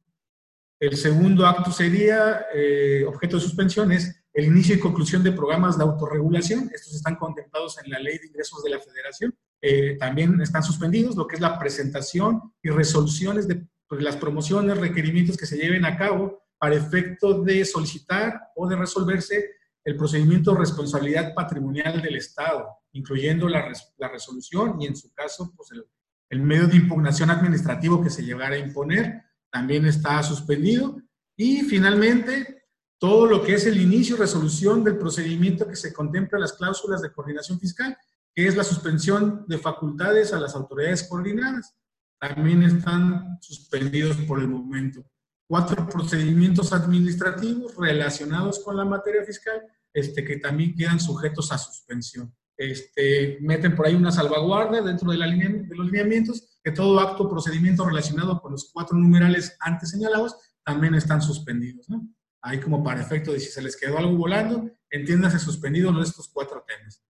El 0.78 0.97
segundo 0.97 1.47
acto 1.47 1.72
sería, 1.72 2.47
eh, 2.55 3.05
objeto 3.06 3.36
de 3.36 3.43
suspensión, 3.43 3.93
es 3.93 4.24
el 4.32 4.47
inicio 4.47 4.74
y 4.74 4.81
conclusión 4.81 5.22
de 5.22 5.32
programas 5.32 5.77
de 5.77 5.85
autorregulación. 5.85 6.70
Estos 6.72 6.94
están 6.94 7.16
contemplados 7.16 7.78
en 7.82 7.90
la 7.90 7.98
Ley 7.98 8.18
de 8.18 8.28
Ingresos 8.28 8.62
de 8.62 8.70
la 8.70 8.78
Federación. 8.78 9.35
Eh, 9.60 9.97
también 9.98 10.40
están 10.40 10.62
suspendidos 10.62 11.16
lo 11.16 11.27
que 11.27 11.35
es 11.35 11.40
la 11.40 11.59
presentación 11.59 12.40
y 12.62 12.70
resoluciones 12.70 13.48
de 13.48 13.66
pues, 13.89 14.02
las 14.02 14.16
promociones, 14.16 14.78
requerimientos 14.78 15.36
que 15.36 15.47
se 15.47 15.59
lleven 15.59 15.85
a 15.85 15.98
cabo 15.98 16.43
para 16.61 16.77
efecto 16.77 17.43
de 17.43 17.65
solicitar 17.65 18.39
o 18.55 18.69
de 18.69 18.77
resolverse 18.77 19.53
el 19.82 19.97
procedimiento 19.97 20.53
de 20.53 20.59
responsabilidad 20.59 21.32
patrimonial 21.35 22.03
del 22.03 22.16
Estado, 22.16 22.69
incluyendo 22.93 23.49
la, 23.49 23.73
resolución 24.12 24.81
y 24.81 24.87
en 24.87 24.95
su 24.95 25.11
caso 25.15 25.55
pues 25.57 25.73
el, 25.73 25.87
el 26.28 26.43
medio 26.43 26.69
de 26.69 26.77
impugnación 26.77 27.31
administrativo 27.31 28.03
que 28.03 28.11
se 28.11 28.23
llegara 28.23 28.57
a 28.57 28.59
imponer 28.59 29.23
también 29.51 29.87
está 29.87 30.23
suspendido. 30.23 31.01
Y 31.35 31.62
finalmente, 31.62 32.66
todo 32.99 33.24
lo 33.24 33.43
que 33.43 33.55
es 33.55 33.65
el 33.66 33.81
inicio 33.81 34.16
y 34.16 34.19
resolución 34.19 34.85
del 34.85 34.99
procedimiento 34.99 35.66
que 35.66 35.77
se 35.77 35.95
contempla 35.95 36.37
en 36.37 36.43
las 36.43 36.53
cláusulas 36.53 37.01
de 37.01 37.11
coordinación 37.11 37.59
fiscal, 37.59 37.97
que 38.35 38.47
es 38.47 38.55
la 38.55 38.65
suspensión 38.65 39.47
de 39.49 39.57
facultades 39.57 40.35
a 40.35 40.39
las 40.39 40.55
autoridades 40.55 41.05
coordinadas. 41.09 41.74
También 42.19 42.62
están 42.62 43.39
suspendidos 43.41 44.19
por 44.19 44.41
el 44.41 44.49
momento. 44.49 45.03
Cuatro 45.51 45.89
procedimientos 45.89 46.72
administrativos 46.72 47.74
relacionados 47.77 48.60
con 48.60 48.77
la 48.77 48.85
materia 48.85 49.24
fiscal 49.24 49.60
este, 49.93 50.24
que 50.24 50.36
también 50.36 50.77
quedan 50.77 51.01
sujetos 51.01 51.51
a 51.51 51.59
suspensión. 51.59 52.32
Este, 52.56 53.39
meten 53.40 53.74
por 53.74 53.89
ahí 53.89 53.97
una 53.97 54.12
salvaguardia 54.12 54.81
dentro 54.81 55.10
de, 55.10 55.18
la 55.18 55.27
de 55.27 55.74
los 55.74 55.86
lineamientos, 55.86 56.60
que 56.62 56.70
todo 56.70 57.01
acto 57.01 57.24
o 57.24 57.28
procedimiento 57.28 57.85
relacionado 57.85 58.40
con 58.40 58.52
los 58.52 58.70
cuatro 58.72 58.97
numerales 58.97 59.56
antes 59.59 59.90
señalados 59.90 60.36
también 60.62 60.94
están 60.94 61.20
suspendidos. 61.20 61.89
¿no? 61.89 62.09
ahí 62.43 62.60
como 62.60 62.85
para 62.85 63.01
efecto 63.01 63.32
de 63.32 63.40
si 63.40 63.51
se 63.51 63.60
les 63.60 63.77
quedó 63.77 63.98
algo 63.98 64.16
volando, 64.16 64.70
entiéndase 64.89 65.40
suspendido 65.40 66.01
estos 66.01 66.28
cuatro 66.28 66.64
temas. 66.64 67.02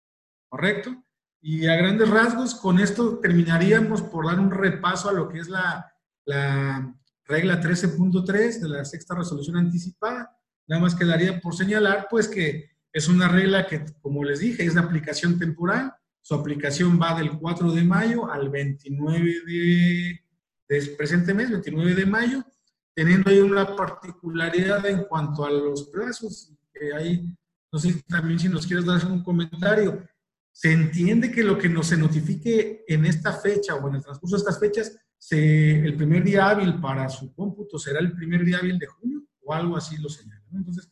¿Correcto? 0.47 1.03
Y 1.41 1.67
a 1.67 1.75
grandes 1.75 2.09
rasgos, 2.09 2.55
con 2.55 2.79
esto 2.79 3.19
terminaríamos 3.19 4.01
por 4.01 4.27
dar 4.27 4.39
un 4.39 4.51
repaso 4.51 5.09
a 5.09 5.13
lo 5.13 5.27
que 5.27 5.39
es 5.39 5.49
la, 5.49 5.93
la 6.25 6.95
regla 7.29 7.61
13.3 7.61 8.59
de 8.59 8.69
la 8.69 8.83
sexta 8.83 9.15
resolución 9.15 9.55
anticipada. 9.55 10.35
Nada 10.67 10.81
más 10.81 10.95
quedaría 10.95 11.39
por 11.39 11.55
señalar, 11.55 12.07
pues, 12.09 12.27
que 12.27 12.71
es 12.91 13.07
una 13.07 13.27
regla 13.27 13.67
que, 13.67 13.85
como 14.01 14.23
les 14.23 14.39
dije, 14.39 14.65
es 14.65 14.73
de 14.73 14.81
aplicación 14.81 15.37
temporal. 15.37 15.93
Su 16.21 16.33
aplicación 16.33 16.99
va 17.01 17.17
del 17.17 17.37
4 17.37 17.71
de 17.71 17.83
mayo 17.83 18.29
al 18.29 18.49
29 18.49 19.33
de, 19.45 20.19
de 20.67 20.85
presente 20.97 21.33
mes, 21.33 21.49
29 21.49 21.95
de 21.95 22.05
mayo, 22.05 22.43
teniendo 22.95 23.29
ahí 23.29 23.39
una 23.39 23.75
particularidad 23.75 24.85
en 24.87 25.03
cuanto 25.03 25.45
a 25.45 25.51
los 25.51 25.89
plazos, 25.89 26.51
hay, 26.95 27.25
no 27.71 27.79
sé 27.79 28.03
también 28.07 28.39
si 28.39 28.49
nos 28.49 28.65
quieres 28.65 28.85
dar 28.85 29.05
un 29.05 29.23
comentario. 29.23 30.07
Se 30.51 30.71
entiende 30.71 31.31
que 31.31 31.43
lo 31.43 31.57
que 31.57 31.69
nos 31.69 31.87
se 31.87 31.97
notifique 31.97 32.83
en 32.87 33.05
esta 33.05 33.33
fecha 33.33 33.75
o 33.75 33.87
en 33.87 33.95
el 33.95 34.03
transcurso 34.03 34.35
de 34.35 34.39
estas 34.39 34.59
fechas, 34.59 34.97
se, 35.19 35.79
el 35.85 35.95
primer 35.95 36.23
día 36.23 36.49
hábil 36.49 36.79
para 36.79 37.09
su 37.09 37.33
cómputo 37.33 37.77
será 37.77 37.99
el 37.99 38.13
primer 38.13 38.43
día 38.45 38.57
hábil 38.57 38.79
de 38.79 38.87
junio 38.87 39.21
o 39.43 39.53
algo 39.53 39.75
así 39.75 39.97
lo 39.97 40.09
señala. 40.09 40.41
Entonces, 40.53 40.89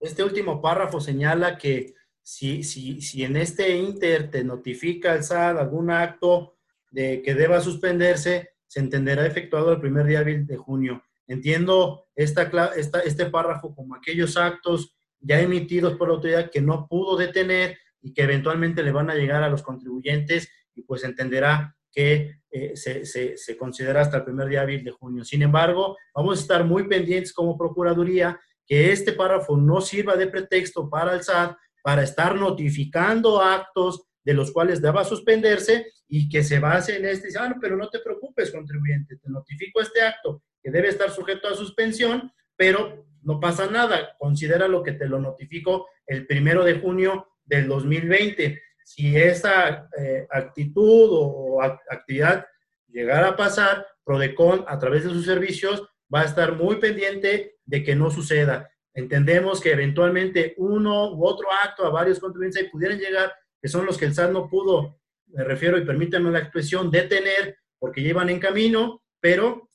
este 0.00 0.24
último 0.24 0.60
párrafo 0.60 1.00
señala 1.00 1.58
que 1.58 1.94
si, 2.22 2.64
si, 2.64 3.00
si 3.00 3.24
en 3.24 3.36
este 3.36 3.76
inter 3.76 4.30
te 4.30 4.42
notifica 4.42 5.14
el 5.14 5.22
SAT 5.22 5.58
algún 5.58 5.90
acto 5.90 6.56
de 6.90 7.20
que 7.22 7.34
deba 7.34 7.60
suspenderse, 7.60 8.50
se 8.66 8.80
entenderá 8.80 9.26
efectuado 9.26 9.72
el 9.72 9.80
primer 9.80 10.06
día 10.06 10.20
hábil 10.20 10.46
de 10.46 10.56
junio. 10.56 11.02
Entiendo 11.26 12.06
esta, 12.16 12.50
esta, 12.74 13.00
este 13.00 13.26
párrafo 13.26 13.74
como 13.74 13.94
aquellos 13.94 14.36
actos 14.36 14.96
ya 15.20 15.40
emitidos 15.40 15.96
por 15.96 16.08
la 16.08 16.14
autoridad 16.14 16.50
que 16.50 16.62
no 16.62 16.88
pudo 16.88 17.16
detener 17.16 17.76
y 18.00 18.12
que 18.12 18.22
eventualmente 18.22 18.82
le 18.82 18.92
van 18.92 19.10
a 19.10 19.14
llegar 19.14 19.42
a 19.42 19.50
los 19.50 19.62
contribuyentes 19.62 20.48
y 20.74 20.82
pues 20.82 21.04
entenderá 21.04 21.76
que 21.92 22.40
eh, 22.50 22.72
se, 22.74 23.04
se, 23.04 23.56
considera 23.56 24.00
hasta 24.00 24.18
el 24.18 24.24
primer 24.24 24.48
día 24.48 24.62
hábil 24.62 24.82
de 24.82 24.90
junio. 24.90 25.24
Sin 25.24 25.42
embargo, 25.42 25.96
vamos 26.14 26.38
a 26.38 26.42
estar 26.42 26.64
muy 26.64 26.88
pendientes 26.88 27.32
como 27.32 27.56
Procuraduría 27.56 28.40
que 28.66 28.92
este 28.92 29.12
párrafo 29.12 29.56
no 29.56 29.80
sirva 29.80 30.16
de 30.16 30.28
pretexto 30.28 30.88
para 30.88 31.14
el 31.14 31.22
SAT 31.22 31.56
para 31.82 32.02
estar 32.02 32.34
notificando 32.36 33.42
actos 33.42 34.04
de 34.24 34.34
los 34.34 34.52
cuales 34.52 34.80
deba 34.80 35.04
suspenderse 35.04 35.86
y 36.08 36.28
que 36.28 36.44
se 36.44 36.60
base 36.60 36.96
en 36.96 37.06
este, 37.06 37.28
ah, 37.38 37.56
pero 37.60 37.76
no 37.76 37.88
te 37.88 37.98
preocupes, 37.98 38.52
contribuyente, 38.52 39.16
te 39.16 39.28
notifico 39.28 39.80
este 39.80 40.02
acto 40.02 40.42
que 40.62 40.70
debe 40.70 40.88
estar 40.88 41.10
sujeto 41.10 41.48
a 41.48 41.54
suspensión, 41.54 42.30
pero 42.56 43.04
no 43.22 43.40
pasa 43.40 43.66
nada, 43.66 44.16
considera 44.18 44.68
lo 44.68 44.82
que 44.82 44.92
te 44.92 45.06
lo 45.06 45.18
notifico 45.18 45.88
el 46.06 46.26
primero 46.26 46.64
de 46.64 46.78
junio 46.78 47.28
del 47.44 47.66
2020. 47.66 48.60
Si 48.84 49.16
esa 49.16 49.88
eh, 49.98 50.26
actitud 50.30 51.08
o 51.10 51.62
actividad 51.62 52.46
llegara 52.88 53.28
a 53.28 53.36
pasar, 53.36 53.86
Prodecon 54.04 54.64
a 54.66 54.78
través 54.78 55.04
de 55.04 55.10
sus 55.10 55.24
servicios 55.24 55.88
va 56.12 56.22
a 56.22 56.24
estar 56.24 56.56
muy 56.56 56.76
pendiente 56.76 57.56
de 57.64 57.82
que 57.82 57.94
no 57.94 58.10
suceda. 58.10 58.70
Entendemos 58.94 59.60
que 59.60 59.72
eventualmente 59.72 60.54
uno 60.58 61.12
u 61.14 61.24
otro 61.24 61.48
acto 61.64 61.86
a 61.86 61.90
varios 61.90 62.20
contribuyentes 62.20 62.70
pudieran 62.70 62.98
llegar 62.98 63.32
que 63.62 63.68
son 63.68 63.86
los 63.86 63.96
que 63.96 64.06
el 64.06 64.14
SAT 64.14 64.32
no 64.32 64.48
pudo, 64.48 64.98
me 65.28 65.44
refiero 65.44 65.78
y 65.78 65.84
permítanme 65.84 66.32
la 66.32 66.40
expresión, 66.40 66.90
detener 66.90 67.58
porque 67.78 68.02
llevan 68.02 68.28
en 68.28 68.40
camino, 68.40 69.02
pero 69.20 69.68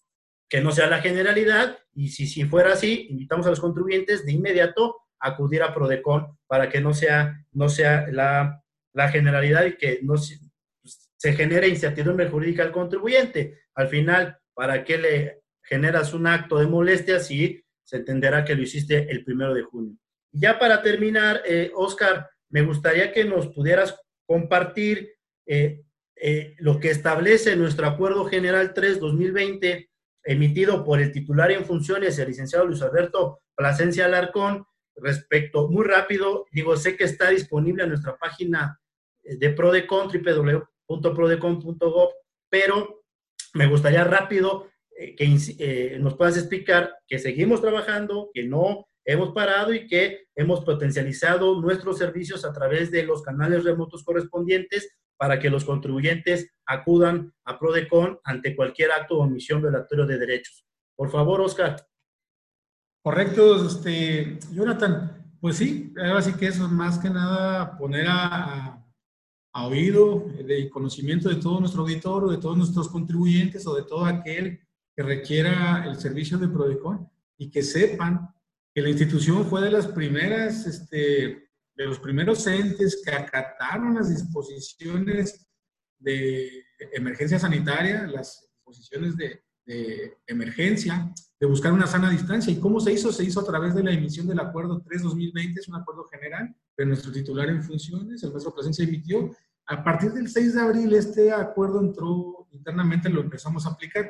que 0.50 0.62
no 0.62 0.72
sea 0.72 0.88
la 0.88 1.02
generalidad 1.02 1.80
y 1.94 2.10
si, 2.10 2.28
si 2.28 2.44
fuera 2.46 2.74
así, 2.74 3.08
invitamos 3.10 3.48
a 3.48 3.50
los 3.50 3.60
contribuyentes 3.60 4.26
de 4.26 4.34
inmediato 4.34 4.98
a 5.20 5.30
acudir 5.30 5.64
a 5.64 5.74
Prodecon 5.74 6.38
para 6.48 6.70
que 6.70 6.82
no 6.82 6.94
sea, 6.94 7.46
no 7.54 7.70
sea 7.70 8.08
la, 8.12 8.64
la 8.98 9.10
generalidad 9.10 9.64
y 9.66 9.78
que 9.78 10.00
no 10.02 10.18
se, 10.18 10.40
se 11.16 11.34
genere 11.34 11.68
incertidumbre 11.68 12.30
jurídica 12.30 12.64
al 12.64 12.72
contribuyente. 12.72 13.60
Al 13.76 13.90
final, 13.90 14.40
¿para 14.56 14.84
qué 14.84 14.98
le 14.98 15.42
generas 15.62 16.16
un 16.16 16.26
acto 16.26 16.58
de 16.58 16.66
molestia 16.66 17.20
si 17.20 17.64
se 17.84 17.98
entenderá 17.98 18.44
que 18.44 18.56
lo 18.56 18.64
hiciste 18.64 19.08
el 19.10 19.24
primero 19.24 19.54
de 19.54 19.62
junio? 19.62 19.96
Ya 20.32 20.58
para 20.58 20.82
terminar, 20.82 21.44
eh, 21.46 21.72
Oscar, 21.76 22.28
me 22.50 22.64
gustaría 22.64 23.12
que 23.14 23.24
nos 23.24 23.48
pudieras 23.50 23.96
compartir 24.26 25.14
eh, 25.46 25.84
eh, 26.16 26.56
lo 26.58 26.80
que 26.80 26.90
establece 26.90 27.56
nuestro 27.56 27.86
Acuerdo 27.86 28.26
General 28.26 28.74
3-2020, 28.74 29.90
emitido 30.24 30.84
por 30.84 31.00
el 31.00 31.12
titular 31.12 31.52
en 31.52 31.66
funciones, 31.66 32.18
el 32.18 32.30
licenciado 32.30 32.66
Luis 32.66 32.82
Alberto 32.82 33.42
Plasencia 33.56 34.06
Alarcón, 34.06 34.66
respecto, 34.96 35.70
muy 35.70 35.86
rápido, 35.86 36.48
digo, 36.52 36.76
sé 36.76 36.98
que 36.98 37.04
está 37.04 37.30
disponible 37.30 37.84
en 37.84 37.90
nuestra 37.90 38.18
página 38.18 38.80
de 39.38 39.50
Prodecon, 39.52 40.10
www.prodecon.gov, 40.10 42.10
pero 42.50 43.04
me 43.54 43.68
gustaría 43.68 44.04
rápido 44.04 44.68
que 45.16 45.98
nos 46.00 46.16
puedas 46.16 46.38
explicar 46.38 46.96
que 47.08 47.20
seguimos 47.20 47.62
trabajando, 47.62 48.32
que 48.34 48.44
no 48.44 48.88
hemos 49.06 49.32
parado 49.32 49.74
y 49.74 49.88
que 49.88 50.26
hemos 50.36 50.66
potencializado 50.66 51.62
nuestros 51.62 51.98
servicios 51.98 52.44
a 52.46 52.52
través 52.52 52.92
de 52.92 53.04
los 53.04 53.22
canales 53.22 53.64
remotos 53.64 54.04
correspondientes 54.04 54.98
para 55.18 55.40
que 55.40 55.50
los 55.50 55.66
contribuyentes 55.66 56.54
acudan 56.66 57.34
a 57.46 57.58
Prodecon 57.58 58.20
ante 58.24 58.56
cualquier 58.56 58.92
acto 58.92 59.18
o 59.18 59.24
omisión 59.24 59.62
violatorio 59.62 60.06
de 60.06 60.20
derechos. 60.20 60.66
Por 60.96 61.10
favor, 61.10 61.42
Oscar. 61.42 61.76
Correcto, 63.02 63.66
este, 63.66 64.38
Jonathan. 64.52 65.14
Pues 65.40 65.58
sí, 65.58 65.94
así 66.16 66.34
que 66.34 66.48
eso 66.48 66.66
es 66.66 66.72
más 66.72 67.00
que 67.00 67.10
nada 67.10 67.78
poner 67.78 68.08
a, 68.10 68.84
a 69.58 69.66
oído 69.66 70.24
de 70.46 70.70
conocimiento 70.70 71.30
de 71.30 71.38
todo 71.38 71.60
nuestro 71.60 71.82
auditor 71.82 72.26
o 72.26 72.30
de 72.30 72.38
todos 72.38 72.56
nuestros 72.56 72.90
contribuyentes 72.90 73.66
o 73.66 73.76
de 73.76 73.82
todo 73.82 74.06
aquel 74.06 74.60
que 74.96 75.02
requiera 75.02 75.84
el 75.88 75.96
servicio 76.00 76.38
de 76.38 76.48
Prodecon 76.48 77.10
y 77.40 77.50
que 77.50 77.64
sepan 77.64 78.30
que 78.72 78.84
la 78.84 78.90
institución 78.90 79.44
fue 79.48 79.62
de 79.62 79.72
las 79.72 79.88
primeras, 79.88 80.68
este, 80.68 81.50
de 81.76 81.86
los 81.88 81.98
primeros 81.98 82.46
entes 82.46 83.02
que 83.04 83.10
acataron 83.10 83.96
las 83.96 84.12
disposiciones 84.12 85.48
de 85.98 86.64
emergencia 86.94 87.40
sanitaria, 87.40 88.06
las 88.06 88.48
disposiciones 88.52 89.18
de, 89.18 89.42
de 89.66 90.18
emergencia, 90.28 91.12
de 91.40 91.48
buscar 91.48 91.74
una 91.74 91.88
sana 91.88 92.12
distancia. 92.12 92.54
¿Y 92.54 92.60
cómo 92.60 92.80
se 92.80 92.94
hizo? 92.94 93.12
Se 93.12 93.24
hizo 93.24 93.42
a 93.42 93.46
través 93.46 93.74
de 93.74 93.84
la 93.84 93.92
emisión 93.92 94.28
del 94.28 94.40
Acuerdo 94.40 94.84
3-2020, 94.84 95.60
es 95.60 95.68
un 95.68 95.76
acuerdo 95.76 96.06
general, 96.06 96.56
pero 96.76 96.90
nuestro 96.90 97.12
titular 97.12 97.50
en 97.50 97.64
funciones, 97.64 98.22
el 98.22 98.32
maestro 98.32 98.54
Plasencia, 98.54 98.86
emitió. 98.86 99.32
A 99.68 99.84
partir 99.84 100.14
del 100.14 100.30
6 100.30 100.54
de 100.54 100.62
abril, 100.62 100.94
este 100.94 101.32
acuerdo 101.32 101.82
entró 101.82 102.48
internamente, 102.52 103.10
lo 103.10 103.22
empezamos 103.22 103.66
a 103.66 103.72
aplicar. 103.72 104.10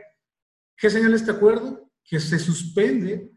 ¿Qué 0.75 0.89
señala 0.89 1.15
este 1.15 1.31
acuerdo? 1.31 1.91
Que 2.03 2.19
se 2.19 2.37
suspende 2.37 3.31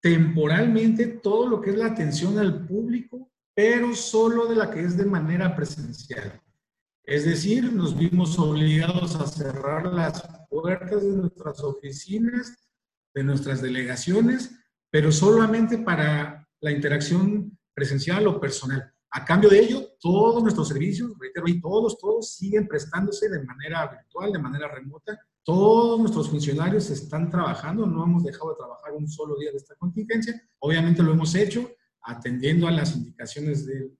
temporalmente 0.00 1.06
todo 1.06 1.48
lo 1.48 1.60
que 1.60 1.70
es 1.70 1.76
la 1.76 1.86
atención 1.86 2.38
al 2.38 2.66
público, 2.66 3.30
pero 3.54 3.94
solo 3.94 4.46
de 4.46 4.56
la 4.56 4.70
que 4.70 4.80
es 4.80 4.96
de 4.96 5.04
manera 5.04 5.54
presencial. 5.54 6.42
Es 7.04 7.24
decir, 7.24 7.72
nos 7.72 7.96
vimos 7.96 8.38
obligados 8.38 9.14
a 9.16 9.26
cerrar 9.26 9.86
las 9.86 10.22
puertas 10.48 11.02
de 11.02 11.16
nuestras 11.16 11.60
oficinas, 11.60 12.68
de 13.14 13.24
nuestras 13.24 13.60
delegaciones, 13.62 14.56
pero 14.90 15.12
solamente 15.12 15.78
para 15.78 16.48
la 16.60 16.70
interacción 16.70 17.58
presencial 17.74 18.26
o 18.26 18.40
personal. 18.40 18.92
A 19.12 19.24
cambio 19.24 19.50
de 19.50 19.58
ello, 19.58 19.82
todos 19.98 20.42
nuestros 20.42 20.68
servicios, 20.68 21.12
reitero, 21.18 21.48
y 21.48 21.60
todos, 21.60 21.98
todos 21.98 22.34
siguen 22.34 22.68
prestándose 22.68 23.28
de 23.28 23.42
manera 23.42 23.86
virtual, 23.88 24.32
de 24.32 24.38
manera 24.38 24.68
remota. 24.68 25.18
Todos 25.42 25.98
nuestros 25.98 26.28
funcionarios 26.28 26.90
están 26.90 27.28
trabajando, 27.28 27.86
no 27.86 28.04
hemos 28.04 28.22
dejado 28.22 28.50
de 28.50 28.56
trabajar 28.58 28.92
un 28.92 29.08
solo 29.08 29.36
día 29.36 29.50
de 29.50 29.56
esta 29.56 29.74
contingencia. 29.74 30.40
Obviamente 30.60 31.02
lo 31.02 31.12
hemos 31.12 31.34
hecho 31.34 31.68
atendiendo 32.02 32.68
a 32.68 32.70
las 32.70 32.94
indicaciones 32.94 33.66
de, 33.66 33.90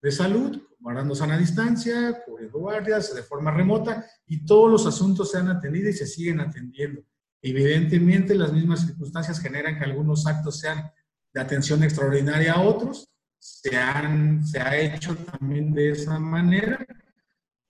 de 0.00 0.12
salud, 0.12 0.60
guardando 0.78 1.14
sana 1.14 1.36
distancia, 1.36 2.22
cubriendo 2.24 2.58
guardias 2.58 3.14
de 3.14 3.22
forma 3.22 3.50
remota 3.50 4.06
y 4.26 4.44
todos 4.44 4.70
los 4.70 4.86
asuntos 4.86 5.30
se 5.30 5.38
han 5.38 5.48
atendido 5.48 5.90
y 5.90 5.92
se 5.92 6.06
siguen 6.06 6.40
atendiendo. 6.40 7.02
Evidentemente, 7.42 8.34
las 8.34 8.52
mismas 8.52 8.86
circunstancias 8.86 9.40
generan 9.40 9.78
que 9.78 9.84
algunos 9.84 10.26
actos 10.26 10.60
sean 10.60 10.90
de 11.32 11.40
atención 11.40 11.82
extraordinaria 11.82 12.54
a 12.54 12.62
otros, 12.62 13.09
se, 13.40 13.76
han, 13.76 14.46
se 14.46 14.60
ha 14.60 14.78
hecho 14.78 15.16
también 15.16 15.72
de 15.72 15.90
esa 15.90 16.18
manera, 16.18 16.86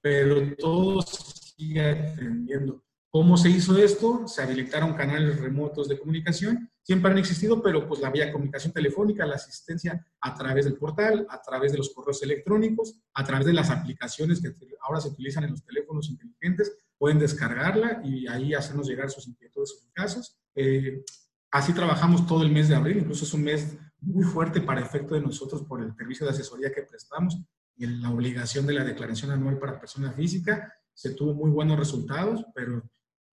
pero 0.02 0.54
todo 0.56 1.00
sigue 1.02 1.80
atendiendo. 1.80 2.82
¿Cómo 3.12 3.36
se 3.36 3.50
hizo 3.50 3.76
esto? 3.76 4.28
Se 4.28 4.42
habilitaron 4.42 4.94
canales 4.94 5.40
remotos 5.40 5.88
de 5.88 5.98
comunicación. 5.98 6.70
Siempre 6.82 7.10
han 7.10 7.18
existido, 7.18 7.60
pero 7.60 7.86
pues 7.88 8.00
la 8.00 8.10
vía 8.10 8.30
comunicación 8.30 8.72
telefónica, 8.72 9.26
la 9.26 9.34
asistencia 9.34 10.06
a 10.20 10.34
través 10.34 10.64
del 10.64 10.76
portal, 10.76 11.26
a 11.28 11.40
través 11.42 11.72
de 11.72 11.78
los 11.78 11.90
correos 11.90 12.22
electrónicos, 12.22 13.00
a 13.14 13.24
través 13.24 13.46
de 13.46 13.52
las 13.52 13.70
aplicaciones 13.70 14.40
que 14.40 14.54
ahora 14.82 15.00
se 15.00 15.08
utilizan 15.08 15.44
en 15.44 15.50
los 15.50 15.64
teléfonos 15.64 16.08
inteligentes, 16.08 16.72
pueden 16.98 17.18
descargarla 17.18 18.00
y 18.04 18.28
ahí 18.28 18.54
hacernos 18.54 18.86
llegar 18.86 19.10
sus 19.10 19.26
inquietudes, 19.26 19.70
sus 19.70 19.90
casos. 19.92 20.38
Eh, 20.54 21.02
así 21.50 21.72
trabajamos 21.72 22.26
todo 22.26 22.42
el 22.44 22.52
mes 22.52 22.68
de 22.68 22.76
abril, 22.76 22.98
incluso 22.98 23.24
es 23.24 23.34
un 23.34 23.42
mes 23.42 23.76
muy 24.02 24.24
fuerte 24.24 24.60
para 24.60 24.80
efecto 24.80 25.14
de 25.14 25.20
nosotros 25.20 25.62
por 25.62 25.82
el 25.82 25.94
servicio 25.94 26.26
de 26.26 26.32
asesoría 26.32 26.72
que 26.72 26.82
prestamos 26.82 27.38
y 27.76 27.86
la 27.86 28.10
obligación 28.10 28.66
de 28.66 28.74
la 28.74 28.84
declaración 28.84 29.30
anual 29.30 29.58
para 29.58 29.80
persona 29.80 30.12
física. 30.12 30.72
Se 30.92 31.14
tuvo 31.14 31.34
muy 31.34 31.50
buenos 31.50 31.78
resultados, 31.78 32.44
pero 32.54 32.82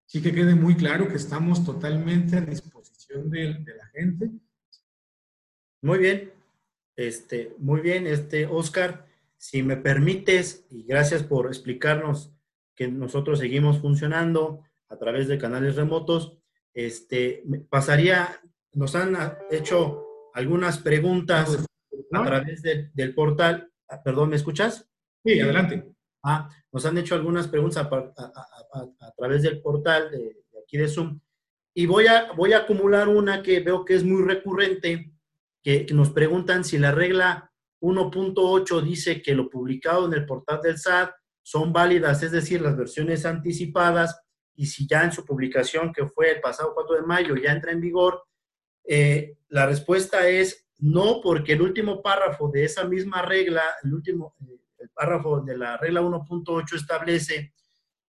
sí 0.05 0.21
que 0.21 0.33
quede 0.33 0.55
muy 0.55 0.75
claro 0.75 1.07
que 1.07 1.15
estamos 1.15 1.65
totalmente 1.65 2.37
a 2.37 2.41
disposición 2.41 3.29
de, 3.29 3.55
de 3.55 3.75
la 3.75 3.87
gente. 3.87 4.31
Muy 5.81 5.99
bien, 5.99 6.31
este, 6.95 7.53
muy 7.59 7.81
bien, 7.81 8.07
este, 8.07 8.47
Oscar, 8.47 9.05
si 9.37 9.61
me 9.61 9.77
permites, 9.77 10.65
y 10.71 10.83
gracias 10.83 11.23
por 11.23 11.47
explicarnos 11.47 12.33
que 12.75 12.87
nosotros 12.87 13.39
seguimos 13.39 13.79
funcionando 13.79 14.63
a 14.89 14.97
través 14.97 15.27
de 15.27 15.37
canales 15.37 15.75
remotos, 15.75 16.37
este, 16.73 17.43
pasaría, 17.69 18.39
nos 18.73 18.95
han 18.95 19.15
hecho 19.51 20.06
algunas 20.37 20.77
preguntas 20.77 21.65
a 22.13 22.23
través 22.23 22.61
del 22.61 23.15
portal. 23.15 23.71
Ah, 23.89 24.03
perdón, 24.03 24.29
¿me 24.29 24.35
escuchas? 24.35 24.87
Sí, 25.25 25.39
adelante. 25.39 25.83
Ah, 26.23 26.47
nos 26.71 26.85
han 26.85 26.97
hecho 26.99 27.15
algunas 27.15 27.47
preguntas 27.47 27.87
a, 27.89 29.13
través 29.17 29.41
del 29.41 29.61
portal 29.61 30.11
de, 30.11 30.43
aquí 30.63 30.77
de 30.77 30.87
Zoom. 30.87 31.19
Y 31.75 31.87
voy 31.87 32.05
a, 32.05 32.33
voy 32.33 32.53
a 32.53 32.59
acumular 32.59 33.07
una 33.07 33.41
que 33.41 33.61
veo 33.61 33.83
que 33.83 33.95
es 33.95 34.03
muy 34.03 34.23
recurrente, 34.23 35.11
que, 35.63 35.87
nos 35.91 36.11
preguntan 36.11 36.63
si 36.63 36.77
la 36.77 36.91
regla 36.91 37.51
1.8 37.81 38.81
dice 38.83 39.23
que 39.23 39.33
lo 39.33 39.49
publicado 39.49 40.05
en 40.05 40.13
el 40.13 40.25
portal 40.27 40.61
del 40.61 40.77
SAT 40.77 41.11
son 41.41 41.73
válidas, 41.73 42.21
es 42.21 42.31
decir, 42.31 42.61
las 42.61 42.77
versiones 42.77 43.25
anticipadas, 43.25 44.21
y 44.55 44.67
si 44.67 44.87
ya 44.87 45.03
en 45.03 45.11
su 45.11 45.25
publicación, 45.25 45.91
que 45.93 46.05
fue 46.05 46.31
el 46.31 46.41
pasado 46.41 46.73
4 46.75 46.97
de 46.97 47.07
mayo, 47.07 47.35
ya 47.35 47.53
entra 47.53 47.71
en 47.71 47.81
vigor, 47.81 48.26
eh, 48.87 49.37
la 49.49 49.65
respuesta 49.65 50.27
es 50.27 50.67
no, 50.79 51.21
porque 51.21 51.53
el 51.53 51.61
último 51.61 52.01
párrafo 52.01 52.49
de 52.49 52.63
esa 52.63 52.85
misma 52.85 53.21
regla, 53.21 53.63
el 53.83 53.93
último, 53.93 54.35
eh, 54.79 54.87
párrafo 54.93 55.41
de 55.41 55.57
la 55.57 55.77
regla 55.77 56.01
1.8 56.01 56.75
establece 56.75 57.53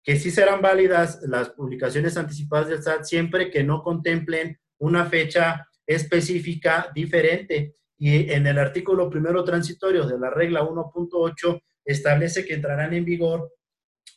que 0.03 0.17
sí 0.17 0.31
serán 0.31 0.61
válidas 0.61 1.21
las 1.23 1.51
publicaciones 1.51 2.17
anticipadas 2.17 2.69
del 2.69 2.83
SAT 2.83 3.05
siempre 3.05 3.51
que 3.51 3.65
no 3.65 3.83
contemplen 3.83 4.59
una 4.79 5.07
fecha 5.07 5.67
específica 5.87 6.91
diferente. 6.95 7.77
Y 7.99 8.31
en 8.31 8.47
el 8.47 8.59
artículo 8.59 9.09
primero 9.09 9.43
transitorio 9.43 10.07
de 10.07 10.19
la 10.19 10.31
regla 10.31 10.63
1.8 10.63 11.61
establece 11.85 12.45
que 12.45 12.55
entrarán 12.55 12.93
en 12.95 13.05
vigor 13.05 13.53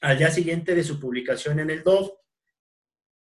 al 0.01 0.17
día 0.17 0.31
siguiente 0.31 0.75
de 0.75 0.83
su 0.83 0.99
publicación 0.99 1.59
en 1.59 1.69
el 1.69 1.83
DOF. 1.83 2.11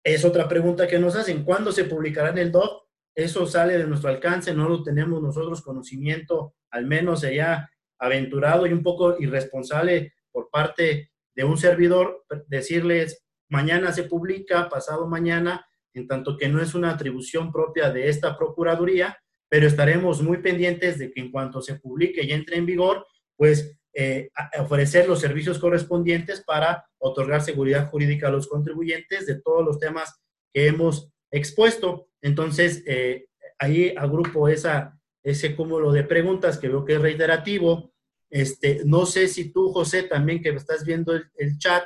Es 0.04 0.24
otra 0.24 0.48
pregunta 0.48 0.86
que 0.86 0.98
nos 0.98 1.16
hacen. 1.16 1.44
¿Cuándo 1.44 1.72
se 1.72 1.84
publicará 1.84 2.30
en 2.30 2.38
el 2.38 2.52
DOF? 2.52 2.82
Eso 3.14 3.46
sale 3.46 3.78
de 3.78 3.86
nuestro 3.86 4.10
alcance, 4.10 4.54
no 4.54 4.68
lo 4.68 4.82
tenemos 4.82 5.22
nosotros 5.22 5.62
conocimiento, 5.62 6.54
al 6.70 6.86
menos 6.86 7.20
sería 7.20 7.70
aventurado 7.98 8.66
y 8.66 8.72
un 8.72 8.82
poco 8.82 9.16
irresponsable 9.20 10.14
por 10.30 10.48
parte 10.50 11.10
de 11.34 11.44
un 11.44 11.58
servidor 11.58 12.24
decirles 12.46 13.24
mañana 13.48 13.92
se 13.92 14.04
publica, 14.04 14.68
pasado 14.68 15.06
mañana, 15.06 15.66
en 15.94 16.08
tanto 16.08 16.36
que 16.38 16.48
no 16.48 16.62
es 16.62 16.74
una 16.74 16.90
atribución 16.90 17.52
propia 17.52 17.90
de 17.90 18.08
esta 18.08 18.36
Procuraduría, 18.36 19.18
pero 19.48 19.66
estaremos 19.66 20.22
muy 20.22 20.38
pendientes 20.38 20.98
de 20.98 21.12
que 21.12 21.20
en 21.20 21.30
cuanto 21.30 21.60
se 21.60 21.74
publique 21.74 22.24
y 22.24 22.32
entre 22.32 22.56
en 22.56 22.64
vigor, 22.64 23.06
pues 23.36 23.78
eh, 23.92 24.30
ofrecer 24.58 25.06
los 25.06 25.20
servicios 25.20 25.58
correspondientes 25.58 26.42
para 26.42 26.86
otorgar 26.96 27.42
seguridad 27.42 27.90
jurídica 27.90 28.28
a 28.28 28.30
los 28.30 28.48
contribuyentes 28.48 29.26
de 29.26 29.42
todos 29.42 29.62
los 29.62 29.78
temas 29.78 30.18
que 30.54 30.68
hemos 30.68 31.11
expuesto. 31.32 32.08
Entonces, 32.20 32.84
eh, 32.86 33.26
ahí 33.58 33.92
agrupo 33.96 34.48
esa, 34.48 34.96
ese 35.24 35.56
cúmulo 35.56 35.90
de 35.90 36.04
preguntas 36.04 36.58
que 36.58 36.68
veo 36.68 36.84
que 36.84 36.94
es 36.94 37.00
reiterativo 37.00 37.92
este, 38.32 38.82
no 38.86 39.04
sé 39.04 39.28
si 39.28 39.52
tú, 39.52 39.72
José, 39.72 40.04
también 40.04 40.42
que 40.42 40.48
estás 40.48 40.86
viendo 40.86 41.12
el, 41.12 41.58
chat, 41.58 41.84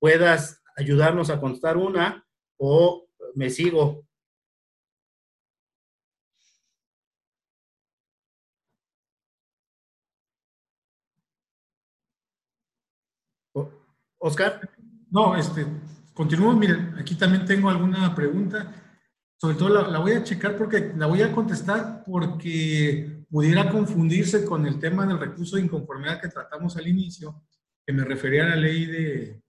puedas 0.00 0.60
ayudarnos 0.76 1.30
a 1.30 1.40
contestar 1.40 1.76
una 1.76 2.26
o 2.56 3.06
me 3.36 3.48
sigo. 3.48 4.04
Oscar. 14.18 14.68
No, 15.12 15.36
este, 15.36 15.64
continúo. 16.18 16.52
Miren, 16.52 16.96
aquí 16.98 17.14
también 17.14 17.46
tengo 17.46 17.70
alguna 17.70 18.12
pregunta. 18.12 18.74
Sobre 19.40 19.54
todo 19.54 19.68
la, 19.68 19.86
la, 19.86 20.00
voy 20.00 20.12
a 20.12 20.24
checar 20.24 20.58
porque 20.58 20.92
la 20.96 21.06
voy 21.06 21.22
a 21.22 21.30
contestar 21.30 22.02
porque 22.04 23.24
pudiera 23.30 23.70
confundirse 23.70 24.44
con 24.44 24.66
el 24.66 24.80
tema 24.80 25.06
del 25.06 25.20
recurso 25.20 25.54
de 25.54 25.62
inconformidad 25.62 26.20
que 26.20 26.26
tratamos 26.26 26.76
al 26.76 26.88
inicio, 26.88 27.44
que 27.86 27.92
me 27.92 28.02
refería 28.02 28.42
a 28.42 28.48
la 28.48 28.56
ley 28.56 28.86
de, 28.86 29.42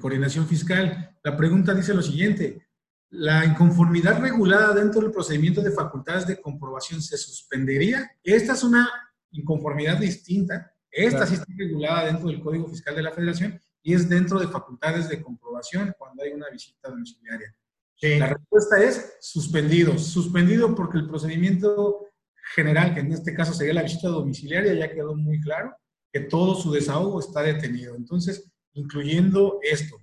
coordinación 0.00 0.46
fiscal. 0.46 1.18
La 1.24 1.36
pregunta 1.36 1.74
dice 1.74 1.92
lo 1.92 2.02
siguiente, 2.02 2.68
¿la 3.10 3.44
inconformidad 3.44 4.20
regulada 4.20 4.72
dentro 4.72 5.02
del 5.02 5.10
procedimiento 5.10 5.60
de 5.60 5.72
facultades 5.72 6.26
de 6.26 6.40
comprobación 6.40 7.02
se 7.02 7.18
suspendería? 7.18 8.12
Esta 8.22 8.52
es 8.52 8.62
una 8.62 8.88
inconformidad 9.32 9.98
distinta, 9.98 10.72
esta 10.88 11.26
sí 11.26 11.34
está 11.34 11.46
regulada 11.58 12.06
dentro 12.06 12.28
del 12.28 12.40
Código 12.40 12.68
Fiscal 12.68 12.94
de 12.94 13.02
la 13.02 13.12
Federación 13.12 13.60
y 13.82 13.94
es 13.94 14.08
dentro 14.08 14.38
de 14.38 14.48
facultades 14.48 15.08
de 15.08 15.22
comprobación 15.22 15.94
cuando 15.98 16.22
hay 16.22 16.30
una 16.30 16.48
visita 16.50 16.88
domiciliaria. 16.88 17.54
La 18.00 18.26
respuesta 18.26 18.82
es 18.82 19.16
suspendido, 19.20 19.96
suspendido 19.96 20.74
porque 20.74 20.98
el 20.98 21.06
procedimiento 21.06 22.08
general, 22.54 22.94
que 22.94 23.00
en 23.00 23.12
este 23.12 23.32
caso 23.32 23.54
sería 23.54 23.74
la 23.74 23.84
visita 23.84 24.08
domiciliaria, 24.08 24.74
ya 24.74 24.92
quedó 24.92 25.14
muy 25.14 25.40
claro 25.40 25.76
que 26.12 26.20
todo 26.20 26.54
su 26.56 26.72
desahogo 26.72 27.20
está 27.20 27.42
detenido. 27.42 27.94
Entonces, 27.94 28.50
incluyendo 28.74 29.60
esto. 29.62 29.96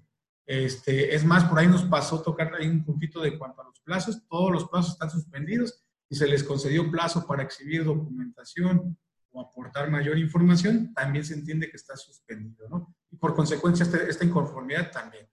Este, 0.46 1.14
es 1.14 1.24
más, 1.26 1.44
por 1.46 1.60
ahí 1.60 1.68
nos 1.68 1.84
pasó 1.84 2.22
tocar 2.22 2.54
ahí 2.56 2.68
un 2.68 2.84
poquito 2.84 3.22
de 3.22 3.38
cuanto 3.38 3.62
a 3.62 3.66
los 3.66 3.80
plazos. 3.82 4.26
Todos 4.28 4.52
los 4.52 4.70
plazos 4.70 4.94
están 4.94 5.12
suspendidos 5.12 5.84
y 6.10 6.16
se 6.16 6.28
les 6.28 6.44
concedió 6.44 6.90
plazo 6.90 7.28
para 7.28 7.44
exhibir 7.44 7.84
documentación 7.84 8.98
o 9.32 9.42
aportar 9.42 9.92
mayor 9.92 10.18
información, 10.18 10.92
también 10.94 11.24
se 11.24 11.36
entiende 11.36 11.70
que 11.70 11.78
está 11.78 11.96
suspendido, 11.96 12.68
¿no? 12.68 12.96
Y 13.12 13.18
por 13.18 13.36
consecuencia, 13.36 13.84
este, 13.84 14.10
esta 14.10 14.26
inconformidad 14.26 14.92
también. 14.92 15.28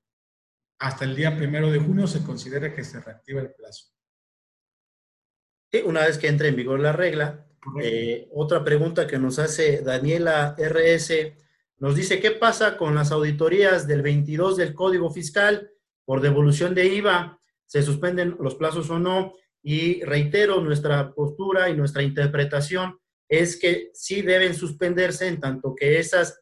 hasta 0.79 1.07
el 1.07 1.17
día 1.17 1.35
primero 1.35 1.71
de 1.71 1.79
junio 1.79 2.07
se 2.07 2.23
considera 2.23 2.75
que 2.75 2.85
se 2.85 3.01
reactiva 3.01 3.41
el 3.41 3.55
plazo. 3.55 3.87
Sí, 5.73 5.83
una 5.85 6.05
vez 6.07 6.19
que 6.19 6.29
entre 6.29 6.49
en 6.49 6.57
vigor 6.57 6.81
la 6.81 6.93
regla. 6.93 7.47
Eh, 7.83 8.29
otra 8.33 8.63
pregunta 8.63 9.07
que 9.07 9.19
nos 9.19 9.39
hace 9.39 9.83
Daniela 9.83 10.55
RS 10.59 11.35
nos 11.79 11.95
dice, 11.95 12.21
¿qué 12.21 12.31
pasa 12.31 12.77
con 12.77 12.95
las 12.95 13.13
auditorías 13.13 13.87
del 13.87 14.03
22 14.03 14.57
del 14.57 14.75
Código 14.75 15.11
Fiscal 15.11 15.71
por 16.05 16.21
devolución 16.21 16.75
de 16.75 16.87
IVA? 16.87 17.39
¿Se 17.67 17.83
suspenden 17.83 18.37
los 18.41 18.55
plazos 18.55 18.89
o 18.91 18.99
no? 18.99 19.33
Y 19.63 20.03
reitero, 20.05 20.61
nuestra 20.61 21.13
postura 21.13 21.69
y 21.69 21.77
nuestra 21.77 22.03
interpretación 22.03 22.99
es 23.29 23.59
que 23.59 23.91
sí 23.93 24.23
deben 24.23 24.55
suspenderse 24.55 25.27
en 25.27 25.41
tanto 25.41 25.75
que 25.75 25.99
esas 25.99 26.41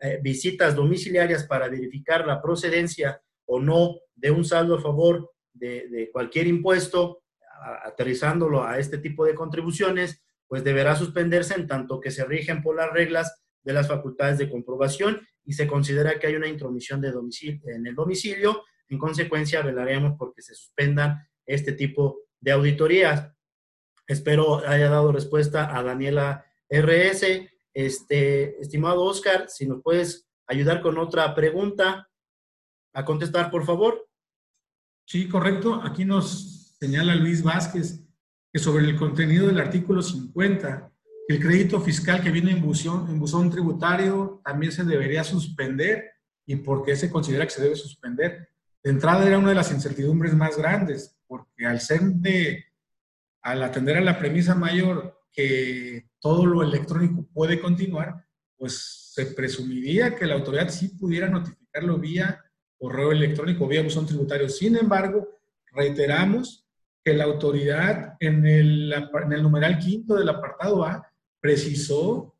eh, 0.00 0.18
visitas 0.22 0.74
domiciliarias 0.74 1.44
para 1.44 1.68
verificar 1.68 2.26
la 2.26 2.42
procedencia 2.42 3.20
o 3.46 3.60
no 3.60 3.96
de 4.14 4.30
un 4.30 4.44
saldo 4.44 4.76
a 4.76 4.80
favor 4.80 5.30
de, 5.52 6.10
cualquier 6.12 6.46
impuesto, 6.46 7.22
aterrizándolo 7.84 8.64
a 8.64 8.78
este 8.78 8.98
tipo 8.98 9.24
de 9.24 9.34
contribuciones, 9.34 10.22
pues 10.46 10.64
deberá 10.64 10.96
suspenderse 10.96 11.54
en 11.54 11.66
tanto 11.66 12.00
que 12.00 12.10
se 12.10 12.24
rigen 12.24 12.62
por 12.62 12.76
las 12.76 12.92
reglas 12.92 13.42
de 13.62 13.72
las 13.72 13.88
facultades 13.88 14.38
de 14.38 14.50
comprobación 14.50 15.26
y 15.44 15.54
se 15.54 15.66
considera 15.66 16.18
que 16.18 16.26
hay 16.26 16.36
una 16.36 16.48
intromisión 16.48 17.00
de 17.00 17.10
domicilio, 17.10 17.60
en 17.66 17.86
el 17.86 17.94
domicilio. 17.94 18.62
En 18.88 18.98
consecuencia, 18.98 19.62
velaremos 19.62 20.14
porque 20.18 20.42
se 20.42 20.54
suspendan 20.54 21.26
este 21.46 21.72
tipo 21.72 22.20
de 22.40 22.52
auditorías. 22.52 23.30
Espero 24.06 24.58
haya 24.66 24.90
dado 24.90 25.12
respuesta 25.12 25.76
a 25.76 25.82
Daniela 25.82 26.44
RS. 26.68 27.24
Este, 27.74 28.60
estimado 28.60 29.02
Oscar, 29.02 29.46
si 29.48 29.66
nos 29.66 29.82
puedes 29.82 30.26
ayudar 30.46 30.80
con 30.80 30.96
otra 30.98 31.34
pregunta 31.34 32.08
a 32.92 33.04
contestar, 33.04 33.50
por 33.50 33.66
favor. 33.66 34.08
Sí, 35.04 35.28
correcto. 35.28 35.82
Aquí 35.82 36.04
nos 36.04 36.76
señala 36.78 37.14
Luis 37.16 37.42
Vázquez 37.42 38.00
que 38.52 38.58
sobre 38.60 38.84
el 38.84 38.96
contenido 38.96 39.48
del 39.48 39.58
artículo 39.58 40.00
50, 40.00 40.92
el 41.26 41.40
crédito 41.40 41.80
fiscal 41.80 42.22
que 42.22 42.30
viene 42.30 42.52
en 42.52 42.62
buzón, 42.62 43.10
en 43.10 43.18
buzón 43.18 43.50
tributario 43.50 44.40
también 44.44 44.70
se 44.70 44.84
debería 44.84 45.24
suspender. 45.24 46.12
¿Y 46.46 46.56
por 46.56 46.84
qué 46.84 46.94
se 46.94 47.10
considera 47.10 47.44
que 47.46 47.50
se 47.50 47.62
debe 47.62 47.74
suspender? 47.74 48.48
De 48.82 48.90
entrada 48.90 49.26
era 49.26 49.38
una 49.38 49.48
de 49.48 49.54
las 49.54 49.72
incertidumbres 49.72 50.34
más 50.34 50.56
grandes, 50.56 51.16
porque 51.26 51.66
al 51.66 51.80
ser 51.80 52.02
de, 52.02 52.66
al 53.42 53.62
atender 53.62 53.96
a 53.96 54.02
la 54.02 54.18
premisa 54.18 54.54
mayor 54.54 55.22
que 55.32 56.10
todo 56.20 56.46
lo 56.46 56.62
electrónico 56.62 57.23
puede 57.34 57.60
continuar, 57.60 58.24
pues 58.56 59.10
se 59.12 59.26
presumiría 59.26 60.16
que 60.16 60.26
la 60.26 60.34
autoridad 60.34 60.70
sí 60.70 60.88
pudiera 60.88 61.28
notificarlo 61.28 61.98
vía 61.98 62.42
correo 62.78 63.12
electrónico, 63.12 63.68
vía 63.68 63.82
buzón 63.82 64.06
tributario. 64.06 64.48
Sin 64.48 64.76
embargo, 64.76 65.28
reiteramos 65.72 66.66
que 67.04 67.12
la 67.12 67.24
autoridad 67.24 68.16
en 68.20 68.46
el, 68.46 68.92
en 68.92 69.32
el 69.32 69.42
numeral 69.42 69.78
quinto 69.78 70.14
del 70.14 70.28
apartado 70.28 70.84
A 70.84 71.06
precisó 71.40 72.34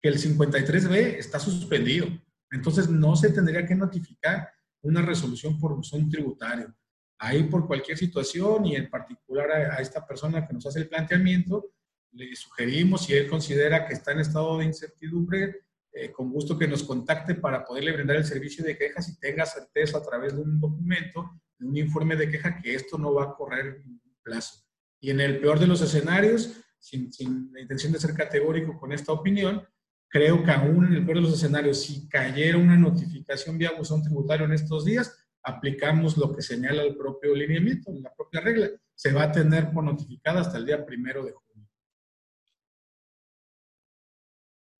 que 0.00 0.08
el 0.08 0.18
53B 0.18 1.18
está 1.18 1.38
suspendido. 1.38 2.06
Entonces 2.50 2.88
no 2.88 3.16
se 3.16 3.30
tendría 3.30 3.66
que 3.66 3.74
notificar 3.74 4.48
una 4.82 5.02
resolución 5.02 5.58
por 5.58 5.74
buzón 5.74 6.08
tributario. 6.08 6.74
Ahí 7.18 7.44
por 7.44 7.66
cualquier 7.66 7.98
situación 7.98 8.66
y 8.66 8.76
en 8.76 8.88
particular 8.88 9.50
a, 9.50 9.76
esta 9.76 10.06
persona 10.06 10.46
que 10.46 10.54
nos 10.54 10.66
hace 10.66 10.80
el 10.80 10.88
planteamiento, 10.88 11.72
le 12.16 12.34
sugerimos 12.34 13.04
si 13.04 13.14
él 13.14 13.28
considera 13.28 13.86
que 13.86 13.94
está 13.94 14.12
en 14.12 14.20
estado 14.20 14.58
de 14.58 14.64
incertidumbre, 14.64 15.60
eh, 15.92 16.10
con 16.10 16.30
gusto 16.30 16.58
que 16.58 16.68
nos 16.68 16.82
contacte 16.82 17.34
para 17.34 17.64
poderle 17.64 17.92
brindar 17.92 18.16
el 18.16 18.24
servicio 18.24 18.64
de 18.64 18.76
quejas 18.76 19.08
y 19.08 19.18
tenga 19.18 19.46
certeza 19.46 19.98
a 19.98 20.02
través 20.02 20.34
de 20.34 20.42
un 20.42 20.58
documento, 20.60 21.30
de 21.58 21.66
un 21.66 21.76
informe 21.76 22.16
de 22.16 22.28
queja, 22.28 22.60
que 22.60 22.74
esto 22.74 22.98
no 22.98 23.14
va 23.14 23.24
a 23.24 23.34
correr 23.34 23.82
en 23.84 24.00
plazo. 24.22 24.64
Y 25.00 25.10
en 25.10 25.20
el 25.20 25.40
peor 25.40 25.58
de 25.58 25.66
los 25.66 25.80
escenarios, 25.82 26.60
sin, 26.78 27.12
sin 27.12 27.52
la 27.52 27.60
intención 27.60 27.92
de 27.92 28.00
ser 28.00 28.14
categórico 28.14 28.78
con 28.78 28.92
esta 28.92 29.12
opinión, 29.12 29.62
creo 30.08 30.42
que 30.42 30.50
aún 30.50 30.86
en 30.86 30.94
el 30.94 31.04
peor 31.04 31.18
de 31.18 31.22
los 31.22 31.34
escenarios, 31.34 31.82
si 31.82 32.08
cayera 32.08 32.58
una 32.58 32.76
notificación 32.76 33.58
vía 33.58 33.72
buzón 33.76 34.02
tributario 34.02 34.46
en 34.46 34.52
estos 34.52 34.84
días, 34.84 35.14
aplicamos 35.42 36.16
lo 36.16 36.34
que 36.34 36.42
señala 36.42 36.82
el 36.82 36.96
propio 36.96 37.34
lineamiento, 37.34 37.92
la 38.02 38.12
propia 38.14 38.40
regla. 38.40 38.68
Se 38.94 39.12
va 39.12 39.24
a 39.24 39.32
tener 39.32 39.70
por 39.70 39.84
notificada 39.84 40.40
hasta 40.40 40.58
el 40.58 40.66
día 40.66 40.84
primero 40.84 41.24
de 41.24 41.32
junio. 41.32 41.45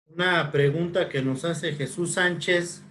Una 0.08 0.50
pregunta 0.50 1.08
que 1.08 1.22
nos 1.22 1.44
hace 1.44 1.72
Jesús 1.72 2.14
Sánchez 2.14 2.82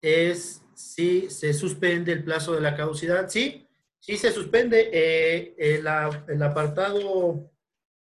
es 0.00 0.62
si 0.74 1.28
se 1.30 1.52
suspende 1.52 2.12
el 2.12 2.24
plazo 2.24 2.54
de 2.54 2.60
la 2.60 2.74
caducidad. 2.74 3.28
Sí, 3.28 3.68
sí 3.98 4.16
se 4.16 4.32
suspende. 4.32 4.90
Eh, 4.92 5.54
el, 5.58 5.86
el, 6.28 6.42
apartado, 6.42 7.50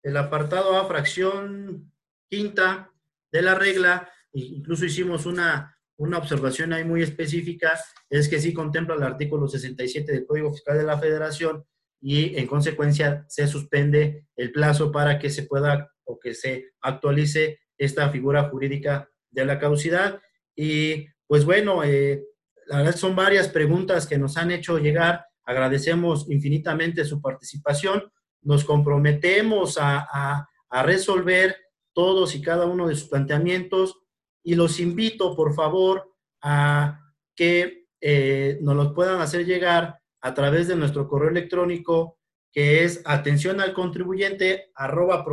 el 0.02 0.16
apartado 0.16 0.76
A, 0.76 0.86
fracción 0.86 1.92
quinta 2.28 2.92
de 3.32 3.42
la 3.42 3.54
regla, 3.54 4.10
incluso 4.32 4.84
hicimos 4.84 5.26
una, 5.26 5.78
una 5.98 6.18
observación 6.18 6.72
ahí 6.72 6.84
muy 6.84 7.02
específica 7.02 7.78
es 8.08 8.28
que 8.28 8.40
sí 8.40 8.54
contempla 8.54 8.94
el 8.94 9.02
artículo 9.02 9.48
67 9.48 10.10
del 10.10 10.26
Código 10.26 10.52
Fiscal 10.52 10.78
de 10.78 10.84
la 10.84 10.98
Federación 10.98 11.64
y 12.00 12.38
en 12.38 12.46
consecuencia 12.46 13.24
se 13.28 13.46
suspende 13.46 14.26
el 14.36 14.52
plazo 14.52 14.92
para 14.92 15.18
que 15.18 15.30
se 15.30 15.42
pueda 15.42 15.92
o 16.04 16.18
que 16.18 16.34
se 16.34 16.70
actualice 16.80 17.60
esta 17.78 18.10
figura 18.10 18.48
jurídica 18.50 19.08
de 19.30 19.44
la 19.44 19.58
caducidad. 19.58 20.20
Y 20.54 21.06
pues 21.26 21.44
bueno, 21.44 21.84
eh, 21.84 22.24
la 22.66 22.78
verdad 22.78 22.96
son 22.96 23.16
varias 23.16 23.48
preguntas 23.48 24.06
que 24.06 24.18
nos 24.18 24.36
han 24.36 24.50
hecho 24.50 24.78
llegar. 24.78 25.24
Agradecemos 25.44 26.28
infinitamente 26.28 27.04
su 27.04 27.22
participación. 27.22 28.10
Nos 28.42 28.64
comprometemos 28.64 29.78
a, 29.78 30.46
a 30.70 30.82
resolver 30.82 31.56
todos 31.92 32.34
y 32.34 32.42
cada 32.42 32.66
uno 32.66 32.88
de 32.88 32.94
sus 32.94 33.08
planteamientos 33.08 33.98
y 34.42 34.54
los 34.54 34.80
invito, 34.80 35.34
por 35.34 35.54
favor, 35.54 36.14
a 36.42 37.00
que 37.34 37.86
eh, 38.00 38.58
nos 38.62 38.76
los 38.76 38.92
puedan 38.92 39.20
hacer 39.20 39.44
llegar 39.44 40.00
a 40.20 40.34
través 40.34 40.68
de 40.68 40.76
nuestro 40.76 41.08
correo 41.08 41.30
electrónico, 41.30 42.18
que 42.52 42.84
es 42.84 43.02
atención 43.04 43.60
al 43.60 43.72
contribuyente 43.72 44.70
arroba 44.74 45.24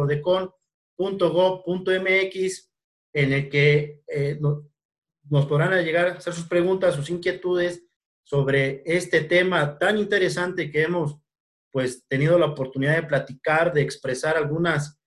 prodecon.gov.mx, 0.98 2.72
en 3.14 3.34
el 3.34 3.50
que 3.50 4.02
eh, 4.08 4.40
nos 4.40 5.46
podrán 5.46 5.84
llegar 5.84 6.08
a 6.08 6.14
hacer 6.14 6.34
sus 6.34 6.48
preguntas, 6.48 6.96
sus 6.96 7.10
inquietudes 7.10 7.86
sobre 8.24 8.84
este 8.86 9.22
tema 9.22 9.78
tan 9.78 9.98
interesante 9.98 10.72
que 10.72 10.84
hemos 10.84 11.18
pues 11.72 12.06
tenido 12.08 12.40
la 12.40 12.48
oportunidad 12.48 12.96
de 12.96 13.04
platicar, 13.04 13.74
de 13.74 13.82
expresar 13.82 14.38
algunas 14.38 15.00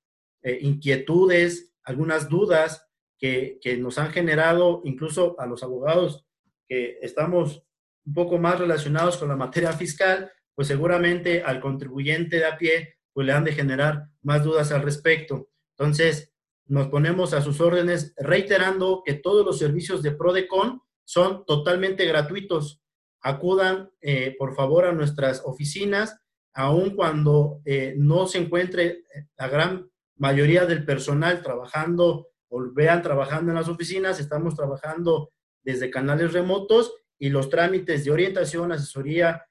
eh, 0.42 0.58
inquietudes, 0.60 1.74
algunas 1.82 2.28
dudas 2.28 2.86
que, 3.18 3.58
nos 3.80 3.98
han 3.98 4.10
generado 4.12 4.82
incluso 4.84 5.34
a 5.40 5.46
los 5.46 5.62
abogados 5.62 6.26
que 6.68 6.98
estamos 7.02 7.64
un 8.04 8.14
poco 8.14 8.38
más 8.38 8.58
relacionados 8.58 9.16
con 9.16 9.28
la 9.28 9.36
materia 9.36 9.72
fiscal, 9.72 10.30
pues 10.54 10.68
seguramente 10.68 11.42
al 11.42 11.60
contribuyente 11.60 12.36
de 12.36 12.46
a 12.46 12.56
pie, 12.56 12.98
pues 13.12 13.26
le 13.26 13.32
han 13.32 13.44
de 13.44 13.52
generar 13.52 14.08
más 14.22 14.44
dudas 14.44 14.70
al 14.70 14.82
respecto. 14.82 15.48
Entonces, 15.78 16.32
nos 16.66 16.88
ponemos 16.88 17.32
a 17.32 17.40
sus 17.40 17.60
órdenes 17.60 18.14
reiterando 18.16 19.02
que 19.04 19.14
todos 19.14 19.44
los 19.46 19.58
servicios 19.58 20.02
de 20.02 20.12
Prodecon 20.12 20.82
son 21.04 21.44
totalmente 21.46 22.04
gratuitos. 22.04 22.82
Acudan, 23.22 23.90
eh, 24.00 24.34
por 24.38 24.54
favor, 24.54 24.84
a 24.84 24.92
nuestras 24.92 25.42
oficinas, 25.44 26.20
aun 26.52 26.90
cuando 26.96 27.62
eh, 27.64 27.94
no 27.96 28.26
se 28.26 28.38
encuentre 28.38 29.04
la 29.38 29.48
gran 29.48 29.90
mayoría 30.16 30.66
del 30.66 30.84
personal 30.84 31.42
trabajando 31.42 32.28
o 32.48 32.72
vean 32.72 33.02
trabajando 33.02 33.50
en 33.50 33.56
las 33.56 33.68
oficinas, 33.68 34.20
estamos 34.20 34.54
trabajando 34.54 35.30
desde 35.62 35.90
canales 35.90 36.32
remotos 36.32 36.92
y 37.18 37.30
los 37.30 37.48
trámites 37.48 38.04
de 38.04 38.10
orientación, 38.10 38.72
asesoría, 38.72 39.46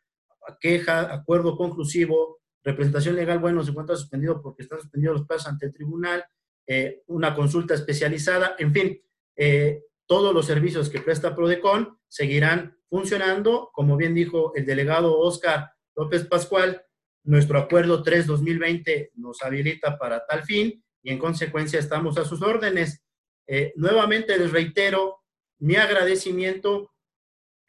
queja, 0.59 1.13
acuerdo 1.13 1.57
conclusivo, 1.57 2.39
representación 2.67 3.15
legal, 3.15 3.39
bueno, 3.39 3.63
se 3.63 3.71
encuentra 3.71 3.95
suspendido 3.95 4.41
porque 4.41 4.63
están 4.63 4.81
suspendidos 4.81 5.19
los 5.19 5.27
plazos 5.27 5.47
ante 5.47 5.67
el 5.67 5.73
tribunal, 5.73 6.25
eh, 6.67 7.03
una 7.07 7.33
consulta 7.33 7.73
especializada, 7.73 8.55
en 8.59 8.73
fin, 8.73 9.01
eh, 9.37 9.83
todos 10.05 10.33
los 10.33 10.45
servicios 10.45 10.89
que 10.89 10.99
presta 10.99 11.33
Prodecon 11.33 11.97
seguirán 12.09 12.77
funcionando, 12.89 13.69
como 13.73 13.95
bien 13.95 14.13
dijo 14.13 14.53
el 14.55 14.65
delegado 14.65 15.17
Oscar 15.17 15.71
López 15.95 16.25
Pascual, 16.25 16.83
nuestro 17.23 17.57
acuerdo 17.57 18.03
3-2020 18.03 19.11
nos 19.15 19.41
habilita 19.43 19.97
para 19.97 20.25
tal 20.25 20.43
fin 20.43 20.83
y 21.01 21.11
en 21.11 21.19
consecuencia 21.19 21.79
estamos 21.79 22.17
a 22.17 22.25
sus 22.25 22.41
órdenes. 22.41 23.01
Eh, 23.47 23.71
nuevamente 23.77 24.37
les 24.37 24.51
reitero 24.51 25.23
mi 25.59 25.75
agradecimiento 25.75 26.91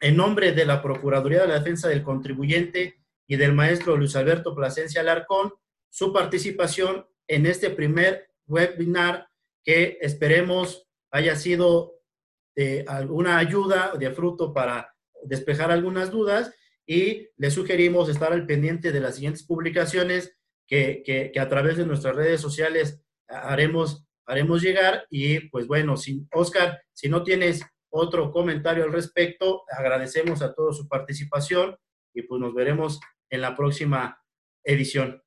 en 0.01 0.17
nombre 0.17 0.51
de 0.51 0.65
la 0.65 0.81
Procuraduría 0.81 1.41
de 1.41 1.47
la 1.47 1.59
Defensa 1.59 1.87
del 1.87 2.03
Contribuyente 2.03 2.98
y 3.29 3.37
del 3.37 3.53
maestro 3.53 3.95
Luis 3.95 4.15
Alberto 4.15 4.55
Plasencia 4.55 5.01
Alarcón, 5.01 5.53
su 5.87 6.11
participación 6.11 7.05
en 7.27 7.45
este 7.45 7.69
primer 7.69 8.31
webinar 8.47 9.29
que 9.63 9.99
esperemos 10.01 10.89
haya 11.11 11.35
sido 11.35 12.01
de 12.55 12.83
alguna 12.87 13.37
ayuda, 13.37 13.93
de 13.97 14.09
fruto 14.09 14.51
para 14.51 14.95
despejar 15.23 15.69
algunas 15.69 16.09
dudas 16.09 16.51
y 16.87 17.29
le 17.37 17.51
sugerimos 17.51 18.09
estar 18.09 18.33
al 18.33 18.47
pendiente 18.47 18.91
de 18.91 18.99
las 18.99 19.13
siguientes 19.15 19.43
publicaciones 19.43 20.35
que, 20.67 21.03
que, 21.05 21.39
a 21.39 21.47
través 21.47 21.77
de 21.77 21.85
nuestras 21.85 22.15
redes 22.15 22.41
sociales 22.41 22.99
haremos, 23.27 24.07
haremos 24.25 24.63
llegar. 24.63 25.05
Y 25.11 25.49
pues 25.49 25.67
bueno, 25.67 25.97
si, 25.97 26.25
Oscar, 26.33 26.81
si 26.93 27.09
no 27.09 27.21
tienes 27.21 27.61
otro 27.89 28.31
comentario 28.31 28.85
al 28.85 28.91
respecto, 28.91 29.65
agradecemos 29.69 30.41
a 30.41 30.51
todos 30.55 30.77
su 30.77 30.87
participación 30.87 31.77
y 32.11 32.23
pues 32.23 32.41
nos 32.41 32.55
veremos 32.55 32.99
en 33.29 33.41
la 33.41 33.55
próxima 33.55 34.23
edición. 34.63 35.21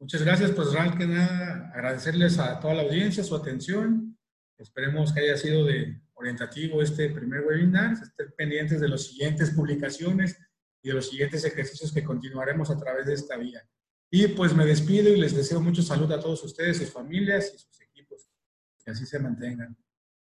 Muchas 0.00 0.22
gracias, 0.22 0.50
pues 0.50 0.68
que 0.98 1.06
nada, 1.06 1.70
agradecerles 1.74 2.38
a 2.38 2.60
toda 2.60 2.74
la 2.74 2.82
audiencia 2.82 3.24
su 3.24 3.34
atención. 3.34 4.18
Esperemos 4.58 5.12
que 5.12 5.20
haya 5.20 5.36
sido 5.36 5.64
de 5.64 6.00
orientativo 6.14 6.82
este 6.82 7.10
primer 7.10 7.40
webinar. 7.40 7.92
Estén 7.94 8.32
pendientes 8.36 8.80
de 8.80 8.88
las 8.88 9.06
siguientes 9.06 9.50
publicaciones 9.50 10.38
y 10.82 10.88
de 10.88 10.94
los 10.94 11.08
siguientes 11.08 11.44
ejercicios 11.44 11.92
que 11.92 12.04
continuaremos 12.04 12.70
a 12.70 12.76
través 12.76 13.06
de 13.06 13.14
esta 13.14 13.36
vía. 13.36 13.66
Y 14.10 14.28
pues 14.28 14.54
me 14.54 14.64
despido 14.64 15.10
y 15.10 15.16
les 15.16 15.34
deseo 15.34 15.60
mucho 15.60 15.82
salud 15.82 16.10
a 16.12 16.20
todos 16.20 16.44
ustedes, 16.44 16.78
sus 16.78 16.92
familias 16.92 17.52
y 17.54 17.58
sus 17.58 17.80
equipos. 17.80 18.28
Que 18.84 18.90
así 18.90 19.06
se 19.06 19.18
mantengan. 19.18 19.76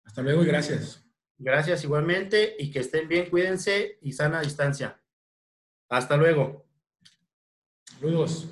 Hasta 0.04 0.22
luego 0.22 0.42
y 0.42 0.46
gracias. 0.46 1.04
Gracias 1.38 1.82
igualmente 1.82 2.54
y 2.58 2.70
que 2.70 2.78
estén 2.78 3.08
bien, 3.08 3.28
cuídense 3.28 3.98
y 4.00 4.12
sana 4.12 4.40
distancia. 4.40 5.02
Hasta 5.88 6.16
luego. 6.16 6.71
Luiz, 8.00 8.48